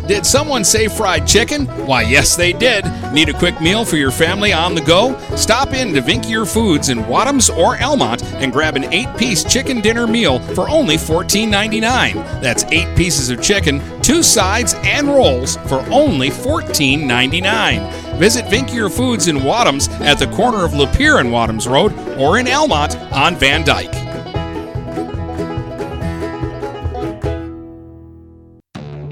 Did 0.07 0.27
someone 0.27 0.65
say 0.65 0.89
fried 0.89 1.29
chicken? 1.29 1.67
Why, 1.87 2.03
yes, 2.03 2.35
they 2.35 2.53
did. 2.53 2.85
Need 3.13 3.29
a 3.29 3.39
quick 3.39 3.61
meal 3.61 3.85
for 3.85 3.97
your 3.97 4.11
family 4.11 4.53
on 4.53 4.75
the 4.75 4.81
go? 4.81 5.17
Stop 5.37 5.73
in 5.75 5.95
to 5.95 6.03
Vinckier 6.03 6.51
Foods 6.51 6.89
in 6.89 6.99
Wadhams 7.05 7.57
or 7.57 7.81
Almont 7.81 8.25
and 8.35 8.53
grab 8.53 8.75
an 8.75 8.93
eight 8.93 9.17
piece 9.17 9.45
chicken 9.45 9.81
dinner 9.81 10.09
meal 10.09 10.41
for 10.55 10.69
only 10.69 10.97
$14.99. 10.97 12.15
That's 12.43 12.65
eight 12.65 12.97
pieces 12.97 13.31
of 13.31 13.41
chicken, 13.41 13.81
two 14.03 14.25
sides, 14.25 14.75
and 14.83 15.07
rolls 15.07 15.57
for 15.69 15.81
only 15.91 16.31
$14.99. 16.31 18.19
Visit 18.19 18.45
Vinckier 18.47 18.91
Foods 18.95 19.29
in 19.29 19.37
Wadhams 19.37 19.89
at 20.01 20.19
the 20.19 20.27
corner 20.29 20.65
of 20.65 20.73
Lapeer 20.73 21.21
and 21.21 21.31
Wadhams 21.31 21.71
Road 21.71 21.93
or 22.19 22.39
in 22.39 22.47
Elmont 22.47 23.13
on 23.13 23.37
Van 23.37 23.63
Dyke. 23.65 24.12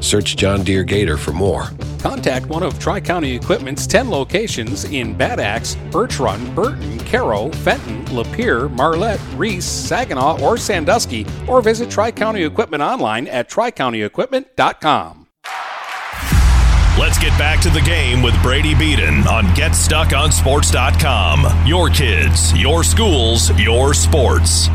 Search 0.00 0.36
John 0.36 0.62
Deere 0.62 0.84
Gator 0.84 1.16
for 1.16 1.32
more. 1.32 1.70
Contact 2.00 2.46
one 2.46 2.62
of 2.62 2.78
Tri 2.78 3.00
County 3.00 3.34
Equipment's 3.34 3.86
10 3.86 4.10
locations 4.10 4.84
in 4.84 5.14
Bad 5.14 5.40
Axe, 5.40 5.76
Birch 5.90 6.18
Run, 6.18 6.54
Burton, 6.54 6.98
Caro, 7.00 7.50
Fenton, 7.50 8.04
Lapeer, 8.06 8.70
Marlette, 8.70 9.20
Reese, 9.34 9.64
Saginaw, 9.64 10.40
or 10.42 10.56
Sandusky, 10.56 11.26
or 11.46 11.60
visit 11.60 11.90
Tri 11.90 12.10
County 12.10 12.44
Equipment 12.44 12.82
online 12.82 13.26
at 13.28 13.50
tricountyequipment.com. 13.50 15.26
Let's 16.98 17.18
get 17.18 17.30
back 17.38 17.60
to 17.60 17.70
the 17.70 17.80
game 17.80 18.22
with 18.22 18.34
Brady 18.42 18.74
Beaton 18.74 19.28
on 19.28 19.44
GetStuckOnSports.com. 19.54 21.66
Your 21.66 21.88
kids, 21.90 22.52
your 22.58 22.82
schools, 22.82 23.56
your 23.60 23.94
sports. 23.94 24.68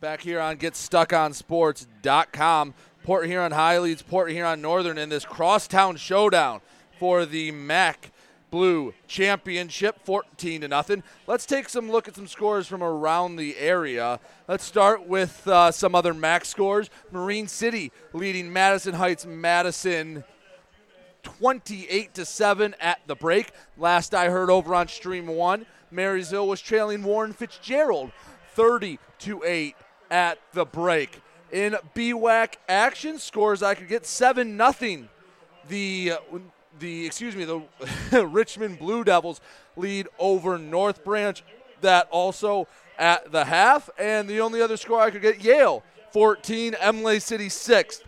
Back 0.00 0.22
here 0.22 0.40
on 0.40 0.56
GetStuckOnSports.com. 0.56 2.72
Port 3.02 3.26
Huron 3.26 3.52
High 3.52 3.78
leads 3.78 4.00
Port 4.00 4.30
Huron 4.30 4.60
Northern 4.60 4.96
in 4.96 5.08
this 5.08 5.24
crosstown 5.24 5.96
showdown 5.96 6.60
for 7.00 7.26
the 7.26 7.50
MAC 7.50 8.12
Blue 8.52 8.94
Championship, 9.08 9.98
14 10.04 10.60
to 10.60 10.68
nothing. 10.68 11.02
Let's 11.26 11.44
take 11.44 11.68
some 11.68 11.90
look 11.90 12.06
at 12.06 12.14
some 12.14 12.28
scores 12.28 12.68
from 12.68 12.82
around 12.82 13.36
the 13.36 13.56
area. 13.56 14.20
Let's 14.46 14.62
start 14.62 15.08
with 15.08 15.48
uh, 15.48 15.72
some 15.72 15.96
other 15.96 16.14
MAC 16.14 16.44
scores. 16.44 16.90
Marine 17.10 17.48
City 17.48 17.90
leading 18.12 18.52
Madison 18.52 18.94
Heights 18.94 19.26
Madison 19.26 20.22
28 21.24 22.14
to 22.14 22.24
7 22.24 22.76
at 22.78 23.00
the 23.08 23.16
break. 23.16 23.50
Last 23.76 24.14
I 24.14 24.28
heard 24.28 24.50
over 24.50 24.74
on 24.76 24.86
Stream 24.86 25.26
1, 25.26 25.66
Marysville 25.90 26.46
was 26.46 26.60
trailing 26.60 27.02
Warren 27.02 27.32
Fitzgerald 27.32 28.12
30 28.54 28.98
to 29.20 29.42
8 29.44 29.74
at 30.10 30.38
the 30.52 30.64
break 30.64 31.20
in 31.52 31.76
BWAC 31.94 32.54
action. 32.68 33.18
Scores 33.18 33.62
I 33.62 33.74
could 33.74 33.88
get 33.88 34.06
seven 34.06 34.56
nothing. 34.56 35.08
The 35.68 36.14
the 36.78 37.06
excuse 37.06 37.36
me 37.36 37.44
the 37.44 38.26
Richmond 38.26 38.78
Blue 38.78 39.04
Devils 39.04 39.40
lead 39.76 40.08
over 40.18 40.58
North 40.58 41.04
Branch. 41.04 41.42
That 41.82 42.08
also 42.10 42.68
at 42.98 43.32
the 43.32 43.44
half, 43.44 43.90
and 43.98 44.28
the 44.28 44.40
only 44.40 44.62
other 44.62 44.76
score 44.76 45.00
I 45.00 45.10
could 45.10 45.22
get 45.22 45.42
Yale 45.42 45.82
14, 46.12 46.74
Imlay 46.74 47.18
City 47.18 47.48
6. 47.48 48.02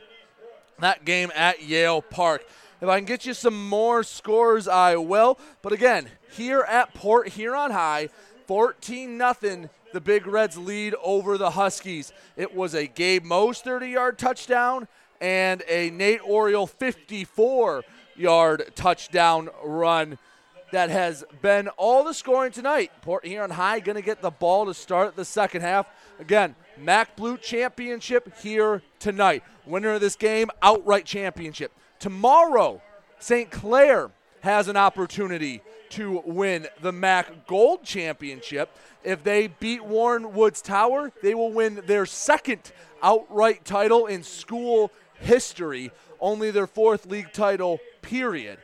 That 0.78 1.04
game 1.04 1.32
at 1.34 1.62
Yale 1.62 2.02
Park. 2.02 2.44
If 2.80 2.88
I 2.88 2.98
can 2.98 3.06
get 3.06 3.24
you 3.24 3.34
some 3.34 3.68
more 3.68 4.02
scores, 4.02 4.68
I 4.68 4.96
will. 4.96 5.38
But 5.62 5.72
again, 5.72 6.08
here 6.30 6.60
at 6.60 6.92
Port 6.94 7.28
Huron 7.28 7.70
High, 7.70 8.10
14 8.46 9.16
nothing 9.16 9.70
the 9.94 10.00
Big 10.00 10.26
Reds 10.26 10.58
lead 10.58 10.96
over 11.04 11.38
the 11.38 11.52
Huskies. 11.52 12.12
It 12.36 12.52
was 12.52 12.74
a 12.74 12.88
Gabe 12.88 13.24
Mose 13.24 13.60
30 13.60 13.88
yard 13.90 14.18
touchdown 14.18 14.88
and 15.20 15.62
a 15.68 15.90
Nate 15.90 16.20
Oriole 16.24 16.66
54 16.66 17.84
yard 18.16 18.72
touchdown 18.74 19.50
run. 19.62 20.18
that 20.72 20.90
has 20.90 21.24
been 21.40 21.68
all 21.68 22.02
the 22.02 22.12
scoring 22.12 22.50
tonight. 22.50 22.90
Port 23.02 23.24
Huron 23.24 23.52
High 23.52 23.78
going 23.78 23.94
to 23.94 24.02
get 24.02 24.20
the 24.20 24.32
ball 24.32 24.66
to 24.66 24.74
start 24.74 25.14
the 25.14 25.24
second 25.24 25.60
half. 25.62 25.86
Again, 26.18 26.56
MAC 26.76 27.14
Blue 27.14 27.36
Championship 27.36 28.36
here 28.40 28.82
tonight. 28.98 29.44
Winner 29.64 29.92
of 29.92 30.00
this 30.00 30.16
game, 30.16 30.50
outright 30.60 31.04
championship. 31.04 31.70
Tomorrow, 32.00 32.82
St. 33.20 33.48
Clair 33.48 34.10
has 34.40 34.66
an 34.66 34.76
opportunity 34.76 35.62
to 35.94 36.22
win 36.26 36.66
the 36.80 36.90
MAC 36.90 37.46
Gold 37.46 37.84
Championship. 37.84 38.68
If 39.04 39.22
they 39.22 39.46
beat 39.46 39.84
Warren 39.84 40.34
Woods 40.34 40.60
Tower, 40.60 41.12
they 41.22 41.34
will 41.34 41.52
win 41.52 41.82
their 41.86 42.04
second 42.04 42.72
outright 43.00 43.64
title 43.64 44.06
in 44.06 44.24
school 44.24 44.90
history, 45.20 45.92
only 46.20 46.50
their 46.50 46.66
fourth 46.66 47.06
league 47.06 47.32
title, 47.32 47.78
period. 48.02 48.58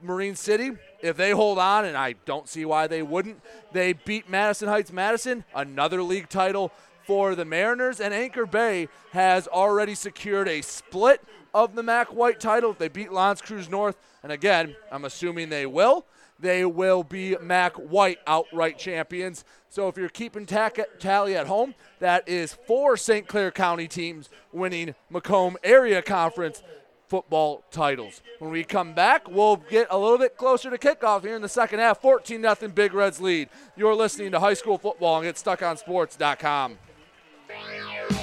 Marine 0.00 0.36
City, 0.36 0.70
if 1.00 1.16
they 1.16 1.32
hold 1.32 1.58
on, 1.58 1.84
and 1.84 1.96
I 1.96 2.14
don't 2.24 2.48
see 2.48 2.64
why 2.64 2.86
they 2.86 3.02
wouldn't, 3.02 3.40
they 3.72 3.92
beat 3.92 4.30
Madison 4.30 4.68
Heights 4.68 4.92
Madison, 4.92 5.44
another 5.54 6.02
league 6.02 6.28
title 6.28 6.70
for 7.04 7.34
the 7.34 7.44
Mariners, 7.44 8.00
and 8.00 8.14
Anchor 8.14 8.46
Bay 8.46 8.88
has 9.10 9.48
already 9.48 9.96
secured 9.96 10.46
a 10.46 10.62
split 10.62 11.20
of 11.52 11.74
the 11.74 11.82
MAC 11.82 12.14
White 12.14 12.38
title. 12.38 12.70
If 12.70 12.78
they 12.78 12.88
beat 12.88 13.12
L'Anse 13.12 13.42
Creuse 13.42 13.68
North, 13.68 13.96
and 14.22 14.30
again, 14.30 14.76
I'm 14.92 15.04
assuming 15.04 15.48
they 15.48 15.66
will, 15.66 16.06
they 16.40 16.64
will 16.64 17.02
be 17.02 17.36
MAC 17.40 17.76
White 17.76 18.18
outright 18.26 18.78
champions. 18.78 19.44
So 19.68 19.88
if 19.88 19.96
you're 19.96 20.08
keeping 20.08 20.46
tally 20.46 21.36
at 21.36 21.46
home, 21.46 21.74
that 22.00 22.28
is 22.28 22.56
four 22.66 22.96
St. 22.96 23.28
Clair 23.28 23.50
County 23.50 23.86
teams 23.86 24.28
winning 24.52 24.94
Macomb 25.10 25.56
Area 25.62 26.02
Conference 26.02 26.62
football 27.10 27.62
titles. 27.70 28.22
When 28.38 28.52
we 28.52 28.64
come 28.64 28.94
back, 28.94 29.28
we'll 29.28 29.56
get 29.56 29.88
a 29.90 29.98
little 29.98 30.16
bit 30.16 30.36
closer 30.36 30.70
to 30.70 30.78
kickoff 30.78 31.22
here 31.22 31.36
in 31.36 31.42
the 31.42 31.48
second 31.48 31.80
half. 31.80 32.00
14 32.00 32.40
0 32.40 32.54
Big 32.72 32.94
Reds 32.94 33.20
lead. 33.20 33.50
You're 33.76 33.94
listening 33.94 34.30
to 34.30 34.40
high 34.40 34.54
school 34.54 34.78
football 34.78 35.20
and 35.20 35.34
GetStuckOnSports.com. 35.34 36.78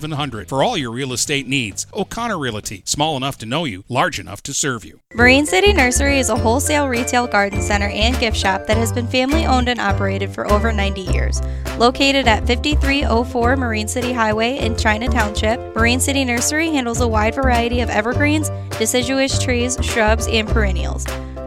700 0.01 0.49
for 0.49 0.63
all 0.63 0.75
your 0.75 0.91
real 0.91 1.13
estate 1.13 1.47
needs. 1.47 1.85
O'Connor 1.93 2.39
Realty, 2.39 2.81
small 2.85 3.15
enough 3.15 3.37
to 3.37 3.45
know 3.45 3.65
you, 3.65 3.83
large 3.87 4.19
enough 4.19 4.41
to 4.43 4.53
serve 4.53 4.83
you. 4.83 4.99
Marine 5.13 5.45
City 5.45 5.73
Nursery 5.73 6.17
is 6.17 6.29
a 6.29 6.35
wholesale 6.35 6.87
retail 6.87 7.27
garden 7.27 7.61
center 7.61 7.87
and 7.87 8.17
gift 8.19 8.35
shop 8.35 8.65
that 8.65 8.77
has 8.77 8.91
been 8.91 9.07
family 9.07 9.45
owned 9.45 9.69
and 9.69 9.79
operated 9.79 10.31
for 10.31 10.49
over 10.51 10.71
90 10.71 11.01
years. 11.01 11.39
Located 11.77 12.27
at 12.27 12.47
5304 12.47 13.55
Marine 13.55 13.87
City 13.87 14.11
Highway 14.11 14.57
in 14.57 14.75
China 14.75 15.07
Township, 15.07 15.59
Marine 15.75 15.99
City 15.99 16.25
Nursery 16.25 16.71
handles 16.71 17.01
a 17.01 17.07
wide 17.07 17.35
variety 17.35 17.81
of 17.81 17.89
evergreens, 17.89 18.49
deciduous 18.79 19.37
trees, 19.37 19.77
shrubs, 19.83 20.27
and 20.27 20.47
perennials. 20.47 21.05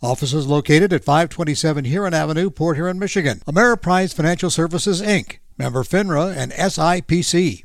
Offices 0.00 0.46
located 0.46 0.92
at 0.92 1.04
527 1.04 1.84
Huron 1.84 2.14
Avenue, 2.14 2.50
Port 2.50 2.76
Huron, 2.76 2.98
Michigan. 2.98 3.40
Ameriprise 3.48 4.14
Financial 4.14 4.48
Services, 4.48 5.02
Inc. 5.02 5.38
Member 5.56 5.82
FINRA 5.82 6.36
and 6.36 6.52
SIPC. 6.52 7.64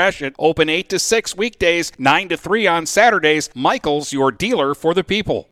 Gratiot. 0.00 0.34
Open 0.38 0.70
8 0.70 0.88
to 0.88 0.98
6 0.98 1.36
weekdays, 1.36 1.92
9 1.98 2.30
to 2.30 2.36
3 2.36 2.66
on 2.66 2.86
Saturdays. 2.86 3.50
Michael's 3.54 4.12
your 4.12 4.32
dealer 4.32 4.74
for 4.74 4.92
the 4.94 5.04
people. 5.04 5.50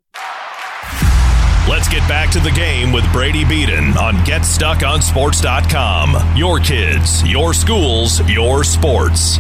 Let's 1.68 1.88
get 1.88 2.08
back 2.08 2.30
to 2.30 2.40
the 2.40 2.50
game 2.50 2.90
with 2.92 3.04
Brady 3.12 3.44
Beaton 3.44 3.96
on 3.98 4.14
GetStuckOnSports.com. 4.24 6.36
Your 6.36 6.58
kids, 6.60 7.22
your 7.28 7.52
schools, 7.52 8.26
your 8.30 8.64
sports. 8.64 9.38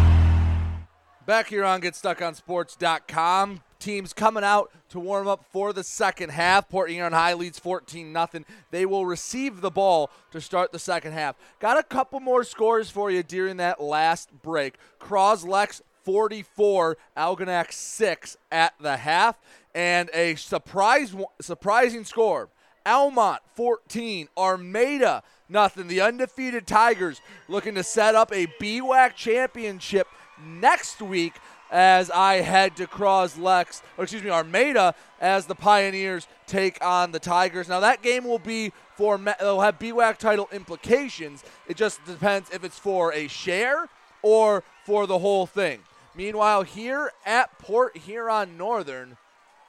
Back 1.24 1.48
here 1.48 1.64
on 1.64 1.80
GetStuckOnSports.com. 1.80 3.62
Teams 3.78 4.12
coming 4.12 4.44
out 4.44 4.70
to 4.90 5.00
warm 5.00 5.28
up 5.28 5.44
for 5.52 5.72
the 5.72 5.84
second 5.84 6.30
half. 6.30 6.68
Port 6.68 6.90
Huron 6.90 7.12
High 7.12 7.34
leads 7.34 7.58
14 7.58 8.12
0. 8.12 8.44
They 8.70 8.86
will 8.86 9.06
receive 9.06 9.60
the 9.60 9.70
ball 9.70 10.10
to 10.30 10.40
start 10.40 10.72
the 10.72 10.78
second 10.78 11.12
half. 11.12 11.36
Got 11.60 11.78
a 11.78 11.82
couple 11.82 12.20
more 12.20 12.44
scores 12.44 12.90
for 12.90 13.10
you 13.10 13.22
during 13.22 13.58
that 13.58 13.80
last 13.80 14.30
break. 14.42 14.76
Croslex 15.00 15.82
44, 16.04 16.96
Algonac 17.16 17.72
6 17.72 18.36
at 18.50 18.74
the 18.80 18.96
half. 18.98 19.36
And 19.74 20.10
a 20.14 20.34
surprise, 20.36 21.14
surprising 21.40 22.04
score. 22.04 22.48
Almont 22.86 23.42
14, 23.54 24.28
Armada 24.36 25.22
nothing. 25.48 25.88
The 25.88 26.00
undefeated 26.00 26.66
Tigers 26.66 27.20
looking 27.48 27.74
to 27.74 27.82
set 27.82 28.14
up 28.14 28.32
a 28.32 28.46
BWAC 28.60 29.14
championship 29.14 30.06
next 30.42 31.00
week 31.00 31.34
as 31.70 32.10
I 32.10 32.36
head 32.36 32.76
to 32.76 32.86
Croslex, 32.86 33.82
or 33.96 34.04
excuse 34.04 34.22
me, 34.22 34.30
Armada, 34.30 34.94
as 35.20 35.46
the 35.46 35.54
Pioneers 35.54 36.26
take 36.46 36.82
on 36.84 37.12
the 37.12 37.18
Tigers. 37.18 37.68
Now 37.68 37.80
that 37.80 38.02
game 38.02 38.24
will 38.24 38.38
be 38.38 38.72
for 38.96 39.18
they'll 39.18 39.60
have 39.60 39.78
BWAC 39.78 40.16
title 40.18 40.48
implications. 40.52 41.44
It 41.66 41.76
just 41.76 42.04
depends 42.04 42.50
if 42.50 42.64
it's 42.64 42.78
for 42.78 43.12
a 43.12 43.28
share 43.28 43.88
or 44.22 44.64
for 44.84 45.06
the 45.06 45.18
whole 45.18 45.46
thing. 45.46 45.80
Meanwhile, 46.16 46.62
here 46.62 47.12
at 47.24 47.58
Port 47.58 47.96
Huron 47.96 48.56
Northern, 48.56 49.16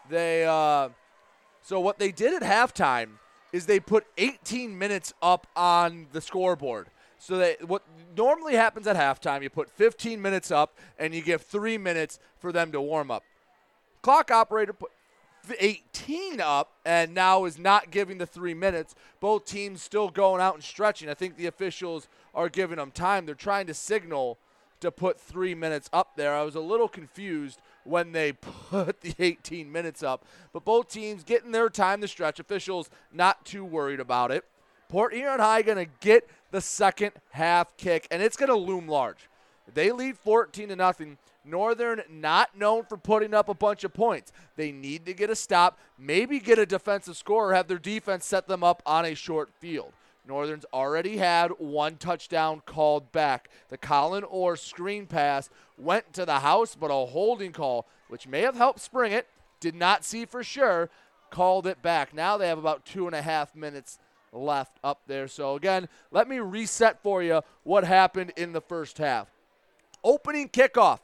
they 0.09 0.45
uh, 0.45 0.89
so 1.61 1.79
what 1.79 1.99
they 1.99 2.11
did 2.11 2.41
at 2.41 2.41
halftime 2.41 3.19
is 3.51 3.65
they 3.65 3.79
put 3.79 4.05
18 4.17 4.77
minutes 4.77 5.13
up 5.21 5.47
on 5.55 6.07
the 6.11 6.21
scoreboard. 6.21 6.87
So 7.19 7.37
that 7.37 7.67
what 7.67 7.83
normally 8.17 8.55
happens 8.55 8.87
at 8.87 8.95
halftime, 8.95 9.43
you 9.43 9.49
put 9.49 9.69
15 9.69 10.21
minutes 10.21 10.51
up 10.51 10.77
and 10.97 11.13
you 11.13 11.21
give 11.21 11.41
three 11.41 11.77
minutes 11.77 12.19
for 12.39 12.51
them 12.51 12.71
to 12.71 12.81
warm 12.81 13.11
up. 13.11 13.23
Clock 14.01 14.31
operator 14.31 14.73
put 14.73 14.91
18 15.59 16.39
up 16.39 16.71
and 16.85 17.13
now 17.13 17.45
is 17.45 17.57
not 17.57 17.91
giving 17.91 18.17
the 18.17 18.25
three 18.25 18.53
minutes. 18.53 18.95
Both 19.19 19.45
teams 19.45 19.81
still 19.81 20.09
going 20.09 20.41
out 20.41 20.55
and 20.55 20.63
stretching. 20.63 21.09
I 21.09 21.13
think 21.13 21.35
the 21.35 21.47
officials 21.47 22.07
are 22.33 22.49
giving 22.49 22.77
them 22.77 22.91
time. 22.91 23.25
They're 23.25 23.35
trying 23.35 23.67
to 23.67 23.73
signal 23.73 24.37
to 24.79 24.91
put 24.91 25.19
three 25.19 25.53
minutes 25.53 25.89
up 25.91 26.15
there. 26.15 26.33
I 26.33 26.43
was 26.43 26.55
a 26.55 26.61
little 26.61 26.87
confused 26.87 27.59
when 27.83 28.11
they 28.11 28.31
put 28.69 29.01
the 29.01 29.13
18 29.19 29.71
minutes 29.71 30.03
up, 30.03 30.25
but 30.53 30.63
both 30.63 30.89
teams 30.89 31.23
getting 31.23 31.51
their 31.51 31.69
time 31.69 32.01
to 32.01 32.07
stretch. 32.07 32.39
Officials 32.39 32.89
not 33.11 33.45
too 33.45 33.65
worried 33.65 33.99
about 33.99 34.31
it. 34.31 34.45
Port 34.87 35.13
Huron 35.13 35.39
High 35.39 35.61
going 35.61 35.77
to 35.77 35.91
get 35.99 36.27
the 36.51 36.61
second 36.61 37.11
half 37.31 37.75
kick, 37.77 38.07
and 38.11 38.21
it's 38.21 38.37
going 38.37 38.49
to 38.49 38.55
loom 38.55 38.87
large. 38.87 39.29
They 39.73 39.91
lead 39.91 40.17
14 40.17 40.69
to 40.69 40.75
nothing. 40.75 41.17
Northern 41.45 42.01
not 42.09 42.57
known 42.57 42.83
for 42.85 42.97
putting 42.97 43.33
up 43.33 43.49
a 43.49 43.53
bunch 43.53 43.83
of 43.83 43.93
points. 43.93 44.31
They 44.55 44.71
need 44.71 45.05
to 45.05 45.13
get 45.13 45.29
a 45.29 45.35
stop, 45.35 45.79
maybe 45.97 46.39
get 46.39 46.59
a 46.59 46.65
defensive 46.65 47.17
score, 47.17 47.51
or 47.51 47.53
have 47.53 47.67
their 47.67 47.77
defense 47.77 48.25
set 48.25 48.47
them 48.47 48.63
up 48.63 48.81
on 48.85 49.05
a 49.05 49.15
short 49.15 49.49
field. 49.59 49.93
Northern's 50.27 50.65
already 50.73 51.17
had 51.17 51.51
one 51.57 51.95
touchdown 51.95 52.61
called 52.65 53.11
back. 53.11 53.49
The 53.69 53.77
Colin 53.77 54.23
Orr 54.23 54.55
screen 54.55 55.07
pass 55.07 55.49
went 55.77 56.13
to 56.13 56.25
the 56.25 56.39
house, 56.39 56.75
but 56.75 56.91
a 56.91 57.05
holding 57.07 57.51
call, 57.51 57.87
which 58.09 58.27
may 58.27 58.41
have 58.41 58.55
helped 58.55 58.79
spring 58.79 59.11
it, 59.11 59.27
did 59.59 59.73
not 59.73 60.05
see 60.05 60.25
for 60.25 60.43
sure, 60.43 60.89
called 61.31 61.65
it 61.65 61.81
back. 61.81 62.13
Now 62.13 62.37
they 62.37 62.47
have 62.47 62.59
about 62.59 62.85
two 62.85 63.07
and 63.07 63.15
a 63.15 63.21
half 63.21 63.55
minutes 63.55 63.97
left 64.31 64.77
up 64.83 65.01
there. 65.07 65.27
So, 65.27 65.55
again, 65.55 65.87
let 66.11 66.27
me 66.27 66.39
reset 66.39 67.01
for 67.01 67.23
you 67.23 67.41
what 67.63 67.83
happened 67.83 68.33
in 68.35 68.53
the 68.53 68.61
first 68.61 68.97
half. 68.97 69.27
Opening 70.03 70.49
kickoff, 70.49 70.99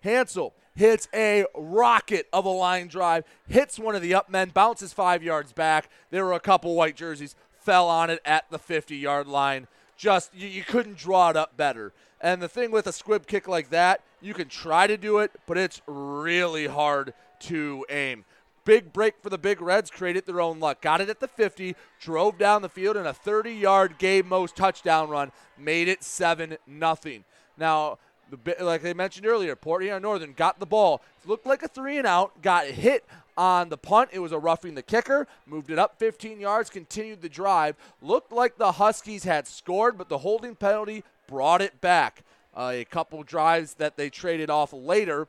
Hansel 0.00 0.54
hits 0.74 1.08
a 1.14 1.46
rocket 1.56 2.28
of 2.32 2.44
a 2.44 2.50
line 2.50 2.86
drive, 2.86 3.24
hits 3.48 3.78
one 3.78 3.96
of 3.96 4.02
the 4.02 4.14
up 4.14 4.30
men, 4.30 4.50
bounces 4.50 4.92
five 4.92 5.22
yards 5.22 5.52
back. 5.52 5.90
There 6.10 6.24
were 6.24 6.34
a 6.34 6.40
couple 6.40 6.74
white 6.74 6.96
jerseys, 6.96 7.34
fell 7.58 7.88
on 7.88 8.10
it 8.10 8.20
at 8.24 8.48
the 8.50 8.58
50 8.58 8.96
yard 8.96 9.26
line. 9.26 9.66
Just, 9.96 10.34
you, 10.34 10.46
you 10.46 10.62
couldn't 10.62 10.98
draw 10.98 11.30
it 11.30 11.36
up 11.36 11.56
better. 11.56 11.92
And 12.20 12.40
the 12.40 12.48
thing 12.48 12.70
with 12.70 12.86
a 12.86 12.92
squib 12.92 13.26
kick 13.26 13.48
like 13.48 13.70
that, 13.70 14.02
you 14.20 14.34
can 14.34 14.48
try 14.48 14.86
to 14.86 14.96
do 14.96 15.18
it, 15.18 15.32
but 15.46 15.58
it's 15.58 15.80
really 15.86 16.66
hard 16.66 17.14
to 17.40 17.84
aim. 17.90 18.24
Big 18.66 18.92
break 18.92 19.14
for 19.22 19.30
the 19.30 19.38
Big 19.38 19.62
Reds, 19.62 19.90
created 19.90 20.26
their 20.26 20.40
own 20.40 20.58
luck. 20.58 20.82
Got 20.82 21.00
it 21.00 21.08
at 21.08 21.20
the 21.20 21.28
50, 21.28 21.76
drove 22.00 22.36
down 22.36 22.62
the 22.62 22.68
field, 22.68 22.96
and 22.96 23.06
a 23.06 23.14
30 23.14 23.52
yard 23.52 23.94
Gabe 23.96 24.26
Mose 24.26 24.52
touchdown 24.52 25.08
run 25.08 25.30
made 25.56 25.86
it 25.88 26.02
7 26.02 26.58
0. 26.68 27.24
Now, 27.56 27.98
the, 28.28 28.56
like 28.60 28.84
I 28.84 28.92
mentioned 28.92 29.24
earlier, 29.24 29.54
Port 29.54 29.84
Northern 30.02 30.32
got 30.32 30.58
the 30.58 30.66
ball. 30.66 31.00
It 31.22 31.28
looked 31.28 31.46
like 31.46 31.62
a 31.62 31.68
three 31.68 31.96
and 31.96 32.08
out, 32.08 32.42
got 32.42 32.66
hit 32.66 33.04
on 33.38 33.68
the 33.68 33.78
punt. 33.78 34.10
It 34.12 34.18
was 34.18 34.32
a 34.32 34.38
roughing 34.38 34.74
the 34.74 34.82
kicker, 34.82 35.28
moved 35.46 35.70
it 35.70 35.78
up 35.78 36.00
15 36.00 36.40
yards, 36.40 36.68
continued 36.68 37.22
the 37.22 37.28
drive. 37.28 37.76
Looked 38.02 38.32
like 38.32 38.58
the 38.58 38.72
Huskies 38.72 39.22
had 39.22 39.46
scored, 39.46 39.96
but 39.96 40.08
the 40.08 40.18
holding 40.18 40.56
penalty 40.56 41.04
brought 41.28 41.62
it 41.62 41.80
back. 41.80 42.24
Uh, 42.52 42.72
a 42.74 42.84
couple 42.84 43.22
drives 43.22 43.74
that 43.74 43.96
they 43.96 44.10
traded 44.10 44.50
off 44.50 44.72
later 44.72 45.28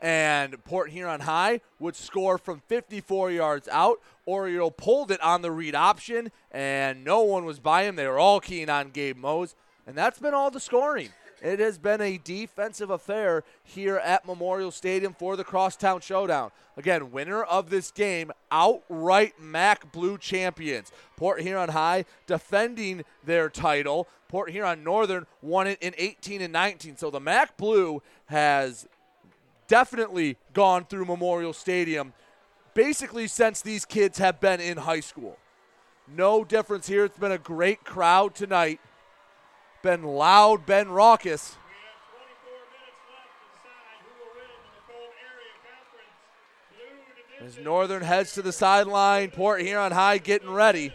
and 0.00 0.62
Port 0.64 0.90
Huron 0.90 1.20
High 1.20 1.60
would 1.78 1.96
score 1.96 2.38
from 2.38 2.60
54 2.66 3.30
yards 3.30 3.68
out. 3.68 4.00
Oriole 4.26 4.70
pulled 4.70 5.10
it 5.10 5.20
on 5.22 5.42
the 5.42 5.50
read 5.50 5.74
option, 5.74 6.30
and 6.50 7.04
no 7.04 7.22
one 7.22 7.44
was 7.44 7.58
by 7.58 7.84
him. 7.84 7.96
They 7.96 8.06
were 8.06 8.18
all 8.18 8.40
keen 8.40 8.68
on 8.70 8.90
Gabe 8.90 9.16
Mose, 9.16 9.54
and 9.86 9.96
that's 9.96 10.18
been 10.18 10.34
all 10.34 10.50
the 10.50 10.60
scoring. 10.60 11.10
It 11.40 11.60
has 11.60 11.78
been 11.78 12.00
a 12.00 12.18
defensive 12.18 12.90
affair 12.90 13.44
here 13.62 13.96
at 13.98 14.26
Memorial 14.26 14.72
Stadium 14.72 15.14
for 15.14 15.36
the 15.36 15.44
Crosstown 15.44 16.00
Showdown. 16.00 16.50
Again, 16.76 17.12
winner 17.12 17.42
of 17.42 17.70
this 17.70 17.90
game, 17.90 18.32
outright 18.50 19.40
MAC 19.40 19.92
Blue 19.92 20.18
champions. 20.18 20.90
Port 21.16 21.40
Huron 21.42 21.70
High 21.70 22.04
defending 22.26 23.04
their 23.24 23.48
title. 23.48 24.08
Port 24.28 24.50
Huron 24.50 24.82
Northern 24.82 25.26
won 25.40 25.68
it 25.68 25.78
in 25.80 25.94
18 25.96 26.42
and 26.42 26.52
19. 26.52 26.96
So 26.96 27.10
the 27.10 27.20
MAC 27.20 27.56
Blue 27.56 28.02
has 28.26 28.88
definitely 29.68 30.36
gone 30.52 30.84
through 30.84 31.04
Memorial 31.04 31.52
Stadium 31.52 32.12
basically 32.74 33.26
since 33.26 33.60
these 33.60 33.84
kids 33.84 34.18
have 34.18 34.40
been 34.40 34.60
in 34.60 34.78
high 34.78 35.00
school. 35.00 35.36
No 36.06 36.44
difference 36.44 36.86
here. 36.86 37.04
It's 37.04 37.18
been 37.18 37.32
a 37.32 37.38
great 37.38 37.84
crowd 37.84 38.34
tonight. 38.34 38.80
Been 39.82 40.02
loud, 40.02 40.64
been 40.64 40.88
raucous. 40.88 41.56
As 47.40 47.58
Northern 47.58 48.02
heads 48.02 48.32
to 48.34 48.42
the 48.42 48.52
sideline, 48.52 49.30
Port 49.30 49.62
Huron 49.62 49.92
High 49.92 50.18
getting 50.18 50.50
ready. 50.50 50.92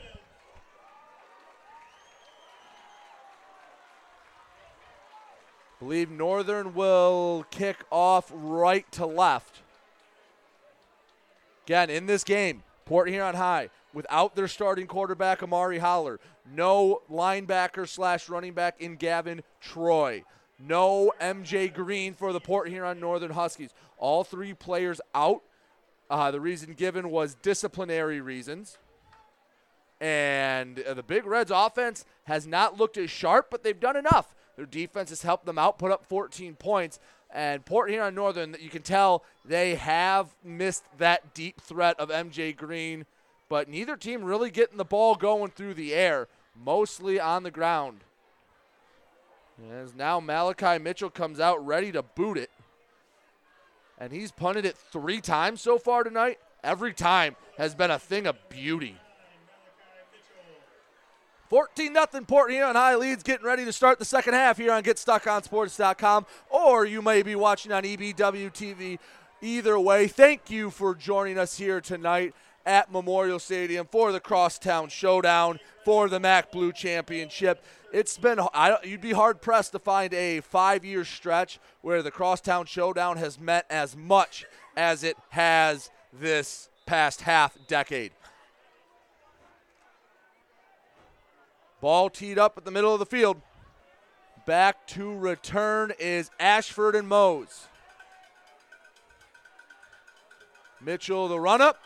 Believe 5.83 6.09
Northern 6.09 6.73
will 6.73 7.45
kick 7.51 7.75
off 7.91 8.31
right 8.33 8.89
to 8.93 9.05
left. 9.05 9.59
Again, 11.65 11.89
in 11.89 12.05
this 12.05 12.23
game, 12.23 12.63
Port 12.85 13.09
Huron 13.09 13.35
High, 13.35 13.69
without 13.93 14.33
their 14.33 14.47
starting 14.47 14.87
quarterback, 14.87 15.43
Amari 15.43 15.79
Holler, 15.79 16.21
no 16.49 17.01
linebacker 17.11 17.85
slash 17.85 18.29
running 18.29 18.53
back 18.53 18.79
in 18.79 18.95
Gavin 18.95 19.43
Troy, 19.59 20.23
no 20.57 21.11
MJ 21.19 21.73
Green 21.73 22.13
for 22.13 22.31
the 22.31 22.39
Port 22.39 22.69
Huron 22.69 23.01
Northern 23.01 23.31
Huskies. 23.31 23.71
All 23.97 24.23
three 24.23 24.53
players 24.53 25.01
out. 25.13 25.41
Uh, 26.09 26.31
the 26.31 26.39
reason 26.39 26.75
given 26.75 27.09
was 27.11 27.35
disciplinary 27.35 28.21
reasons. 28.21 28.77
And 29.99 30.79
uh, 30.79 30.93
the 30.93 31.03
Big 31.03 31.25
Reds 31.25 31.51
offense 31.51 32.05
has 32.23 32.47
not 32.47 32.77
looked 32.77 32.97
as 32.97 33.11
sharp, 33.11 33.47
but 33.51 33.63
they've 33.63 33.79
done 33.79 33.97
enough. 33.97 34.33
Their 34.55 34.65
defense 34.65 35.09
has 35.09 35.23
helped 35.23 35.45
them 35.45 35.57
out, 35.57 35.79
put 35.79 35.91
up 35.91 36.05
14 36.05 36.55
points. 36.55 36.99
And 37.31 37.65
Port 37.65 37.89
Huron 37.89 38.13
Northern, 38.13 38.55
you 38.59 38.69
can 38.69 38.83
tell 38.83 39.23
they 39.43 39.75
have 39.75 40.35
missed 40.43 40.83
that 40.99 41.33
deep 41.33 41.59
threat 41.59 41.99
of 41.99 42.09
MJ 42.09 42.55
Green, 42.55 43.05
but 43.49 43.67
neither 43.67 43.97
team 43.97 44.23
really 44.23 44.51
getting 44.51 44.77
the 44.77 44.85
ball 44.85 45.15
going 45.15 45.49
through 45.49 45.73
the 45.73 45.93
air, 45.93 46.27
mostly 46.55 47.19
on 47.19 47.41
the 47.41 47.51
ground. 47.51 48.01
As 49.71 49.95
now 49.95 50.19
Malachi 50.19 50.77
Mitchell 50.77 51.09
comes 51.09 51.39
out 51.39 51.65
ready 51.65 51.91
to 51.91 52.03
boot 52.03 52.37
it. 52.37 52.51
And 53.97 54.11
he's 54.11 54.31
punted 54.31 54.65
it 54.65 54.77
three 54.77 55.21
times 55.21 55.61
so 55.61 55.77
far 55.77 56.03
tonight. 56.03 56.39
Every 56.63 56.93
time 56.93 57.35
has 57.57 57.75
been 57.75 57.91
a 57.91 57.99
thing 57.99 58.27
of 58.27 58.37
beauty. 58.49 58.97
14 61.53 61.93
nothing 61.93 62.25
Port 62.25 62.49
Huron 62.49 62.75
High 62.75 62.95
leads 62.95 63.21
getting 63.21 63.45
ready 63.45 63.63
to 63.63 63.71
start 63.71 63.99
the 63.99 64.05
second 64.05 64.33
half 64.33 64.57
here 64.57 64.71
on 64.71 64.81
GetStuckOnSports.com, 64.81 66.25
or 66.49 66.83
you 66.83 66.99
may 66.99 67.21
be 67.21 67.35
watching 67.35 67.71
on 67.71 67.83
EBW 67.83 68.51
TV. 68.51 68.97
Either 69.39 69.79
way, 69.79 70.07
thank 70.07 70.49
you 70.49 70.71
for 70.71 70.95
joining 70.95 71.37
us 71.37 71.55
here 71.55 71.79
tonight 71.79 72.33
at 72.65 72.91
Memorial 72.91 73.37
Stadium 73.37 73.85
for 73.91 74.11
the 74.11 74.19
Crosstown 74.19 74.89
Showdown 74.89 75.59
for 75.85 76.09
the 76.09 76.19
MAC 76.19 76.51
Blue 76.51 76.71
Championship. 76.71 77.63
It's 77.91 78.17
been 78.17 78.39
i 78.55 78.75
you'd 78.83 78.99
be 78.99 79.11
hard 79.11 79.39
pressed 79.39 79.73
to 79.73 79.79
find 79.79 80.11
a 80.15 80.41
five-year 80.41 81.05
stretch 81.05 81.59
where 81.83 82.01
the 82.01 82.09
Crosstown 82.09 82.65
Showdown 82.65 83.17
has 83.17 83.39
met 83.39 83.67
as 83.69 83.95
much 83.95 84.47
as 84.75 85.03
it 85.03 85.17
has 85.29 85.91
this 86.11 86.69
past 86.87 87.21
half 87.21 87.55
decade. 87.67 88.11
Ball 91.83 92.09
teed 92.09 92.39
up 92.39 92.57
at 92.57 92.63
the 92.63 92.71
middle 92.71 92.93
of 92.93 92.99
the 92.99 93.05
field. 93.05 93.41
Back 94.45 94.87
to 94.87 95.13
return 95.17 95.91
is 95.99 96.31
Ashford 96.39 96.95
and 96.95 97.09
Mose. 97.09 97.67
Mitchell, 100.79 101.27
the 101.27 101.37
run 101.37 101.61
up. 101.61 101.81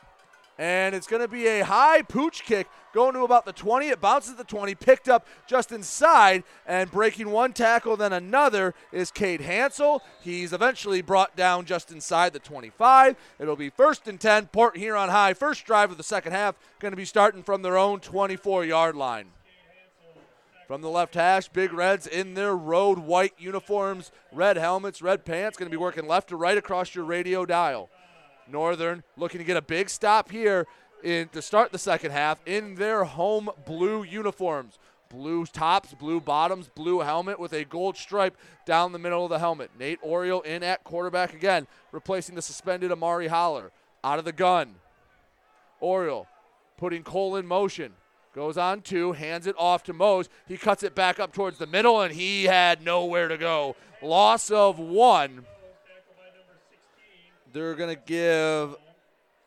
And 0.59 0.93
it's 0.93 1.07
going 1.07 1.23
to 1.23 1.27
be 1.27 1.47
a 1.47 1.65
high 1.65 2.03
pooch 2.03 2.43
kick 2.43 2.67
going 2.93 3.15
to 3.15 3.23
about 3.23 3.45
the 3.45 3.53
20. 3.53 3.87
It 3.87 3.99
bounces 3.99 4.35
the 4.35 4.43
20, 4.43 4.75
picked 4.75 5.09
up 5.09 5.25
just 5.47 5.71
inside, 5.71 6.43
and 6.67 6.91
breaking 6.91 7.31
one 7.31 7.53
tackle, 7.53 7.97
then 7.97 8.13
another 8.13 8.75
is 8.91 9.09
Cade 9.09 9.41
Hansel. 9.41 10.03
He's 10.21 10.53
eventually 10.53 11.01
brought 11.01 11.35
down 11.35 11.65
just 11.65 11.91
inside 11.91 12.33
the 12.33 12.39
25. 12.39 13.15
It'll 13.39 13.55
be 13.55 13.71
first 13.71 14.07
and 14.07 14.21
10, 14.21 14.47
Port 14.47 14.77
Huron 14.77 15.09
High. 15.09 15.33
First 15.33 15.65
drive 15.65 15.89
of 15.89 15.97
the 15.97 16.03
second 16.03 16.33
half, 16.33 16.53
going 16.77 16.91
to 16.91 16.95
be 16.95 17.05
starting 17.05 17.41
from 17.41 17.63
their 17.63 17.79
own 17.79 17.99
24 17.99 18.63
yard 18.63 18.95
line. 18.95 19.29
From 20.67 20.81
the 20.81 20.89
left 20.89 21.13
hash, 21.13 21.47
Big 21.47 21.71
Reds 21.71 22.07
in 22.07 22.33
their 22.33 22.53
road 22.53 22.99
white 22.99 23.33
uniforms, 23.37 24.11
red 24.33 24.57
helmets, 24.57 25.01
red 25.01 25.23
pants, 25.23 25.57
going 25.57 25.71
to 25.71 25.75
be 25.75 25.81
working 25.81 26.07
left 26.07 26.27
to 26.27 26.35
right 26.35 26.57
across 26.57 26.93
your 26.93 27.05
radio 27.05 27.45
dial. 27.45 27.89
Northern 28.49 29.03
looking 29.15 29.39
to 29.39 29.45
get 29.45 29.55
a 29.55 29.61
big 29.61 29.89
stop 29.89 30.29
here 30.29 30.67
in 31.03 31.29
to 31.29 31.41
start 31.41 31.71
the 31.71 31.77
second 31.77 32.11
half 32.11 32.41
in 32.45 32.75
their 32.75 33.05
home 33.05 33.49
blue 33.65 34.03
uniforms. 34.03 34.77
Blue 35.09 35.45
tops, 35.45 35.93
blue 35.93 36.19
bottoms, 36.19 36.67
blue 36.75 36.99
helmet 36.99 37.39
with 37.39 37.53
a 37.53 37.63
gold 37.63 37.95
stripe 37.95 38.35
down 38.65 38.91
the 38.91 38.99
middle 38.99 39.23
of 39.23 39.29
the 39.29 39.39
helmet. 39.39 39.71
Nate 39.79 39.99
Oriole 40.01 40.41
in 40.41 40.63
at 40.63 40.83
quarterback 40.83 41.33
again, 41.33 41.65
replacing 41.93 42.35
the 42.35 42.41
suspended 42.41 42.91
Amari 42.91 43.27
Holler. 43.27 43.71
Out 44.03 44.19
of 44.19 44.25
the 44.25 44.33
gun. 44.33 44.75
Oriole 45.79 46.27
putting 46.77 47.03
Cole 47.03 47.37
in 47.37 47.47
motion. 47.47 47.93
Goes 48.37 48.55
on 48.55 48.81
two, 48.81 49.13
hands 49.13 49.47
it 49.47 49.55
off 49.57 49.81
to 49.85 49.93
Mose. 49.93 50.29
He 50.47 50.57
cuts 50.57 50.83
it 50.83 50.93
back 50.93 51.19
up 51.19 51.33
towards 51.33 51.57
the 51.57 51.65
middle, 51.65 52.01
and 52.01 52.13
he 52.13 52.43
had 52.43 52.83
nowhere 52.83 53.27
to 53.27 53.35
go. 53.35 53.75
Loss 53.99 54.51
of 54.51 54.77
one. 54.77 55.47
They're 57.51 57.73
going 57.73 57.95
to 57.95 57.99
give 58.05 58.75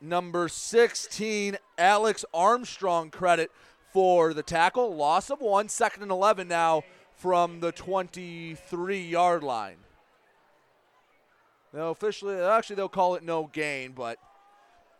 number 0.00 0.48
16, 0.48 1.56
Alex 1.78 2.24
Armstrong, 2.34 3.10
credit 3.10 3.52
for 3.92 4.34
the 4.34 4.42
tackle. 4.42 4.92
Loss 4.92 5.30
of 5.30 5.40
one, 5.40 5.68
second 5.68 6.02
and 6.02 6.10
11 6.10 6.48
now 6.48 6.82
from 7.14 7.60
the 7.60 7.70
23 7.70 9.02
yard 9.04 9.44
line. 9.44 9.76
They'll 11.72 11.92
officially, 11.92 12.40
actually, 12.40 12.74
they'll 12.74 12.88
call 12.88 13.14
it 13.14 13.22
no 13.22 13.48
gain, 13.52 13.92
but 13.92 14.18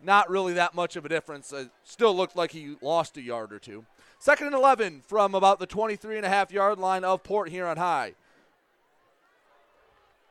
not 0.02 0.30
really 0.30 0.54
that 0.54 0.74
much 0.74 0.96
of 0.96 1.04
a 1.04 1.08
difference. 1.08 1.52
It 1.52 1.70
still 1.84 2.16
looked 2.16 2.36
like 2.36 2.52
he 2.52 2.76
lost 2.80 3.16
a 3.16 3.22
yard 3.22 3.52
or 3.52 3.58
two. 3.58 3.84
Second 4.18 4.48
and 4.48 4.56
11 4.56 5.02
from 5.06 5.34
about 5.34 5.58
the 5.58 5.66
23 5.66 6.16
and 6.16 6.26
a 6.26 6.28
half 6.28 6.52
yard 6.52 6.78
line 6.78 7.04
of 7.04 7.22
Port 7.22 7.48
Huron 7.48 7.78
High. 7.78 8.14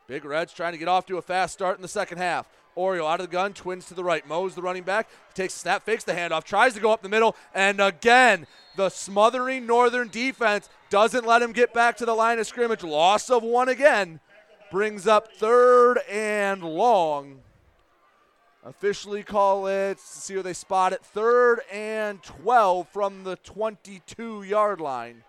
Big 0.06 0.24
Reds 0.24 0.52
trying 0.52 0.72
to 0.72 0.78
get 0.78 0.88
off 0.88 1.06
to 1.06 1.18
a 1.18 1.22
fast 1.22 1.52
start 1.54 1.76
in 1.76 1.82
the 1.82 1.88
second 1.88 2.18
half. 2.18 2.48
Oriole 2.74 3.06
out 3.06 3.20
of 3.20 3.26
the 3.26 3.32
gun, 3.32 3.52
twins 3.52 3.86
to 3.86 3.94
the 3.94 4.04
right. 4.04 4.26
Mose 4.26 4.54
the 4.54 4.62
running 4.62 4.82
back, 4.82 5.08
takes 5.34 5.54
a 5.56 5.58
snap, 5.58 5.84
fakes 5.84 6.04
the 6.04 6.12
handoff, 6.12 6.44
tries 6.44 6.74
to 6.74 6.80
go 6.80 6.92
up 6.92 7.02
the 7.02 7.08
middle, 7.08 7.36
and 7.54 7.80
again, 7.80 8.46
the 8.76 8.88
smothering 8.88 9.66
Northern 9.66 10.08
defense 10.08 10.68
doesn't 10.88 11.26
let 11.26 11.42
him 11.42 11.52
get 11.52 11.74
back 11.74 11.96
to 11.96 12.04
the 12.04 12.14
line 12.14 12.38
of 12.38 12.46
scrimmage. 12.46 12.82
Loss 12.82 13.30
of 13.30 13.42
one 13.42 13.68
again 13.68 14.20
brings 14.70 15.06
up 15.06 15.32
third 15.34 15.98
and 16.08 16.62
long. 16.62 17.40
Officially 18.62 19.22
call 19.22 19.66
it, 19.66 19.98
see 19.98 20.34
where 20.34 20.42
they 20.42 20.52
spot 20.52 20.92
it, 20.92 21.02
third 21.02 21.60
and 21.72 22.22
12 22.22 22.88
from 22.88 23.24
the 23.24 23.36
22 23.36 24.42
yard 24.42 24.80
line. 24.80 25.22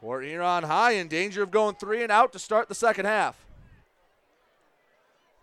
Port 0.00 0.24
Huron 0.24 0.64
High 0.64 0.92
in 0.92 1.08
danger 1.08 1.42
of 1.42 1.50
going 1.50 1.74
three 1.74 2.02
and 2.02 2.12
out 2.12 2.32
to 2.32 2.38
start 2.38 2.68
the 2.68 2.74
second 2.74 3.06
half. 3.06 3.44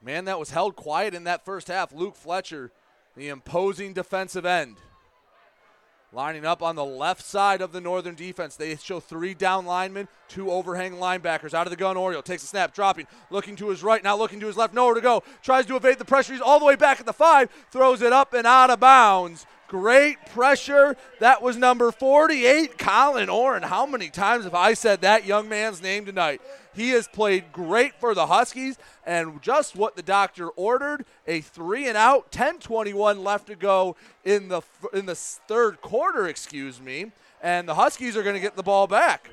Man, 0.02 0.26
that 0.26 0.40
was 0.40 0.52
held 0.52 0.76
quiet 0.76 1.14
in 1.14 1.26
that 1.26 1.44
first 1.44 1.68
half. 1.68 1.92
Luke 1.92 2.16
Fletcher, 2.16 2.72
the 3.18 3.28
imposing 3.30 3.94
defensive 3.94 4.46
end. 4.46 4.78
Lining 6.16 6.46
up 6.46 6.64
on 6.64 6.78
the 6.78 6.86
left 6.86 7.26
side 7.26 7.60
of 7.60 7.74
the 7.74 7.82
Northern 7.82 8.16
defense. 8.16 8.56
They 8.56 8.78
show 8.78 9.02
three 9.02 9.34
down 9.34 9.66
linemen, 9.66 10.08
two 10.30 10.50
overhang 10.50 10.94
linebackers. 10.94 11.54
Out 11.54 11.68
of 11.68 11.72
the 11.72 11.76
gun, 11.76 11.98
Oriole 11.98 12.22
takes 12.22 12.42
a 12.42 12.48
snap, 12.48 12.74
dropping, 12.74 13.06
looking 13.30 13.58
to 13.58 13.68
his 13.68 13.84
right, 13.84 14.02
now 14.02 14.16
looking 14.16 14.40
to 14.40 14.48
his 14.48 14.56
left, 14.56 14.74
nowhere 14.74 14.96
to 14.96 15.02
go. 15.02 15.24
Tries 15.44 15.66
to 15.66 15.76
evade 15.76 16.00
the 16.00 16.06
pressure. 16.06 16.32
He's 16.32 16.42
all 16.42 16.58
the 16.58 16.64
way 16.64 16.78
back 16.78 17.02
at 17.02 17.06
the 17.06 17.12
five, 17.12 17.50
throws 17.70 18.02
it 18.02 18.14
up 18.14 18.34
and 18.34 18.48
out 18.48 18.70
of 18.70 18.80
bounds. 18.80 19.46
Great 19.68 20.26
pressure. 20.28 20.96
That 21.20 21.42
was 21.42 21.58
number 21.58 21.92
48, 21.92 22.78
Colin 22.78 23.28
Orr. 23.28 23.58
And 23.58 23.66
how 23.66 23.86
many 23.86 24.10
times 24.10 24.46
have 24.46 24.56
I 24.56 24.74
said 24.74 25.02
that 25.02 25.26
young 25.26 25.50
man's 25.50 25.82
name 25.82 26.06
tonight? 26.06 26.40
He 26.76 26.90
has 26.90 27.08
played 27.08 27.52
great 27.52 28.00
for 28.00 28.14
the 28.14 28.28
Huskies, 28.28 28.78
and 29.06 29.42
just 29.42 29.76
what 29.76 29.96
the 29.96 30.02
doctor 30.02 30.50
ordered 30.50 31.06
a 31.26 31.42
three 31.42 31.88
and 31.88 31.98
out, 31.98 32.32
10 32.32 32.60
21 32.60 33.24
left 33.24 33.48
to 33.48 33.56
go 33.56 33.96
in 34.24 34.50
the, 34.50 34.62
in 34.94 35.06
the 35.06 35.16
third 35.16 35.82
quarter, 35.82 36.28
excuse 36.28 36.82
me. 36.82 37.12
And 37.42 37.68
the 37.68 37.76
Huskies 37.76 38.18
are 38.18 38.24
going 38.24 38.36
to 38.36 38.42
get 38.42 38.56
the 38.56 38.64
ball 38.64 38.88
back. 38.88 39.30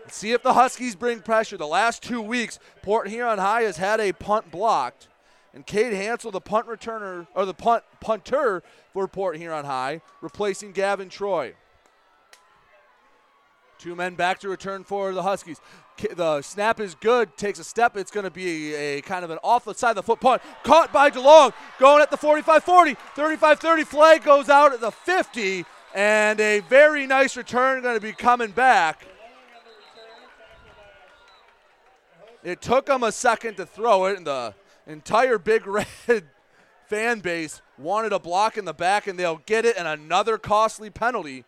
Let's 0.00 0.16
see 0.16 0.32
if 0.32 0.42
the 0.42 0.54
Huskies 0.54 0.96
bring 0.96 1.20
pressure. 1.20 1.56
The 1.56 1.66
last 1.66 2.02
two 2.02 2.22
weeks, 2.22 2.58
Port 2.82 3.08
Huron 3.08 3.38
High 3.38 3.62
has 3.62 3.76
had 3.76 4.00
a 4.00 4.12
punt 4.12 4.50
blocked 4.50 5.08
and 5.54 5.66
Cade 5.66 5.92
Hansel, 5.92 6.30
the 6.30 6.40
punt 6.40 6.66
returner 6.66 7.26
or 7.34 7.44
the 7.44 7.54
punt 7.54 7.82
punter 8.00 8.62
for 8.92 9.08
Port 9.08 9.36
Huron 9.36 9.64
High, 9.64 10.02
replacing 10.20 10.72
Gavin 10.72 11.08
Troy. 11.08 11.54
Two 13.78 13.94
men 13.94 14.14
back 14.14 14.40
to 14.40 14.48
return 14.48 14.84
for 14.84 15.12
the 15.12 15.22
Huskies. 15.22 15.60
The 15.98 16.42
snap 16.42 16.78
is 16.78 16.94
good, 16.94 17.36
takes 17.36 17.58
a 17.58 17.64
step. 17.64 17.96
It's 17.96 18.10
going 18.10 18.24
to 18.24 18.30
be 18.30 18.74
a, 18.74 19.00
kind 19.00 19.24
of 19.24 19.30
an 19.30 19.38
off 19.42 19.64
the 19.64 19.74
side 19.74 19.90
of 19.90 19.96
the 19.96 20.02
foot 20.02 20.20
punt. 20.20 20.42
Caught 20.62 20.92
by 20.92 21.10
DeLong, 21.10 21.52
going 21.80 22.02
at 22.02 22.10
the 22.10 22.16
45 22.16 22.62
40, 22.62 22.94
35 23.16 23.58
30. 23.58 23.84
Flag 23.84 24.24
goes 24.24 24.48
out 24.48 24.72
at 24.72 24.80
the 24.80 24.92
50, 24.92 25.64
and 25.94 26.40
a 26.40 26.60
very 26.60 27.06
nice 27.06 27.36
return 27.36 27.82
going 27.82 27.96
to 27.96 28.00
be 28.00 28.12
coming 28.12 28.52
back. 28.52 29.06
It 32.44 32.62
took 32.62 32.88
him 32.88 33.02
a 33.02 33.10
second 33.10 33.56
to 33.56 33.66
throw 33.66 34.06
it, 34.06 34.16
and 34.16 34.26
the 34.26 34.54
entire 34.86 35.38
Big 35.38 35.66
Red 36.08 36.24
fan 36.86 37.20
base 37.20 37.60
wanted 37.76 38.12
a 38.12 38.18
block 38.18 38.56
in 38.56 38.64
the 38.64 38.72
back, 38.72 39.06
and 39.06 39.18
they'll 39.18 39.42
get 39.46 39.64
it, 39.64 39.76
and 39.76 39.88
another 39.88 40.38
costly 40.38 40.90
penalty. 40.90 41.44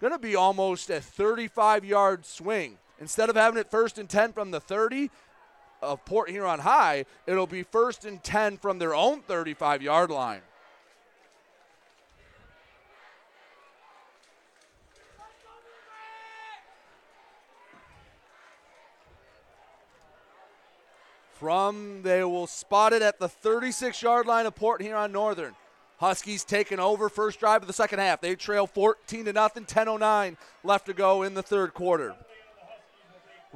Going 0.00 0.12
to 0.12 0.18
be 0.18 0.36
almost 0.36 0.88
a 0.90 1.00
35 1.00 1.84
yard 1.84 2.26
swing. 2.26 2.78
Instead 2.98 3.28
of 3.28 3.36
having 3.36 3.58
it 3.58 3.70
first 3.70 3.98
and 3.98 4.08
10 4.08 4.32
from 4.32 4.50
the 4.50 4.60
30 4.60 5.10
of 5.82 6.04
Port 6.04 6.30
Huron 6.30 6.60
High, 6.60 7.04
it'll 7.26 7.46
be 7.46 7.62
first 7.62 8.04
and 8.04 8.22
10 8.22 8.56
from 8.56 8.78
their 8.78 8.94
own 8.94 9.20
35 9.22 9.82
yard 9.82 10.10
line. 10.10 10.40
From 21.38 22.00
they 22.02 22.24
will 22.24 22.46
spot 22.46 22.94
it 22.94 23.02
at 23.02 23.18
the 23.18 23.28
36 23.28 24.00
yard 24.00 24.26
line 24.26 24.46
of 24.46 24.54
Port 24.54 24.80
Huron 24.80 25.12
Northern. 25.12 25.54
Huskies 25.98 26.44
taking 26.44 26.80
over 26.80 27.10
first 27.10 27.40
drive 27.40 27.62
of 27.62 27.66
the 27.66 27.74
second 27.74 27.98
half. 27.98 28.22
They 28.22 28.34
trail 28.36 28.66
14 28.66 29.26
to 29.26 29.32
nothing, 29.34 29.66
10:09 29.66 30.38
left 30.64 30.86
to 30.86 30.94
go 30.94 31.22
in 31.22 31.34
the 31.34 31.42
third 31.42 31.74
quarter. 31.74 32.14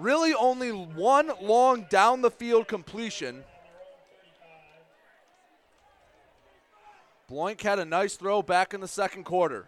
Really 0.00 0.32
only 0.32 0.70
one 0.70 1.30
long 1.42 1.86
down 1.90 2.22
the 2.22 2.30
field 2.30 2.66
completion. 2.66 3.44
Bloink 7.30 7.60
had 7.60 7.78
a 7.78 7.84
nice 7.84 8.14
throw 8.16 8.40
back 8.40 8.72
in 8.72 8.80
the 8.80 8.88
second 8.88 9.24
quarter. 9.24 9.66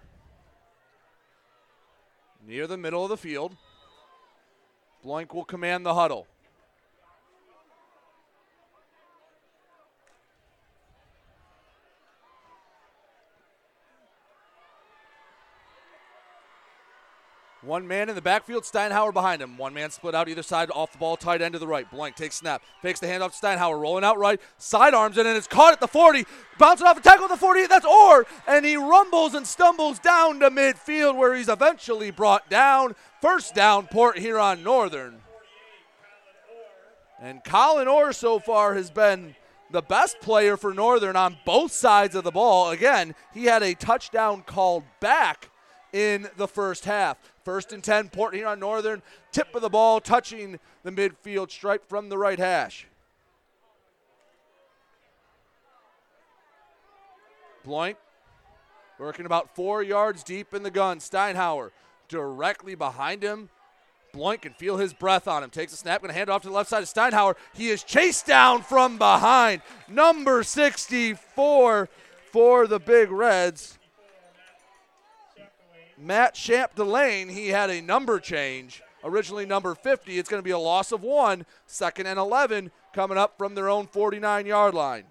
Near 2.47 2.67
the 2.67 2.79
middle 2.79 3.05
of 3.05 3.11
the 3.11 3.19
field. 3.19 3.55
Bloink 5.05 5.35
will 5.35 5.45
command 5.45 5.85
the 5.85 5.93
huddle. 5.93 6.27
One 17.63 17.87
man 17.87 18.09
in 18.09 18.17
the 18.17 18.23
backfield, 18.23 18.65
Steinhauer 18.65 19.13
behind 19.13 19.41
him. 19.41 19.57
One 19.57 19.73
man 19.73 19.91
split 19.91 20.17
out 20.17 20.29
either 20.29 20.43
side, 20.43 20.69
off 20.75 20.91
the 20.91 20.99
ball, 20.99 21.17
tight 21.17 21.41
end 21.41 21.53
to 21.53 21.61
the 21.61 21.67
right. 21.67 21.89
Bloink 21.89 22.17
takes 22.17 22.35
snap, 22.35 22.61
fakes 22.81 22.99
the 22.99 23.07
handoff 23.07 23.39
to 23.39 23.47
Steinhauer, 23.47 23.81
rolling 23.81 24.03
out 24.03 24.19
right, 24.19 24.41
sidearms 24.59 25.17
it, 25.17 25.27
and 25.27 25.37
it's 25.37 25.47
caught 25.47 25.73
at 25.73 25.79
the 25.79 25.87
40. 25.87 26.27
Bouncing 26.59 26.89
off 26.89 26.99
a 26.99 27.01
tackle 27.01 27.27
at 27.27 27.31
the 27.31 27.37
48, 27.37 27.69
that's 27.69 27.87
Orr, 27.87 28.27
and 28.49 28.67
he 28.67 28.77
rumbles 28.77 29.35
and 29.35 29.47
stumbles 29.47 30.01
down 30.01 30.41
to 30.41 30.51
midfield 30.51 31.17
where 31.17 31.37
he's 31.37 31.49
eventually 31.49 32.11
brought 32.11 32.51
down. 32.51 32.97
First 33.21 33.55
down, 33.55 33.87
Port 33.87 34.19
Huron 34.19 34.65
Northern. 34.65 35.21
And 37.21 37.45
Colin 37.45 37.87
Orr 37.87 38.13
so 38.13 38.41
far 38.41 38.75
has 38.75 38.91
been 38.91 39.37
the 39.71 39.83
best 39.83 40.21
player 40.21 40.57
for 40.57 40.75
Northern 40.75 41.15
on 41.15 41.37
both 41.47 41.71
sides 41.71 42.17
of 42.17 42.25
the 42.25 42.33
ball. 42.33 42.71
Again, 42.71 43.15
he 43.33 43.45
had 43.45 43.63
a 43.63 43.75
touchdown 43.75 44.43
called 44.43 44.83
back 44.99 45.49
in 45.93 46.29
the 46.37 46.49
first 46.49 46.85
half. 46.85 47.19
First 47.45 47.73
and 47.73 47.83
10, 47.83 48.09
Port 48.11 48.35
Huron 48.35 48.61
Northern. 48.61 49.03
Tip 49.31 49.55
of 49.55 49.63
the 49.63 49.69
ball 49.69 50.01
touching 50.01 50.59
the 50.83 50.91
midfield 50.91 51.51
stripe 51.51 51.89
from 51.89 52.09
the 52.09 52.19
right 52.19 52.39
hash. 52.39 52.87
Bloink 57.67 57.97
working 58.99 59.27
about 59.27 59.55
four 59.55 59.83
yards 59.83 60.23
deep 60.23 60.55
in 60.55 60.63
the 60.63 60.71
gun. 60.71 60.99
Steinhauer 60.99 61.71
directly 62.09 62.75
behind 62.75 63.23
him. 63.23 63.49
Bloink 64.15 64.43
can 64.43 64.53
feel 64.53 64.77
his 64.77 64.93
breath 64.93 65.27
on 65.27 65.43
him. 65.43 65.51
Takes 65.51 65.73
a 65.73 65.77
snap, 65.77 66.03
to 66.03 66.13
hand 66.13 66.29
it 66.29 66.33
off 66.33 66.43
to 66.43 66.49
the 66.49 66.55
left 66.55 66.69
side 66.69 66.83
of 66.83 66.89
Steinhauer. 66.89 67.35
He 67.55 67.71
is 67.71 67.83
chased 67.83 68.27
down 68.27 68.63
from 68.63 68.99
behind. 68.99 69.63
Number 69.89 70.43
64 70.43 71.89
for 72.31 72.67
the 72.67 72.79
Big 72.79 73.11
Reds. 73.11 73.79
Matt 76.03 76.35
Champ 76.35 76.75
Delane, 76.75 77.29
he 77.29 77.49
had 77.49 77.71
a 77.71 77.81
number 77.81 78.19
change. 78.19 78.83
Originally 79.05 79.47
number 79.47 79.75
50. 79.77 80.19
It's 80.19 80.29
going 80.29 80.41
to 80.41 80.45
be 80.45 80.51
a 80.51 80.59
loss 80.59 80.91
of 80.91 81.03
one, 81.03 81.47
second 81.67 82.07
and 82.07 82.19
11 82.19 82.73
coming 82.93 83.17
up 83.17 83.39
from 83.39 83.55
their 83.55 83.69
own 83.69 83.87
49 83.87 84.47
yard 84.47 84.75
line. 84.75 85.05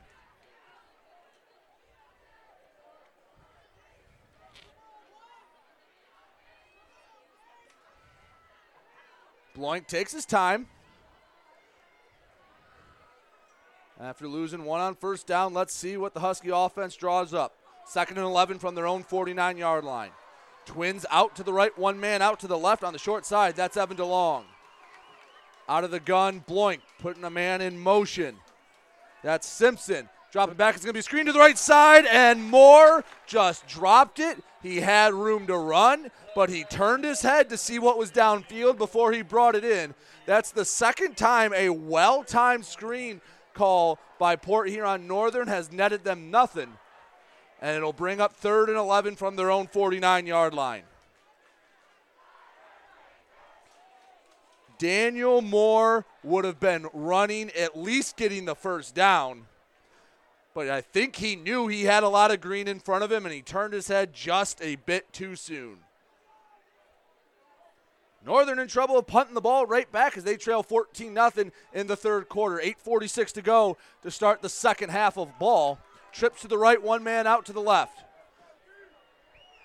Bloink 9.58 9.88
takes 9.88 10.12
his 10.12 10.26
time. 10.26 10.68
After 14.00 14.28
losing 14.28 14.66
one 14.66 14.82
on 14.82 14.96
first 14.96 15.26
down, 15.26 15.54
let's 15.54 15.74
see 15.74 15.96
what 15.96 16.14
the 16.14 16.20
Husky 16.20 16.50
offense 16.50 16.96
draws 16.98 17.34
up. 17.34 17.56
Second 17.86 18.18
and 18.18 18.26
11 18.26 18.60
from 18.60 18.76
their 18.76 18.88
own 18.88 19.04
49 19.04 19.58
yard 19.58 19.86
line. 19.86 20.12
Twins 20.66 21.06
out 21.10 21.36
to 21.36 21.44
the 21.44 21.54
right, 21.54 21.78
one 21.78 22.00
man 22.00 22.22
out 22.22 22.40
to 22.42 22.48
the 22.48 22.58
left 22.58 22.84
on 22.84 22.94
the 22.94 23.00
short 23.00 23.26
side. 23.26 23.56
That's 23.56 23.78
Evan 23.78 23.98
DeLong. 23.98 24.44
Out 25.68 25.84
of 25.84 25.92
the 25.92 26.00
gun, 26.00 26.44
Bloink 26.48 26.80
putting 27.00 27.24
a 27.24 27.30
man 27.30 27.62
in 27.62 27.80
motion. 27.80 28.36
That's 29.24 29.48
Simpson. 29.48 30.10
Dropping 30.32 30.56
back. 30.56 30.76
It's 30.76 30.86
going 30.86 30.94
to 30.94 30.98
be 30.98 31.02
screened 31.02 31.28
to 31.28 31.34
the 31.34 31.40
right 31.40 31.58
side, 31.58 32.06
and 32.06 32.42
Moore 32.42 33.04
just 33.28 33.68
dropped 33.68 34.20
it. 34.20 34.42
He 34.64 34.80
had 34.80 35.14
room 35.14 35.46
to 35.48 35.58
run, 35.58 36.10
but 36.36 36.50
he 36.50 36.64
turned 36.64 37.04
his 37.04 37.22
head 37.22 37.50
to 37.50 37.58
see 37.58 37.80
what 37.80 37.98
was 37.98 38.12
downfield 38.12 38.78
before 38.78 39.12
he 39.12 39.24
brought 39.24 39.56
it 39.56 39.66
in. 39.66 39.94
That's 40.26 40.52
the 40.52 40.64
second 40.64 41.18
time 41.18 41.54
a 41.54 41.70
well 41.70 42.24
timed 42.24 42.66
screen 42.66 43.20
call 43.54 44.00
by 44.20 44.38
Port 44.38 44.70
Huron 44.70 45.06
Northern 45.06 45.48
has 45.48 45.72
netted 45.72 46.04
them 46.06 46.32
nothing. 46.32 46.78
And 47.62 47.78
it'll 47.78 47.94
bring 47.94 48.20
up 48.20 48.34
third 48.34 48.70
and 48.70 48.78
11 48.78 49.16
from 49.16 49.36
their 49.36 49.52
own 49.52 49.68
49 49.68 50.26
yard 50.26 50.54
line. 50.54 50.84
Daniel 54.80 55.42
Moore 55.44 56.06
would 56.24 56.44
have 56.44 56.60
been 56.60 56.88
running, 56.92 57.52
at 57.52 57.78
least 57.78 58.18
getting 58.18 58.46
the 58.46 58.56
first 58.56 58.96
down 58.96 59.46
but 60.54 60.70
I 60.70 60.82
think 60.82 61.16
he 61.16 61.36
knew 61.36 61.68
he 61.68 61.84
had 61.84 62.04
a 62.04 62.10
lot 62.10 62.32
of 62.32 62.42
green 62.42 62.68
in 62.68 62.80
front 62.80 63.04
of 63.04 63.12
him 63.12 63.26
and 63.26 63.34
he 63.34 63.42
turned 63.42 63.74
his 63.74 63.88
head 63.88 64.14
just 64.14 64.62
a 64.62 64.76
bit 64.76 65.12
too 65.14 65.36
soon. 65.36 65.78
Northern 68.24 68.60
in 68.60 68.68
trouble 68.68 69.00
of 69.00 69.08
punting 69.08 69.34
the 69.34 69.42
ball 69.42 69.66
right 69.66 69.92
back 69.92 70.16
as 70.16 70.24
they 70.24 70.36
trail 70.36 70.62
14 70.62 71.16
0 71.16 71.52
in 71.74 71.88
the 71.88 71.96
third 71.96 72.30
quarter. 72.30 72.62
8.46 72.64 73.32
to 73.34 73.42
go 73.42 73.78
to 74.04 74.12
start 74.12 74.42
the 74.42 74.50
second 74.50 74.90
half 74.90 75.18
of 75.18 75.40
ball. 75.40 75.80
Trips 76.12 76.42
to 76.42 76.48
the 76.48 76.58
right, 76.58 76.82
one 76.82 77.04
man 77.04 77.28
out 77.28 77.46
to 77.46 77.54
the 77.54 77.62
left. 77.62 77.98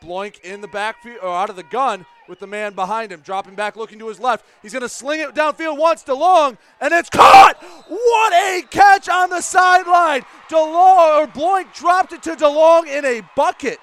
Bloink 0.03 0.41
in 0.41 0.61
the 0.61 0.69
backfield 0.69 1.19
or 1.23 1.29
out 1.29 1.51
of 1.51 1.57
the 1.57 1.63
gun 1.63 2.07
with 2.29 2.39
the 2.39 2.47
man 2.47 2.75
behind 2.75 3.13
him, 3.13 3.21
dropping 3.21 3.55
back, 3.55 3.77
looking 3.77 3.99
to 3.99 4.09
his 4.09 4.21
left. 4.21 4.45
He's 4.63 4.73
going 4.73 4.83
to 4.83 4.89
sling 4.89 5.21
it 5.21 5.35
downfield 5.35 5.79
once, 5.79 6.03
DeLong, 6.03 6.59
and 6.81 6.93
it's 6.93 7.09
caught. 7.09 7.57
What 7.89 8.33
a 8.33 8.63
catch 8.71 9.09
on 9.09 9.31
the 9.31 9.41
sideline! 9.41 10.23
DeLong 10.49 11.23
or 11.23 11.27
Bloink 11.29 11.75
dropped 11.75 12.13
it 12.13 12.23
to 12.25 12.37
DeLong 12.37 12.87
in 12.87 13.05
a 13.05 13.23
bucket. 13.37 13.79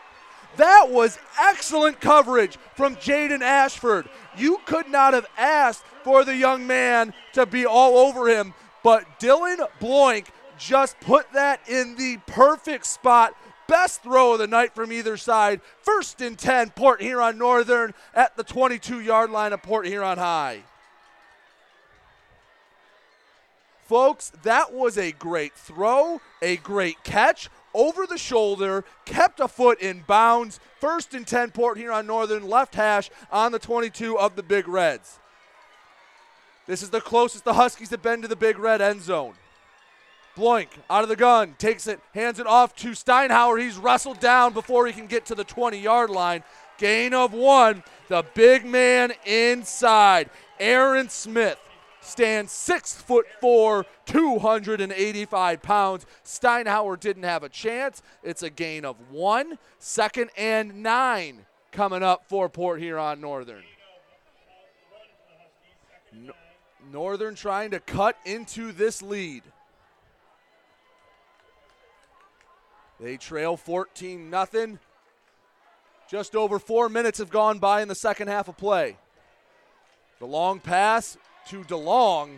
That 0.58 0.90
was 0.90 1.18
excellent 1.42 2.00
coverage 2.00 2.58
from 2.76 2.96
Jaden 2.98 3.42
Ashford. 3.42 4.08
You 4.38 4.60
could 4.66 4.88
not 4.88 5.14
have 5.14 5.26
asked 5.38 5.84
for 6.04 6.24
the 6.24 6.36
young 6.36 6.68
man 6.68 7.14
to 7.34 7.46
be 7.46 7.66
all 7.66 7.98
over 7.98 8.28
him, 8.28 8.54
but 8.84 9.20
Dylan 9.20 9.68
Bloink 9.80 10.28
just 10.58 11.00
put 11.00 11.32
that 11.34 11.60
in 11.68 11.96
the 11.96 12.18
perfect 12.28 12.86
spot 12.86 13.36
Best 13.68 14.04
throw 14.04 14.34
of 14.34 14.40
the 14.40 14.48
night 14.48 14.76
from 14.76 14.92
either 14.92 15.18
side. 15.18 15.62
First 15.82 16.22
and 16.22 16.38
10, 16.38 16.72
Port 16.72 17.02
Huron 17.02 17.38
Northern 17.38 17.94
at 18.14 18.36
the 18.36 18.44
22 18.44 19.00
yard 19.00 19.32
line 19.32 19.54
of 19.54 19.64
Port 19.64 19.88
Huron 19.88 20.18
High. 20.18 20.64
Folks, 23.86 24.32
that 24.44 24.74
was 24.74 24.98
a 24.98 25.12
great 25.12 25.54
throw, 25.54 26.22
a 26.42 26.58
great 26.58 27.04
catch 27.04 27.50
over 27.74 28.06
the 28.06 28.18
shoulder, 28.18 28.84
kept 29.06 29.40
a 29.40 29.48
foot 29.48 29.80
in 29.80 30.04
bounds. 30.08 30.60
First 30.80 31.14
and 31.14 31.28
10, 31.28 31.52
Port 31.52 31.78
Huron 31.78 32.08
Northern, 32.08 32.48
left 32.48 32.76
hash 32.76 33.10
on 33.32 33.52
the 33.52 33.60
22 33.60 34.18
of 34.18 34.36
the 34.36 34.44
Big 34.44 34.68
Reds. 34.68 35.20
This 36.66 36.82
is 36.82 36.92
the 36.92 37.02
closest 37.02 37.44
the 37.44 37.54
Huskies 37.54 37.90
have 37.90 38.02
been 38.02 38.22
to 38.22 38.28
the 38.28 38.36
Big 38.36 38.58
Red 38.58 38.82
end 38.82 39.02
zone. 39.02 39.34
Bloink 40.36 40.68
out 40.90 41.04
of 41.04 41.10
the 41.10 41.16
gun, 41.16 41.56
takes 41.60 41.86
it, 41.86 42.00
hands 42.14 42.40
it 42.40 42.48
off 42.48 42.76
to 42.78 42.90
Steinhauer. 42.90 43.62
He's 43.62 43.78
wrestled 43.78 44.20
down 44.20 44.54
before 44.54 44.88
he 44.88 44.94
can 44.94 45.06
get 45.06 45.26
to 45.28 45.36
the 45.36 45.44
20 45.44 45.78
yard 45.78 46.10
line. 46.10 46.44
Gain 46.80 47.14
of 47.14 47.34
one. 47.34 47.84
The 48.08 48.26
big 48.34 48.66
man 48.66 49.14
inside. 49.26 50.30
Aaron 50.60 51.10
Smith 51.10 51.60
stands 52.02 52.52
six 52.52 52.94
foot 52.94 53.26
four, 53.40 53.86
285 54.06 55.62
pounds. 55.62 56.06
Steinhauer 56.26 57.00
didn't 57.00 57.24
have 57.24 57.44
a 57.44 57.50
chance. 57.50 58.02
It's 58.24 58.44
a 58.44 58.50
gain 58.50 58.86
of 58.86 58.96
one. 59.12 59.60
Second 59.78 60.32
and 60.36 60.82
nine 60.82 61.46
coming 61.72 62.04
up 62.04 62.24
for 62.28 62.50
Port 62.50 62.80
Huron 62.80 63.22
Northern. 63.22 63.64
Northern 66.92 67.36
trying 67.36 67.72
to 67.72 67.80
cut 67.80 68.18
into 68.26 68.72
this 68.72 69.02
lead. 69.02 69.44
They 73.00 73.18
trail 73.18 73.58
14 73.58 74.32
0. 74.32 74.78
Just 76.10 76.36
over 76.36 76.60
four 76.60 76.90
minutes 76.90 77.20
have 77.20 77.30
gone 77.30 77.60
by 77.60 77.82
in 77.82 77.88
the 77.88 77.96
second 77.96 78.28
half 78.28 78.48
of 78.48 78.58
play. 78.58 78.98
The 80.20 80.28
long 80.28 80.60
pass 80.60 81.18
to 81.50 81.64
DeLong 81.64 82.38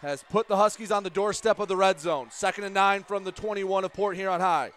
has 0.00 0.24
put 0.30 0.48
the 0.48 0.56
Huskies 0.56 0.90
on 0.90 1.02
the 1.02 1.10
doorstep 1.10 1.58
of 1.58 1.68
the 1.68 1.76
red 1.76 2.00
zone. 2.00 2.28
Second 2.30 2.64
and 2.64 2.74
nine 2.74 3.02
from 3.02 3.24
the 3.24 3.32
21 3.32 3.84
of 3.84 3.92
Port 3.92 4.16
Huron 4.16 4.40
High. 4.40 4.70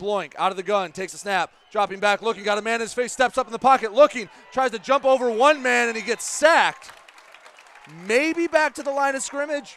Bloink 0.00 0.32
out 0.38 0.50
of 0.50 0.56
the 0.56 0.62
gun, 0.62 0.92
takes 0.92 1.12
a 1.12 1.18
snap, 1.18 1.52
dropping 1.70 2.00
back, 2.00 2.22
looking, 2.22 2.44
got 2.44 2.56
a 2.56 2.62
man 2.62 2.76
in 2.76 2.80
his 2.82 2.94
face, 2.94 3.12
steps 3.12 3.36
up 3.36 3.46
in 3.46 3.52
the 3.52 3.58
pocket, 3.58 3.92
looking, 3.92 4.28
tries 4.52 4.70
to 4.70 4.78
jump 4.78 5.04
over 5.04 5.30
one 5.30 5.62
man, 5.62 5.88
and 5.88 5.96
he 5.96 6.02
gets 6.02 6.24
sacked. 6.24 6.90
Maybe 8.06 8.46
back 8.46 8.74
to 8.76 8.82
the 8.82 8.90
line 8.90 9.14
of 9.14 9.22
scrimmage. 9.22 9.76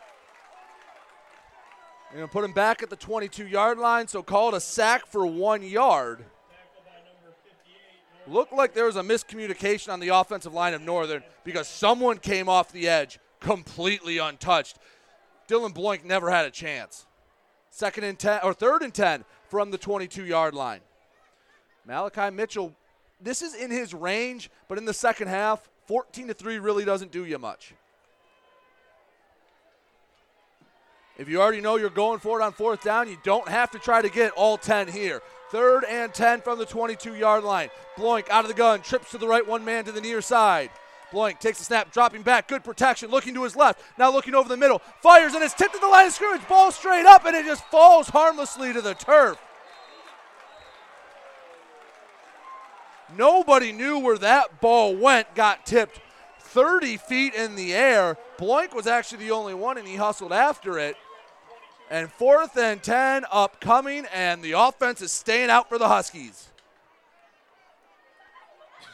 They're 2.13 2.19
going 2.19 2.29
put 2.29 2.45
him 2.45 2.51
back 2.51 2.83
at 2.83 2.91
the 2.91 2.95
22 2.95 3.47
yard 3.47 3.79
line, 3.79 4.07
so 4.07 4.21
call 4.21 4.49
it 4.49 4.57
a 4.57 4.59
sack 4.59 5.07
for 5.07 5.25
one 5.25 5.63
yard. 5.63 6.23
Looked 8.27 8.53
like 8.53 8.75
there 8.75 8.85
was 8.85 8.97
a 8.97 9.01
miscommunication 9.01 9.91
on 9.91 9.99
the 9.99 10.09
offensive 10.09 10.53
line 10.53 10.75
of 10.75 10.83
Northern 10.83 11.23
because 11.43 11.67
someone 11.67 12.19
came 12.19 12.47
off 12.47 12.71
the 12.71 12.87
edge 12.87 13.17
completely 13.39 14.19
untouched. 14.19 14.77
Dylan 15.47 15.73
Bloink 15.73 16.05
never 16.05 16.29
had 16.29 16.45
a 16.45 16.51
chance. 16.51 17.07
Second 17.71 18.03
and 18.03 18.19
10, 18.19 18.41
or 18.43 18.53
third 18.53 18.83
and 18.83 18.93
10 18.93 19.25
from 19.49 19.71
the 19.71 19.79
22 19.79 20.23
yard 20.23 20.53
line. 20.53 20.81
Malachi 21.83 22.29
Mitchell, 22.29 22.75
this 23.19 23.41
is 23.41 23.55
in 23.55 23.71
his 23.71 23.91
range, 23.91 24.51
but 24.67 24.77
in 24.77 24.85
the 24.85 24.93
second 24.93 25.29
half, 25.29 25.67
14 25.87 26.27
to 26.27 26.35
3 26.35 26.59
really 26.59 26.85
doesn't 26.85 27.11
do 27.11 27.25
you 27.25 27.39
much. 27.39 27.73
If 31.17 31.29
you 31.29 31.41
already 31.41 31.61
know 31.61 31.75
you're 31.75 31.91
going 31.91 32.19
for 32.19 32.39
it 32.39 32.43
on 32.43 32.53
fourth 32.53 32.83
down, 32.83 33.07
you 33.07 33.17
don't 33.23 33.47
have 33.47 33.69
to 33.71 33.79
try 33.79 34.01
to 34.01 34.09
get 34.09 34.31
all 34.31 34.57
10 34.57 34.87
here. 34.87 35.21
Third 35.51 35.83
and 35.83 36.11
10 36.11 36.41
from 36.41 36.57
the 36.57 36.65
22 36.65 37.13
yard 37.13 37.43
line. 37.43 37.69
Bloink 37.95 38.29
out 38.29 38.43
of 38.43 38.47
the 38.47 38.55
gun, 38.55 38.81
trips 38.81 39.11
to 39.11 39.19
the 39.19 39.27
right, 39.27 39.45
one 39.45 39.63
man 39.63 39.85
to 39.85 39.91
the 39.91 40.01
near 40.01 40.21
side. 40.21 40.71
Bloink 41.11 41.39
takes 41.39 41.61
a 41.61 41.63
snap, 41.63 41.91
dropping 41.91 42.23
back, 42.23 42.47
good 42.47 42.63
protection, 42.63 43.11
looking 43.11 43.35
to 43.35 43.43
his 43.43 43.55
left, 43.55 43.79
now 43.99 44.11
looking 44.11 44.33
over 44.33 44.49
the 44.49 44.57
middle, 44.57 44.79
fires 45.01 45.35
and 45.35 45.43
it's 45.43 45.53
tipped 45.53 45.75
to 45.75 45.79
the 45.79 45.87
line 45.87 46.07
of 46.07 46.13
scrimmage, 46.13 46.47
ball 46.47 46.71
straight 46.71 47.05
up, 47.05 47.23
and 47.25 47.35
it 47.35 47.45
just 47.45 47.63
falls 47.65 48.09
harmlessly 48.09 48.73
to 48.73 48.81
the 48.81 48.95
turf. 48.95 49.37
Nobody 53.15 53.71
knew 53.71 53.99
where 53.99 54.17
that 54.17 54.59
ball 54.59 54.95
went, 54.95 55.35
got 55.35 55.67
tipped 55.67 56.01
30 56.39 56.97
feet 56.97 57.35
in 57.35 57.55
the 57.55 57.73
air. 57.75 58.17
Bloink 58.39 58.73
was 58.73 58.87
actually 58.87 59.25
the 59.25 59.31
only 59.31 59.53
one, 59.53 59.77
and 59.77 59.87
he 59.87 59.95
hustled 59.95 60.33
after 60.33 60.79
it. 60.79 60.95
And 61.89 62.11
fourth 62.11 62.57
and 62.57 62.81
10 62.81 63.25
upcoming, 63.31 64.05
and 64.13 64.41
the 64.41 64.53
offense 64.53 65.01
is 65.01 65.11
staying 65.11 65.49
out 65.49 65.69
for 65.69 65.77
the 65.77 65.87
Huskies. 65.87 66.49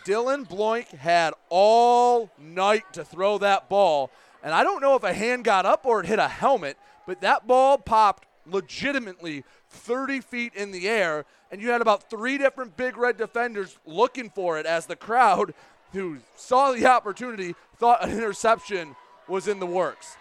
Dylan 0.05 0.47
Bloink 0.47 0.87
had 0.89 1.33
all 1.49 2.31
night 2.39 2.93
to 2.93 3.03
throw 3.03 3.37
that 3.37 3.69
ball. 3.69 4.11
And 4.41 4.53
I 4.53 4.63
don't 4.63 4.81
know 4.81 4.95
if 4.95 5.03
a 5.03 5.13
hand 5.13 5.43
got 5.43 5.65
up 5.65 5.85
or 5.85 5.99
it 5.99 6.07
hit 6.07 6.19
a 6.19 6.27
helmet, 6.27 6.77
but 7.05 7.21
that 7.21 7.45
ball 7.45 7.77
popped 7.77 8.25
legitimately 8.45 9.43
30 9.69 10.21
feet 10.21 10.53
in 10.55 10.71
the 10.71 10.87
air. 10.87 11.25
And 11.51 11.61
you 11.61 11.69
had 11.69 11.81
about 11.81 12.09
three 12.09 12.37
different 12.37 12.77
big 12.77 12.97
red 12.97 13.17
defenders 13.17 13.77
looking 13.85 14.29
for 14.29 14.57
it 14.57 14.65
as 14.65 14.85
the 14.85 14.95
crowd 14.95 15.53
who 15.93 16.17
saw 16.35 16.71
the 16.71 16.85
opportunity 16.85 17.55
thought 17.77 18.03
an 18.03 18.11
interception 18.11 18.95
was 19.27 19.47
in 19.47 19.59
the 19.59 19.65
works. 19.65 20.17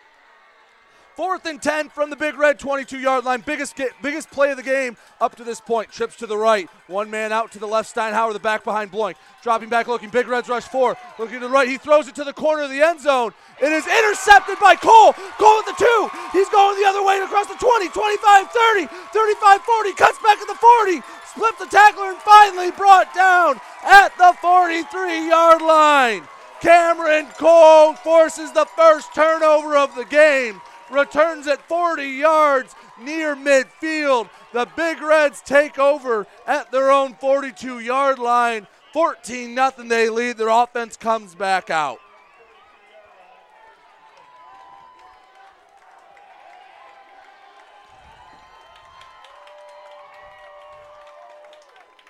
Fourth 1.19 1.47
and 1.47 1.61
10 1.61 1.89
from 1.89 2.11
the 2.11 2.17
Big 2.17 2.39
Red 2.39 2.61
22 2.61 3.01
yard 3.01 3.25
line. 3.25 3.43
Biggest, 3.45 3.75
biggest 4.01 4.31
play 4.31 4.53
of 4.53 4.57
the 4.57 4.63
game 4.63 4.97
up 5.21 5.35
to 5.35 5.43
this 5.43 5.61
point. 5.61 5.91
Trips 5.91 6.15
to 6.19 6.29
the 6.29 6.37
right. 6.37 6.71
One 6.87 7.11
man 7.11 7.33
out 7.33 7.51
to 7.51 7.59
the 7.59 7.67
left. 7.67 7.93
Steinhauer, 7.93 8.33
the 8.33 8.39
back 8.39 8.63
behind 8.63 8.93
Bloink. 8.93 9.17
Dropping 9.43 9.69
back, 9.69 9.89
looking. 9.89 10.11
Big 10.11 10.29
Reds 10.29 10.49
rush 10.49 10.69
four. 10.69 10.97
Looking 11.19 11.41
to 11.41 11.49
the 11.49 11.53
right. 11.53 11.67
He 11.67 11.77
throws 11.77 12.07
it 12.07 12.15
to 12.15 12.23
the 12.23 12.33
corner 12.33 12.63
of 12.63 12.71
the 12.71 12.81
end 12.81 13.01
zone. 13.01 13.33
It 13.61 13.73
is 13.73 13.85
intercepted 13.85 14.61
by 14.61 14.77
Cole. 14.77 15.13
Cole 15.43 15.59
at 15.59 15.67
the 15.67 15.75
two. 15.77 16.09
He's 16.31 16.49
going 16.51 16.81
the 16.81 16.87
other 16.87 17.05
way 17.05 17.19
across 17.19 17.49
the 17.49 17.59
20, 17.59 17.89
25, 17.89 18.51
30, 18.53 18.87
35, 18.87 19.61
40. 19.61 19.93
Cuts 19.95 20.19
back 20.23 20.39
at 20.39 20.47
the 20.47 20.55
40. 20.55 21.03
Slips 21.35 21.59
the 21.59 21.67
tackler 21.67 22.11
and 22.11 22.19
finally 22.19 22.71
brought 22.71 23.13
down 23.13 23.59
at 23.83 24.17
the 24.19 24.37
43 24.41 25.27
yard 25.27 25.63
line. 25.63 26.23
Cameron 26.61 27.27
Cole 27.37 27.95
forces 27.95 28.53
the 28.53 28.67
first 28.77 29.13
turnover 29.17 29.77
of 29.77 29.97
the 29.97 30.05
game 30.05 30.61
returns 30.91 31.47
at 31.47 31.67
40 31.69 32.05
yards 32.05 32.75
near 33.01 33.35
midfield. 33.35 34.29
The 34.53 34.69
Big 34.77 35.01
Reds 35.01 35.41
take 35.43 35.79
over 35.79 36.27
at 36.47 36.71
their 36.73 36.91
own 36.91 37.15
42 37.15 37.81
yard 37.81 38.19
line. 38.19 38.67
14 38.93 39.55
0 39.55 39.71
they 39.87 40.09
lead. 40.09 40.39
Their 40.39 40.49
offense 40.49 40.97
comes 40.97 41.35
back 41.35 41.71
out. 41.71 41.99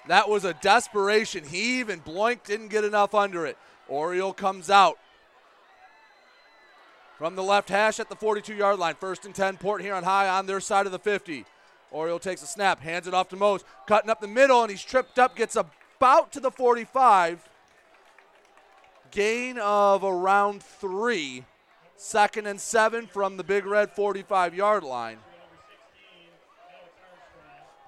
That 0.06 0.30
was 0.30 0.46
a 0.46 0.54
desperation 0.54 1.44
heave, 1.44 1.90
and 1.90 2.02
Bloink 2.02 2.42
didn't 2.44 2.68
get 2.68 2.82
enough 2.82 3.14
under 3.14 3.44
it. 3.44 3.58
Oriole 3.88 4.32
comes 4.32 4.70
out 4.70 4.98
from 7.18 7.34
the 7.34 7.42
left 7.42 7.68
hash 7.68 7.98
at 7.98 8.08
the 8.08 8.16
42 8.16 8.54
yard 8.54 8.78
line. 8.78 8.94
First 8.94 9.26
and 9.26 9.34
10, 9.34 9.58
Port 9.58 9.82
Huron 9.82 10.04
high 10.04 10.28
on 10.28 10.46
their 10.46 10.60
side 10.60 10.86
of 10.86 10.92
the 10.92 11.00
50. 11.00 11.44
Oriole 11.90 12.20
takes 12.20 12.42
a 12.42 12.46
snap, 12.46 12.80
hands 12.80 13.08
it 13.08 13.14
off 13.14 13.28
to 13.30 13.36
Mose, 13.36 13.64
cutting 13.86 14.08
up 14.08 14.20
the 14.20 14.28
middle, 14.28 14.62
and 14.62 14.70
he's 14.70 14.84
tripped 14.84 15.18
up, 15.18 15.34
gets 15.34 15.56
about 15.56 16.32
to 16.32 16.40
the 16.40 16.50
45. 16.50 17.48
Gain 19.10 19.58
of 19.58 20.04
around 20.04 20.62
three. 20.62 21.44
Second 21.96 22.46
and 22.46 22.60
seven 22.60 23.08
from 23.08 23.36
the 23.36 23.42
Big 23.42 23.66
Red 23.66 23.90
45 23.90 24.54
yard 24.54 24.84
line. 24.84 25.18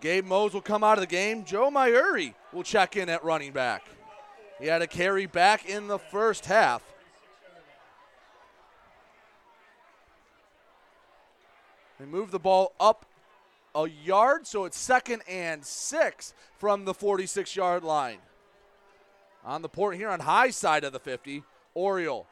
Gabe 0.00 0.24
Mose 0.24 0.54
will 0.54 0.62
come 0.62 0.82
out 0.82 0.96
of 0.96 1.02
the 1.02 1.06
game. 1.06 1.44
Joe 1.44 1.70
Myuri 1.70 2.34
will 2.52 2.62
check 2.62 2.96
in 2.96 3.08
at 3.08 3.22
running 3.22 3.52
back. 3.52 3.84
He 4.58 4.66
had 4.66 4.82
a 4.82 4.86
carry 4.86 5.26
back 5.26 5.68
in 5.68 5.86
the 5.86 5.98
first 5.98 6.46
half. 6.46 6.82
They 12.00 12.06
move 12.06 12.30
the 12.30 12.38
ball 12.38 12.72
up 12.80 13.04
a 13.74 13.86
yard, 13.86 14.46
so 14.46 14.64
it's 14.64 14.78
second 14.78 15.20
and 15.28 15.62
six 15.62 16.32
from 16.56 16.86
the 16.86 16.94
46 16.94 17.54
yard 17.54 17.84
line. 17.84 18.18
On 19.44 19.60
the 19.60 19.68
Port 19.68 19.96
Huron 19.96 20.20
high 20.20 20.48
side 20.48 20.82
of 20.82 20.94
the 20.94 20.98
50, 20.98 21.44
Oriole 21.74 22.26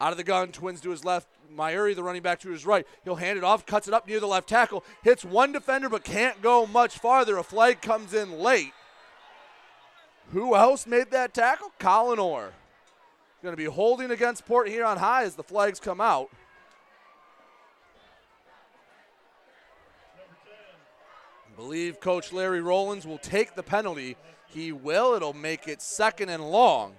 out 0.00 0.10
of 0.10 0.16
the 0.16 0.24
gun, 0.24 0.50
twins 0.50 0.80
to 0.80 0.90
his 0.90 1.04
left. 1.04 1.28
Myuri, 1.56 1.94
the 1.94 2.02
running 2.02 2.22
back, 2.22 2.40
to 2.40 2.50
his 2.50 2.66
right. 2.66 2.84
He'll 3.04 3.14
hand 3.14 3.38
it 3.38 3.44
off, 3.44 3.64
cuts 3.64 3.86
it 3.86 3.94
up 3.94 4.08
near 4.08 4.18
the 4.18 4.26
left 4.26 4.48
tackle, 4.48 4.84
hits 5.04 5.24
one 5.24 5.52
defender, 5.52 5.88
but 5.88 6.02
can't 6.02 6.42
go 6.42 6.66
much 6.66 6.98
farther. 6.98 7.38
A 7.38 7.44
flag 7.44 7.80
comes 7.80 8.12
in 8.12 8.40
late. 8.40 8.72
Who 10.32 10.56
else 10.56 10.84
made 10.84 11.12
that 11.12 11.32
tackle? 11.32 11.70
Colin 11.78 12.18
Orr. 12.18 12.52
Going 13.42 13.52
to 13.52 13.56
be 13.56 13.66
holding 13.66 14.10
against 14.10 14.46
Port 14.46 14.68
Huron 14.68 14.98
high 14.98 15.22
as 15.22 15.36
the 15.36 15.44
flags 15.44 15.78
come 15.78 16.00
out. 16.00 16.30
Believe 21.62 22.00
Coach 22.00 22.32
Larry 22.32 22.60
Rollins 22.60 23.06
will 23.06 23.18
take 23.18 23.54
the 23.54 23.62
penalty. 23.62 24.16
He 24.48 24.72
will. 24.72 25.14
It'll 25.14 25.32
make 25.32 25.68
it 25.68 25.80
second 25.80 26.28
and 26.28 26.42
long. 26.42 26.96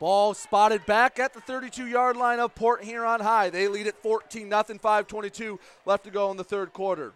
Ball 0.00 0.34
spotted 0.34 0.84
back 0.84 1.20
at 1.20 1.32
the 1.32 1.40
32 1.40 1.86
yard 1.86 2.16
line 2.16 2.40
of 2.40 2.56
Port 2.56 2.82
Huron 2.82 3.20
High. 3.20 3.50
They 3.50 3.68
lead 3.68 3.86
at 3.86 4.02
14 4.02 4.50
0, 4.50 4.50
522 4.50 5.60
left 5.86 6.02
to 6.04 6.10
go 6.10 6.32
in 6.32 6.36
the 6.36 6.42
third 6.42 6.72
quarter. 6.72 7.12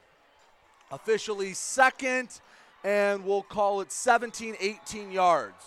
Officially 0.93 1.53
second, 1.53 2.29
and 2.85 3.25
we'll 3.25 3.43
call 3.43 3.81
it 3.81 3.91
17 3.91 4.55
18 4.61 5.11
yards. 5.11 5.65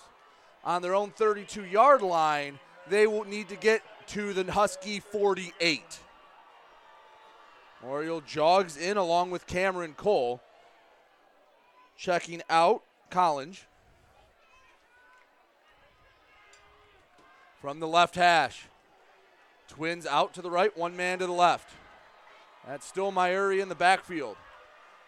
On 0.64 0.82
their 0.82 0.96
own 0.96 1.12
32 1.12 1.66
yard 1.66 2.02
line, 2.02 2.58
they 2.88 3.06
will 3.06 3.26
need 3.26 3.50
to 3.50 3.58
get 3.58 3.82
to 4.08 4.32
the 4.32 4.50
Husky 4.50 5.02
48. 5.02 6.00
Oriole 7.84 8.22
jogs 8.22 8.78
in 8.78 8.98
along 8.98 9.32
with 9.32 9.48
Cameron 9.48 9.94
Cole. 9.96 10.42
Checking 11.98 12.42
out 12.50 12.84
Collins. 13.10 13.64
From 17.62 17.80
the 17.80 17.88
left 17.88 18.16
hash. 18.16 18.66
Twins 19.68 20.06
out 20.06 20.34
to 20.36 20.42
the 20.42 20.50
right, 20.50 20.76
one 20.78 20.96
man 20.96 21.20
to 21.20 21.26
the 21.26 21.34
left. 21.34 21.70
That's 22.68 22.86
still 22.86 23.12
Myuri 23.12 23.62
in 23.62 23.70
the 23.70 23.76
backfield. 23.76 24.38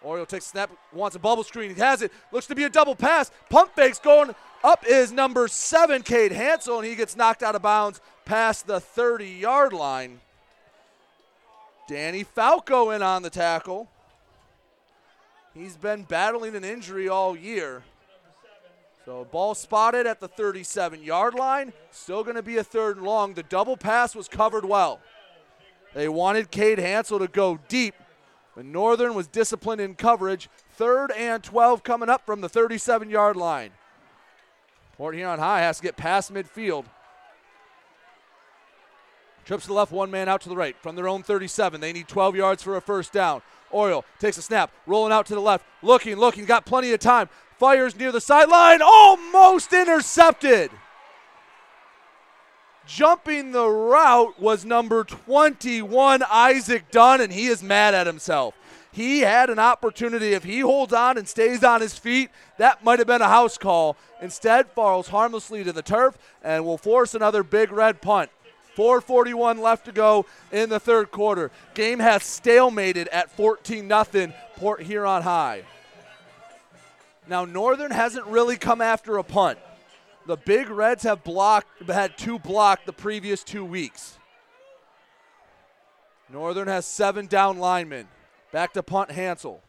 Oriole 0.02 0.26
takes 0.26 0.46
snap, 0.46 0.72
wants 0.94 1.16
a 1.16 1.20
bubble 1.20 1.44
screen. 1.44 1.76
He 1.76 1.82
has 1.82 2.02
it. 2.02 2.12
Looks 2.32 2.48
to 2.48 2.56
be 2.56 2.64
a 2.64 2.70
double 2.70 2.96
pass. 2.96 3.32
Pump 3.50 3.76
fakes 3.76 4.00
going 4.00 4.34
up 4.64 4.86
is 4.88 5.12
number 5.12 5.48
seven, 5.48 6.02
Cade 6.02 6.32
Hansel, 6.32 6.80
and 6.80 6.88
he 6.88 6.96
gets 6.96 7.16
knocked 7.16 7.44
out 7.44 7.56
of 7.56 7.62
bounds 7.62 8.00
past 8.26 8.68
the 8.68 8.80
30 8.80 9.28
yard 9.28 9.74
line. 9.74 10.22
Danny 11.90 12.24
Falco 12.24 12.92
in 12.92 13.02
on 13.02 13.24
the 13.24 13.32
tackle. 13.32 13.90
He's 15.56 15.76
been 15.76 16.04
battling 16.04 16.56
an 16.56 16.64
injury 16.64 17.10
all 17.10 17.36
year. 17.36 17.82
So 19.06 19.26
ball 19.32 19.56
spotted 19.56 20.06
at 20.06 20.20
the 20.20 20.28
37 20.28 21.02
yard 21.02 21.34
line. 21.34 21.74
Still 21.90 22.24
going 22.24 22.36
to 22.36 22.44
be 22.44 22.58
a 22.58 22.64
third 22.64 22.98
and 22.98 23.06
long. 23.08 23.34
The 23.34 23.42
double 23.42 23.76
pass 23.76 24.16
was 24.16 24.28
covered 24.28 24.66
well. 24.66 25.00
They 25.96 26.08
wanted 26.08 26.52
Cade 26.52 26.78
Hansel 26.78 27.18
to 27.18 27.28
go 27.28 27.58
deep, 27.68 27.96
but 28.56 28.66
Northern 28.66 29.16
was 29.16 29.26
disciplined 29.26 29.82
in 29.82 29.96
coverage. 29.96 30.48
Third 30.76 31.12
and 31.14 31.44
12 31.44 31.82
coming 31.82 32.08
up 32.08 32.24
from 32.24 32.42
the 32.42 32.50
37 32.50 33.10
yard 33.10 33.36
line. 33.36 33.72
Port 34.96 35.16
Huron 35.16 35.40
High 35.40 35.62
has 35.62 35.78
to 35.78 35.84
get 35.84 35.98
past 35.98 36.32
midfield. 36.32 36.86
Trips 39.50 39.64
to 39.64 39.70
the 39.70 39.74
left, 39.74 39.92
one 39.92 40.12
man 40.12 40.30
out 40.30 40.42
to 40.42 40.50
the 40.50 40.56
right 40.56 40.76
from 40.80 40.96
their 40.96 41.08
own 41.08 41.24
37. 41.24 41.82
They 41.82 41.92
need 41.92 42.08
12 42.08 42.36
yards 42.36 42.62
for 42.62 42.78
a 42.78 42.82
first 42.82 43.12
down. 43.12 43.42
Oriole 43.72 44.06
takes 44.20 44.38
a 44.38 44.44
snap, 44.44 44.72
rolling 44.86 45.12
out 45.12 45.26
to 45.26 45.34
the 45.34 45.42
left, 45.42 45.66
looking, 45.82 46.18
looking, 46.18 46.46
got 46.46 46.68
plenty 46.68 46.94
of 46.94 47.00
time. 47.00 47.30
Fires 47.58 47.98
near 47.98 48.12
the 48.12 48.22
sideline, 48.22 48.80
almost 48.84 49.74
intercepted. 49.74 50.70
Jumping 52.86 53.52
the 53.52 53.68
route 53.68 54.40
was 54.40 54.66
number 54.66 55.04
21, 55.04 56.22
Isaac 56.30 56.92
Dunn, 56.92 57.20
and 57.20 57.34
he 57.34 57.48
is 57.48 57.64
mad 57.64 57.96
at 57.96 58.06
himself. 58.06 58.54
He 58.92 59.22
had 59.22 59.50
an 59.50 59.58
opportunity. 59.58 60.34
If 60.34 60.44
he 60.44 60.60
holds 60.60 60.94
on 60.94 61.18
and 61.18 61.28
stays 61.28 61.64
on 61.64 61.82
his 61.82 61.98
feet, 61.98 62.30
that 62.60 62.84
might 62.84 63.00
have 63.00 63.08
been 63.08 63.24
a 63.24 63.28
house 63.28 63.58
call. 63.58 63.98
Instead, 64.22 64.70
falls 64.74 65.08
harmlessly 65.08 65.64
to 65.64 65.74
the 65.74 65.82
turf 65.82 66.20
and 66.44 66.66
will 66.66 66.78
force 66.78 67.16
another 67.16 67.42
big 67.42 67.72
red 67.72 68.00
punt. 68.00 68.30
441 68.80 69.62
left 69.62 69.84
to 69.88 69.92
go 69.92 70.26
in 70.54 70.70
the 70.70 70.80
third 70.80 71.12
quarter. 71.12 71.52
Game 71.74 72.00
has 72.00 72.22
stalemated 72.22 73.10
at 73.12 73.30
14 73.30 73.90
0 73.90 74.34
Port 74.56 74.84
Huron 74.84 75.22
High. 75.22 75.64
Now 77.28 77.44
Northern 77.44 77.92
hasn't 77.92 78.26
really 78.28 78.56
come 78.56 78.80
after 78.80 79.18
a 79.18 79.24
punt. 79.24 79.60
The 80.28 80.38
Big 80.38 80.70
Reds 80.70 81.04
have 81.04 81.26
blocked 81.26 81.90
had 81.92 82.18
two 82.18 82.40
blocked 82.40 82.86
the 82.86 82.94
previous 82.94 83.44
2 83.44 83.66
weeks. 83.66 84.18
Northern 86.32 86.70
has 86.70 86.86
seven 86.86 87.28
down 87.28 87.60
linemen. 87.60 88.08
Back 88.54 88.72
to 88.76 88.82
punt 88.82 89.12
Hansel. 89.12 89.62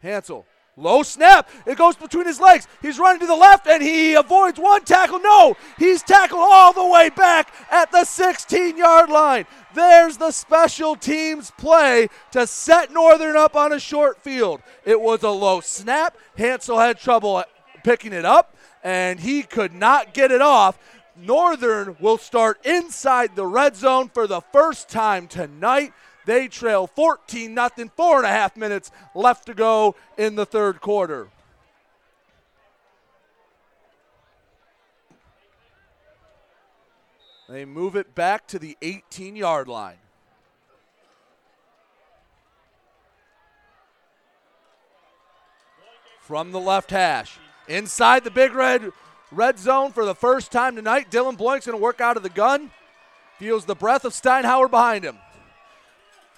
Hansel 0.00 0.46
Low 0.78 1.02
snap. 1.02 1.48
It 1.64 1.78
goes 1.78 1.96
between 1.96 2.26
his 2.26 2.38
legs. 2.38 2.68
He's 2.82 2.98
running 2.98 3.20
to 3.20 3.26
the 3.26 3.34
left 3.34 3.66
and 3.66 3.82
he 3.82 4.12
avoids 4.12 4.58
one 4.58 4.84
tackle. 4.84 5.18
No, 5.18 5.56
he's 5.78 6.02
tackled 6.02 6.42
all 6.42 6.74
the 6.74 6.86
way 6.86 7.08
back 7.08 7.50
at 7.70 7.90
the 7.90 8.04
16 8.04 8.76
yard 8.76 9.08
line. 9.08 9.46
There's 9.74 10.18
the 10.18 10.32
special 10.32 10.94
teams 10.94 11.50
play 11.56 12.08
to 12.32 12.46
set 12.46 12.92
Northern 12.92 13.36
up 13.36 13.56
on 13.56 13.72
a 13.72 13.80
short 13.80 14.22
field. 14.22 14.60
It 14.84 15.00
was 15.00 15.22
a 15.22 15.30
low 15.30 15.60
snap. 15.60 16.18
Hansel 16.36 16.78
had 16.78 16.98
trouble 16.98 17.42
picking 17.82 18.12
it 18.12 18.26
up 18.26 18.54
and 18.84 19.18
he 19.18 19.44
could 19.44 19.72
not 19.72 20.12
get 20.12 20.30
it 20.30 20.42
off. 20.42 20.78
Northern 21.16 21.96
will 22.00 22.18
start 22.18 22.64
inside 22.66 23.34
the 23.34 23.46
red 23.46 23.76
zone 23.76 24.10
for 24.12 24.26
the 24.26 24.42
first 24.52 24.90
time 24.90 25.26
tonight. 25.26 25.94
They 26.26 26.48
trail 26.48 26.88
14 26.88 27.54
nothing. 27.54 27.88
Four 27.96 28.18
and 28.18 28.26
a 28.26 28.30
half 28.30 28.56
minutes 28.56 28.90
left 29.14 29.46
to 29.46 29.54
go 29.54 29.94
in 30.18 30.34
the 30.34 30.44
third 30.44 30.80
quarter. 30.80 31.28
They 37.48 37.64
move 37.64 37.94
it 37.94 38.16
back 38.16 38.48
to 38.48 38.58
the 38.58 38.76
18 38.82 39.36
yard 39.36 39.68
line. 39.68 39.98
From 46.20 46.50
the 46.50 46.58
left 46.58 46.90
hash. 46.90 47.38
Inside 47.68 48.24
the 48.24 48.32
big 48.32 48.52
red 48.52 48.90
red 49.30 49.60
zone 49.60 49.92
for 49.92 50.04
the 50.04 50.14
first 50.14 50.50
time 50.50 50.74
tonight. 50.74 51.08
Dylan 51.08 51.38
Bloink's 51.38 51.66
going 51.66 51.78
to 51.78 51.82
work 51.82 52.00
out 52.00 52.16
of 52.16 52.24
the 52.24 52.28
gun. 52.28 52.72
Feels 53.38 53.64
the 53.64 53.76
breath 53.76 54.04
of 54.04 54.12
Steinhauer 54.12 54.68
behind 54.68 55.04
him. 55.04 55.18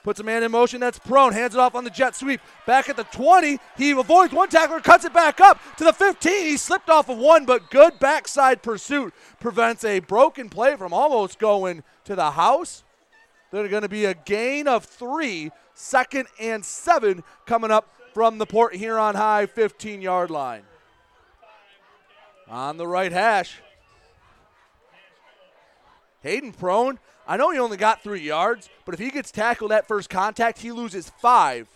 Puts 0.08 0.20
a 0.20 0.24
man 0.24 0.42
in 0.42 0.50
motion 0.50 0.80
that's 0.80 0.98
prone, 0.98 1.34
hands 1.34 1.54
it 1.54 1.60
off 1.60 1.74
on 1.74 1.84
the 1.84 1.90
jet 1.90 2.16
sweep. 2.16 2.40
Back 2.64 2.88
at 2.88 2.96
the 2.96 3.04
20, 3.04 3.58
he 3.76 3.90
avoids 3.90 4.32
one 4.32 4.48
tackler, 4.48 4.80
cuts 4.80 5.04
it 5.04 5.12
back 5.12 5.38
up 5.38 5.60
to 5.76 5.84
the 5.84 5.92
15. 5.92 6.46
He 6.46 6.56
slipped 6.56 6.88
off 6.88 7.10
of 7.10 7.18
one, 7.18 7.44
but 7.44 7.68
good 7.68 7.98
backside 7.98 8.62
pursuit 8.62 9.12
prevents 9.38 9.84
a 9.84 10.00
broken 10.00 10.48
play 10.48 10.76
from 10.76 10.94
almost 10.94 11.38
going 11.38 11.82
to 12.04 12.16
the 12.16 12.30
house. 12.30 12.84
There's 13.50 13.68
going 13.68 13.82
to 13.82 13.88
be 13.90 14.06
a 14.06 14.14
gain 14.14 14.66
of 14.66 14.86
three, 14.86 15.50
second 15.74 16.28
and 16.40 16.64
seven 16.64 17.22
coming 17.44 17.70
up 17.70 17.92
from 18.14 18.38
the 18.38 18.46
Port 18.46 18.76
Huron 18.76 19.14
High 19.14 19.44
15 19.44 20.00
yard 20.00 20.30
line. 20.30 20.62
On 22.48 22.78
the 22.78 22.86
right 22.86 23.12
hash. 23.12 23.60
Hayden 26.22 26.54
prone. 26.54 26.98
I 27.28 27.36
know 27.36 27.50
he 27.50 27.58
only 27.58 27.76
got 27.76 28.02
three 28.02 28.22
yards, 28.22 28.70
but 28.86 28.94
if 28.94 29.00
he 29.00 29.10
gets 29.10 29.30
tackled 29.30 29.70
at 29.70 29.86
first 29.86 30.08
contact, 30.08 30.60
he 30.60 30.72
loses 30.72 31.12
five, 31.20 31.68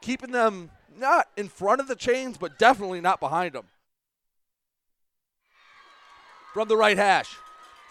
keeping 0.00 0.32
them 0.32 0.70
not 0.98 1.28
in 1.36 1.48
front 1.48 1.82
of 1.82 1.88
the 1.88 1.94
chains, 1.94 2.38
but 2.38 2.58
definitely 2.58 3.02
not 3.02 3.20
behind 3.20 3.52
them. 3.52 3.66
From 6.54 6.68
the 6.68 6.76
right 6.76 6.96
hash. 6.96 7.36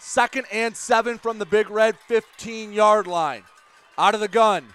Second 0.00 0.46
and 0.52 0.76
seven 0.76 1.18
from 1.18 1.38
the 1.38 1.46
Big 1.46 1.70
Red 1.70 1.96
15 2.08 2.72
yard 2.72 3.06
line. 3.06 3.44
Out 3.96 4.14
of 4.14 4.20
the 4.20 4.26
gun. 4.26 4.66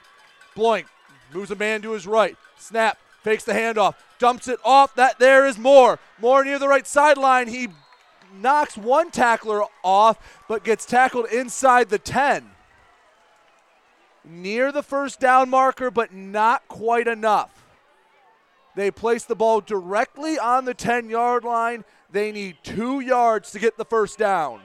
Bloink 0.55 0.85
moves 1.33 1.51
a 1.51 1.55
man 1.55 1.81
to 1.81 1.91
his 1.91 2.07
right. 2.07 2.37
Snap. 2.57 2.97
Fakes 3.23 3.43
the 3.43 3.51
handoff. 3.51 3.95
Dumps 4.19 4.47
it 4.47 4.59
off. 4.63 4.95
That 4.95 5.19
there 5.19 5.45
is 5.45 5.57
more. 5.57 5.99
More 6.19 6.45
near 6.45 6.59
the 6.59 6.67
right 6.69 6.87
sideline. 6.87 7.47
He 7.47 7.67
knocks 8.33 8.77
one 8.77 9.11
tackler 9.11 9.63
off, 9.83 10.43
but 10.47 10.63
gets 10.63 10.85
tackled 10.85 11.27
inside 11.27 11.89
the 11.89 11.99
10. 11.99 12.51
Near 14.23 14.71
the 14.71 14.83
first 14.83 15.19
down 15.19 15.49
marker, 15.49 15.89
but 15.89 16.13
not 16.13 16.67
quite 16.67 17.07
enough. 17.07 17.65
They 18.75 18.91
place 18.91 19.25
the 19.25 19.35
ball 19.35 19.61
directly 19.61 20.37
on 20.37 20.65
the 20.65 20.73
10 20.73 21.09
yard 21.09 21.43
line. 21.43 21.83
They 22.11 22.31
need 22.31 22.57
two 22.63 22.99
yards 22.99 23.51
to 23.51 23.59
get 23.59 23.77
the 23.77 23.85
first 23.85 24.19
down. 24.19 24.61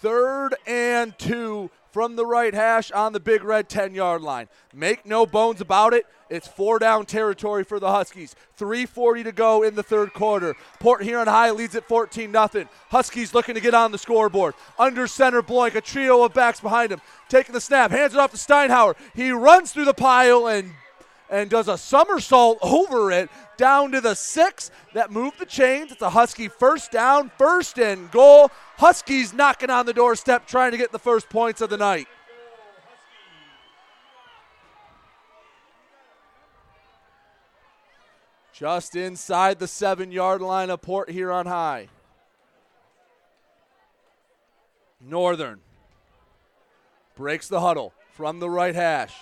Third 0.00 0.54
and 0.66 1.18
two 1.18 1.70
from 1.90 2.16
the 2.16 2.26
right 2.26 2.54
hash 2.54 2.90
on 2.92 3.12
the 3.12 3.20
big 3.20 3.44
red 3.44 3.68
10 3.68 3.94
yard 3.94 4.22
line. 4.22 4.48
Make 4.74 5.06
no 5.06 5.26
bones 5.26 5.60
about 5.60 5.94
it. 5.94 6.06
It's 6.30 6.46
four 6.46 6.78
down 6.78 7.06
territory 7.06 7.64
for 7.64 7.80
the 7.80 7.90
Huskies. 7.90 8.36
3.40 8.58 9.24
to 9.24 9.32
go 9.32 9.62
in 9.62 9.74
the 9.74 9.82
third 9.82 10.12
quarter. 10.12 10.54
Port 10.78 11.02
Huron 11.02 11.26
High 11.26 11.50
leads 11.50 11.74
at 11.74 11.88
14 11.88 12.32
0. 12.32 12.68
Huskies 12.90 13.32
looking 13.32 13.54
to 13.54 13.60
get 13.60 13.74
on 13.74 13.92
the 13.92 13.98
scoreboard. 13.98 14.54
Under 14.78 15.06
center, 15.06 15.42
Bloink, 15.42 15.74
a 15.74 15.80
trio 15.80 16.22
of 16.22 16.34
backs 16.34 16.60
behind 16.60 16.92
him. 16.92 17.00
Taking 17.28 17.54
the 17.54 17.60
snap, 17.60 17.90
hands 17.90 18.14
it 18.14 18.20
off 18.20 18.30
to 18.32 18.36
Steinhauer. 18.36 18.94
He 19.14 19.30
runs 19.30 19.72
through 19.72 19.86
the 19.86 19.94
pile 19.94 20.46
and 20.46 20.72
and 21.30 21.50
does 21.50 21.68
a 21.68 21.78
somersault 21.78 22.58
over 22.62 23.10
it 23.10 23.30
down 23.56 23.92
to 23.92 24.00
the 24.00 24.14
six 24.14 24.70
that 24.94 25.10
moved 25.10 25.38
the 25.38 25.46
chains. 25.46 25.92
It's 25.92 26.02
a 26.02 26.10
Husky 26.10 26.48
first 26.48 26.90
down, 26.90 27.30
first 27.36 27.78
and 27.78 28.10
goal. 28.10 28.50
Huskies 28.76 29.32
knocking 29.32 29.70
on 29.70 29.86
the 29.86 29.92
doorstep 29.92 30.46
trying 30.46 30.72
to 30.72 30.78
get 30.78 30.92
the 30.92 30.98
first 30.98 31.28
points 31.28 31.60
of 31.60 31.70
the 31.70 31.76
night. 31.76 32.06
Just 38.52 38.96
inside 38.96 39.60
the 39.60 39.68
seven 39.68 40.10
yard 40.10 40.42
line 40.42 40.68
of 40.68 40.82
Port 40.82 41.10
Huron 41.10 41.46
High. 41.46 41.88
Northern 45.00 45.60
breaks 47.14 47.46
the 47.46 47.60
huddle 47.60 47.92
from 48.10 48.40
the 48.40 48.50
right 48.50 48.74
hash. 48.74 49.14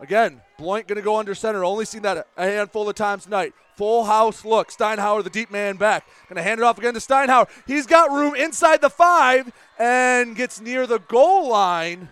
Again, 0.00 0.40
Bloink 0.58 0.86
going 0.86 0.96
to 0.96 1.02
go 1.02 1.16
under 1.16 1.34
center. 1.34 1.64
Only 1.64 1.84
seen 1.84 2.02
that 2.02 2.26
a 2.36 2.44
handful 2.44 2.88
of 2.88 2.94
times 2.94 3.24
tonight. 3.24 3.52
Full 3.76 4.04
house 4.04 4.44
look. 4.44 4.70
Steinhauer, 4.70 5.24
the 5.24 5.30
deep 5.30 5.50
man, 5.50 5.76
back. 5.76 6.06
Going 6.28 6.36
to 6.36 6.42
hand 6.42 6.60
it 6.60 6.64
off 6.64 6.78
again 6.78 6.94
to 6.94 7.00
Steinhauer. 7.00 7.48
He's 7.66 7.86
got 7.86 8.10
room 8.10 8.34
inside 8.34 8.80
the 8.80 8.90
five 8.90 9.52
and 9.78 10.36
gets 10.36 10.60
near 10.60 10.86
the 10.86 10.98
goal 10.98 11.48
line, 11.48 12.08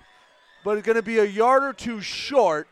but 0.65 0.79
it's 0.79 0.87
going 0.87 0.97
to 0.97 1.03
be 1.03 1.19
a 1.19 1.25
yard 1.25 1.63
or 1.63 1.73
two 1.73 2.01
short. 2.01 2.69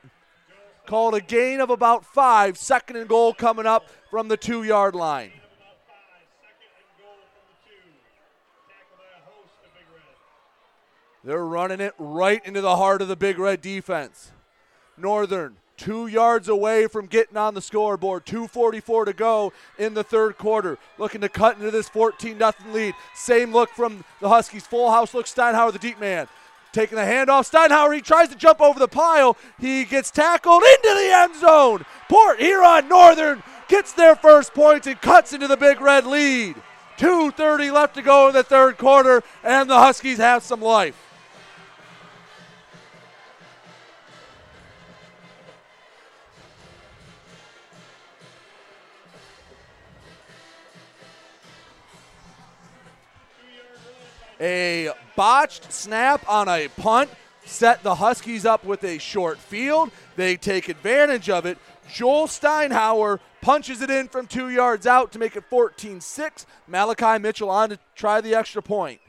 Called 0.87 1.15
a 1.15 1.21
gain 1.21 1.61
of 1.61 1.71
about 1.71 2.05
five. 2.05 2.59
Second 2.59 2.97
and 2.97 3.09
goal 3.09 3.33
coming 3.33 3.67
up 3.67 3.89
from 4.11 4.29
the 4.29 4.37
two 4.37 4.65
yard 4.65 4.95
line. 4.95 5.33
They're 11.25 11.45
running 11.45 11.81
it 11.81 11.95
right 11.99 12.45
into 12.45 12.61
the 12.61 12.77
heart 12.77 13.01
of 13.01 13.09
the 13.09 13.17
Big 13.17 13.39
Red 13.39 13.63
defense. 13.63 14.31
Northern 14.97 15.57
two 15.77 16.07
yards 16.07 16.49
away 16.49 16.87
from 16.87 17.07
getting 17.07 17.37
on 17.37 17.55
the 17.55 17.61
scoreboard. 17.61 18.25
2.44 18.27 19.07
to 19.07 19.13
go 19.13 19.53
in 19.79 19.95
the 19.95 20.05
third 20.05 20.39
quarter. 20.39 20.79
Looking 20.99 21.21
to 21.23 21.29
cut 21.29 21.57
into 21.57 21.71
this 21.71 21.89
14 21.89 22.39
0 22.39 22.53
lead. 22.73 22.95
Same 23.15 23.53
look 23.53 23.71
from 23.71 24.05
the 24.21 24.29
Huskies. 24.29 24.67
Full 24.67 24.91
house 24.91 25.15
look. 25.15 25.27
Steinhauer, 25.27 25.73
the 25.73 25.79
deep 25.79 26.01
man. 26.01 26.29
Taking 26.73 26.97
the 26.97 27.05
handoff. 27.05 27.51
Steinhauer, 27.51 27.95
he 27.95 28.01
tries 28.01 28.29
to 28.31 28.35
jump 28.37 28.61
over 28.61 28.79
the 28.79 28.89
pile. 28.89 29.37
He 29.61 29.85
gets 29.85 30.11
tackled 30.11 30.63
into 30.63 30.95
the 30.95 31.11
end 31.13 31.37
zone. 31.37 31.85
Port 32.09 32.41
Huron 32.41 32.89
Northern 32.89 33.43
gets 33.69 33.93
their 33.93 34.17
first 34.17 34.55
points 34.55 34.87
and 34.87 35.01
cuts 35.01 35.33
into 35.33 35.47
the 35.47 35.57
big 35.57 35.81
red 35.81 36.07
lead. 36.07 36.57
2.30 36.99 37.73
left 37.73 37.95
to 37.95 38.03
go 38.03 38.29
in 38.29 38.35
the 38.35 38.45
third 38.45 38.79
quarter, 38.79 39.23
and 39.43 39.69
the 39.69 39.79
Huskies 39.79 40.19
have 40.19 40.45
some 40.45 40.61
life. 40.61 41.04
A 54.45 54.91
botched 55.17 55.73
snap 55.73 56.29
on 56.29 56.51
a 56.51 56.69
punt 56.69 57.09
set 57.47 57.83
the 57.83 57.95
Huskies 57.95 58.45
up 58.45 58.63
with 58.63 58.85
a 58.85 58.99
short 58.99 59.39
field. 59.39 59.91
They 60.17 60.37
take 60.37 60.69
advantage 60.69 61.31
of 61.31 61.47
it. 61.47 61.57
Joel 61.91 62.27
Steinhauer 62.27 63.21
punches 63.41 63.81
it 63.81 63.89
in 63.89 64.07
from 64.07 64.27
two 64.27 64.51
yards 64.51 64.87
out 64.87 65.13
to 65.13 65.19
make 65.19 65.35
it 65.35 65.45
14 65.49 65.99
6. 65.99 66.45
Malachi 66.69 67.19
Mitchell 67.23 67.49
on 67.49 67.71
to 67.71 67.79
try 67.95 68.21
the 68.21 68.35
extra 68.35 68.61
point. 68.61 69.01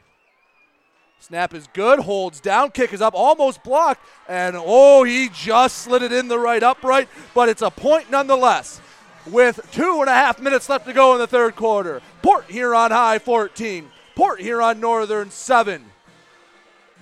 Snap 1.20 1.52
is 1.52 1.68
good, 1.74 1.98
holds 1.98 2.40
down, 2.40 2.70
kick 2.70 2.94
is 2.94 3.02
up, 3.02 3.12
almost 3.14 3.62
blocked, 3.62 4.00
and 4.30 4.56
oh, 4.58 5.04
he 5.04 5.28
just 5.34 5.80
slid 5.80 6.00
it 6.00 6.12
in 6.12 6.28
the 6.28 6.38
right 6.38 6.62
upright, 6.62 7.10
but 7.34 7.50
it's 7.50 7.62
a 7.62 7.70
point 7.70 8.10
nonetheless. 8.10 8.80
With 9.26 9.60
two 9.70 10.00
and 10.00 10.08
a 10.08 10.14
half 10.14 10.40
minutes 10.40 10.70
left 10.70 10.86
to 10.86 10.94
go 10.94 11.12
in 11.12 11.18
the 11.18 11.26
third 11.26 11.56
quarter. 11.56 12.00
Port 12.22 12.46
Huron 12.48 12.90
High 12.90 13.18
14, 13.18 13.90
Port 14.16 14.40
Huron 14.40 14.80
Northern 14.80 15.30
7. 15.30 15.84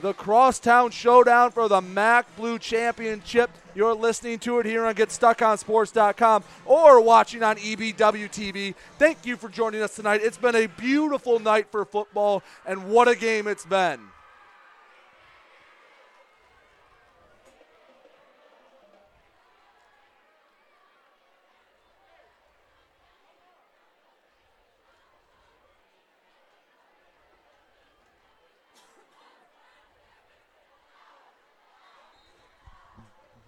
The 0.01 0.12
Crosstown 0.15 0.91
Showdown 0.91 1.52
for 1.52 1.68
the 1.68 1.81
MAC 1.81 2.26
Blue 2.36 2.59
Championship. 2.59 3.51
You're 3.76 3.94
listening 3.94 4.41
to 4.41 4.59
it 4.59 4.67
here 4.67 4.84
on 4.84 4.97
GetStuckOnSports.com 4.97 6.43
or 6.67 7.01
watching 7.01 7.44
on 7.44 7.57
EBW 7.57 8.28
TV. 8.28 8.75
Thank 8.99 9.25
you 9.25 9.36
for 9.36 9.49
joining 9.49 9.81
us 9.81 9.94
tonight. 9.94 10.23
It's 10.25 10.36
been 10.36 10.57
a 10.57 10.67
beautiful 10.67 11.39
night 11.39 11.68
for 11.70 11.84
football, 11.84 12.43
and 12.67 12.89
what 12.89 13.07
a 13.07 13.15
game 13.15 13.47
it's 13.47 13.65
been. 13.65 14.01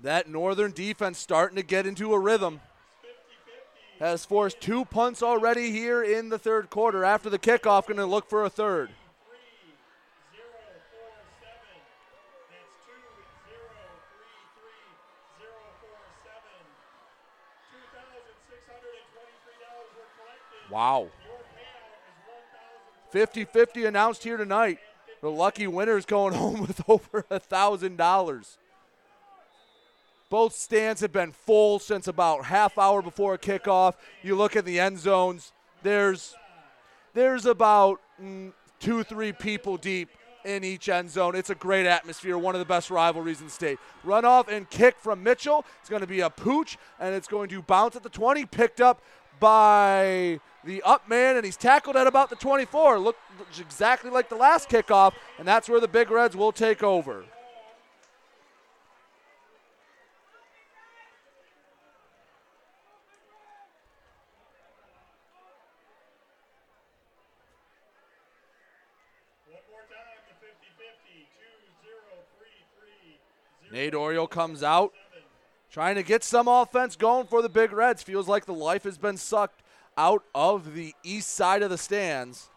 That 0.07 0.29
Northern 0.29 0.71
defense 0.71 1.19
starting 1.19 1.57
to 1.57 1.65
get 1.65 1.85
into 1.85 2.13
a 2.13 2.19
rhythm. 2.21 2.61
Has 3.99 4.25
forced 4.25 4.61
two 4.61 4.85
punts 4.85 5.21
already 5.21 5.73
here 5.73 6.01
in 6.01 6.29
the 6.29 6.39
third 6.39 6.71
quarter. 6.71 7.03
After 7.05 7.29
the 7.29 7.41
kickoff, 7.41 7.89
going 7.89 7.97
to 7.97 8.07
look 8.07 8.31
for 8.31 8.45
a 8.45 8.49
third. 8.49 8.91
Wow. 20.71 21.09
50 23.11 23.45
50 23.45 23.87
announced 23.87 24.23
here 24.23 24.37
tonight. 24.37 24.79
The 25.21 25.33
lucky 25.33 25.67
winner's 25.67 26.07
going 26.07 26.35
home 26.39 26.61
with 26.61 26.89
over 26.89 27.27
a 27.29 27.41
$1,000. 27.41 28.57
Both 30.29 30.55
stands 30.55 31.01
have 31.03 31.13
been 31.13 31.33
full 31.33 31.79
since 31.79 32.09
about 32.09 32.47
half 32.47 32.79
hour 32.79 33.01
before 33.01 33.39
kickoff. 33.39 33.95
You 34.23 34.35
look 34.35 34.57
at 34.57 34.65
the 34.65 34.81
end 34.81 34.99
zones, 34.99 35.53
there's 35.83 36.35
there's 37.15 37.47
about 37.47 38.01
mm, 38.21 38.53
two, 38.81 39.05
three 39.05 39.33
people 39.33 39.77
deep 39.77 40.11
in 40.45 40.65
each 40.65 40.89
end 40.89 41.11
zone. 41.11 41.35
It's 41.35 41.51
a 41.51 41.55
great 41.55 41.87
atmosphere, 41.87 42.37
one 42.39 42.55
of 42.55 42.59
the 42.59 42.67
best 42.67 42.91
rivalries 42.91 43.41
in 43.41 43.47
the 43.47 43.53
state. 43.53 43.79
Runoff 44.05 44.49
and 44.49 44.69
kick 44.69 44.97
from 44.99 45.23
Mitchell. 45.23 45.65
It's 45.81 45.89
going 45.89 46.03
to 46.03 46.07
be 46.07 46.21
a 46.21 46.31
pooch, 46.31 46.77
and 47.01 47.15
it's 47.15 47.29
going 47.29 47.49
to 47.51 47.63
bounce 47.63 47.97
at 47.97 48.03
the 48.03 48.09
20, 48.09 48.47
picked 48.47 48.81
up 48.81 49.03
by 49.39 50.41
the 50.65 50.83
up 50.83 51.09
man, 51.09 51.37
and 51.37 51.45
he's 51.45 51.57
tackled 51.57 51.97
at 51.97 52.07
about 52.07 52.31
the 52.31 52.37
24. 52.37 52.99
Look, 52.99 53.17
looks 53.39 53.61
exactly 53.61 54.11
like 54.11 54.29
the 54.29 54.37
last 54.37 54.69
kickoff, 54.69 55.15
and 55.39 55.47
that's 55.47 55.69
where 55.69 55.81
the 55.81 55.89
Big 55.89 56.11
Reds 56.11 56.37
will 56.37 56.53
take 56.53 56.83
over. 56.83 57.25
Nate 73.77 73.95
Oriole 73.95 74.27
comes 74.27 74.63
out, 74.63 74.95
trying 75.71 75.97
to 75.97 76.03
get 76.03 76.25
some 76.25 76.49
offense 76.49 76.97
going 76.97 77.27
for 77.27 77.43
the 77.43 77.49
Big 77.51 77.73
Reds. 77.73 78.03
Feels 78.03 78.27
like 78.27 78.47
the 78.47 78.55
life 78.55 78.85
has 78.85 78.97
been 78.97 79.19
sucked 79.19 79.61
out 79.99 80.25
of 80.35 80.73
the 80.73 80.95
east 81.05 81.29
side 81.35 81.61
of 81.61 81.69
the 81.69 81.77
stands. 81.77 82.49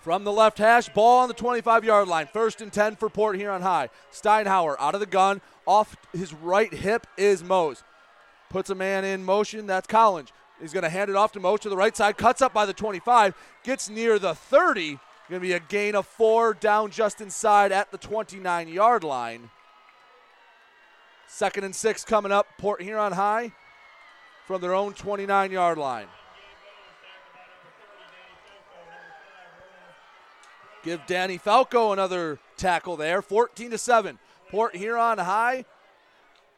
From 0.00 0.24
the 0.24 0.32
left 0.32 0.56
hash, 0.56 0.88
ball 0.88 1.18
on 1.18 1.28
the 1.28 1.34
25 1.34 1.84
yard 1.84 2.08
line. 2.08 2.26
First 2.26 2.62
and 2.62 2.72
10 2.72 2.96
for 2.96 3.10
Port 3.10 3.36
Huron 3.36 3.60
High. 3.60 3.90
Steinhauer 4.10 4.76
out 4.80 4.94
of 4.94 5.00
the 5.00 5.06
gun. 5.06 5.42
Off 5.66 5.94
his 6.14 6.32
right 6.32 6.72
hip 6.72 7.06
is 7.18 7.44
Mose. 7.44 7.82
Puts 8.48 8.70
a 8.70 8.74
man 8.74 9.04
in 9.04 9.24
motion. 9.24 9.66
That's 9.66 9.86
Collins. 9.86 10.32
He's 10.58 10.72
going 10.72 10.84
to 10.84 10.88
hand 10.88 11.10
it 11.10 11.16
off 11.16 11.32
to 11.32 11.40
Mose 11.40 11.60
to 11.60 11.68
the 11.68 11.76
right 11.76 11.94
side. 11.94 12.16
Cuts 12.16 12.40
up 12.40 12.54
by 12.54 12.64
the 12.64 12.72
25. 12.72 13.34
Gets 13.62 13.90
near 13.90 14.18
the 14.18 14.34
30. 14.34 14.98
Going 15.28 15.42
to 15.42 15.46
be 15.46 15.52
a 15.52 15.60
gain 15.60 15.94
of 15.94 16.06
four 16.06 16.54
down 16.54 16.90
just 16.90 17.20
inside 17.20 17.70
at 17.70 17.90
the 17.90 17.98
29 17.98 18.68
yard 18.68 19.04
line. 19.04 19.50
Second 21.26 21.64
and 21.64 21.76
six 21.76 22.02
coming 22.02 22.32
up. 22.32 22.46
Port 22.56 22.80
Huron 22.80 23.12
High 23.12 23.52
from 24.46 24.62
their 24.62 24.74
own 24.74 24.94
29 24.94 25.52
yard 25.52 25.76
line. 25.76 26.06
Give 30.82 31.04
Danny 31.06 31.36
Falco 31.36 31.92
another 31.92 32.38
tackle 32.56 32.96
there. 32.96 33.20
14 33.20 33.72
to 33.72 33.78
7. 33.78 34.18
Port 34.48 34.76
Huron 34.76 35.18
High 35.18 35.66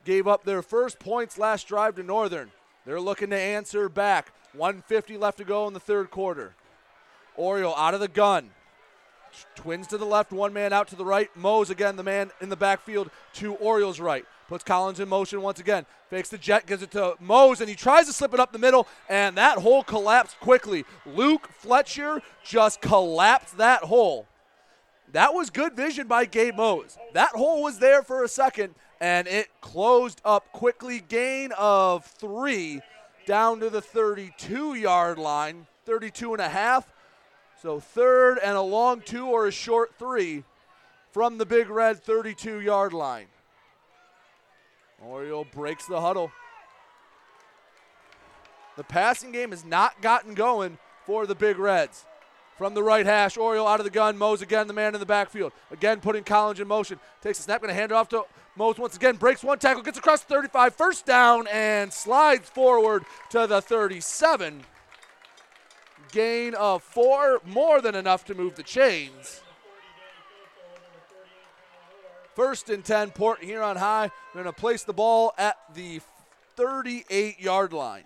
gave 0.05 0.29
up 0.29 0.45
their 0.45 0.63
first 0.63 1.01
points 1.01 1.39
last 1.39 1.67
drive 1.67 1.97
to 1.97 2.05
Northern. 2.05 2.53
They're 2.87 3.01
looking 3.01 3.31
to 3.31 3.39
answer 3.39 3.89
back. 3.89 4.33
150 4.53 5.17
left 5.17 5.39
to 5.39 5.45
go 5.45 5.67
in 5.67 5.75
the 5.75 5.81
third 5.81 6.13
quarter. 6.13 6.55
Oriole 7.37 7.75
out 7.75 7.95
of 7.95 8.01
the 8.01 8.07
gun. 8.07 8.51
Twins 9.55 9.87
to 9.89 9.99
the 9.99 10.05
left, 10.05 10.33
one 10.33 10.53
man 10.53 10.73
out 10.73 10.89
to 10.89 10.97
the 10.97 11.05
right. 11.05 11.29
Mose 11.37 11.71
again, 11.71 11.97
the 11.97 12.03
man 12.03 12.31
in 12.41 12.49
the 12.49 12.57
backfield 12.57 13.11
to 13.35 13.55
Orioles 13.55 14.01
right. 14.01 14.25
Puts 14.49 14.65
Collins 14.65 15.01
in 15.01 15.09
motion 15.09 15.43
once 15.43 15.61
again. 15.61 15.87
Fakes 16.09 16.29
the 16.29 16.39
jet, 16.39 16.67
gives 16.67 16.83
it 16.83 16.91
to 16.91 17.15
Mose, 17.21 17.61
and 17.61 17.69
he 17.69 17.77
tries 17.77 18.07
to 18.07 18.13
slip 18.13 18.35
it 18.35 18.41
up 18.41 18.53
the 18.53 18.59
middle, 18.59 18.89
and 19.09 19.37
that 19.37 19.59
hole 19.59 19.85
collapsed 19.85 20.41
quickly. 20.41 20.85
Luke 21.07 21.49
Fletcher 21.53 22.21
just 22.45 22.81
collapsed 22.81 23.59
that 23.59 23.85
hole. 23.85 24.27
That 25.13 25.35
was 25.35 25.51
good 25.51 25.75
vision 25.75 26.07
by 26.07 26.25
Gabe 26.25 26.57
Mose. 26.57 26.99
That 27.13 27.31
hole 27.31 27.63
was 27.63 27.79
there 27.79 28.03
for 28.03 28.25
a 28.25 28.29
second, 28.29 28.75
and 29.01 29.27
it 29.29 29.49
closed 29.61 30.21
up 30.25 30.51
quickly. 30.53 31.01
Gain 31.01 31.53
of 31.57 32.05
three 32.05 32.81
down 33.27 33.61
to 33.61 33.71
the 33.71 33.81
32 33.81 34.75
yard 34.75 35.19
line, 35.19 35.67
32 35.87 36.33
and 36.33 36.43
a 36.43 36.49
half. 36.49 36.93
So 37.61 37.79
third 37.79 38.39
and 38.39 38.57
a 38.57 38.63
long 38.63 39.03
two 39.03 39.27
or 39.27 39.47
a 39.47 39.53
short 39.53 39.95
three 39.99 40.45
from 41.13 41.37
the 41.37 41.45
Big 41.45 41.69
Red 41.69 42.03
32 42.03 42.61
yard 42.61 42.95
line. 42.95 43.27
Oriole 45.05 45.47
breaks 45.53 45.87
the 45.87 46.01
huddle. 46.01 46.33
The 48.77 48.85
passing 48.85 49.31
game 49.31 49.51
has 49.51 49.65
not 49.65 50.01
gotten 50.01 50.33
going 50.33 50.79
for 51.05 51.27
the 51.27 51.35
Big 51.35 51.59
Reds. 51.59 52.07
From 52.57 52.75
the 52.75 52.83
right 52.83 53.05
hash, 53.05 53.37
Oriole 53.37 53.67
out 53.67 53.81
of 53.81 53.85
the 53.85 53.91
gun. 53.91 54.17
Mose 54.17 54.43
again, 54.43 54.67
the 54.67 54.73
man 54.73 54.95
in 54.95 55.01
the 55.01 55.07
backfield. 55.07 55.53
Again, 55.71 56.01
putting 56.01 56.25
Collins 56.25 56.61
in 56.61 56.69
motion. 56.69 56.99
Takes 57.23 57.41
a 57.41 57.43
snap, 57.43 57.61
going 57.61 57.69
to 57.69 57.75
hand 57.75 57.91
it 57.91 57.95
off 57.95 58.09
to 58.11 58.25
Mose 58.57 58.79
once 58.79 58.97
again. 58.97 59.17
Breaks 59.17 59.43
one 59.43 59.59
tackle, 59.59 59.83
gets 59.83 59.99
across 59.99 60.23
the 60.23 60.35
35, 60.35 60.75
first 60.75 61.07
down, 61.07 61.47
and 61.47 61.93
slides 61.93 62.49
forward 62.49 63.05
to 63.31 63.47
the 63.47 63.63
37 63.63 64.63
gain 66.11 66.55
of 66.55 66.83
four, 66.83 67.41
more 67.45 67.81
than 67.81 67.95
enough 67.95 68.25
to 68.27 68.35
move 68.35 68.57
the 68.57 68.63
chains. 68.63 69.43
First 72.35 72.71
and 72.71 72.85
10, 72.85 73.11
Port 73.11 73.43
Huron 73.43 73.77
High. 73.77 74.11
They're 74.33 74.43
going 74.43 74.55
to 74.55 74.61
place 74.61 74.85
the 74.85 74.93
ball 74.93 75.33
at 75.37 75.57
the 75.75 76.01
38 76.57 77.41
yard 77.41 77.73
line. 77.73 78.05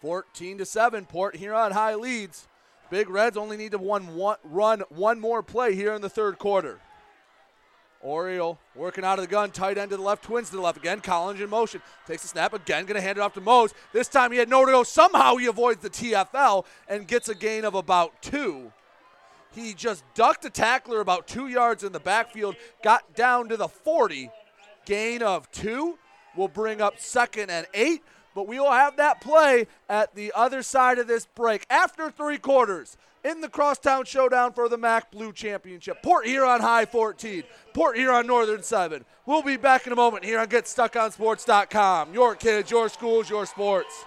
14 0.00 0.58
to 0.58 0.64
7, 0.64 1.04
Port 1.04 1.36
Huron 1.36 1.72
High 1.72 1.94
leads. 1.94 2.48
Big 2.90 3.08
Reds 3.08 3.36
only 3.36 3.56
need 3.56 3.72
to 3.72 3.78
one, 3.78 4.16
one, 4.16 4.38
run 4.42 4.80
one 4.88 5.20
more 5.20 5.42
play 5.42 5.74
here 5.74 5.92
in 5.92 6.02
the 6.02 6.08
third 6.08 6.38
quarter. 6.38 6.80
Oriole 8.00 8.58
working 8.74 9.04
out 9.04 9.18
of 9.18 9.24
the 9.24 9.30
gun, 9.30 9.50
tight 9.50 9.76
end 9.76 9.90
to 9.90 9.96
the 9.96 10.02
left, 10.02 10.24
twins 10.24 10.50
to 10.50 10.56
the 10.56 10.62
left 10.62 10.78
again. 10.78 11.00
Collins 11.00 11.40
in 11.40 11.50
motion, 11.50 11.82
takes 12.06 12.24
a 12.24 12.28
snap 12.28 12.54
again, 12.54 12.86
going 12.86 12.94
to 12.94 13.00
hand 13.00 13.18
it 13.18 13.20
off 13.20 13.34
to 13.34 13.40
Mose. 13.40 13.74
This 13.92 14.08
time 14.08 14.32
he 14.32 14.38
had 14.38 14.48
nowhere 14.48 14.66
to 14.66 14.72
go. 14.72 14.82
Somehow 14.82 15.36
he 15.36 15.46
avoids 15.46 15.82
the 15.82 15.90
TFL 15.90 16.64
and 16.88 17.06
gets 17.06 17.28
a 17.28 17.34
gain 17.34 17.64
of 17.64 17.74
about 17.74 18.22
two. 18.22 18.72
He 19.52 19.74
just 19.74 20.04
ducked 20.14 20.44
a 20.44 20.50
tackler 20.50 21.00
about 21.00 21.26
two 21.26 21.48
yards 21.48 21.84
in 21.84 21.92
the 21.92 22.00
backfield, 22.00 22.56
got 22.82 23.14
down 23.14 23.48
to 23.48 23.56
the 23.56 23.68
40. 23.68 24.30
Gain 24.86 25.22
of 25.22 25.50
two 25.50 25.98
will 26.36 26.48
bring 26.48 26.80
up 26.80 26.98
second 26.98 27.50
and 27.50 27.66
eight, 27.74 28.02
but 28.34 28.46
we 28.46 28.58
will 28.58 28.70
have 28.70 28.96
that 28.96 29.20
play 29.20 29.66
at 29.88 30.14
the 30.14 30.32
other 30.34 30.62
side 30.62 30.98
of 30.98 31.06
this 31.06 31.26
break 31.26 31.66
after 31.68 32.10
three 32.10 32.38
quarters 32.38 32.96
in 33.24 33.40
the 33.40 33.48
Crosstown 33.48 34.04
Showdown 34.04 34.52
for 34.52 34.68
the 34.68 34.78
MAC 34.78 35.10
Blue 35.10 35.32
Championship. 35.32 36.02
Port 36.02 36.26
Huron 36.26 36.60
High 36.60 36.86
14, 36.86 37.42
Port 37.74 37.96
Huron 37.96 38.26
Northern 38.26 38.62
7. 38.62 39.04
We'll 39.26 39.42
be 39.42 39.56
back 39.56 39.86
in 39.86 39.92
a 39.92 39.96
moment 39.96 40.24
here 40.24 40.40
on 40.40 40.48
GetStuckOnSports.com. 40.48 42.14
Your 42.14 42.34
kids, 42.34 42.70
your 42.70 42.88
schools, 42.88 43.30
your 43.30 43.46
sports. 43.46 44.04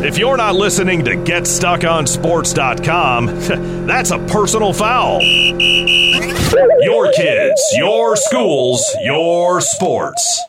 If 0.00 0.16
you're 0.16 0.36
not 0.36 0.54
listening 0.54 1.04
to 1.06 1.16
GetStuckOnSports.com, 1.16 3.26
that's 3.86 4.12
a 4.12 4.18
personal 4.26 4.72
foul. 4.72 5.20
Your 5.22 7.12
kids, 7.12 7.60
your 7.76 8.14
schools, 8.14 8.84
your 9.02 9.60
sports. 9.60 10.40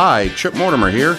Hi, 0.00 0.28
Chip 0.36 0.54
Mortimer 0.54 0.90
here. 0.90 1.18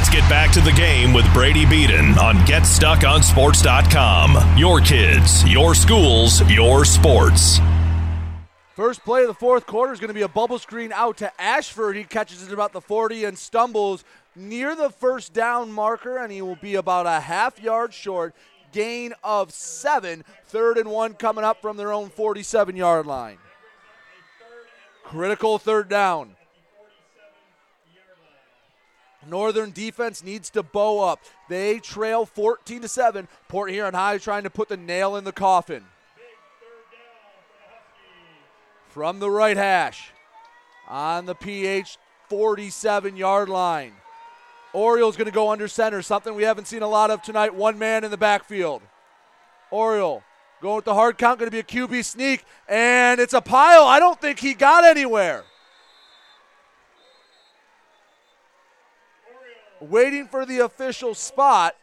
Let's 0.00 0.08
get 0.08 0.26
back 0.30 0.50
to 0.52 0.62
the 0.62 0.72
game 0.72 1.12
with 1.12 1.30
Brady 1.34 1.66
Beaton 1.66 2.18
on 2.18 2.36
GetStuckOnSports.com. 2.46 4.56
Your 4.56 4.80
kids, 4.80 5.46
your 5.46 5.74
schools, 5.74 6.40
your 6.50 6.86
sports. 6.86 7.60
First 8.74 9.04
play 9.04 9.20
of 9.20 9.28
the 9.28 9.34
fourth 9.34 9.66
quarter 9.66 9.92
is 9.92 10.00
going 10.00 10.08
to 10.08 10.14
be 10.14 10.22
a 10.22 10.28
bubble 10.28 10.58
screen 10.58 10.90
out 10.90 11.18
to 11.18 11.30
Ashford. 11.38 11.96
He 11.96 12.04
catches 12.04 12.42
it 12.42 12.50
about 12.50 12.72
the 12.72 12.80
40 12.80 13.26
and 13.26 13.36
stumbles 13.36 14.02
near 14.34 14.74
the 14.74 14.88
first 14.88 15.34
down 15.34 15.70
marker, 15.70 16.16
and 16.16 16.32
he 16.32 16.40
will 16.40 16.56
be 16.56 16.76
about 16.76 17.04
a 17.04 17.20
half 17.20 17.60
yard 17.60 17.92
short. 17.92 18.34
Gain 18.72 19.12
of 19.22 19.52
seven. 19.52 20.24
Third 20.46 20.78
and 20.78 20.90
one 20.90 21.12
coming 21.12 21.44
up 21.44 21.60
from 21.60 21.76
their 21.76 21.92
own 21.92 22.08
47 22.08 22.74
yard 22.74 23.04
line. 23.04 23.36
Critical 25.04 25.58
third 25.58 25.90
down. 25.90 26.36
Northern 29.30 29.70
defense 29.70 30.22
needs 30.22 30.50
to 30.50 30.62
bow 30.62 31.00
up. 31.00 31.20
They 31.48 31.78
trail 31.78 32.26
14 32.26 32.82
to 32.82 32.88
7. 32.88 33.28
Port 33.48 33.70
Huron 33.70 33.94
High 33.94 34.18
trying 34.18 34.42
to 34.42 34.50
put 34.50 34.68
the 34.68 34.76
nail 34.76 35.16
in 35.16 35.24
the 35.24 35.32
coffin. 35.32 35.84
From 38.88 39.20
the 39.20 39.30
right 39.30 39.56
hash 39.56 40.10
on 40.88 41.26
the 41.26 41.34
PH 41.34 41.96
47 42.28 43.16
yard 43.16 43.48
line. 43.48 43.92
Oriole's 44.74 45.16
going 45.16 45.26
to 45.26 45.32
go 45.32 45.50
under 45.50 45.68
center, 45.68 46.02
something 46.02 46.34
we 46.34 46.42
haven't 46.42 46.66
seen 46.66 46.82
a 46.82 46.88
lot 46.88 47.10
of 47.10 47.22
tonight. 47.22 47.54
One 47.54 47.78
man 47.78 48.04
in 48.04 48.10
the 48.10 48.16
backfield. 48.16 48.82
Oriole 49.70 50.22
going 50.60 50.76
with 50.76 50.84
the 50.84 50.94
hard 50.94 51.18
count, 51.18 51.38
going 51.38 51.50
to 51.50 51.54
be 51.54 51.60
a 51.60 51.62
QB 51.62 52.04
sneak, 52.04 52.44
and 52.68 53.20
it's 53.20 53.32
a 53.32 53.40
pile. 53.40 53.84
I 53.84 53.98
don't 53.98 54.20
think 54.20 54.38
he 54.38 54.54
got 54.54 54.84
anywhere. 54.84 55.44
Waiting 59.80 60.26
for 60.26 60.44
the 60.44 60.58
official 60.58 61.14
spot, 61.14 61.76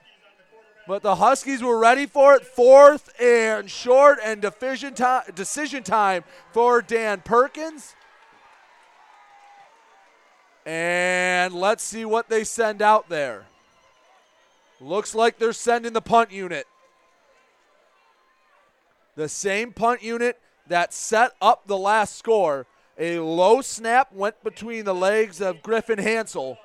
but 0.88 1.02
the 1.02 1.16
Huskies 1.16 1.62
were 1.62 1.78
ready 1.78 2.06
for 2.06 2.36
it. 2.36 2.46
Fourth 2.46 3.10
and 3.22 3.70
short, 3.70 4.20
and 4.24 4.42
decision 4.42 4.94
time, 4.94 5.24
decision 5.36 5.84
time 5.84 6.24
for 6.52 6.82
Dan 6.82 7.22
Perkins. 7.22 7.96
And 10.66 11.54
let's 11.54 11.84
see 11.84 12.06
what 12.06 12.30
they 12.30 12.44
send 12.44 12.82
out 12.82 13.10
there. 13.10 13.46
Looks 14.80 15.16
like 15.16 15.40
they're 15.40 15.54
sending 15.54 15.94
the 15.94 16.02
punt 16.02 16.32
unit. 16.32 16.68
The 19.16 19.28
same 19.28 19.74
punt 19.74 20.04
unit 20.04 20.40
that 20.68 20.94
set 20.94 21.32
up 21.42 21.66
the 21.66 21.78
last 21.78 22.16
score. 22.16 22.66
A 23.00 23.20
low 23.20 23.62
snap 23.62 24.12
went 24.14 24.44
between 24.44 24.86
the 24.86 24.94
legs 24.94 25.42
of 25.42 25.62
Griffin 25.64 26.00
Hansel 26.00 26.58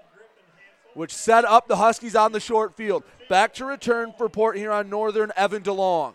which 0.94 1.14
set 1.14 1.44
up 1.44 1.68
the 1.68 1.76
Huskies 1.76 2.16
on 2.16 2.32
the 2.32 2.40
short 2.40 2.76
field. 2.76 3.04
Back 3.28 3.54
to 3.54 3.64
return 3.64 4.12
for 4.16 4.28
Port 4.28 4.56
Huron 4.56 4.90
Northern, 4.90 5.32
Evan 5.36 5.62
DeLong. 5.62 6.14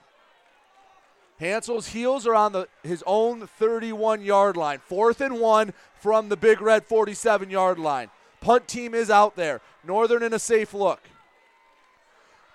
Hansel's 1.39 1.89
heels 1.89 2.25
are 2.25 2.33
on 2.33 2.51
the, 2.51 2.67
his 2.83 3.03
own 3.05 3.45
31 3.45 4.21
yard 4.21 4.57
line. 4.57 4.79
Fourth 4.79 5.21
and 5.21 5.39
one 5.39 5.73
from 5.99 6.29
the 6.29 6.37
Big 6.37 6.61
Red 6.61 6.85
47 6.85 7.49
yard 7.49 7.77
line. 7.77 8.09
Punt 8.41 8.67
team 8.67 8.93
is 8.93 9.09
out 9.09 9.35
there. 9.35 9.61
Northern 9.83 10.23
in 10.23 10.33
a 10.33 10.39
safe 10.39 10.73
look. 10.73 11.01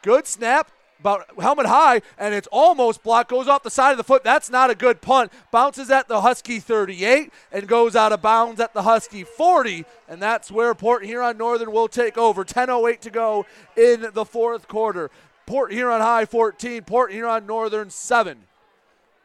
Good 0.02 0.26
snap 0.26 0.72
about 1.02 1.28
helmet 1.40 1.66
high, 1.66 2.00
and 2.16 2.32
it's 2.32 2.48
almost 2.52 3.02
blocked. 3.02 3.28
Goes 3.30 3.48
off 3.48 3.64
the 3.64 3.70
side 3.70 3.90
of 3.90 3.96
the 3.98 4.04
foot. 4.04 4.22
That's 4.22 4.48
not 4.48 4.70
a 4.70 4.74
good 4.74 5.00
punt. 5.00 5.32
Bounces 5.50 5.90
at 5.90 6.06
the 6.06 6.20
Husky 6.20 6.60
38 6.60 7.32
and 7.50 7.66
goes 7.66 7.96
out 7.96 8.12
of 8.12 8.22
bounds 8.22 8.60
at 8.60 8.72
the 8.72 8.82
Husky 8.82 9.24
40, 9.24 9.84
and 10.08 10.22
that's 10.22 10.50
where 10.50 10.74
Port 10.74 11.04
Huron 11.04 11.36
Northern 11.36 11.72
will 11.72 11.88
take 11.88 12.16
over. 12.16 12.44
10:08 12.44 13.00
to 13.00 13.10
go 13.10 13.44
in 13.76 14.10
the 14.14 14.24
fourth 14.24 14.68
quarter. 14.68 15.10
Port 15.44 15.72
Huron 15.72 16.00
High 16.00 16.24
14, 16.24 16.82
Port 16.84 17.12
Huron 17.12 17.46
Northern 17.46 17.90
7. 17.90 18.44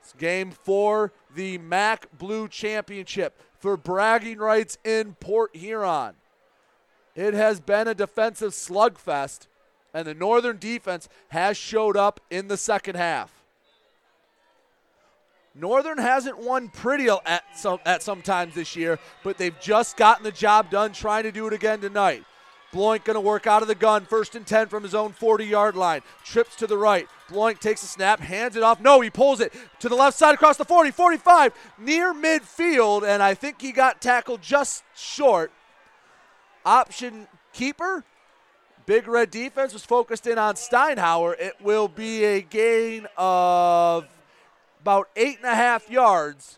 It's 0.01 0.13
game 0.13 0.51
for 0.51 1.11
the 1.35 1.59
MAC 1.59 2.07
Blue 2.17 2.47
Championship 2.47 3.39
for 3.59 3.77
bragging 3.77 4.39
rights 4.39 4.77
in 4.83 5.13
Port 5.19 5.55
Huron. 5.55 6.15
It 7.15 7.33
has 7.33 7.59
been 7.59 7.87
a 7.87 7.95
defensive 7.95 8.51
slugfest 8.53 9.47
and 9.97 10.05
the 10.05 10.13
Northern 10.13 10.59
defense 10.59 11.09
has 11.29 11.57
showed 11.57 11.97
up 11.97 12.19
in 12.29 12.49
the 12.49 12.55
second 12.55 12.95
half. 12.95 13.33
Northern 15.55 15.97
hasn't 15.97 16.37
won 16.37 16.69
pretty 16.69 17.09
at 17.09 17.43
some 17.55 17.79
at 17.83 18.03
some 18.03 18.21
times 18.21 18.53
this 18.53 18.75
year, 18.75 18.99
but 19.23 19.39
they've 19.39 19.59
just 19.59 19.97
gotten 19.97 20.23
the 20.23 20.31
job 20.31 20.69
done 20.69 20.93
trying 20.93 21.23
to 21.23 21.31
do 21.31 21.47
it 21.47 21.53
again 21.53 21.81
tonight. 21.81 22.23
Bloink 22.71 23.05
going 23.05 23.15
to 23.15 23.21
work 23.21 23.47
out 23.47 23.63
of 23.63 23.67
the 23.67 23.73
gun, 23.73 24.05
first 24.05 24.35
and 24.35 24.45
10 24.45 24.67
from 24.67 24.83
his 24.83 24.93
own 24.93 25.13
40 25.13 25.45
yard 25.45 25.75
line. 25.75 26.01
Trips 26.23 26.55
to 26.57 26.67
the 26.67 26.77
right. 26.77 27.07
Bloink 27.27 27.57
takes 27.57 27.81
a 27.81 27.87
snap, 27.87 28.19
hands 28.19 28.55
it 28.55 28.61
off. 28.61 28.79
No, 28.79 29.01
he 29.01 29.09
pulls 29.09 29.39
it 29.39 29.51
to 29.79 29.89
the 29.89 29.95
left 29.95 30.15
side 30.15 30.35
across 30.35 30.57
the 30.57 30.65
40, 30.65 30.91
45, 30.91 31.53
near 31.79 32.13
midfield, 32.13 33.01
and 33.01 33.23
I 33.23 33.33
think 33.33 33.59
he 33.59 33.71
got 33.71 33.99
tackled 33.99 34.43
just 34.43 34.83
short. 34.93 35.51
Option 36.63 37.27
keeper 37.51 38.03
Big 38.87 39.05
Red 39.05 39.29
defense 39.31 39.73
was 39.73 39.83
focused 39.83 40.27
in 40.27 40.37
on 40.37 40.55
Steinhauer. 40.55 41.35
It 41.37 41.55
will 41.61 41.89
be 41.89 42.23
a 42.23 42.41
gain 42.41 43.05
of 43.17 44.07
about 44.81 45.09
eight 45.17 45.39
and 45.39 45.45
a 45.45 45.55
half 45.55 45.91
yards. 45.91 46.57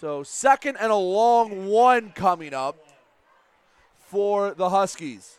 So, 0.00 0.24
second 0.24 0.76
and 0.80 0.90
a 0.90 0.96
long 0.96 1.68
one 1.68 2.10
coming 2.10 2.52
up 2.52 2.76
for 4.08 4.54
the 4.54 4.70
Huskies. 4.70 5.38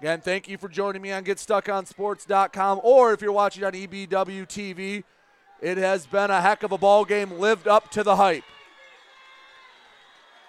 Again, 0.00 0.22
thank 0.22 0.48
you 0.48 0.56
for 0.56 0.70
joining 0.70 1.02
me 1.02 1.12
on 1.12 1.22
GetStuckOnSports.com, 1.22 2.80
or 2.82 3.12
if 3.12 3.20
you're 3.20 3.32
watching 3.32 3.62
on 3.64 3.72
EBW 3.72 4.08
TV, 4.46 5.04
it 5.60 5.76
has 5.76 6.06
been 6.06 6.30
a 6.30 6.40
heck 6.40 6.62
of 6.62 6.72
a 6.72 6.78
ball 6.78 7.04
game, 7.04 7.32
lived 7.32 7.68
up 7.68 7.90
to 7.90 8.02
the 8.02 8.16
hype. 8.16 8.44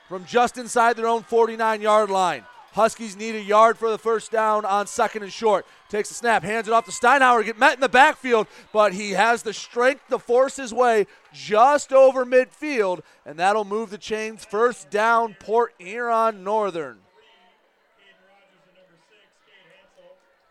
From 0.07 0.23
just 0.23 0.57
inside 0.57 0.95
their 0.95 1.07
own 1.07 1.23
49 1.23 1.81
yard 1.81 2.09
line, 2.09 2.45
Huskies 2.73 3.17
need 3.17 3.35
a 3.35 3.41
yard 3.41 3.77
for 3.77 3.89
the 3.89 3.97
first 3.97 4.31
down 4.31 4.63
on 4.63 4.87
second 4.87 5.23
and 5.23 5.31
short. 5.31 5.65
Takes 5.89 6.09
a 6.09 6.13
snap, 6.13 6.41
hands 6.41 6.69
it 6.69 6.73
off 6.73 6.85
to 6.85 6.91
Steinhauer, 6.91 7.43
get 7.43 7.59
met 7.59 7.73
in 7.73 7.81
the 7.81 7.89
backfield, 7.89 8.47
but 8.71 8.93
he 8.93 9.11
has 9.11 9.43
the 9.43 9.53
strength 9.53 10.07
to 10.09 10.17
force 10.17 10.55
his 10.55 10.73
way 10.73 11.05
just 11.33 11.91
over 11.91 12.25
midfield, 12.25 13.01
and 13.25 13.37
that'll 13.37 13.65
move 13.65 13.89
the 13.89 13.97
chains. 13.97 14.45
First 14.45 14.89
down, 14.89 15.35
Port 15.39 15.73
Huron 15.79 16.45
Northern. 16.45 16.99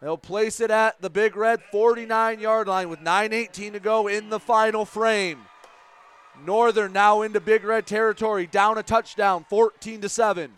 They'll 0.03 0.19
place 0.19 0.61
it 0.61 0.71
at 0.71 1.01
the 1.01 1.11
Big 1.11 1.37
Red 1.37 1.61
49 1.73 2.41
yard 2.41 2.69
line 2.69 2.89
with 2.89 3.01
9.18 3.01 3.73
to 3.73 3.81
go 3.81 4.09
in 4.09 4.31
the 4.31 4.41
final 4.41 4.85
frame. 4.85 5.41
Northern 6.45 6.93
now 6.93 7.23
into 7.23 7.41
Big 7.41 7.65
Red 7.65 7.87
territory, 7.87 8.47
down 8.47 8.79
a 8.79 8.83
touchdown, 8.83 9.45
14 9.49 10.01
to 10.01 10.09
7. 10.09 10.53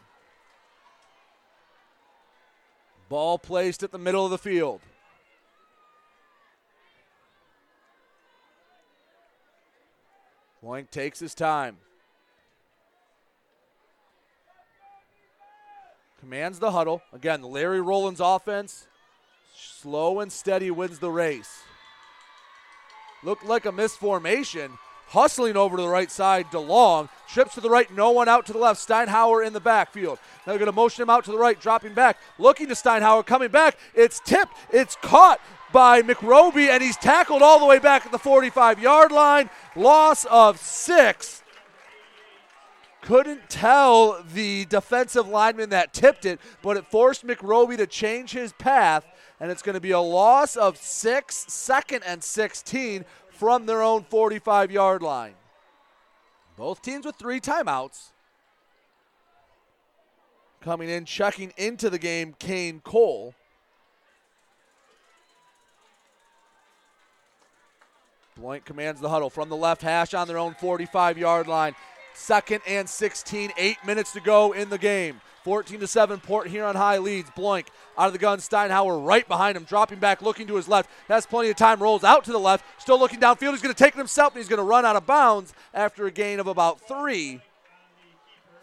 Ball 3.12 3.38
placed 3.38 3.82
at 3.82 3.92
the 3.92 3.98
middle 3.98 4.24
of 4.24 4.30
the 4.30 4.38
field. 4.38 4.80
Bloink 10.64 10.88
takes 10.88 11.18
his 11.18 11.34
time. 11.34 11.76
Commands 16.20 16.58
the 16.58 16.70
huddle. 16.70 17.02
Again, 17.12 17.42
Larry 17.42 17.82
Rollins 17.82 18.18
offense, 18.18 18.86
slow 19.54 20.20
and 20.20 20.32
steady 20.32 20.70
wins 20.70 20.98
the 20.98 21.10
race. 21.10 21.64
Looked 23.22 23.44
like 23.44 23.66
a 23.66 23.72
misformation 23.72 24.70
hustling 25.12 25.56
over 25.56 25.76
to 25.76 25.82
the 25.82 25.88
right 25.88 26.10
side. 26.10 26.46
DeLong 26.50 27.08
trips 27.28 27.54
to 27.54 27.60
the 27.60 27.70
right, 27.70 27.92
no 27.94 28.10
one 28.10 28.28
out 28.28 28.46
to 28.46 28.52
the 28.52 28.58
left. 28.58 28.80
Steinhauer 28.86 29.46
in 29.46 29.52
the 29.52 29.60
backfield. 29.60 30.18
Now 30.46 30.52
they're 30.52 30.58
going 30.58 30.66
to 30.66 30.72
motion 30.72 31.02
him 31.02 31.10
out 31.10 31.24
to 31.24 31.30
the 31.30 31.38
right, 31.38 31.60
dropping 31.60 31.94
back, 31.94 32.18
looking 32.38 32.68
to 32.68 32.74
Steinhauer, 32.74 33.24
coming 33.24 33.50
back. 33.50 33.78
It's 33.94 34.20
tipped, 34.20 34.54
it's 34.70 34.96
caught 34.96 35.40
by 35.72 36.02
McRoby, 36.02 36.68
and 36.68 36.82
he's 36.82 36.96
tackled 36.96 37.42
all 37.42 37.58
the 37.58 37.66
way 37.66 37.78
back 37.78 38.04
at 38.06 38.12
the 38.12 38.18
45 38.18 38.80
yard 38.80 39.12
line. 39.12 39.50
Loss 39.76 40.24
of 40.26 40.58
six. 40.58 41.42
Couldn't 43.02 43.50
tell 43.50 44.22
the 44.22 44.64
defensive 44.66 45.26
lineman 45.26 45.70
that 45.70 45.92
tipped 45.92 46.24
it, 46.24 46.38
but 46.62 46.76
it 46.76 46.86
forced 46.86 47.26
McRoby 47.26 47.76
to 47.76 47.86
change 47.86 48.30
his 48.30 48.52
path, 48.52 49.04
and 49.40 49.50
it's 49.50 49.60
going 49.60 49.74
to 49.74 49.80
be 49.80 49.90
a 49.90 50.00
loss 50.00 50.54
of 50.54 50.76
six, 50.76 51.44
second 51.48 52.04
and 52.06 52.22
16 52.22 53.04
from 53.32 53.66
their 53.66 53.82
own 53.82 54.04
45 54.04 54.70
yard 54.70 55.02
line. 55.02 55.34
Both 56.56 56.82
teams 56.82 57.06
with 57.06 57.16
three 57.16 57.40
timeouts. 57.40 58.10
Coming 60.60 60.88
in, 60.88 61.04
checking 61.04 61.52
into 61.56 61.90
the 61.90 61.98
game, 61.98 62.36
Kane 62.38 62.80
Cole. 62.84 63.34
Bloink 68.40 68.64
commands 68.64 69.00
the 69.00 69.08
huddle 69.08 69.30
from 69.30 69.48
the 69.48 69.56
left 69.56 69.82
hash 69.82 70.14
on 70.14 70.28
their 70.28 70.38
own 70.38 70.54
45 70.54 71.18
yard 71.18 71.48
line. 71.48 71.74
Second 72.14 72.60
and 72.66 72.88
16, 72.88 73.52
eight 73.56 73.78
minutes 73.84 74.12
to 74.12 74.20
go 74.20 74.52
in 74.52 74.68
the 74.68 74.78
game. 74.78 75.20
14 75.44 75.80
to 75.80 75.86
7, 75.86 76.20
Port 76.20 76.48
Huron 76.48 76.76
High 76.76 76.98
leads. 76.98 77.30
Bloink 77.30 77.66
out 77.98 78.06
of 78.06 78.12
the 78.12 78.18
gun. 78.18 78.38
Steinhauer 78.38 79.04
right 79.04 79.26
behind 79.26 79.56
him, 79.56 79.64
dropping 79.64 79.98
back, 79.98 80.22
looking 80.22 80.46
to 80.46 80.56
his 80.56 80.68
left. 80.68 80.88
Has 81.08 81.26
plenty 81.26 81.50
of 81.50 81.56
time, 81.56 81.82
rolls 81.82 82.04
out 82.04 82.24
to 82.24 82.32
the 82.32 82.38
left, 82.38 82.64
still 82.80 82.98
looking 82.98 83.20
downfield. 83.20 83.50
He's 83.50 83.62
going 83.62 83.74
to 83.74 83.78
take 83.78 83.94
it 83.94 83.98
himself, 83.98 84.34
and 84.34 84.40
he's 84.40 84.48
going 84.48 84.58
to 84.58 84.64
run 84.64 84.84
out 84.84 84.96
of 84.96 85.06
bounds 85.06 85.52
after 85.74 86.06
a 86.06 86.10
gain 86.10 86.40
of 86.40 86.46
about 86.46 86.80
three. 86.80 87.40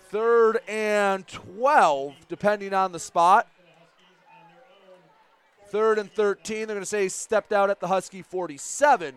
Third 0.10 0.62
and 0.68 1.28
12, 1.28 2.16
depending 2.28 2.74
on 2.74 2.92
the 2.92 3.00
spot. 3.00 3.48
Third 5.68 6.00
and 6.00 6.12
13, 6.12 6.66
they're 6.66 6.76
going 6.76 6.80
to 6.80 6.86
say 6.86 7.10
stepped 7.10 7.54
out 7.54 7.70
at 7.70 7.80
the 7.80 7.88
Husky 7.88 8.24
47. 8.24 9.14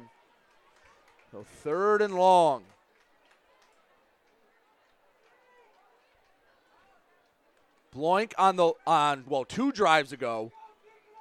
So 1.31 1.47
third 1.62 2.02
and 2.02 2.15
long. 2.15 2.65
Bloink 7.95 8.33
on 8.39 8.57
the 8.57 8.73
on 8.87 9.25
well 9.27 9.45
two 9.45 9.73
drives 9.73 10.12
ago 10.12 10.51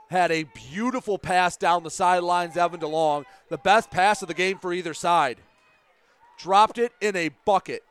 had 0.09 0.31
a 0.31 0.43
beautiful 0.43 1.17
pass 1.17 1.55
down 1.55 1.83
the 1.83 1.91
sidelines. 1.91 2.57
Evan 2.57 2.79
DeLong, 2.79 3.25
the 3.49 3.57
best 3.57 3.89
pass 3.89 4.21
of 4.21 4.27
the 4.27 4.33
game 4.33 4.57
for 4.57 4.73
either 4.73 4.93
side, 4.93 5.37
dropped 6.37 6.77
it 6.77 6.91
in 7.01 7.15
a 7.15 7.29
bucket 7.45 7.83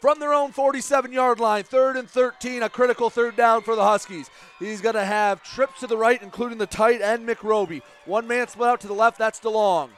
from 0.00 0.18
their 0.18 0.32
own 0.32 0.52
47 0.52 1.12
yard 1.12 1.40
line. 1.40 1.64
Third 1.64 1.96
and 1.96 2.08
13, 2.08 2.62
a 2.62 2.68
critical 2.68 3.10
third 3.10 3.36
down 3.36 3.62
for 3.62 3.76
the 3.76 3.84
Huskies. 3.84 4.30
He's 4.58 4.80
going 4.80 4.94
to 4.94 5.04
have 5.04 5.42
trips 5.42 5.80
to 5.80 5.86
the 5.86 5.96
right, 5.96 6.20
including 6.22 6.58
the 6.58 6.66
tight 6.66 7.00
end 7.00 7.28
McRoby. 7.28 7.82
One 8.06 8.26
man 8.26 8.48
split 8.48 8.68
out 8.68 8.80
to 8.80 8.86
the 8.86 8.94
left, 8.94 9.18
that's 9.18 9.40
DeLong. 9.40 9.90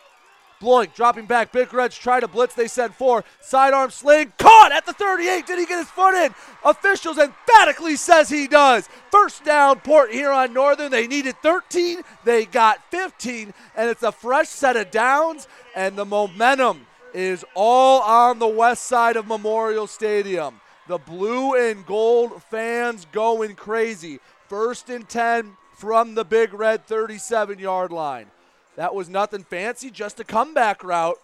Bloink 0.62 0.94
dropping 0.94 1.26
back. 1.26 1.50
Big 1.50 1.74
Reds 1.74 1.98
try 1.98 2.20
to 2.20 2.28
blitz. 2.28 2.54
They 2.54 2.68
send 2.68 2.94
four. 2.94 3.24
Sidearm 3.40 3.90
sling. 3.90 4.32
Caught 4.38 4.70
at 4.72 4.86
the 4.86 4.92
38. 4.92 5.46
Did 5.46 5.58
he 5.58 5.66
get 5.66 5.78
his 5.78 5.90
foot 5.90 6.14
in? 6.14 6.32
Officials 6.64 7.18
emphatically 7.18 7.96
says 7.96 8.28
he 8.28 8.46
does. 8.46 8.88
First 9.10 9.44
down, 9.44 9.80
Port 9.80 10.12
Huron 10.12 10.52
Northern. 10.52 10.92
They 10.92 11.08
needed 11.08 11.34
13. 11.42 12.02
They 12.24 12.44
got 12.44 12.80
15. 12.90 13.52
And 13.76 13.90
it's 13.90 14.04
a 14.04 14.12
fresh 14.12 14.48
set 14.48 14.76
of 14.76 14.92
downs. 14.92 15.48
And 15.74 15.96
the 15.96 16.04
momentum 16.04 16.86
is 17.12 17.44
all 17.54 18.00
on 18.02 18.38
the 18.38 18.46
west 18.46 18.84
side 18.84 19.16
of 19.16 19.26
Memorial 19.26 19.86
Stadium. 19.88 20.60
The 20.88 20.98
blue 20.98 21.54
and 21.54 21.84
gold 21.84 22.42
fans 22.44 23.06
going 23.12 23.56
crazy. 23.56 24.20
First 24.48 24.90
and 24.90 25.08
10 25.08 25.56
from 25.74 26.14
the 26.14 26.24
Big 26.24 26.54
Red 26.54 26.86
37 26.86 27.58
yard 27.58 27.90
line. 27.90 28.31
That 28.76 28.94
was 28.94 29.08
nothing 29.08 29.44
fancy, 29.44 29.90
just 29.90 30.20
a 30.20 30.24
comeback 30.24 30.82
route. 30.82 31.18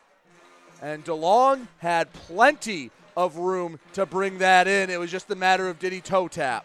And 0.83 1.05
DeLong 1.05 1.67
had 1.79 2.13
plenty 2.13 2.91
of 3.17 3.37
room 3.37 3.81
to 3.95 4.07
bring 4.07 4.39
that 4.39 4.69
in. 4.69 4.91
It 4.91 5.01
was 5.01 5.11
just 5.11 5.31
a 5.31 5.35
matter 5.35 5.69
of 5.69 5.79
did 5.79 5.93
he 5.93 6.01
toe 6.01 6.29
tap. 6.29 6.65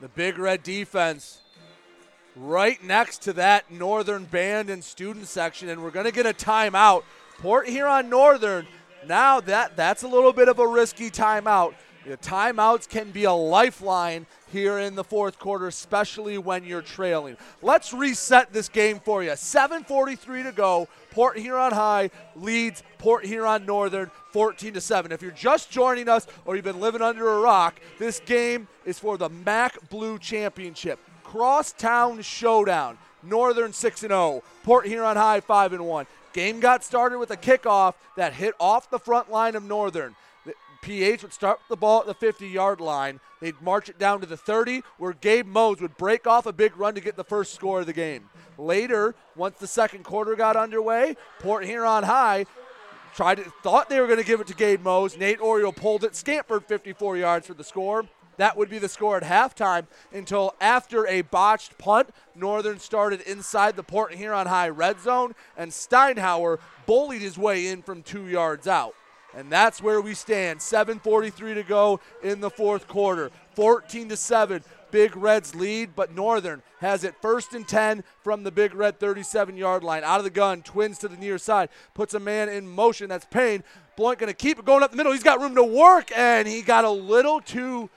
The 0.00 0.08
Big 0.08 0.38
Red 0.38 0.62
defense 0.62 1.40
right 2.34 2.82
next 2.84 3.22
to 3.22 3.32
that 3.34 3.70
Northern 3.70 4.24
band 4.24 4.68
and 4.68 4.84
student 4.84 5.26
section, 5.26 5.68
and 5.68 5.82
we're 5.82 5.90
going 5.90 6.04
to 6.06 6.12
get 6.12 6.26
a 6.26 6.34
timeout. 6.34 7.02
Port 7.38 7.68
Huron 7.68 8.10
Northern. 8.10 8.66
Now 9.06 9.40
that 9.40 9.76
that's 9.76 10.02
a 10.02 10.08
little 10.08 10.32
bit 10.32 10.48
of 10.48 10.58
a 10.58 10.66
risky 10.66 11.10
timeout. 11.10 11.74
The 12.06 12.16
timeouts 12.16 12.88
can 12.88 13.10
be 13.10 13.24
a 13.24 13.32
lifeline 13.32 14.26
here 14.52 14.78
in 14.78 14.94
the 14.94 15.02
fourth 15.02 15.40
quarter, 15.40 15.66
especially 15.66 16.38
when 16.38 16.62
you're 16.62 16.80
trailing. 16.80 17.36
Let's 17.62 17.92
reset 17.92 18.52
this 18.52 18.68
game 18.68 19.00
for 19.00 19.24
you. 19.24 19.34
7:43 19.34 20.44
to 20.44 20.52
go. 20.52 20.86
Port 21.10 21.36
Huron 21.36 21.72
High 21.72 22.10
leads 22.36 22.84
Port 22.98 23.24
Huron 23.24 23.66
Northern 23.66 24.12
14 24.30 24.74
to 24.74 24.80
7. 24.80 25.10
If 25.10 25.20
you're 25.20 25.32
just 25.32 25.68
joining 25.68 26.08
us 26.08 26.28
or 26.44 26.54
you've 26.54 26.64
been 26.64 26.80
living 26.80 27.02
under 27.02 27.28
a 27.28 27.40
rock, 27.40 27.80
this 27.98 28.20
game 28.20 28.68
is 28.84 29.00
for 29.00 29.18
the 29.18 29.28
MAC 29.28 29.88
Blue 29.90 30.16
Championship. 30.16 31.00
Crosstown 31.24 32.22
Showdown. 32.22 32.98
Northern 33.24 33.72
6 33.72 34.04
and 34.04 34.10
0. 34.10 34.44
Port 34.62 34.86
Huron 34.86 35.16
High 35.16 35.40
5 35.40 35.72
and 35.72 35.84
1. 35.84 36.06
Game 36.32 36.60
got 36.60 36.84
started 36.84 37.18
with 37.18 37.32
a 37.32 37.36
kickoff 37.36 37.94
that 38.14 38.34
hit 38.34 38.54
off 38.60 38.90
the 38.90 39.00
front 39.00 39.28
line 39.28 39.56
of 39.56 39.64
Northern. 39.64 40.14
PH 40.86 41.24
would 41.24 41.32
start 41.32 41.58
the 41.68 41.76
ball 41.76 41.98
at 41.98 42.06
the 42.06 42.14
50 42.14 42.46
yard 42.46 42.80
line. 42.80 43.18
They'd 43.40 43.60
march 43.60 43.88
it 43.88 43.98
down 43.98 44.20
to 44.20 44.26
the 44.26 44.36
30, 44.36 44.82
where 44.98 45.14
Gabe 45.14 45.44
Mose 45.44 45.80
would 45.80 45.96
break 45.96 46.28
off 46.28 46.46
a 46.46 46.52
big 46.52 46.76
run 46.76 46.94
to 46.94 47.00
get 47.00 47.16
the 47.16 47.24
first 47.24 47.54
score 47.54 47.80
of 47.80 47.86
the 47.86 47.92
game. 47.92 48.30
Later, 48.56 49.16
once 49.34 49.58
the 49.58 49.66
second 49.66 50.04
quarter 50.04 50.36
got 50.36 50.54
underway, 50.54 51.16
Port 51.40 51.64
Huron 51.64 52.04
High 52.04 52.46
tried 53.16 53.38
to, 53.38 53.52
thought 53.64 53.88
they 53.88 53.98
were 54.00 54.06
going 54.06 54.20
to 54.20 54.24
give 54.24 54.40
it 54.40 54.46
to 54.46 54.54
Gabe 54.54 54.80
Mose. 54.80 55.18
Nate 55.18 55.40
Oriole 55.40 55.72
pulled 55.72 56.04
it, 56.04 56.14
scampered 56.14 56.64
54 56.66 57.16
yards 57.16 57.48
for 57.48 57.54
the 57.54 57.64
score. 57.64 58.04
That 58.36 58.56
would 58.56 58.70
be 58.70 58.78
the 58.78 58.88
score 58.88 59.16
at 59.16 59.24
halftime 59.24 59.88
until 60.12 60.54
after 60.60 61.04
a 61.08 61.22
botched 61.22 61.78
punt, 61.78 62.10
Northern 62.36 62.78
started 62.78 63.22
inside 63.22 63.74
the 63.74 63.82
Port 63.82 64.14
Huron 64.14 64.46
High 64.46 64.68
red 64.68 65.00
zone, 65.00 65.34
and 65.56 65.72
Steinhauer 65.72 66.60
bullied 66.86 67.22
his 67.22 67.36
way 67.36 67.66
in 67.66 67.82
from 67.82 68.04
two 68.04 68.28
yards 68.28 68.68
out. 68.68 68.94
And 69.36 69.52
that's 69.52 69.82
where 69.82 70.00
we 70.00 70.14
stand. 70.14 70.60
7:43 70.60 71.54
to 71.54 71.62
go 71.62 72.00
in 72.22 72.40
the 72.40 72.50
fourth 72.50 72.88
quarter. 72.88 73.30
14 73.54 74.08
to 74.08 74.16
7. 74.16 74.64
Big 74.90 75.14
Reds 75.16 75.54
lead, 75.54 75.90
but 75.94 76.14
Northern 76.14 76.62
has 76.80 77.04
it 77.04 77.14
first 77.20 77.52
and 77.52 77.68
10 77.68 78.02
from 78.22 78.44
the 78.44 78.50
Big 78.50 78.74
Red 78.74 78.98
37 78.98 79.56
yard 79.56 79.84
line. 79.84 80.04
Out 80.04 80.18
of 80.18 80.24
the 80.24 80.30
gun, 80.30 80.62
twins 80.62 80.98
to 80.98 81.08
the 81.08 81.16
near 81.16 81.36
side, 81.36 81.68
puts 81.92 82.14
a 82.14 82.20
man 82.20 82.48
in 82.48 82.66
motion. 82.66 83.08
That's 83.08 83.26
Payne. 83.26 83.62
Blunt 83.96 84.18
going 84.18 84.28
to 84.28 84.34
keep 84.34 84.58
it 84.58 84.64
going 84.64 84.82
up 84.82 84.90
the 84.90 84.96
middle. 84.96 85.12
He's 85.12 85.22
got 85.22 85.40
room 85.40 85.54
to 85.56 85.64
work, 85.64 86.10
and 86.16 86.48
he 86.48 86.62
got 86.62 86.84
a 86.84 86.90
little 86.90 87.40
too 87.40 87.90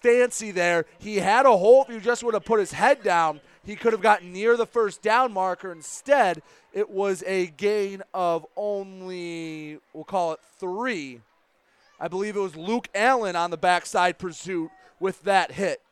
fancy 0.00 0.50
there. 0.50 0.86
He 0.98 1.16
had 1.16 1.46
a 1.46 1.56
hole 1.56 1.84
if 1.88 1.94
he 1.94 2.00
just 2.00 2.22
would 2.22 2.34
have 2.34 2.44
put 2.44 2.60
his 2.60 2.72
head 2.72 3.02
down. 3.02 3.40
He 3.66 3.74
could 3.74 3.92
have 3.92 4.00
gotten 4.00 4.32
near 4.32 4.56
the 4.56 4.64
first 4.64 5.02
down 5.02 5.32
marker. 5.32 5.72
Instead, 5.72 6.40
it 6.72 6.88
was 6.88 7.24
a 7.26 7.48
gain 7.48 8.02
of 8.14 8.46
only, 8.56 9.78
we'll 9.92 10.04
call 10.04 10.32
it 10.32 10.40
three. 10.58 11.20
I 11.98 12.06
believe 12.06 12.36
it 12.36 12.40
was 12.40 12.54
Luke 12.54 12.88
Allen 12.94 13.34
on 13.34 13.50
the 13.50 13.56
backside 13.56 14.18
pursuit 14.18 14.70
with 15.00 15.20
that 15.24 15.52
hit. 15.52 15.82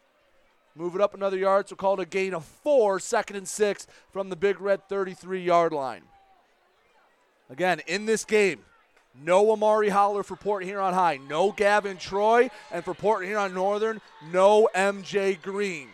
Move 0.76 0.94
it 0.94 1.00
up 1.00 1.14
another 1.14 1.36
yard, 1.36 1.68
so 1.68 1.74
call 1.74 1.94
it 1.94 2.02
a 2.02 2.06
gain 2.06 2.32
of 2.32 2.44
four, 2.44 3.00
second 3.00 3.36
and 3.36 3.48
six 3.48 3.88
from 4.12 4.28
the 4.28 4.36
Big 4.36 4.60
Red 4.60 4.88
33 4.88 5.42
yard 5.42 5.72
line. 5.72 6.02
Again, 7.50 7.80
in 7.86 8.06
this 8.06 8.24
game, 8.24 8.60
no 9.20 9.50
Amari 9.50 9.88
Holler 9.88 10.22
for 10.22 10.36
Port 10.36 10.64
Huron 10.64 10.94
High, 10.94 11.18
no 11.28 11.52
Gavin 11.52 11.96
Troy, 11.96 12.50
and 12.70 12.84
for 12.84 12.94
Port 12.94 13.24
Huron 13.24 13.54
Northern, 13.54 14.00
no 14.32 14.68
MJ 14.74 15.40
Green. 15.40 15.88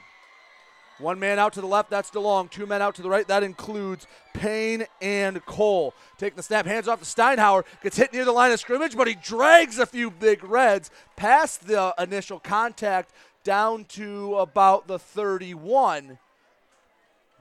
One 1.00 1.18
man 1.18 1.38
out 1.38 1.54
to 1.54 1.62
the 1.62 1.66
left, 1.66 1.88
that's 1.88 2.10
DeLong. 2.10 2.50
Two 2.50 2.66
men 2.66 2.82
out 2.82 2.94
to 2.96 3.02
the 3.02 3.08
right, 3.08 3.26
that 3.28 3.42
includes 3.42 4.06
Payne 4.34 4.84
and 5.00 5.44
Cole. 5.46 5.94
Taking 6.18 6.36
the 6.36 6.42
snap, 6.42 6.66
hands 6.66 6.88
off 6.88 7.00
to 7.00 7.06
Steinhauer. 7.06 7.64
Gets 7.82 7.96
hit 7.96 8.12
near 8.12 8.26
the 8.26 8.32
line 8.32 8.52
of 8.52 8.60
scrimmage, 8.60 8.96
but 8.96 9.08
he 9.08 9.14
drags 9.14 9.78
a 9.78 9.86
few 9.86 10.10
big 10.10 10.44
reds 10.44 10.90
past 11.16 11.66
the 11.66 11.94
initial 11.98 12.38
contact 12.38 13.12
down 13.44 13.84
to 13.86 14.36
about 14.36 14.88
the 14.88 14.98
31. 14.98 16.18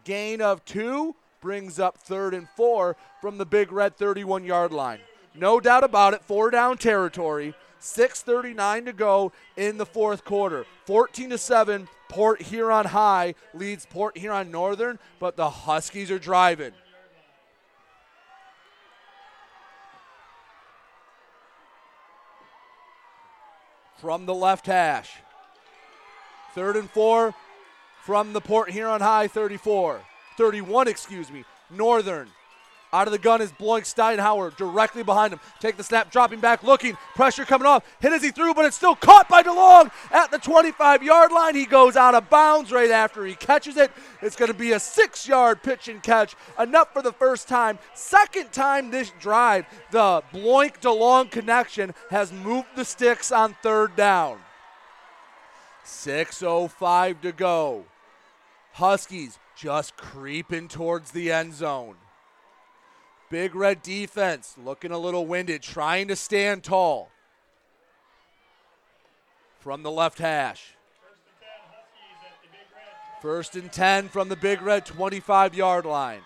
Gain 0.06 0.42
of 0.42 0.64
two 0.64 1.16
brings 1.42 1.80
up 1.80 1.98
third 1.98 2.34
and 2.34 2.48
four 2.56 2.96
from 3.20 3.38
the 3.38 3.46
big 3.46 3.74
red 3.74 3.98
31 3.98 4.46
yard 4.46 4.72
line. 4.72 5.00
No 5.36 5.60
doubt 5.60 5.84
about 5.84 6.14
it, 6.14 6.24
four 6.24 6.50
down 6.50 6.78
territory. 6.78 7.54
6:39 7.80 8.86
to 8.86 8.94
go 8.94 9.32
in 9.56 9.78
the 9.78 9.86
fourth 9.86 10.26
quarter. 10.26 10.66
14 10.86 11.32
to 11.32 11.38
7, 11.38 11.88
Port 12.10 12.42
Huron 12.42 12.88
High 12.88 13.36
leads 13.54 13.86
Port 13.86 14.18
Huron 14.18 14.52
Northern, 14.52 15.00
but 15.20 15.36
the 15.36 15.50
Huskies 15.50 16.12
are 16.12 16.20
driving. 16.20 16.74
From 23.98 24.26
the 24.26 24.34
left 24.34 24.66
hash. 24.66 25.12
Third 26.56 26.78
and 26.78 26.90
four 26.90 27.36
from 28.02 28.34
the 28.34 28.42
Port 28.42 28.72
Huron 28.72 29.02
High 29.02 29.28
34. 29.28 30.02
31, 30.38 30.88
excuse 30.88 31.30
me. 31.30 31.44
Northern. 31.70 32.30
Out 32.92 33.08
of 33.08 33.12
the 33.12 33.20
gun 33.20 33.40
is 33.40 33.52
Bloink 33.52 33.84
Steinhauer 33.84 34.56
directly 34.58 35.04
behind 35.04 35.32
him. 35.32 35.40
Take 35.60 35.78
the 35.78 35.84
snap, 35.84 36.12
dropping 36.12 36.40
back, 36.40 36.64
looking. 36.64 36.98
Pressure 37.14 37.46
coming 37.46 37.68
off. 37.68 37.84
Hit 38.00 38.14
as 38.14 38.24
he 38.24 38.32
threw, 38.32 38.54
but 38.56 38.66
it's 38.66 38.76
still 38.76 38.96
caught 38.96 39.30
by 39.30 39.44
DeLong 39.44 39.92
at 40.12 40.32
the 40.32 40.40
25 40.40 41.04
yard 41.04 41.32
line. 41.32 41.54
He 41.54 41.68
goes 41.68 41.96
out 41.96 42.16
of 42.16 42.30
bounds 42.32 42.72
right 42.72 42.90
after 42.90 43.26
he 43.26 43.36
catches 43.36 43.78
it. 43.78 43.92
It's 44.24 44.36
going 44.36 44.52
to 44.52 44.58
be 44.58 44.72
a 44.72 44.80
six 44.80 45.28
yard 45.28 45.62
pitch 45.62 45.88
and 45.88 46.02
catch. 46.02 46.36
Enough 46.58 46.92
for 46.92 47.04
the 47.04 47.14
first 47.14 47.48
time. 47.48 47.78
Second 47.94 48.52
time 48.52 48.90
this 48.90 49.12
drive, 49.20 49.68
the 49.92 50.24
Bloink 50.34 50.80
DeLong 50.82 51.30
connection 51.30 51.94
has 52.10 52.34
moved 52.34 52.70
the 52.76 52.86
sticks 52.86 53.32
on 53.32 53.56
third 53.62 53.96
down. 53.96 54.40
6.05 55.86 57.22
to 57.22 57.32
go. 57.32 57.86
Huskies 58.74 59.38
just 59.56 59.96
creeping 59.98 60.68
towards 60.68 61.12
the 61.12 61.32
end 61.32 61.54
zone. 61.54 61.96
Big 63.30 63.54
red 63.54 63.84
defense 63.84 64.56
looking 64.64 64.92
a 64.92 64.98
little 64.98 65.26
winded, 65.26 65.62
trying 65.62 66.08
to 66.08 66.16
stand 66.16 66.64
tall. 66.64 67.10
From 69.60 69.84
the 69.84 69.92
left 69.92 70.18
hash. 70.18 70.76
First 73.22 73.56
and 73.56 73.72
10 73.72 74.08
from 74.08 74.30
the 74.30 74.36
big 74.36 74.62
red 74.62 74.86
25 74.86 75.54
yard 75.54 75.86
line. 75.86 76.22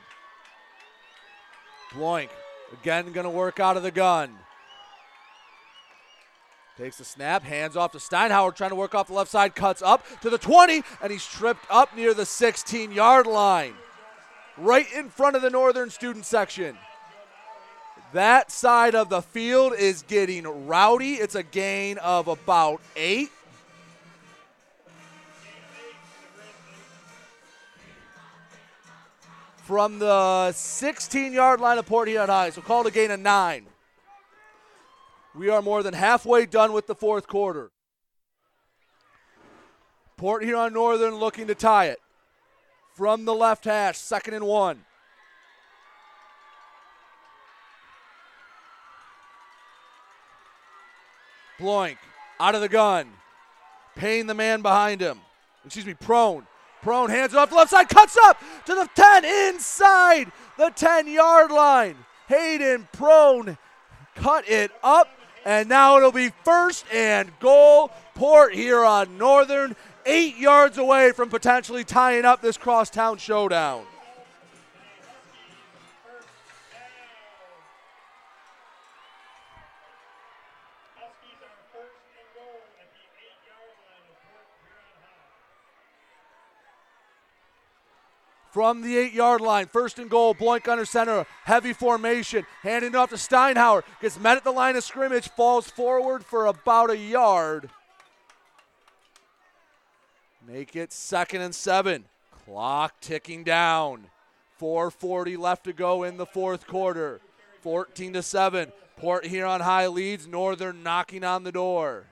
Bloink 1.92 2.30
again 2.72 3.12
going 3.12 3.26
to 3.26 3.30
work 3.30 3.60
out 3.60 3.76
of 3.76 3.84
the 3.84 3.92
gun. 3.92 4.32
Takes 6.78 6.98
the 6.98 7.06
snap, 7.06 7.44
hands 7.44 7.76
off 7.76 7.92
to 7.92 8.00
Steinhauer, 8.00 8.56
trying 8.56 8.72
to 8.72 8.76
work 8.76 8.96
off 8.96 9.08
the 9.08 9.14
left 9.14 9.30
side, 9.30 9.54
cuts 9.54 9.84
up 9.84 10.06
to 10.22 10.30
the 10.30 10.40
20, 10.40 10.84
and 11.02 11.12
he's 11.12 11.26
tripped 11.26 11.66
up 11.70 11.96
near 11.96 12.14
the 12.14 12.26
16 12.26 12.92
yard 12.92 13.28
line. 13.28 13.74
Right 14.58 14.92
in 14.94 15.10
front 15.10 15.36
of 15.36 15.42
the 15.42 15.50
Northern 15.50 15.90
student 15.90 16.26
section. 16.26 16.78
That 18.14 18.52
side 18.52 18.94
of 18.94 19.10
the 19.10 19.24
field 19.24 19.74
is 19.74 20.04
getting 20.04 20.68
rowdy. 20.68 21.14
It's 21.14 21.34
a 21.34 21.42
gain 21.42 21.98
of 21.98 22.28
about 22.28 22.80
eight. 22.96 23.32
From 29.64 29.98
the 29.98 30.52
16 30.52 31.34
yard 31.34 31.60
line 31.60 31.80
of 31.80 31.88
Port 31.88 32.08
Huron 32.08 32.30
High, 32.30 32.52
so 32.52 32.62
called 32.62 32.86
a 32.86 32.92
gain 32.92 33.10
of 33.10 33.20
nine. 33.20 33.66
We 35.34 35.50
are 35.50 35.64
more 35.64 35.82
than 35.82 35.96
halfway 35.96 36.46
done 36.46 36.72
with 36.72 36.86
the 36.86 36.94
fourth 36.94 37.26
quarter. 37.26 37.72
Port 40.18 40.44
Huron 40.44 40.74
Northern 40.74 41.16
looking 41.16 41.48
to 41.48 41.56
tie 41.56 41.86
it. 41.88 42.00
From 42.94 43.26
the 43.26 43.34
left 43.34 43.66
hash, 43.66 43.98
second 43.98 44.36
and 44.36 44.46
one. 44.46 44.86
Bloink 51.64 51.96
out 52.42 52.56
of 52.56 52.62
the 52.62 52.68
gun. 52.68 53.08
Payne 53.96 54.28
the 54.28 54.34
man 54.34 54.62
behind 54.62 55.00
him. 55.00 55.22
Excuse 55.66 55.86
me, 55.86 55.94
prone. 55.94 56.46
Prone 56.82 57.10
hands 57.10 57.34
it 57.34 57.38
off 57.38 57.50
the 57.50 57.56
left 57.56 57.72
side, 57.72 57.88
cuts 57.88 58.18
up 58.26 58.38
to 58.66 58.76
the 58.76 58.90
10 58.94 59.24
inside 59.24 60.30
the 60.58 60.70
10 60.76 61.08
yard 61.08 61.52
line. 61.52 61.96
Hayden 62.28 62.90
prone 62.92 63.58
cut 64.16 64.50
it 64.50 64.72
up, 64.84 65.08
and 65.46 65.70
now 65.70 65.96
it'll 65.98 66.12
be 66.12 66.32
first 66.44 66.86
and 66.92 67.32
goal. 67.40 67.92
Port 68.14 68.54
Huron 68.54 69.18
Northern, 69.18 69.78
eight 70.06 70.36
yards 70.36 70.78
away 70.78 71.14
from 71.14 71.30
potentially 71.30 71.86
tying 71.86 72.26
up 72.26 72.42
this 72.42 72.58
crosstown 72.58 73.18
showdown. 73.18 73.86
From 88.54 88.82
the 88.82 88.96
eight 88.98 89.14
yard 89.14 89.42
line. 89.42 89.66
First 89.66 89.98
and 89.98 90.10
goal, 90.10 90.36
Bloink 90.36 90.68
under 90.68 90.86
center, 90.86 91.26
heavy 91.44 91.74
formation, 91.74 92.46
handing 92.62 92.96
off 92.96 93.10
to 93.10 93.16
Steinhauer. 93.16 93.82
Gets 94.00 94.20
met 94.20 94.38
at 94.38 94.44
the 94.44 94.52
line 94.52 94.76
of 94.76 94.84
scrimmage, 94.84 95.28
falls 95.30 95.68
forward 95.68 96.24
for 96.24 96.46
about 96.46 96.92
a 96.92 96.98
yard. 96.98 97.70
Make 100.48 100.76
it 100.76 100.94
second 100.94 101.42
and 101.42 101.56
seven. 101.56 102.06
Clock 102.46 103.00
ticking 103.02 103.44
down. 103.44 104.06
440 104.58 105.36
left 105.36 105.64
to 105.64 105.74
go 105.74 106.04
in 106.04 106.18
the 106.18 106.26
fourth 106.26 106.68
quarter. 106.68 107.22
14 107.62 108.14
to 108.14 108.22
7. 108.22 108.72
Port 108.98 109.26
Huron 109.26 109.62
High 109.62 109.88
leads, 109.88 110.28
Northern 110.28 110.84
knocking 110.84 111.24
on 111.24 111.44
the 111.44 111.52
door. 111.52 112.06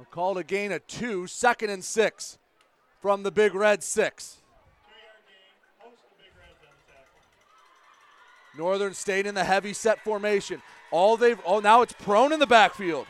They'll 0.00 0.06
call 0.06 0.38
a 0.38 0.44
gain 0.44 0.72
of 0.72 0.86
two, 0.86 1.26
second 1.26 1.68
and 1.68 1.84
six 1.84 2.38
from 3.02 3.22
the 3.22 3.30
Big 3.30 3.54
Red 3.54 3.82
six. 3.82 4.38
Northern 8.56 8.94
State 8.94 9.26
in 9.26 9.34
the 9.34 9.44
heavy 9.44 9.74
set 9.74 10.02
formation. 10.02 10.62
All 10.90 11.18
they've 11.18 11.38
oh 11.44 11.60
now 11.60 11.82
it's 11.82 11.92
prone 11.92 12.32
in 12.32 12.40
the 12.40 12.46
backfield. 12.46 13.06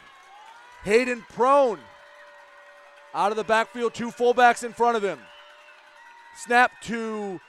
Hayden 0.83 1.25
prone. 1.29 1.79
Out 3.15 3.31
of 3.31 3.37
the 3.37 3.45
backfield, 3.45 3.95
two 3.95 4.11
fullbacks 4.11 4.65
in 4.65 4.73
front 4.73 4.97
of 4.97 5.05
him. 5.05 5.21
Snap 6.35 6.73
to 6.83 7.41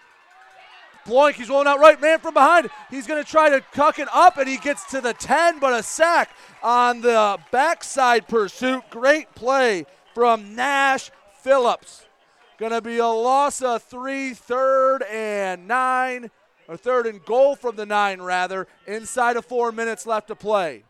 Bloink. 1.05 1.33
He's 1.33 1.49
rolling 1.49 1.67
out 1.67 1.79
right, 1.79 1.99
man 1.99 2.19
from 2.19 2.33
behind. 2.33 2.69
He's 2.89 3.07
going 3.07 3.23
to 3.23 3.29
try 3.29 3.49
to 3.49 3.61
cuck 3.73 3.99
it 3.99 4.07
up, 4.13 4.37
and 4.37 4.47
he 4.47 4.57
gets 4.57 4.83
to 4.91 5.01
the 5.01 5.13
10, 5.13 5.59
but 5.59 5.73
a 5.73 5.83
sack 5.83 6.35
on 6.63 7.01
the 7.01 7.39
backside 7.51 8.27
pursuit. 8.27 8.83
Great 8.89 9.33
play 9.35 9.85
from 10.13 10.55
Nash 10.55 11.11
Phillips. 11.41 12.05
Going 12.57 12.71
to 12.71 12.81
be 12.81 12.97
a 12.97 13.07
loss 13.07 13.61
of 13.61 13.81
three, 13.83 14.33
third 14.33 15.01
and 15.03 15.67
nine, 15.67 16.29
or 16.67 16.77
third 16.77 17.07
and 17.07 17.23
goal 17.25 17.55
from 17.55 17.75
the 17.75 17.85
nine, 17.85 18.21
rather, 18.21 18.67
inside 18.85 19.35
of 19.37 19.45
four 19.45 19.71
minutes 19.71 20.05
left 20.05 20.27
to 20.27 20.35
play. 20.35 20.83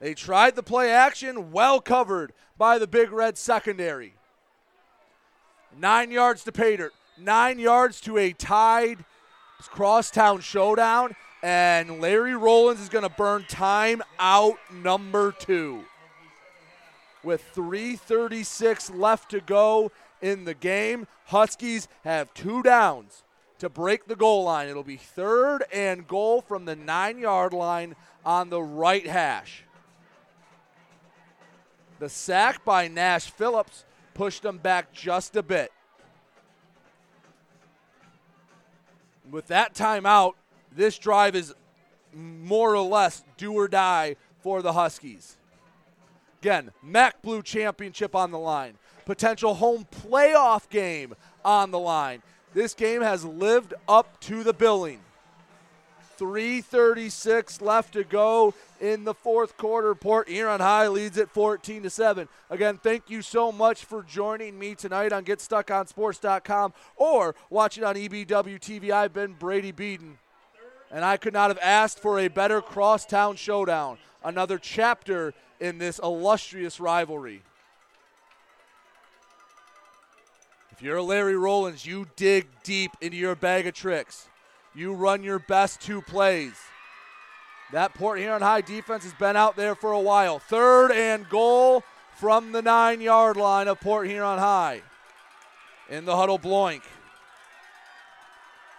They 0.00 0.14
tried 0.14 0.54
the 0.56 0.62
play 0.62 0.92
action, 0.92 1.50
well 1.52 1.80
covered 1.80 2.32
by 2.58 2.78
the 2.78 2.86
Big 2.86 3.10
Red 3.10 3.36
secondary. 3.36 4.14
Nine 5.78 6.10
yards 6.10 6.44
to 6.44 6.52
Pater 6.52 6.92
nine 7.18 7.58
yards 7.58 8.00
to 8.02 8.18
a 8.18 8.32
tied 8.32 9.04
crosstown 9.62 10.40
showdown, 10.40 11.14
and 11.42 12.00
Larry 12.00 12.36
Rollins 12.36 12.80
is 12.80 12.88
going 12.88 13.04
to 13.04 13.14
burn 13.14 13.44
time 13.48 14.02
out 14.18 14.58
number 14.72 15.32
two. 15.32 15.84
With 17.22 17.42
3.36 17.54 18.96
left 18.96 19.30
to 19.32 19.40
go 19.40 19.90
in 20.20 20.44
the 20.44 20.54
game, 20.54 21.06
Huskies 21.26 21.88
have 22.04 22.32
two 22.34 22.62
downs 22.62 23.24
to 23.58 23.68
break 23.68 24.06
the 24.06 24.16
goal 24.16 24.44
line. 24.44 24.68
It'll 24.68 24.84
be 24.84 24.96
third 24.96 25.64
and 25.72 26.06
goal 26.06 26.40
from 26.40 26.64
the 26.66 26.76
nine 26.76 27.18
yard 27.18 27.52
line 27.52 27.96
on 28.24 28.50
the 28.50 28.62
right 28.62 29.06
hash. 29.06 29.64
The 31.98 32.08
sack 32.08 32.64
by 32.64 32.88
Nash 32.88 33.30
Phillips 33.30 33.84
pushed 34.14 34.42
them 34.42 34.58
back 34.58 34.92
just 34.92 35.34
a 35.34 35.42
bit. 35.42 35.72
With 39.30 39.48
that 39.48 39.74
timeout, 39.74 40.32
this 40.74 40.98
drive 40.98 41.34
is 41.34 41.54
more 42.12 42.74
or 42.74 42.82
less 42.86 43.24
do 43.36 43.52
or 43.52 43.68
die 43.68 44.16
for 44.40 44.62
the 44.62 44.72
Huskies. 44.72 45.36
Again, 46.40 46.70
MAC 46.82 47.22
Blue 47.22 47.42
Championship 47.42 48.14
on 48.14 48.30
the 48.30 48.38
line. 48.38 48.74
Potential 49.04 49.54
home 49.54 49.86
playoff 49.90 50.68
game 50.68 51.14
on 51.44 51.70
the 51.70 51.78
line. 51.78 52.22
This 52.54 52.74
game 52.74 53.02
has 53.02 53.24
lived 53.24 53.74
up 53.88 54.20
to 54.22 54.42
the 54.42 54.52
billing. 54.52 55.00
336 56.16 57.60
left 57.60 57.92
to 57.94 58.04
go 58.04 58.54
in 58.80 59.04
the 59.04 59.14
fourth 59.14 59.56
quarter. 59.56 59.94
Port 59.94 60.28
Huron 60.28 60.60
High 60.60 60.88
leads 60.88 61.16
it 61.16 61.30
14 61.30 61.82
to 61.84 61.90
7. 61.90 62.28
Again, 62.50 62.78
thank 62.82 63.08
you 63.08 63.22
so 63.22 63.52
much 63.52 63.84
for 63.84 64.02
joining 64.02 64.58
me 64.58 64.74
tonight 64.74 65.12
on 65.12 65.24
GetStuckOnSports.com 65.24 66.72
or 66.96 67.34
watching 67.50 67.84
on 67.84 67.94
EBW 67.94 68.58
TV. 68.58 68.90
I've 68.90 69.12
been 69.12 69.34
Brady 69.34 69.72
Beaton, 69.72 70.18
and 70.90 71.04
I 71.04 71.16
could 71.16 71.32
not 71.32 71.50
have 71.50 71.58
asked 71.62 71.98
for 71.98 72.18
a 72.18 72.28
better 72.28 72.60
crosstown 72.60 73.36
showdown. 73.36 73.98
Another 74.24 74.58
chapter 74.58 75.34
in 75.60 75.78
this 75.78 75.98
illustrious 75.98 76.80
rivalry. 76.80 77.42
If 80.72 80.82
you're 80.82 81.00
Larry 81.00 81.36
Rollins, 81.36 81.86
you 81.86 82.06
dig 82.16 82.48
deep 82.62 82.90
into 83.00 83.16
your 83.16 83.34
bag 83.34 83.66
of 83.66 83.72
tricks. 83.72 84.28
You 84.76 84.92
run 84.92 85.22
your 85.22 85.38
best 85.38 85.80
two 85.80 86.02
plays. 86.02 86.52
That 87.72 87.94
Port 87.94 88.18
Huron 88.18 88.42
High 88.42 88.60
defense 88.60 89.04
has 89.04 89.14
been 89.14 89.34
out 89.34 89.56
there 89.56 89.74
for 89.74 89.90
a 89.92 89.98
while. 89.98 90.38
Third 90.38 90.92
and 90.92 91.26
goal 91.30 91.82
from 92.14 92.52
the 92.52 92.60
nine 92.60 93.00
yard 93.00 93.38
line 93.38 93.68
of 93.68 93.80
Port 93.80 94.06
Huron 94.06 94.38
High. 94.38 94.82
In 95.88 96.04
the 96.04 96.14
huddle, 96.14 96.38
Bloink. 96.38 96.82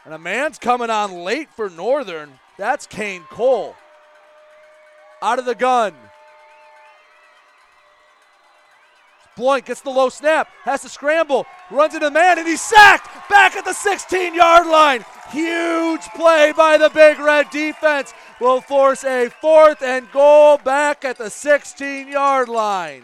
And 0.05 0.13
a 0.13 0.19
man's 0.19 0.59
coming 0.59 0.91
on 0.91 1.23
late 1.23 1.49
for 1.55 1.67
Northern. 1.67 2.39
That's 2.59 2.85
Kane 2.85 3.23
Cole. 3.31 3.75
Out 5.21 5.39
of 5.39 5.45
the 5.45 5.55
gun. 5.55 5.93
Bloink 9.37 9.65
gets 9.65 9.81
the 9.81 9.89
low 9.89 10.09
snap, 10.09 10.49
has 10.63 10.81
to 10.81 10.89
scramble, 10.89 11.45
runs 11.69 11.93
into 11.93 12.07
the 12.07 12.11
man, 12.11 12.39
and 12.39 12.47
he's 12.47 12.61
sacked 12.61 13.29
back 13.29 13.55
at 13.55 13.63
the 13.63 13.73
16 13.73 14.33
yard 14.33 14.67
line. 14.67 15.05
Huge 15.29 16.01
play 16.15 16.53
by 16.55 16.77
the 16.77 16.89
Big 16.89 17.19
Red 17.19 17.49
defense 17.49 18.13
will 18.41 18.61
force 18.61 19.03
a 19.03 19.29
fourth 19.29 19.81
and 19.81 20.11
goal 20.11 20.57
back 20.57 21.05
at 21.05 21.17
the 21.17 21.29
16 21.29 22.07
yard 22.07 22.49
line. 22.49 23.03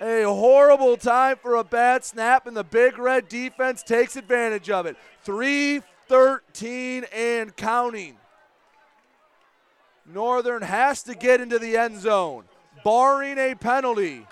A 0.00 0.24
horrible 0.24 0.96
time 0.96 1.36
for 1.36 1.56
a 1.56 1.64
bad 1.64 2.04
snap, 2.04 2.46
and 2.46 2.56
the 2.56 2.64
Big 2.64 2.98
Red 2.98 3.28
defense 3.28 3.82
takes 3.82 4.16
advantage 4.16 4.70
of 4.70 4.86
it. 4.86 4.96
3 5.22 5.82
13 6.08 7.04
and 7.14 7.56
counting. 7.56 8.16
Northern 10.06 10.62
has 10.62 11.02
to 11.04 11.14
get 11.14 11.40
into 11.40 11.58
the 11.58 11.76
end 11.76 11.98
zone, 11.98 12.44
barring 12.84 13.38
a 13.38 13.54
penalty. 13.54 14.26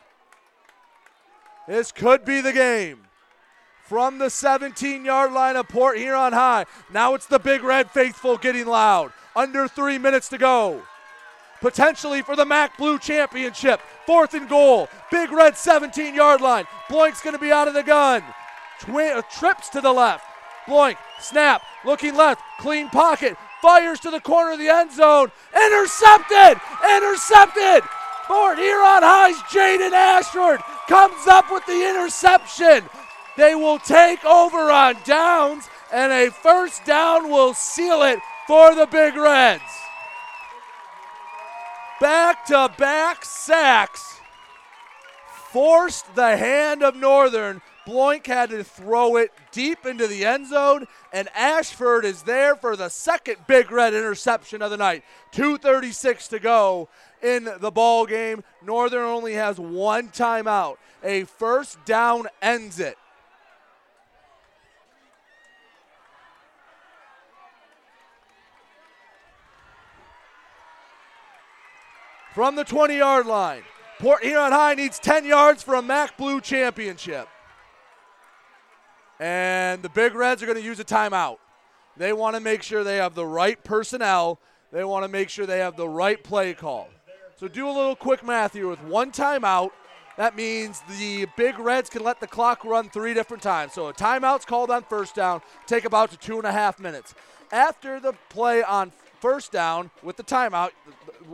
This 1.67 1.91
could 1.91 2.25
be 2.25 2.41
the 2.41 2.53
game. 2.53 2.99
From 3.85 4.19
the 4.19 4.31
17 4.31 5.05
yard 5.05 5.33
line 5.33 5.57
of 5.57 5.69
Port 5.69 5.99
Huron 5.99 6.33
High. 6.33 6.67
Now 6.93 7.15
it's 7.15 7.27
the 7.27 7.39
Big 7.39 7.63
Red 7.63 7.91
faithful 7.91 8.37
getting 8.37 8.67
loud. 8.67 9.13
Under 9.35 9.67
three 9.67 9.99
minutes 9.99 10.29
to 10.29 10.39
go. 10.39 10.83
Potentially 11.61 12.23
for 12.23 12.37
the 12.37 12.45
MAC 12.45 12.77
Blue 12.77 12.99
Championship. 12.99 13.81
Fourth 14.07 14.35
and 14.35 14.49
goal. 14.49 14.89
Big 15.11 15.31
Red 15.31 15.57
17 15.57 16.15
yard 16.15 16.41
line. 16.41 16.65
Bloink's 16.89 17.23
going 17.23 17.35
to 17.35 17.41
be 17.41 17.53
out 17.53 17.69
of 17.69 17.75
the 17.75 17.83
gun. 17.83 18.23
Twi- 18.81 19.13
uh, 19.13 19.23
trips 19.23 19.69
to 19.71 19.81
the 19.81 19.93
left. 19.93 20.25
Bloink, 20.67 20.97
snap, 21.21 21.63
looking 21.85 22.17
left, 22.17 22.41
clean 22.61 22.89
pocket, 22.89 23.37
fires 23.61 23.99
to 24.01 24.11
the 24.11 24.21
corner 24.21 24.53
of 24.53 24.59
the 24.61 24.69
end 24.69 24.93
zone. 24.93 25.31
Intercepted! 25.55 26.61
Intercepted! 26.89 27.83
Port 28.27 28.59
Huron 28.59 29.03
High's 29.03 29.37
Jaden 29.43 29.93
Ashford 29.93 30.61
comes 30.89 31.27
up 31.27 31.51
with 31.51 31.67
the 31.67 31.89
interception. 31.89 32.89
They 33.37 33.55
will 33.55 33.79
take 33.79 34.25
over 34.25 34.71
on 34.71 34.97
downs, 35.05 35.69
and 35.93 36.13
a 36.13 36.31
first 36.31 36.85
down 36.85 37.31
will 37.31 37.55
seal 37.55 38.03
it 38.03 38.19
for 38.47 38.75
the 38.75 38.87
Big 38.87 39.17
Reds. 39.17 39.63
Back 42.01 42.47
to 42.47 42.73
back 42.77 43.25
sacks 43.25 44.13
forced 45.53 46.15
the 46.15 46.37
hand 46.37 46.83
of 46.83 46.97
Northern. 46.97 47.61
Bloink 47.87 48.27
had 48.27 48.51
to 48.51 48.65
throw 48.65 49.17
it 49.17 49.33
deep 49.51 49.85
into 49.85 50.07
the 50.07 50.25
end 50.25 50.49
zone, 50.49 50.87
and 51.13 51.29
Ashford 51.37 52.05
is 52.05 52.23
there 52.23 52.57
for 52.57 52.75
the 52.75 52.89
second 52.89 53.37
Big 53.47 53.71
Red 53.71 53.93
interception 53.93 54.63
of 54.63 54.71
the 54.71 54.77
night. 54.77 55.05
2.36 55.33 56.29
to 56.31 56.39
go 56.39 56.89
in 57.23 57.49
the 57.61 57.71
ball 57.71 58.07
game. 58.07 58.45
Northern 58.65 59.05
only 59.05 59.35
has 59.35 59.59
one 59.59 60.09
timeout. 60.09 60.77
A 61.03 61.25
first 61.25 61.85
down 61.85 62.27
ends 62.41 62.79
it. 62.79 62.97
From 72.35 72.57
the 72.57 72.65
20 72.65 72.97
yard 72.97 73.27
line, 73.27 73.63
Port 73.99 74.25
Huron 74.25 74.53
High 74.53 74.75
needs 74.75 74.99
10 74.99 75.27
yards 75.27 75.63
for 75.63 75.75
a 75.75 75.83
MAC 75.83 76.17
Blue 76.17 76.41
championship. 76.41 77.29
And 79.21 79.83
the 79.83 79.91
Big 79.91 80.15
Reds 80.15 80.43
are 80.43 80.47
going 80.47 80.59
to 80.59 80.65
use 80.65 80.81
a 80.81 80.85
timeout. 80.85 81.37
They 81.97 82.13
want 82.15 82.35
to 82.35 82.41
make 82.41 82.63
sure 82.63 82.85
they 82.85 82.97
have 82.97 83.15
the 83.15 83.27
right 83.27 83.63
personnel, 83.63 84.41
they 84.73 84.83
want 84.83 85.05
to 85.05 85.09
make 85.09 85.29
sure 85.29 85.45
they 85.45 85.59
have 85.59 85.77
the 85.77 85.89
right 85.89 86.23
play 86.25 86.55
call. 86.55 86.89
So 87.43 87.49
do 87.49 87.69
a 87.69 87.75
little 87.75 87.97
quick 87.97 88.25
math 88.25 88.53
here 88.53 88.69
with 88.69 88.81
one 88.85 89.11
timeout. 89.11 89.73
That 90.17 90.37
means 90.37 90.81
the 90.89 91.27
Big 91.37 91.59
Reds 91.59 91.91
can 91.91 92.05
let 92.05 92.21
the 92.21 92.29
clock 92.29 92.65
run 92.65 92.89
three 92.89 93.15
different 93.15 93.43
times. 93.43 93.73
So 93.73 93.89
a 93.89 93.93
timeout's 93.93 94.45
called 94.45 94.71
on 94.71 94.85
first 94.85 95.17
down, 95.17 95.43
take 95.67 95.85
about 95.85 96.13
to 96.13 96.17
two 96.17 96.39
and 96.39 96.47
a 96.47 96.53
half 96.53 96.79
minutes. 96.79 97.17
After 97.51 97.99
the 97.99 98.13
play 98.29 98.63
on 98.63 98.93
first 99.19 99.51
down 99.51 99.91
with 100.05 100.17
the 100.17 100.23
timeout, 100.23 100.71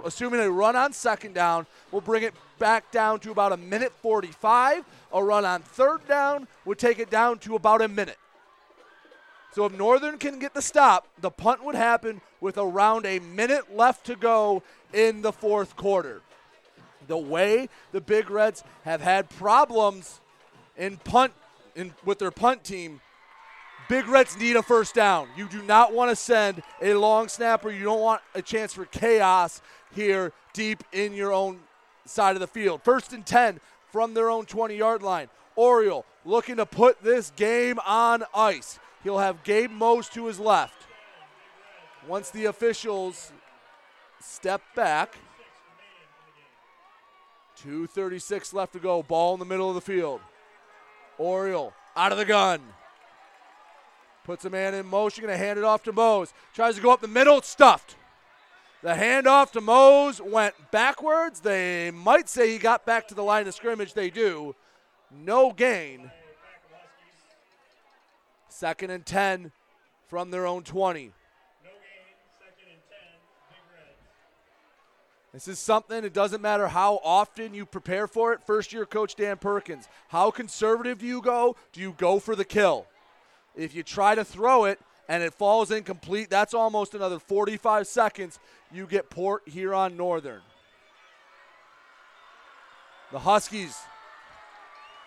assuming 0.03 0.41
a 0.41 0.51
run 0.51 0.77
on 0.77 0.95
second 0.95 1.35
down, 1.35 1.67
we'll 1.93 2.01
bring 2.01 2.23
it 2.23 2.33
back 2.59 2.91
down 2.91 3.21
to 3.21 3.31
about 3.31 3.53
a 3.53 3.59
minute 3.59 3.93
45. 4.01 4.87
A 5.13 5.23
run 5.23 5.45
on 5.45 5.61
third 5.61 6.09
down 6.09 6.49
would 6.65 6.79
take 6.79 7.01
it 7.01 7.11
down 7.11 7.39
to 7.41 7.55
about 7.55 7.83
a 7.83 7.89
minute. 7.89 8.17
So 9.53 9.65
if 9.65 9.73
Northern 9.73 10.19
can 10.19 10.39
get 10.39 10.55
the 10.55 10.63
stop, 10.63 11.09
the 11.21 11.31
punt 11.31 11.65
would 11.65 11.75
happen 11.75 12.21
with 12.41 12.59
around 12.59 13.07
a 13.07 13.19
minute 13.19 13.75
left 13.75 14.07
to 14.07 14.17
go 14.17 14.63
in 14.93 15.23
the 15.23 15.33
fourth 15.33 15.77
quarter. 15.77 16.21
The 17.07 17.19
way 17.19 17.69
the 17.93 18.01
Big 18.01 18.31
Reds 18.31 18.63
have 18.85 19.01
had 19.01 19.31
problems 19.31 20.21
in 20.77 20.99
punt 20.99 21.33
in, 21.75 21.95
with 22.05 22.19
their 22.19 22.31
punt 22.31 22.65
team, 22.65 23.01
Big 23.89 24.07
Reds 24.07 24.37
need 24.39 24.57
a 24.57 24.63
first 24.63 24.95
down. 24.95 25.29
You 25.35 25.49
do 25.49 25.63
not 25.63 25.95
want 25.95 26.11
to 26.11 26.17
send 26.17 26.63
a 26.83 26.93
long 26.95 27.29
snapper. 27.29 27.71
You 27.71 27.85
don't 27.85 28.01
want 28.01 28.21
a 28.35 28.43
chance 28.43 28.75
for 28.75 28.85
chaos 28.85 29.63
here 29.95 30.33
deep 30.53 30.85
in 30.93 31.15
your 31.15 31.33
own 31.33 31.61
side 32.05 32.37
of 32.37 32.41
the 32.41 32.47
field. 32.47 32.83
First 32.83 33.15
and 33.15 33.25
10 33.25 33.61
from 33.91 34.13
their 34.13 34.29
own 34.29 34.45
20 34.45 34.77
yard 34.77 35.03
line. 35.03 35.29
Oriole 35.57 36.05
looking 36.27 36.57
to 36.57 36.67
put 36.67 37.03
this 37.03 37.33
game 37.35 37.79
on 37.87 38.25
ice. 38.35 38.79
He'll 39.05 39.19
have 39.19 39.43
Gabe 39.45 39.71
Mose 39.71 40.09
to 40.11 40.27
his 40.27 40.39
left. 40.39 40.87
Once 42.07 42.31
the 42.31 42.47
officials 42.47 43.33
step 44.21 44.63
back, 44.75 45.17
2.36 47.65 48.55
left 48.55 48.73
to 48.73 48.79
go. 48.79 49.03
Ball 49.03 49.35
in 49.35 49.41
the 49.41 49.47
middle 49.47 49.69
of 49.69 49.75
the 49.75 49.81
field. 49.81 50.21
Oriole 51.19 51.73
out 51.97 52.13
of 52.13 52.19
the 52.19 52.25
gun. 52.25 52.61
Puts 54.25 54.45
a 54.45 54.51
man 54.51 54.75
in 54.75 54.87
motion, 54.87 55.25
going 55.25 55.33
to 55.33 55.43
hand 55.43 55.59
it 55.59 55.65
off 55.65 55.83
to 55.85 55.93
Mose. 55.93 56.33
Tries 56.55 56.77
to 56.77 56.83
go 56.83 56.93
up 56.93 57.01
the 57.01 57.09
middle, 57.09 57.41
stuffed. 57.43 57.97
The 58.83 58.91
handoff 58.91 59.51
to 59.53 59.61
Mose 59.61 60.21
went 60.21 60.55
backwards. 60.71 61.41
They 61.41 61.91
might 61.91 62.29
say 62.29 62.53
he 62.53 62.59
got 62.59 62.87
back 62.87 63.09
to 63.09 63.15
the 63.15 63.25
line 63.25 63.49
of 63.49 63.55
scrimmage. 63.55 63.95
They 63.95 64.11
do. 64.11 64.55
No 65.11 65.53
gain. 65.53 66.13
Second 68.59 68.91
and 68.91 69.07
10 69.07 69.53
from 70.09 70.33
their 70.33 70.45
own 70.45 70.65
20. 70.65 71.13
This 75.33 75.47
is 75.47 75.61
something, 75.61 76.03
it 76.03 76.13
doesn't 76.13 76.43
matter 76.43 76.67
how 76.67 76.99
often 77.05 77.55
you 77.55 77.65
prepare 77.65 78.09
for 78.09 78.33
it. 78.33 78.43
First 78.45 78.73
year 78.73 78.85
coach 78.85 79.15
Dan 79.15 79.37
Perkins, 79.37 79.89
how 80.09 80.33
conservative 80.33 80.99
do 80.99 81.07
you 81.07 81.23
go? 81.23 81.55
Do 81.73 81.81
you 81.81 81.95
go 81.99 82.19
for 82.19 82.35
the 82.35 82.45
kill? 82.45 82.87
If 83.55 83.77
you 83.77 83.85
try 83.85 84.17
to 84.17 84.25
throw 84.25 84.65
it 84.65 84.81
and 85.09 85.23
it 85.23 85.35
falls 85.35 85.71
incomplete, 85.71 86.29
that's 86.29 86.53
almost 86.53 86.97
another 86.97 87.21
45 87.21 87.87
seconds. 87.87 88.41
You 88.73 88.89
get 88.89 89.09
Port 89.09 89.49
Huron 89.49 89.97
Northern. 89.97 90.41
The 93.13 93.21
Huskies 93.21 93.79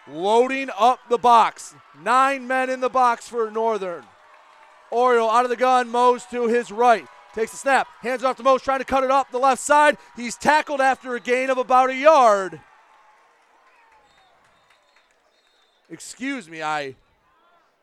loading 0.07 0.69
up 0.77 0.99
the 1.09 1.17
box. 1.17 1.75
Nine 2.03 2.47
men 2.47 2.69
in 2.69 2.79
the 2.79 2.89
box 2.89 3.27
for 3.27 3.49
Northern. 3.51 4.03
Oriole 4.91 5.29
out 5.29 5.45
of 5.45 5.49
the 5.49 5.55
gun, 5.55 5.89
Mose 5.89 6.25
to 6.31 6.47
his 6.47 6.71
right. 6.71 7.05
Takes 7.33 7.51
the 7.51 7.57
snap, 7.57 7.87
hands 8.01 8.23
off 8.23 8.35
to 8.37 8.43
Mose, 8.43 8.61
trying 8.61 8.79
to 8.79 8.85
cut 8.85 9.05
it 9.05 9.11
up 9.11 9.31
the 9.31 9.37
left 9.37 9.61
side. 9.61 9.97
He's 10.17 10.35
tackled 10.35 10.81
after 10.81 11.15
a 11.15 11.19
gain 11.19 11.49
of 11.49 11.57
about 11.57 11.89
a 11.89 11.95
yard. 11.95 12.59
Excuse 15.89 16.49
me, 16.49 16.61
I. 16.61 16.95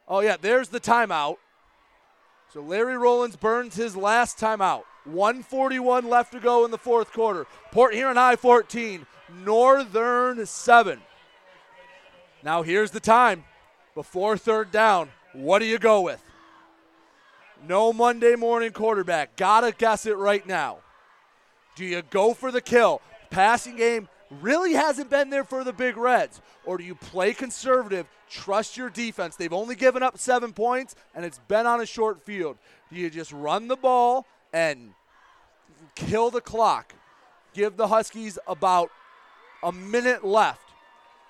Oh, 0.06 0.20
yeah, 0.20 0.36
there's 0.40 0.68
the 0.68 0.80
timeout. 0.80 1.36
So 2.52 2.62
Larry 2.62 2.96
Rollins 2.96 3.36
burns 3.36 3.76
his 3.76 3.96
last 3.96 4.38
timeout. 4.38 4.84
141 5.04 6.08
left 6.08 6.32
to 6.32 6.40
go 6.40 6.64
in 6.64 6.70
the 6.70 6.78
fourth 6.78 7.12
quarter. 7.12 7.46
Port 7.70 7.94
Huron 7.94 8.16
High 8.16 8.36
14, 8.36 9.06
Northern 9.44 10.44
7. 10.44 11.00
Now 12.42 12.62
here's 12.62 12.90
the 12.90 13.00
time 13.00 13.44
before 13.94 14.36
third 14.36 14.70
down. 14.70 15.10
What 15.32 15.58
do 15.58 15.66
you 15.66 15.78
go 15.78 16.00
with? 16.00 16.22
No 17.66 17.92
Monday 17.92 18.36
morning 18.36 18.70
quarterback. 18.70 19.36
Gotta 19.36 19.72
guess 19.72 20.06
it 20.06 20.16
right 20.16 20.46
now. 20.46 20.78
Do 21.74 21.84
you 21.84 22.02
go 22.02 22.34
for 22.34 22.52
the 22.52 22.60
kill? 22.60 23.00
Passing 23.30 23.76
game 23.76 24.08
really 24.40 24.74
hasn't 24.74 25.10
been 25.10 25.30
there 25.30 25.44
for 25.44 25.64
the 25.64 25.72
Big 25.72 25.96
Reds. 25.96 26.40
Or 26.64 26.78
do 26.78 26.84
you 26.84 26.94
play 26.94 27.32
conservative, 27.34 28.06
trust 28.28 28.76
your 28.76 28.90
defense? 28.90 29.36
They've 29.36 29.52
only 29.52 29.74
given 29.74 30.02
up 30.02 30.18
seven 30.18 30.52
points, 30.52 30.94
and 31.14 31.24
it's 31.24 31.38
been 31.48 31.66
on 31.66 31.80
a 31.80 31.86
short 31.86 32.20
field. 32.20 32.58
Do 32.90 32.96
you 32.96 33.10
just 33.10 33.32
run 33.32 33.68
the 33.68 33.76
ball 33.76 34.26
and 34.52 34.92
kill 35.94 36.30
the 36.30 36.40
clock? 36.40 36.94
give 37.58 37.76
the 37.76 37.88
Huskies 37.88 38.38
about 38.46 38.90
a 39.62 39.72
minute 39.72 40.24
left. 40.24 40.67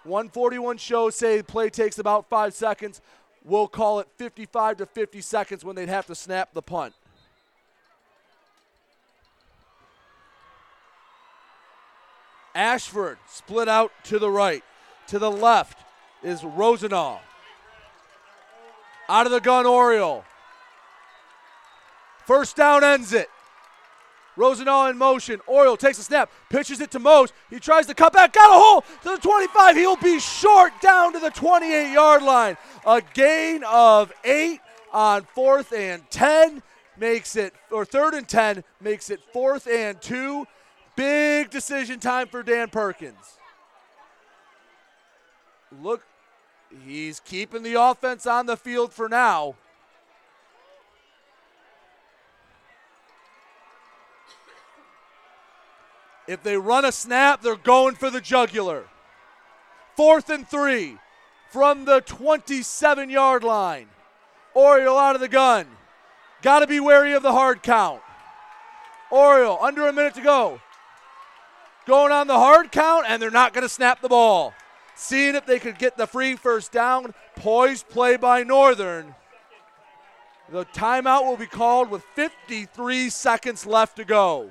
141 0.09 0.78
shows 0.78 1.15
say 1.15 1.43
play 1.43 1.70
takes 1.70 1.99
about 1.99 2.28
five 2.28 2.55
seconds. 2.55 3.01
We'll 3.45 3.69
call 3.69 4.01
it 4.01 4.09
55 4.17 4.78
to 4.78 4.87
50 4.87 5.20
seconds 5.20 5.65
when 5.65 5.77
they'd 5.77 5.89
have 5.89 6.07
to 6.07 6.15
snap 6.15 6.53
the 6.53 6.62
punt. 6.62 6.95
Ashford 12.55 13.19
split 13.28 13.69
out 13.69 13.93
to 14.05 14.19
the 14.19 14.31
right. 14.31 14.65
To 15.09 15.19
the 15.19 15.31
left 15.31 15.78
is 16.23 16.43
Rosenau. 16.43 17.20
Out 19.09 19.27
of 19.27 19.33
the 19.33 19.41
gun, 19.41 19.65
Oriole. 19.65 20.25
First 22.27 22.57
down 22.57 22.85
ends 22.85 23.12
it. 23.12 23.31
Rosenau 24.39 24.86
in 24.86 24.97
motion. 24.97 25.41
Oriole 25.47 25.76
takes 25.76 25.99
a 25.99 26.02
snap, 26.02 26.31
pitches 26.49 26.81
it 26.81 26.92
to 26.92 26.99
Mose. 26.99 27.33
He 27.50 27.58
tries 27.58 27.86
to 27.86 27.94
cut 27.94 28.12
back, 28.12 28.33
got 28.33 28.49
a 28.49 28.58
hole 28.58 28.83
to 29.02 29.17
the 29.17 29.18
25. 29.18 29.76
He'll 29.76 29.97
be 29.97 30.20
short 30.20 30.73
down 30.81 31.12
to 31.12 31.18
the 31.18 31.31
28 31.31 31.92
yard 31.92 32.23
line. 32.23 32.57
A 32.86 33.02
gain 33.15 33.65
of 33.65 34.12
eight 34.25 34.60
on 34.92 35.26
fourth 35.34 35.73
and 35.73 36.08
10 36.10 36.62
makes 36.97 37.36
it, 37.36 37.52
or 37.70 37.84
third 37.84 38.15
and 38.15 38.28
10 38.28 38.62
makes 38.81 39.10
it 39.10 39.20
fourth 39.33 39.67
and 39.67 40.00
two. 40.00 40.47
Big 40.97 41.50
decision 41.50 42.00
time 42.00 42.28
for 42.28 42.42
Dan 42.42 42.68
Perkins. 42.68 43.39
Look, 45.83 46.02
he's 46.84 47.20
keeping 47.20 47.62
the 47.62 47.75
offense 47.75 48.26
on 48.26 48.47
the 48.47 48.57
field 48.57 48.92
for 48.92 49.08
now. 49.08 49.57
If 56.29 56.43
they 56.43 56.59
run 56.59 56.85
a 56.85 56.93
snap, 56.93 57.41
they're 57.41 57.57
going 57.57 57.95
for 57.95 58.11
the 58.11 58.21
jugular. 58.21 58.85
Fourth 59.97 60.29
and 60.29 60.47
three 60.47 60.99
from 61.51 61.87
the 61.87 62.03
27 62.03 63.09
yard 63.09 63.43
line. 63.43 63.89
Oriole 64.55 64.99
out 64.99 65.15
of 65.15 65.23
the 65.23 65.29
gun. 65.29 65.67
Got 66.43 66.61
to 66.61 66.67
be 66.67 66.81
wary 66.81 67.15
of 67.15 67.23
the 67.23 67.33
hard 67.33 67.63
count. 67.63 68.03
Oriole, 69.11 69.59
under 69.63 69.89
a 69.89 69.93
minute 69.93 70.15
to 70.17 70.21
go. 70.21 70.61
Going 71.87 72.13
on 72.13 72.27
the 72.27 72.39
hard 72.39 72.71
count, 72.71 73.07
and 73.09 73.23
they're 73.23 73.31
not 73.31 73.55
going 73.55 73.63
to 73.63 73.69
snap 73.69 74.03
the 74.03 74.11
ball. 74.11 74.53
Seeing 74.95 75.35
if 75.35 75.47
they 75.47 75.59
could 75.59 75.79
get 75.79 75.97
the 75.97 76.07
free 76.07 76.37
first 76.37 76.73
down. 76.73 77.15
Poised 77.37 77.89
play 77.89 78.19
by 78.19 78.43
Northern. 78.43 79.15
The 80.51 80.67
timeout 80.67 81.25
will 81.25 81.39
be 81.39 81.47
called 81.47 81.91
with 81.91 82.03
53 82.15 83.09
seconds 83.09 83.65
left 83.65 83.97
to 83.97 84.05
go. 84.05 84.51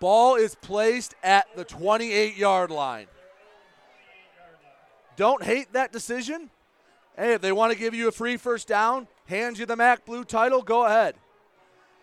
Ball 0.00 0.36
is 0.36 0.54
placed 0.54 1.14
at 1.22 1.46
the 1.56 1.64
28 1.64 2.36
yard 2.36 2.70
line. 2.70 3.06
Don't 5.16 5.42
hate 5.42 5.72
that 5.72 5.92
decision. 5.92 6.50
Hey, 7.16 7.34
if 7.34 7.40
they 7.40 7.50
want 7.50 7.72
to 7.72 7.78
give 7.78 7.94
you 7.94 8.06
a 8.06 8.12
free 8.12 8.36
first 8.36 8.68
down, 8.68 9.08
hand 9.26 9.58
you 9.58 9.66
the 9.66 9.74
MAC 9.74 10.06
Blue 10.06 10.24
title, 10.24 10.62
go 10.62 10.86
ahead. 10.86 11.16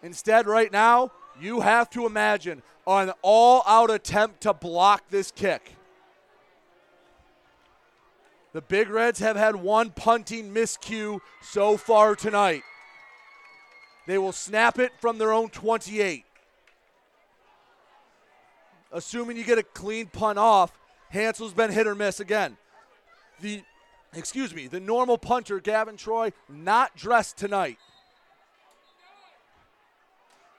Instead, 0.04 0.46
right 0.46 0.72
now, 0.72 1.12
you 1.40 1.62
have 1.62 1.90
to 1.92 2.06
imagine 2.06 2.62
an 2.86 3.14
all 3.22 3.64
out 3.66 3.90
attempt 3.90 4.42
to 4.42 4.54
block 4.54 5.04
this 5.10 5.32
kick. 5.32 5.76
The 8.52 8.62
Big 8.62 8.90
Reds 8.90 9.20
have 9.20 9.36
had 9.36 9.56
one 9.56 9.90
punting 9.90 10.54
miscue 10.54 11.20
so 11.42 11.78
far 11.78 12.16
tonight. 12.16 12.64
They 14.08 14.18
will 14.18 14.32
snap 14.32 14.78
it 14.80 14.92
from 15.00 15.18
their 15.18 15.32
own 15.32 15.50
28 15.50 16.26
assuming 18.96 19.36
you 19.36 19.44
get 19.44 19.60
a 19.60 19.64
clean 19.64 20.08
punt 20.08 20.40
off, 20.40 20.72
Hansel's 21.10 21.54
been 21.54 21.70
hit 21.70 21.86
or 21.86 21.94
miss 21.94 22.20
again. 22.20 22.58
The 23.42 23.62
excuse 24.14 24.56
me, 24.56 24.68
the 24.68 24.80
normal 24.80 25.18
punter, 25.18 25.60
Gavin 25.60 25.98
Troy, 25.98 26.32
not 26.50 26.96
dressed 26.96 27.38
tonight. 27.38 27.78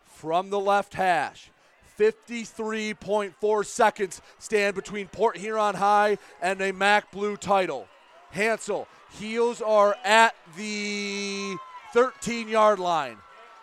From 0.04 0.50
the 0.50 0.60
left 0.60 0.94
hash. 0.94 1.50
53.4 1.98 3.64
seconds 3.64 4.20
stand 4.38 4.76
between 4.76 5.08
Port 5.08 5.38
Huron 5.38 5.74
High 5.74 6.18
and 6.42 6.60
a 6.60 6.70
MAC 6.70 7.10
Blue 7.10 7.38
title. 7.38 7.88
Hansel, 8.32 8.86
heels 9.18 9.62
are 9.62 9.96
at 10.04 10.34
the 10.58 11.56
13 11.94 12.48
yard 12.48 12.78
line. 12.78 13.16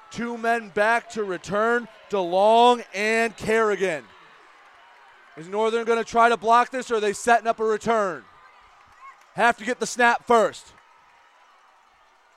Two 0.09 0.35
men 0.35 0.69
back 0.69 1.11
to 1.11 1.23
return, 1.23 1.87
DeLong 2.09 2.83
and 2.95 3.37
Kerrigan. 3.37 4.03
Is 5.35 5.47
Northern 5.47 5.85
going 5.85 5.97
to 5.97 6.05
try 6.05 6.29
to 6.29 6.37
block 6.37 6.69
this 6.69 6.91
or 6.91 6.95
are 6.95 6.99
they 6.99 7.13
setting 7.13 7.47
up 7.47 7.59
a 7.59 7.63
return? 7.63 8.23
Have 9.33 9.57
to 9.57 9.65
get 9.65 9.79
the 9.79 9.87
snap 9.87 10.27
first. 10.27 10.73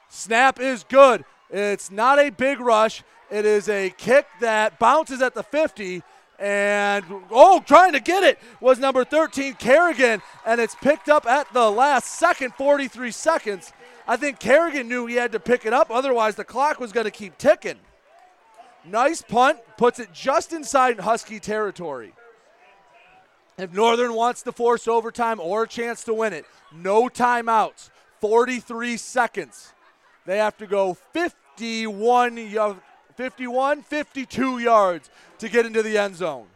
Snap 0.08 0.58
is 0.60 0.84
good. 0.84 1.24
It's 1.50 1.90
not 1.90 2.18
a 2.18 2.30
big 2.30 2.58
rush. 2.58 3.02
It 3.30 3.44
is 3.44 3.68
a 3.68 3.90
kick 3.90 4.26
that 4.40 4.78
bounces 4.78 5.20
at 5.20 5.34
the 5.34 5.42
50. 5.42 6.02
And, 6.38 7.04
oh, 7.30 7.62
trying 7.66 7.92
to 7.92 8.00
get 8.00 8.22
it 8.22 8.38
was 8.60 8.78
number 8.78 9.04
13, 9.04 9.54
Kerrigan. 9.54 10.22
And 10.46 10.60
it's 10.60 10.74
picked 10.74 11.08
up 11.08 11.26
at 11.26 11.52
the 11.52 11.70
last 11.70 12.06
second, 12.18 12.54
43 12.54 13.10
seconds. 13.10 13.72
I 14.08 14.16
think 14.16 14.38
Kerrigan 14.38 14.88
knew 14.88 15.06
he 15.06 15.16
had 15.16 15.32
to 15.32 15.40
pick 15.40 15.66
it 15.66 15.72
up, 15.72 15.90
otherwise, 15.90 16.36
the 16.36 16.44
clock 16.44 16.78
was 16.78 16.92
going 16.92 17.06
to 17.06 17.10
keep 17.10 17.36
ticking. 17.38 17.78
Nice 18.84 19.20
punt, 19.20 19.58
puts 19.76 19.98
it 19.98 20.12
just 20.12 20.52
inside 20.52 21.00
Husky 21.00 21.40
territory. 21.40 22.12
If 23.58 23.72
Northern 23.72 24.12
wants 24.12 24.42
to 24.42 24.52
force 24.52 24.86
overtime 24.86 25.40
or 25.40 25.62
a 25.62 25.68
chance 25.68 26.04
to 26.04 26.14
win 26.14 26.32
it, 26.32 26.44
no 26.74 27.08
timeouts, 27.08 27.90
43 28.20 28.96
seconds. 28.98 29.72
They 30.26 30.38
have 30.38 30.58
to 30.58 30.66
go 30.66 30.94
51, 31.12 32.80
51 33.14 33.82
52 33.82 34.58
yards 34.58 35.10
to 35.38 35.48
get 35.48 35.64
into 35.64 35.82
the 35.82 35.96
end 35.96 36.16
zone. 36.16 36.46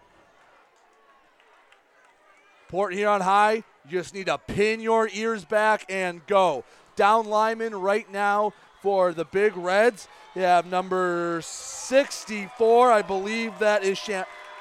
Port 2.69 2.93
Huron 2.93 3.23
High, 3.23 3.65
you 3.89 3.91
just 3.91 4.15
need 4.15 4.27
to 4.27 4.39
pin 4.39 4.81
your 4.81 5.09
ears 5.13 5.45
back 5.45 5.87
and 5.89 6.25
go. 6.27 6.65
Down 6.97 7.27
lineman 7.27 7.75
right 7.75 8.11
now 8.13 8.53
for 8.83 9.13
the 9.13 9.25
Big 9.25 9.57
Reds. 9.57 10.07
You 10.35 10.43
have 10.43 10.67
number 10.67 11.41
64, 11.43 12.93
I 12.93 13.03
believe 13.03 13.59
that 13.59 13.83
is 13.83 13.99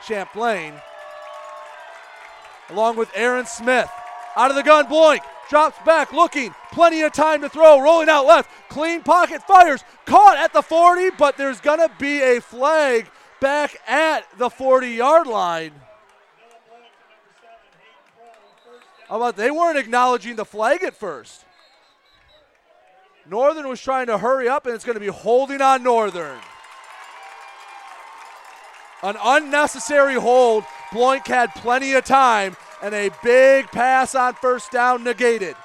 Champlain 0.01 0.73
along 2.69 2.97
with 2.97 3.09
Aaron 3.15 3.45
Smith. 3.45 3.89
Out 4.35 4.51
of 4.51 4.55
the 4.55 4.63
gun, 4.63 4.85
Bloink 4.85 5.21
drops 5.49 5.77
back, 5.85 6.13
looking, 6.13 6.53
plenty 6.71 7.01
of 7.01 7.11
time 7.11 7.41
to 7.41 7.49
throw, 7.49 7.81
rolling 7.81 8.09
out 8.09 8.25
left, 8.25 8.49
clean 8.69 9.01
pocket, 9.01 9.41
fires, 9.43 9.83
caught 10.05 10.37
at 10.37 10.53
the 10.53 10.61
40, 10.61 11.11
but 11.17 11.37
there's 11.37 11.59
going 11.59 11.79
to 11.79 11.91
be 11.99 12.21
a 12.21 12.39
flag 12.39 13.09
back 13.41 13.81
at 13.87 14.25
the 14.37 14.49
40 14.49 14.89
yard 14.89 15.27
line. 15.27 15.71
How 19.07 19.17
about 19.17 19.35
they 19.35 19.49
weren't 19.49 19.77
acknowledging 19.77 20.35
the 20.35 20.45
flag 20.45 20.83
at 20.83 20.95
first? 20.95 21.45
Northern 23.27 23.67
was 23.67 23.81
trying 23.81 24.07
to 24.07 24.17
hurry 24.17 24.47
up, 24.47 24.65
and 24.65 24.75
it's 24.75 24.85
going 24.85 24.95
to 24.95 24.99
be 24.99 25.07
holding 25.07 25.61
on 25.61 25.83
Northern. 25.83 26.37
An 29.01 29.15
unnecessary 29.23 30.15
hold 30.15 30.65
Bloink 30.91 31.27
had 31.27 31.53
plenty 31.55 31.93
of 31.93 32.03
time, 32.03 32.57
and 32.81 32.93
a 32.95 33.11
big 33.23 33.67
pass 33.67 34.15
on 34.15 34.33
first 34.33 34.71
down 34.71 35.03
negated. 35.03 35.55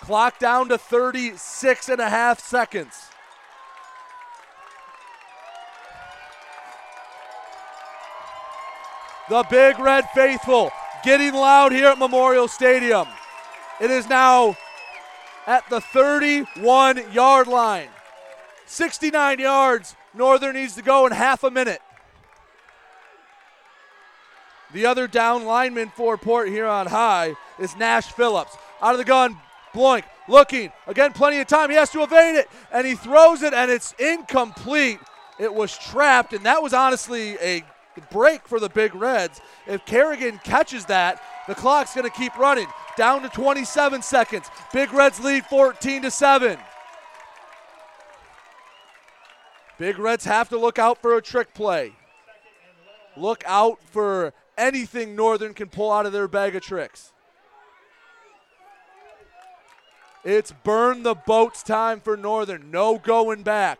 Clock 0.00 0.38
down 0.38 0.68
to 0.68 0.78
36 0.78 1.88
and 1.88 2.00
a 2.00 2.08
half 2.08 2.40
seconds. 2.40 3.10
The 9.28 9.44
Big 9.50 9.78
Red 9.80 10.08
Faithful 10.14 10.70
getting 11.04 11.34
loud 11.34 11.72
here 11.72 11.88
at 11.88 11.98
Memorial 11.98 12.46
Stadium. 12.46 13.08
It 13.80 13.90
is 13.90 14.08
now 14.08 14.56
at 15.46 15.68
the 15.68 15.80
31 15.80 17.12
yard 17.12 17.48
line. 17.48 17.88
69 18.66 19.40
yards. 19.40 19.96
Northern 20.16 20.54
needs 20.54 20.74
to 20.76 20.82
go 20.82 21.06
in 21.06 21.12
half 21.12 21.44
a 21.44 21.50
minute. 21.50 21.80
The 24.72 24.86
other 24.86 25.06
down 25.06 25.44
lineman 25.44 25.90
for 25.94 26.16
Port 26.16 26.48
Huron 26.48 26.86
High 26.86 27.34
is 27.58 27.76
Nash 27.76 28.06
Phillips. 28.12 28.56
Out 28.82 28.92
of 28.92 28.98
the 28.98 29.04
gun, 29.04 29.36
Bloink 29.72 30.04
looking. 30.28 30.72
Again, 30.86 31.12
plenty 31.12 31.38
of 31.38 31.46
time. 31.46 31.70
He 31.70 31.76
has 31.76 31.90
to 31.90 32.02
evade 32.02 32.36
it, 32.36 32.48
and 32.72 32.86
he 32.86 32.94
throws 32.94 33.42
it, 33.42 33.54
and 33.54 33.70
it's 33.70 33.92
incomplete. 33.98 34.98
It 35.38 35.52
was 35.52 35.76
trapped, 35.76 36.32
and 36.32 36.44
that 36.46 36.62
was 36.62 36.72
honestly 36.72 37.36
a 37.40 37.62
break 38.10 38.46
for 38.48 38.58
the 38.58 38.68
Big 38.68 38.94
Reds. 38.94 39.40
If 39.66 39.84
Kerrigan 39.84 40.40
catches 40.42 40.86
that, 40.86 41.22
the 41.46 41.54
clock's 41.54 41.94
going 41.94 42.10
to 42.10 42.16
keep 42.16 42.36
running. 42.36 42.66
Down 42.96 43.22
to 43.22 43.28
27 43.28 44.02
seconds. 44.02 44.50
Big 44.72 44.92
Reds 44.92 45.20
lead 45.20 45.44
14 45.46 46.02
to 46.02 46.10
7. 46.10 46.58
Big 49.78 49.98
Reds 49.98 50.24
have 50.24 50.48
to 50.50 50.58
look 50.58 50.78
out 50.78 51.02
for 51.02 51.16
a 51.16 51.22
trick 51.22 51.52
play. 51.54 51.92
Look 53.16 53.44
out 53.46 53.78
for 53.82 54.32
anything 54.56 55.14
Northern 55.14 55.54
can 55.54 55.68
pull 55.68 55.92
out 55.92 56.06
of 56.06 56.12
their 56.12 56.28
bag 56.28 56.56
of 56.56 56.62
tricks. 56.62 57.12
It's 60.24 60.52
burn 60.64 61.02
the 61.02 61.14
boats 61.14 61.62
time 61.62 62.00
for 62.00 62.16
Northern. 62.16 62.70
No 62.70 62.98
going 62.98 63.42
back. 63.42 63.78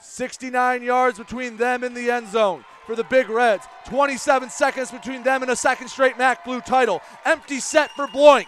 69 0.00 0.82
yards 0.82 1.18
between 1.18 1.56
them 1.56 1.82
and 1.82 1.96
the 1.96 2.10
end 2.10 2.28
zone 2.28 2.64
for 2.86 2.94
the 2.94 3.04
Big 3.04 3.28
Reds. 3.28 3.66
27 3.86 4.50
seconds 4.50 4.90
between 4.90 5.22
them 5.22 5.42
and 5.42 5.50
a 5.50 5.56
second 5.56 5.88
straight 5.88 6.16
MAC 6.16 6.44
Blue 6.44 6.60
title. 6.60 7.00
Empty 7.24 7.58
set 7.58 7.90
for 7.92 8.06
Bloink. 8.06 8.46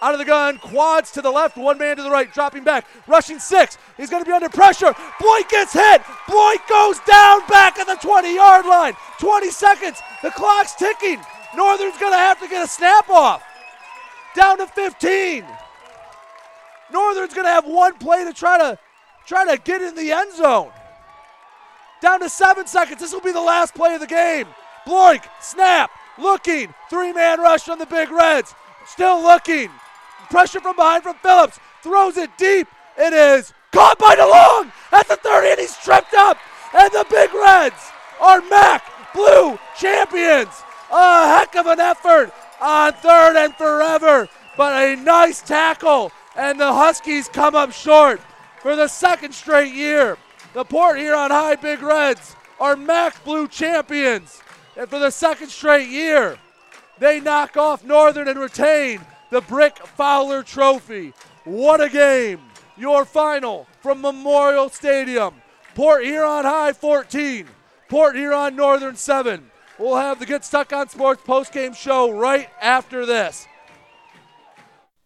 Out 0.00 0.14
of 0.14 0.18
the 0.18 0.24
gun, 0.24 0.58
quads 0.58 1.10
to 1.12 1.22
the 1.22 1.30
left, 1.30 1.56
one 1.56 1.76
man 1.78 1.96
to 1.96 2.02
the 2.02 2.10
right, 2.10 2.32
dropping 2.32 2.62
back, 2.62 2.86
rushing 3.08 3.40
six. 3.40 3.78
He's 3.96 4.10
going 4.10 4.22
to 4.22 4.28
be 4.28 4.34
under 4.34 4.48
pressure. 4.48 4.92
Bloink 4.92 5.48
gets 5.48 5.72
hit. 5.72 6.02
Bloink 6.28 6.68
goes 6.68 7.00
down 7.00 7.40
back 7.48 7.78
at 7.78 7.86
the 7.86 7.96
20 7.96 8.34
yard 8.34 8.64
line. 8.64 8.94
20 9.18 9.50
seconds. 9.50 10.00
The 10.22 10.30
clock's 10.30 10.74
ticking. 10.74 11.20
Northern's 11.56 11.98
going 11.98 12.12
to 12.12 12.18
have 12.18 12.38
to 12.40 12.48
get 12.48 12.64
a 12.64 12.68
snap 12.68 13.10
off. 13.10 13.42
Down 14.36 14.58
to 14.58 14.66
15. 14.68 15.44
Northern's 16.92 17.34
going 17.34 17.46
to 17.46 17.50
have 17.50 17.66
one 17.66 17.94
play 17.94 18.24
to 18.24 18.32
try 18.32 18.56
to 18.56 18.78
try 19.26 19.44
to 19.44 19.60
get 19.60 19.82
in 19.82 19.94
the 19.96 20.12
end 20.12 20.32
zone. 20.32 20.70
Down 22.00 22.20
to 22.20 22.28
seven 22.28 22.66
seconds. 22.68 23.00
This 23.00 23.12
will 23.12 23.20
be 23.20 23.32
the 23.32 23.40
last 23.40 23.74
play 23.74 23.94
of 23.94 24.00
the 24.00 24.06
game. 24.06 24.46
Bloink, 24.86 25.24
snap, 25.40 25.90
looking. 26.18 26.72
Three 26.88 27.12
man 27.12 27.40
rush 27.40 27.68
on 27.68 27.78
the 27.78 27.86
Big 27.86 28.10
Reds. 28.10 28.54
Still 28.86 29.20
looking. 29.22 29.70
Pressure 30.30 30.60
from 30.60 30.76
behind 30.76 31.02
from 31.02 31.16
Phillips. 31.16 31.58
Throws 31.82 32.16
it 32.16 32.30
deep. 32.36 32.68
It 32.96 33.12
is 33.12 33.52
caught 33.72 33.98
by 33.98 34.16
DeLong 34.16 34.72
at 34.92 35.08
the 35.08 35.16
30, 35.16 35.50
and 35.50 35.60
he's 35.60 35.76
tripped 35.76 36.14
up. 36.14 36.38
And 36.74 36.90
the 36.92 37.06
Big 37.10 37.32
Reds 37.32 37.90
are 38.20 38.40
MAC 38.42 38.82
Blue 39.14 39.58
champions. 39.78 40.62
A 40.90 41.28
heck 41.28 41.54
of 41.56 41.66
an 41.66 41.80
effort 41.80 42.32
on 42.60 42.92
third 42.94 43.36
and 43.36 43.54
forever, 43.54 44.28
but 44.56 44.82
a 44.82 44.96
nice 44.96 45.40
tackle. 45.40 46.12
And 46.36 46.58
the 46.58 46.72
Huskies 46.72 47.28
come 47.28 47.54
up 47.54 47.72
short 47.72 48.20
for 48.60 48.76
the 48.76 48.88
second 48.88 49.32
straight 49.32 49.72
year. 49.72 50.16
The 50.54 50.64
Port 50.64 50.98
Huron 50.98 51.30
High 51.30 51.56
Big 51.56 51.82
Reds 51.82 52.36
are 52.58 52.76
MAC 52.76 53.22
Blue 53.24 53.48
champions. 53.48 54.42
And 54.76 54.88
for 54.88 54.98
the 54.98 55.10
second 55.10 55.48
straight 55.48 55.88
year, 55.88 56.38
they 56.98 57.20
knock 57.20 57.56
off 57.56 57.84
Northern 57.84 58.28
and 58.28 58.38
retain 58.38 59.00
the 59.30 59.40
Brick 59.42 59.78
Fowler 59.78 60.42
Trophy. 60.42 61.12
What 61.44 61.80
a 61.80 61.88
game! 61.88 62.40
Your 62.76 63.04
final 63.04 63.66
from 63.80 64.00
Memorial 64.00 64.68
Stadium. 64.68 65.34
Port 65.74 66.04
Huron 66.04 66.44
High 66.44 66.72
14, 66.72 67.46
Port 67.88 68.16
Huron 68.16 68.56
Northern 68.56 68.96
7. 68.96 69.50
We'll 69.78 69.96
have 69.96 70.18
the 70.18 70.26
Get 70.26 70.44
Stuck 70.44 70.72
on 70.72 70.88
Sports 70.88 71.22
post-game 71.24 71.72
show 71.72 72.10
right 72.10 72.48
after 72.60 73.06
this. 73.06 73.46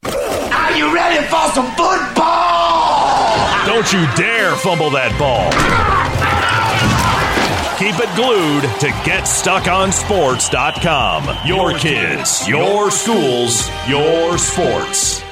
Are 0.05 0.73
you 0.76 0.94
ready 0.94 1.25
for 1.26 1.51
some 1.52 1.70
football? 1.73 3.67
Don't 3.67 3.92
you 3.92 4.07
dare 4.17 4.55
fumble 4.57 4.91
that 4.91 5.17
ball. 5.18 6.01
Keep 7.83 7.99
it 7.99 8.15
glued 8.15 8.62
to 8.78 8.86
GetStuckOnSports.com. 9.11 11.44
Your 11.44 11.77
kids, 11.77 12.47
your 12.47 12.93
schools, 12.93 13.69
your 13.89 14.39
sports. 14.39 15.32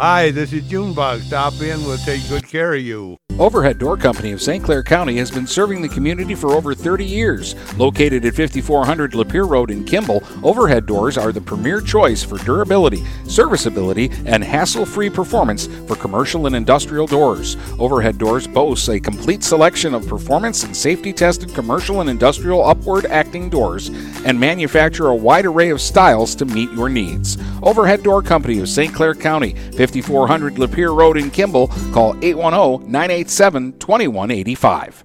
Hi, 0.00 0.30
this 0.30 0.52
is 0.52 0.66
Junebug. 0.68 1.20
Stop 1.22 1.54
in. 1.60 1.84
We'll 1.84 1.98
take 1.98 2.26
good 2.28 2.46
care 2.46 2.74
of 2.74 2.80
you. 2.80 3.18
Overhead 3.38 3.78
Door 3.78 3.96
Company 3.96 4.32
of 4.32 4.42
St. 4.42 4.62
Clair 4.62 4.82
County 4.82 5.16
has 5.16 5.30
been 5.30 5.46
serving 5.46 5.80
the 5.80 5.88
community 5.88 6.34
for 6.34 6.52
over 6.52 6.74
30 6.74 7.04
years. 7.04 7.54
Located 7.78 8.26
at 8.26 8.34
5400 8.34 9.12
Lapeer 9.12 9.48
Road 9.48 9.70
in 9.70 9.84
Kimball, 9.84 10.22
Overhead 10.42 10.84
Doors 10.84 11.16
are 11.16 11.32
the 11.32 11.40
premier 11.40 11.80
choice 11.80 12.22
for 12.22 12.36
durability, 12.38 13.02
serviceability, 13.24 14.10
and 14.26 14.44
hassle 14.44 14.84
free 14.84 15.08
performance 15.08 15.66
for 15.88 15.96
commercial 15.96 16.46
and 16.46 16.54
industrial 16.54 17.06
doors. 17.06 17.56
Overhead 17.78 18.18
Doors 18.18 18.46
boasts 18.46 18.88
a 18.88 19.00
complete 19.00 19.42
selection 19.42 19.94
of 19.94 20.06
performance 20.06 20.64
and 20.64 20.76
safety 20.76 21.12
tested 21.12 21.54
commercial 21.54 22.02
and 22.02 22.10
industrial 22.10 22.62
upward 22.62 23.06
acting 23.06 23.48
doors 23.48 23.88
and 24.26 24.38
manufacture 24.38 25.08
a 25.08 25.16
wide 25.16 25.46
array 25.46 25.70
of 25.70 25.80
styles 25.80 26.34
to 26.34 26.44
meet 26.44 26.70
your 26.72 26.90
needs. 26.90 27.38
Overhead 27.62 28.02
Door 28.02 28.22
Company 28.22 28.58
of 28.60 28.68
St. 28.68 28.92
Clair 28.92 29.14
County, 29.14 29.56
5400 29.76 30.54
Lapeer 30.54 30.96
Road 30.96 31.16
in 31.16 31.30
Kimball. 31.30 31.68
Call 31.92 32.16
810 32.22 32.90
987 32.90 33.78
2185. 33.78 35.04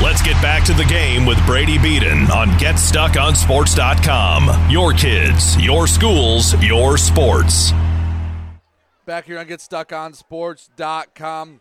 Let's 0.00 0.22
get 0.22 0.40
back 0.40 0.62
to 0.66 0.72
the 0.72 0.84
game 0.84 1.26
with 1.26 1.44
Brady 1.44 1.76
Beaton 1.76 2.30
on 2.30 2.50
GetStuckOnSports.com. 2.50 4.70
Your 4.70 4.92
kids, 4.92 5.60
your 5.60 5.88
schools, 5.88 6.54
your 6.62 6.96
sports. 6.96 7.72
Back 9.04 9.24
here 9.24 9.40
on 9.40 9.46
GetStuckOnSports.com. 9.46 11.60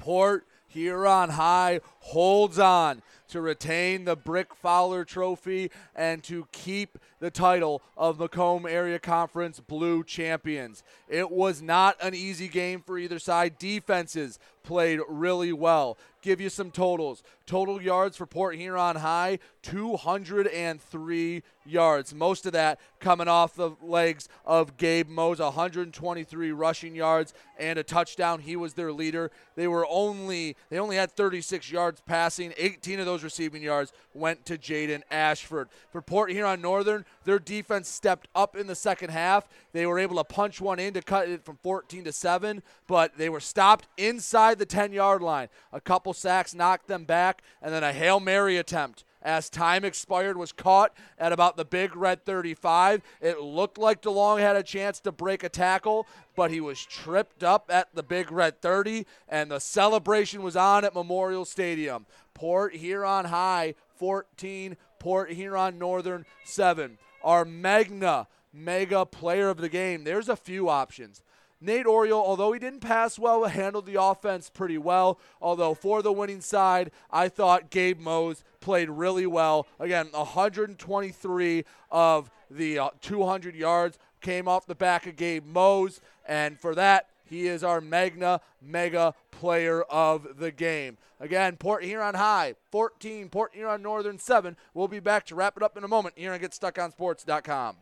Port 0.00 0.44
Huron 0.66 1.30
High 1.30 1.78
holds 2.00 2.58
on 2.58 3.00
to 3.28 3.40
retain 3.40 4.06
the 4.06 4.16
Brick 4.16 4.52
Fowler 4.54 5.04
Trophy 5.04 5.70
and 5.94 6.24
to 6.24 6.48
keep 6.50 6.98
the 7.20 7.30
title 7.30 7.80
of 7.96 8.18
Macomb 8.18 8.66
Area 8.66 8.98
Conference 8.98 9.60
Blue 9.60 10.02
Champions. 10.02 10.82
It 11.08 11.30
was 11.30 11.62
not 11.62 11.96
an 12.02 12.14
easy 12.14 12.48
game 12.48 12.82
for 12.82 12.98
either 12.98 13.18
side. 13.18 13.58
Defenses 13.58 14.38
played 14.64 15.00
really 15.08 15.52
well. 15.52 15.98
Give 16.22 16.40
you 16.40 16.48
some 16.48 16.70
totals. 16.70 17.22
Total 17.46 17.82
yards 17.82 18.16
for 18.16 18.26
Port 18.26 18.54
Huron 18.54 18.96
High 18.96 19.40
203 19.62 21.42
yards. 21.64 22.14
Most 22.14 22.46
of 22.46 22.52
that 22.52 22.80
coming 23.00 23.28
off 23.28 23.54
the 23.54 23.72
legs 23.82 24.28
of 24.44 24.76
Gabe 24.76 25.08
Mose, 25.08 25.38
123 25.40 26.52
rushing 26.52 26.94
yards 26.94 27.34
and 27.58 27.78
a 27.78 27.82
touchdown. 27.82 28.40
He 28.40 28.56
was 28.56 28.74
their 28.74 28.92
leader. 28.92 29.30
They 29.56 29.68
were 29.68 29.86
only 29.88 30.56
they 30.70 30.78
only 30.78 30.96
had 30.96 31.12
36 31.12 31.70
yards 31.70 32.00
passing. 32.00 32.52
18 32.56 33.00
of 33.00 33.06
those 33.06 33.22
receiving 33.22 33.62
yards 33.62 33.92
went 34.14 34.44
to 34.46 34.56
Jaden 34.56 35.02
Ashford. 35.10 35.68
For 35.90 36.02
Port 36.02 36.30
Huron 36.30 36.60
Northern, 36.60 37.04
their 37.24 37.38
defense 37.38 37.88
stepped 37.88 38.28
up 38.34 38.56
in 38.56 38.66
the 38.66 38.74
second 38.74 39.10
half. 39.10 39.48
They 39.72 39.86
were 39.86 39.98
able 39.98 40.16
to 40.16 40.24
punch 40.24 40.60
one 40.60 40.78
in 40.78 40.94
to 40.94 41.02
cut 41.02 41.28
it 41.28 41.44
from 41.44 41.58
14 41.62 42.04
to 42.04 42.12
7, 42.12 42.62
but 42.86 43.16
they 43.16 43.28
were 43.28 43.40
stopped 43.40 43.86
inside 43.96 44.58
the 44.58 44.66
10 44.66 44.92
yard 44.92 45.22
line. 45.22 45.48
A 45.72 45.80
couple 45.80 46.11
sacks 46.12 46.54
knocked 46.54 46.88
them 46.88 47.04
back, 47.04 47.42
and 47.60 47.72
then 47.72 47.84
a 47.84 47.92
Hail 47.92 48.20
Mary 48.20 48.56
attempt 48.56 49.04
as 49.24 49.48
time 49.48 49.84
expired 49.84 50.36
was 50.36 50.52
caught 50.52 50.92
at 51.18 51.32
about 51.32 51.56
the 51.56 51.64
big 51.64 51.94
red 51.94 52.24
35. 52.24 53.02
It 53.20 53.40
looked 53.40 53.78
like 53.78 54.02
DeLong 54.02 54.40
had 54.40 54.56
a 54.56 54.62
chance 54.62 55.00
to 55.00 55.12
break 55.12 55.44
a 55.44 55.48
tackle, 55.48 56.06
but 56.34 56.50
he 56.50 56.60
was 56.60 56.84
tripped 56.84 57.44
up 57.44 57.70
at 57.72 57.94
the 57.94 58.02
big 58.02 58.32
red 58.32 58.60
30, 58.60 59.06
and 59.28 59.50
the 59.50 59.60
celebration 59.60 60.42
was 60.42 60.56
on 60.56 60.84
at 60.84 60.94
Memorial 60.94 61.44
Stadium. 61.44 62.06
Port 62.34 62.74
Huron 62.74 63.26
High 63.26 63.74
14, 63.96 64.76
Port 64.98 65.30
Huron 65.32 65.78
Northern 65.78 66.24
7. 66.44 66.98
Our 67.22 67.44
Magna 67.44 68.26
mega 68.52 69.06
player 69.06 69.48
of 69.48 69.58
the 69.58 69.68
game. 69.68 70.04
There's 70.04 70.28
a 70.28 70.36
few 70.36 70.68
options. 70.68 71.22
Nate 71.62 71.86
Oriole, 71.86 72.20
although 72.20 72.52
he 72.52 72.58
didn't 72.58 72.80
pass 72.80 73.18
well, 73.18 73.44
handled 73.44 73.86
the 73.86 74.02
offense 74.02 74.50
pretty 74.50 74.78
well. 74.78 75.18
Although 75.40 75.74
for 75.74 76.02
the 76.02 76.12
winning 76.12 76.40
side, 76.40 76.90
I 77.10 77.28
thought 77.28 77.70
Gabe 77.70 78.00
Mose 78.00 78.42
played 78.60 78.90
really 78.90 79.26
well. 79.26 79.68
Again, 79.78 80.08
123 80.12 81.64
of 81.90 82.30
the 82.50 82.78
uh, 82.78 82.90
200 83.00 83.54
yards 83.54 83.98
came 84.20 84.48
off 84.48 84.66
the 84.66 84.74
back 84.74 85.06
of 85.06 85.16
Gabe 85.16 85.44
Mose, 85.46 86.00
and 86.26 86.58
for 86.58 86.74
that, 86.74 87.08
he 87.24 87.46
is 87.46 87.64
our 87.64 87.80
Magna 87.80 88.40
Mega 88.60 89.14
Player 89.30 89.82
of 89.82 90.38
the 90.38 90.50
Game. 90.50 90.98
Again, 91.18 91.56
Port 91.56 91.84
Huron 91.84 92.14
High, 92.14 92.54
14, 92.70 93.28
Port 93.28 93.52
Huron 93.54 93.80
Northern, 93.82 94.18
7. 94.18 94.56
We'll 94.74 94.88
be 94.88 95.00
back 95.00 95.24
to 95.26 95.34
wrap 95.34 95.56
it 95.56 95.62
up 95.62 95.76
in 95.76 95.84
a 95.84 95.88
moment 95.88 96.14
here 96.16 96.32
on 96.32 96.40
GetStuckOnSports.com. 96.40 97.76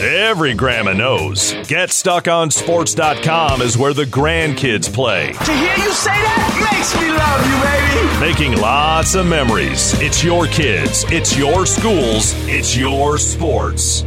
Every 0.00 0.54
grandma 0.54 0.94
knows. 0.94 1.52
GetStuckOnSports.com 1.52 3.60
is 3.60 3.76
where 3.76 3.92
the 3.92 4.06
grandkids 4.06 4.90
play. 4.90 5.32
To 5.32 5.52
hear 5.52 5.76
you 5.76 5.92
say 5.92 6.10
that 6.10 6.70
makes 6.72 6.98
me 6.98 7.10
love 7.10 7.44
you, 7.44 7.60
baby. 7.60 8.18
Making 8.18 8.56
lots 8.62 9.14
of 9.14 9.26
memories. 9.26 9.92
It's 10.00 10.24
your 10.24 10.46
kids, 10.46 11.04
it's 11.08 11.36
your 11.36 11.66
schools, 11.66 12.32
it's 12.48 12.74
your 12.74 13.18
sports. 13.18 14.06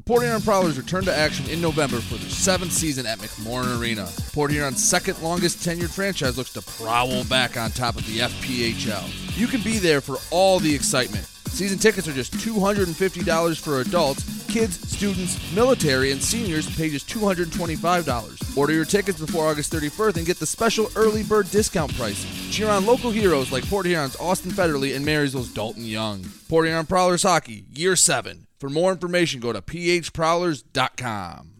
The 0.00 0.04
Port 0.04 0.22
Huron 0.22 0.40
Prowlers 0.40 0.78
return 0.78 1.04
to 1.04 1.14
action 1.14 1.46
in 1.50 1.60
November 1.60 2.00
for 2.00 2.14
their 2.14 2.30
seventh 2.30 2.72
season 2.72 3.04
at 3.04 3.18
McMorran 3.18 3.78
Arena. 3.78 4.08
Port 4.32 4.50
Huron's 4.50 4.82
second 4.82 5.20
longest 5.20 5.58
tenured 5.58 5.90
franchise 5.90 6.38
looks 6.38 6.54
to 6.54 6.62
prowl 6.62 7.22
back 7.24 7.58
on 7.58 7.70
top 7.70 7.96
of 7.96 8.06
the 8.06 8.20
FPHL. 8.20 9.38
You 9.38 9.46
can 9.46 9.60
be 9.60 9.76
there 9.76 10.00
for 10.00 10.16
all 10.30 10.58
the 10.58 10.74
excitement. 10.74 11.26
Season 11.48 11.78
tickets 11.78 12.08
are 12.08 12.14
just 12.14 12.32
$250 12.32 13.60
for 13.60 13.82
adults. 13.82 14.46
Kids, 14.46 14.80
students, 14.90 15.38
military, 15.52 16.12
and 16.12 16.22
seniors 16.22 16.74
pay 16.76 16.88
just 16.88 17.06
$225. 17.10 18.56
Order 18.56 18.72
your 18.72 18.86
tickets 18.86 19.20
before 19.20 19.48
August 19.48 19.70
31st 19.70 20.16
and 20.16 20.24
get 20.24 20.38
the 20.38 20.46
special 20.46 20.88
early 20.96 21.24
bird 21.24 21.50
discount 21.50 21.94
price. 21.94 22.24
Cheer 22.50 22.70
on 22.70 22.86
local 22.86 23.10
heroes 23.10 23.52
like 23.52 23.68
Port 23.68 23.84
Huron's 23.84 24.16
Austin 24.16 24.50
Federley 24.50 24.96
and 24.96 25.04
Marysville's 25.04 25.52
Dalton 25.52 25.84
Young. 25.84 26.24
Port 26.48 26.66
Huron 26.66 26.86
Prowlers 26.86 27.22
Hockey, 27.22 27.66
Year 27.74 27.96
7. 27.96 28.46
For 28.60 28.68
more 28.68 28.92
information, 28.92 29.40
go 29.40 29.54
to 29.54 29.62
phprowlers.com. 29.62 31.59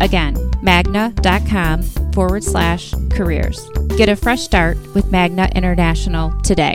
Again, 0.00 0.36
magna.com 0.62 1.82
forward 2.12 2.44
slash 2.44 2.94
careers. 3.10 3.68
Get 3.96 4.08
a 4.08 4.16
fresh 4.16 4.42
start 4.42 4.78
with 4.94 5.10
Magna 5.10 5.48
International 5.54 6.30
today. 6.42 6.74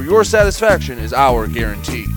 where 0.01 0.09
your 0.09 0.23
satisfaction 0.23 0.97
is 0.97 1.13
our 1.13 1.45
guarantee. 1.47 2.07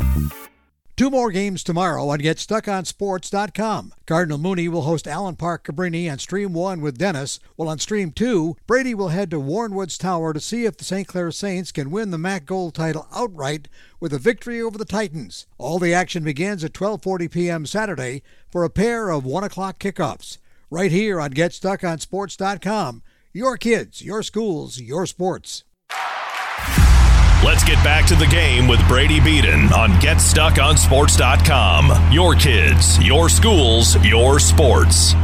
Two 0.97 1.11
more 1.11 1.31
games 1.31 1.63
tomorrow 1.63 2.09
on 2.09 2.21
GetStuckOnSports.com. 2.21 3.93
Cardinal 4.07 4.39
Mooney 4.39 4.69
will 4.69 4.83
host 4.83 5.07
Allen 5.07 5.37
Park 5.37 5.67
Cabrini 5.67 6.11
on 6.11 6.19
Stream 6.19 6.55
1 6.55 6.81
with 6.81 6.97
Dennis, 6.97 7.41
while 7.57 7.69
on 7.69 7.79
Stream 7.79 8.11
2, 8.11 8.57
Brady 8.67 8.95
will 8.95 9.09
head 9.09 9.31
to 9.33 9.41
Warren 9.41 9.75
Woods 9.75 9.99
Tower 9.99 10.33
to 10.33 10.41
see 10.41 10.65
if 10.65 10.79
the 10.79 10.85
St. 10.85 11.07
Clair 11.07 11.31
Saints 11.31 11.73
can 11.73 11.91
win 11.91 12.11
the 12.11 12.17
MAC 12.17 12.47
Gold 12.47 12.75
title 12.75 13.07
outright 13.15 13.69
with 14.01 14.15
a 14.15 14.19
victory 14.19 14.63
over 14.63 14.79
the 14.79 14.85
Titans. 14.87 15.47
All 15.59 15.79
the 15.79 15.93
action 15.93 16.25
begins 16.25 16.65
at 16.65 16.73
12:40 16.73 17.31
p.m. 17.31 17.67
Saturday 17.67 18.23
for 18.49 18.65
a 18.65 18.71
pair 18.71 19.11
of 19.11 19.27
1 19.27 19.45
o'clock 19.45 19.79
kickoffs. 19.79 20.39
Right 20.71 20.93
here 20.93 21.21
on 21.21 21.35
GetStuckOnSports.com. 21.35 23.03
Your 23.33 23.57
kids, 23.59 24.01
your 24.01 24.23
schools, 24.23 24.81
your 24.81 25.07
sports. 25.07 25.65
Let's 27.45 27.63
get 27.63 27.77
back 27.85 28.07
to 28.07 28.15
the 28.15 28.27
game 28.27 28.67
with 28.67 28.81
Brady 28.89 29.21
Beaton 29.21 29.71
on 29.75 29.91
GetStuckOnSports.com. 30.01 32.11
Your 32.11 32.35
kids, 32.35 32.99
your 33.05 33.29
schools, 33.29 34.03
your 34.03 34.39
sports. 34.39 35.15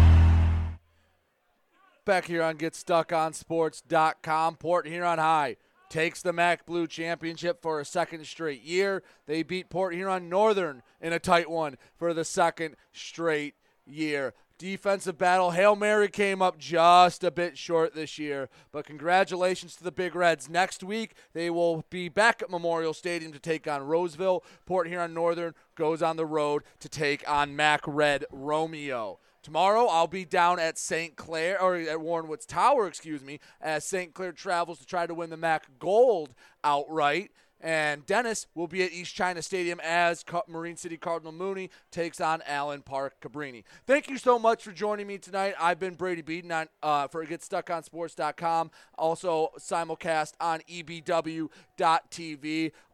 Back 2.05 2.27
here 2.27 2.43
on 2.43 2.59
GetStuckOnSports.com. 2.59 4.57
Port 4.57 4.87
Huron 4.87 5.19
High 5.19 5.57
takes 5.89 6.21
the 6.21 6.35
MAC 6.35 6.67
Blue 6.67 6.87
Championship 6.87 7.63
for 7.63 7.81
a 7.81 7.87
second 7.87 8.27
straight 8.27 8.61
year. 8.61 9.03
They 9.25 9.43
beat 9.43 9.71
Port 9.71 9.95
Huron 9.95 10.29
Northern 10.29 10.83
in 11.01 11.15
a 11.15 11.19
tight 11.19 11.49
one 11.49 11.79
for 11.97 12.13
the 12.13 12.27
second 12.27 12.77
straight 12.93 13.55
year 13.87 14.35
defensive 14.61 15.17
battle. 15.17 15.53
Hail 15.53 15.75
Mary 15.75 16.09
came 16.09 16.43
up 16.43 16.59
just 16.59 17.25
a 17.25 17.31
bit 17.31 17.57
short 17.57 17.95
this 17.95 18.19
year, 18.19 18.51
but 18.73 18.85
congratulations 18.85 19.75
to 19.75 19.83
the 19.83 19.91
Big 19.91 20.15
Reds. 20.15 20.51
Next 20.51 20.85
week, 20.85 21.15
they 21.33 21.49
will 21.49 21.87
be 21.89 22.11
back 22.11 22.43
at 22.43 22.51
Memorial 22.51 22.93
Stadium 22.93 23.33
to 23.33 23.39
take 23.39 23.67
on 23.67 23.87
Roseville. 23.87 24.45
Port 24.67 24.87
Huron 24.87 25.15
Northern 25.15 25.55
goes 25.77 26.03
on 26.03 26.19
the 26.19 26.27
road 26.27 26.63
to 26.81 26.91
take 26.91 27.29
on 27.29 27.57
MAC 27.57 27.81
Red 27.87 28.27
Romeo. 28.31 29.19
Tomorrow, 29.43 29.87
I'll 29.87 30.07
be 30.07 30.27
down 30.27 30.59
at 30.59 30.77
St. 30.77 31.17
Clair, 31.17 31.61
or 31.61 31.77
at 31.77 32.01
Warren 32.03 32.29
Woods 32.29 32.45
Tower, 32.45 32.87
excuse 32.87 33.25
me, 33.25 33.41
as 33.63 33.87
St. 33.87 34.13
Clair 34.13 34.33
travels 34.33 34.79
to 34.81 34.85
try 34.85 35.07
to 35.07 35.15
win 35.15 35.31
the 35.31 35.39
MAC 35.39 35.79
Gold 35.79 36.35
outright. 36.63 37.31
And 37.61 38.07
Dennis 38.07 38.47
will 38.55 38.69
be 38.69 38.83
at 38.83 38.93
East 38.93 39.15
China 39.15 39.43
Stadium 39.43 39.81
as 39.85 40.25
Marine 40.49 40.77
City 40.77 40.97
Cardinal 40.97 41.33
Mooney 41.33 41.69
takes 41.91 42.19
on 42.21 42.43
Allen 42.47 42.81
Park 42.81 43.17
Cabrini. 43.21 43.65
Thank 43.87 44.09
you 44.09 44.17
so 44.17 44.39
much 44.39 44.65
for 44.65 44.73
joining 44.73 45.07
me 45.07 45.19
tonight. 45.19 45.55
I've 45.61 45.79
been 45.79 45.95
Brady 45.95 46.23
Beaton 46.23 46.51
on, 46.53 46.69
uh, 46.83 47.09
for 47.09 47.27
GetStuckOnSports.com, 47.27 48.71
also 48.97 49.51
simulcast 49.59 50.33
on 50.41 50.61
EBW.TV. 50.71 51.51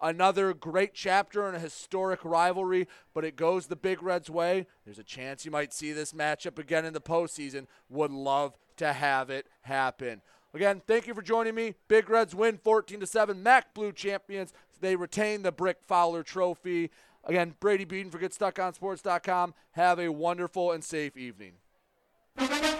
Another 0.02 0.52
great 0.52 0.94
chapter 0.94 1.48
in 1.48 1.54
a 1.54 1.60
historic 1.60 2.24
rivalry, 2.24 2.88
but 3.14 3.24
it 3.24 3.36
goes 3.36 3.68
the 3.68 3.76
Big 3.76 4.02
Reds' 4.02 4.28
way. 4.28 4.66
There's 4.84 4.98
a 4.98 5.04
chance 5.04 5.44
you 5.44 5.52
might 5.52 5.72
see 5.72 5.92
this 5.92 6.12
matchup 6.12 6.58
again 6.58 6.84
in 6.84 6.92
the 6.92 7.00
postseason. 7.00 7.66
Would 7.88 8.10
love 8.10 8.56
to 8.76 8.92
have 8.92 9.30
it 9.30 9.46
happen. 9.62 10.22
Again, 10.56 10.80
thank 10.86 11.06
you 11.06 11.12
for 11.12 11.20
joining 11.20 11.54
me. 11.54 11.74
Big 11.86 12.08
Reds 12.08 12.34
win 12.34 12.56
14 12.56 13.00
to 13.00 13.06
7. 13.06 13.42
MAC 13.42 13.74
Blue 13.74 13.92
champions. 13.92 14.54
They 14.80 14.96
retain 14.96 15.42
the 15.42 15.52
Brick 15.52 15.76
Fowler 15.86 16.22
Trophy. 16.22 16.90
Again, 17.24 17.54
Brady 17.60 17.84
Beaton 17.84 18.10
for 18.10 18.18
GetStuckOnSports.com. 18.18 19.52
Have 19.72 19.98
a 19.98 20.08
wonderful 20.08 20.72
and 20.72 20.82
safe 20.82 21.14
evening. 21.14 21.52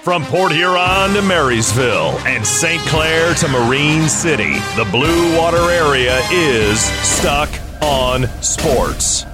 From 0.01 0.25
Port 0.25 0.53
Huron 0.53 1.13
to 1.13 1.21
Marysville 1.21 2.19
and 2.21 2.47
St. 2.47 2.81
Clair 2.87 3.35
to 3.35 3.49
Marine 3.49 4.09
City, 4.09 4.55
the 4.77 4.89
Blue 4.91 5.37
Water 5.37 5.71
area 5.71 6.19
is 6.33 6.81
stuck 6.81 7.51
on 7.83 8.27
sports. 8.41 9.27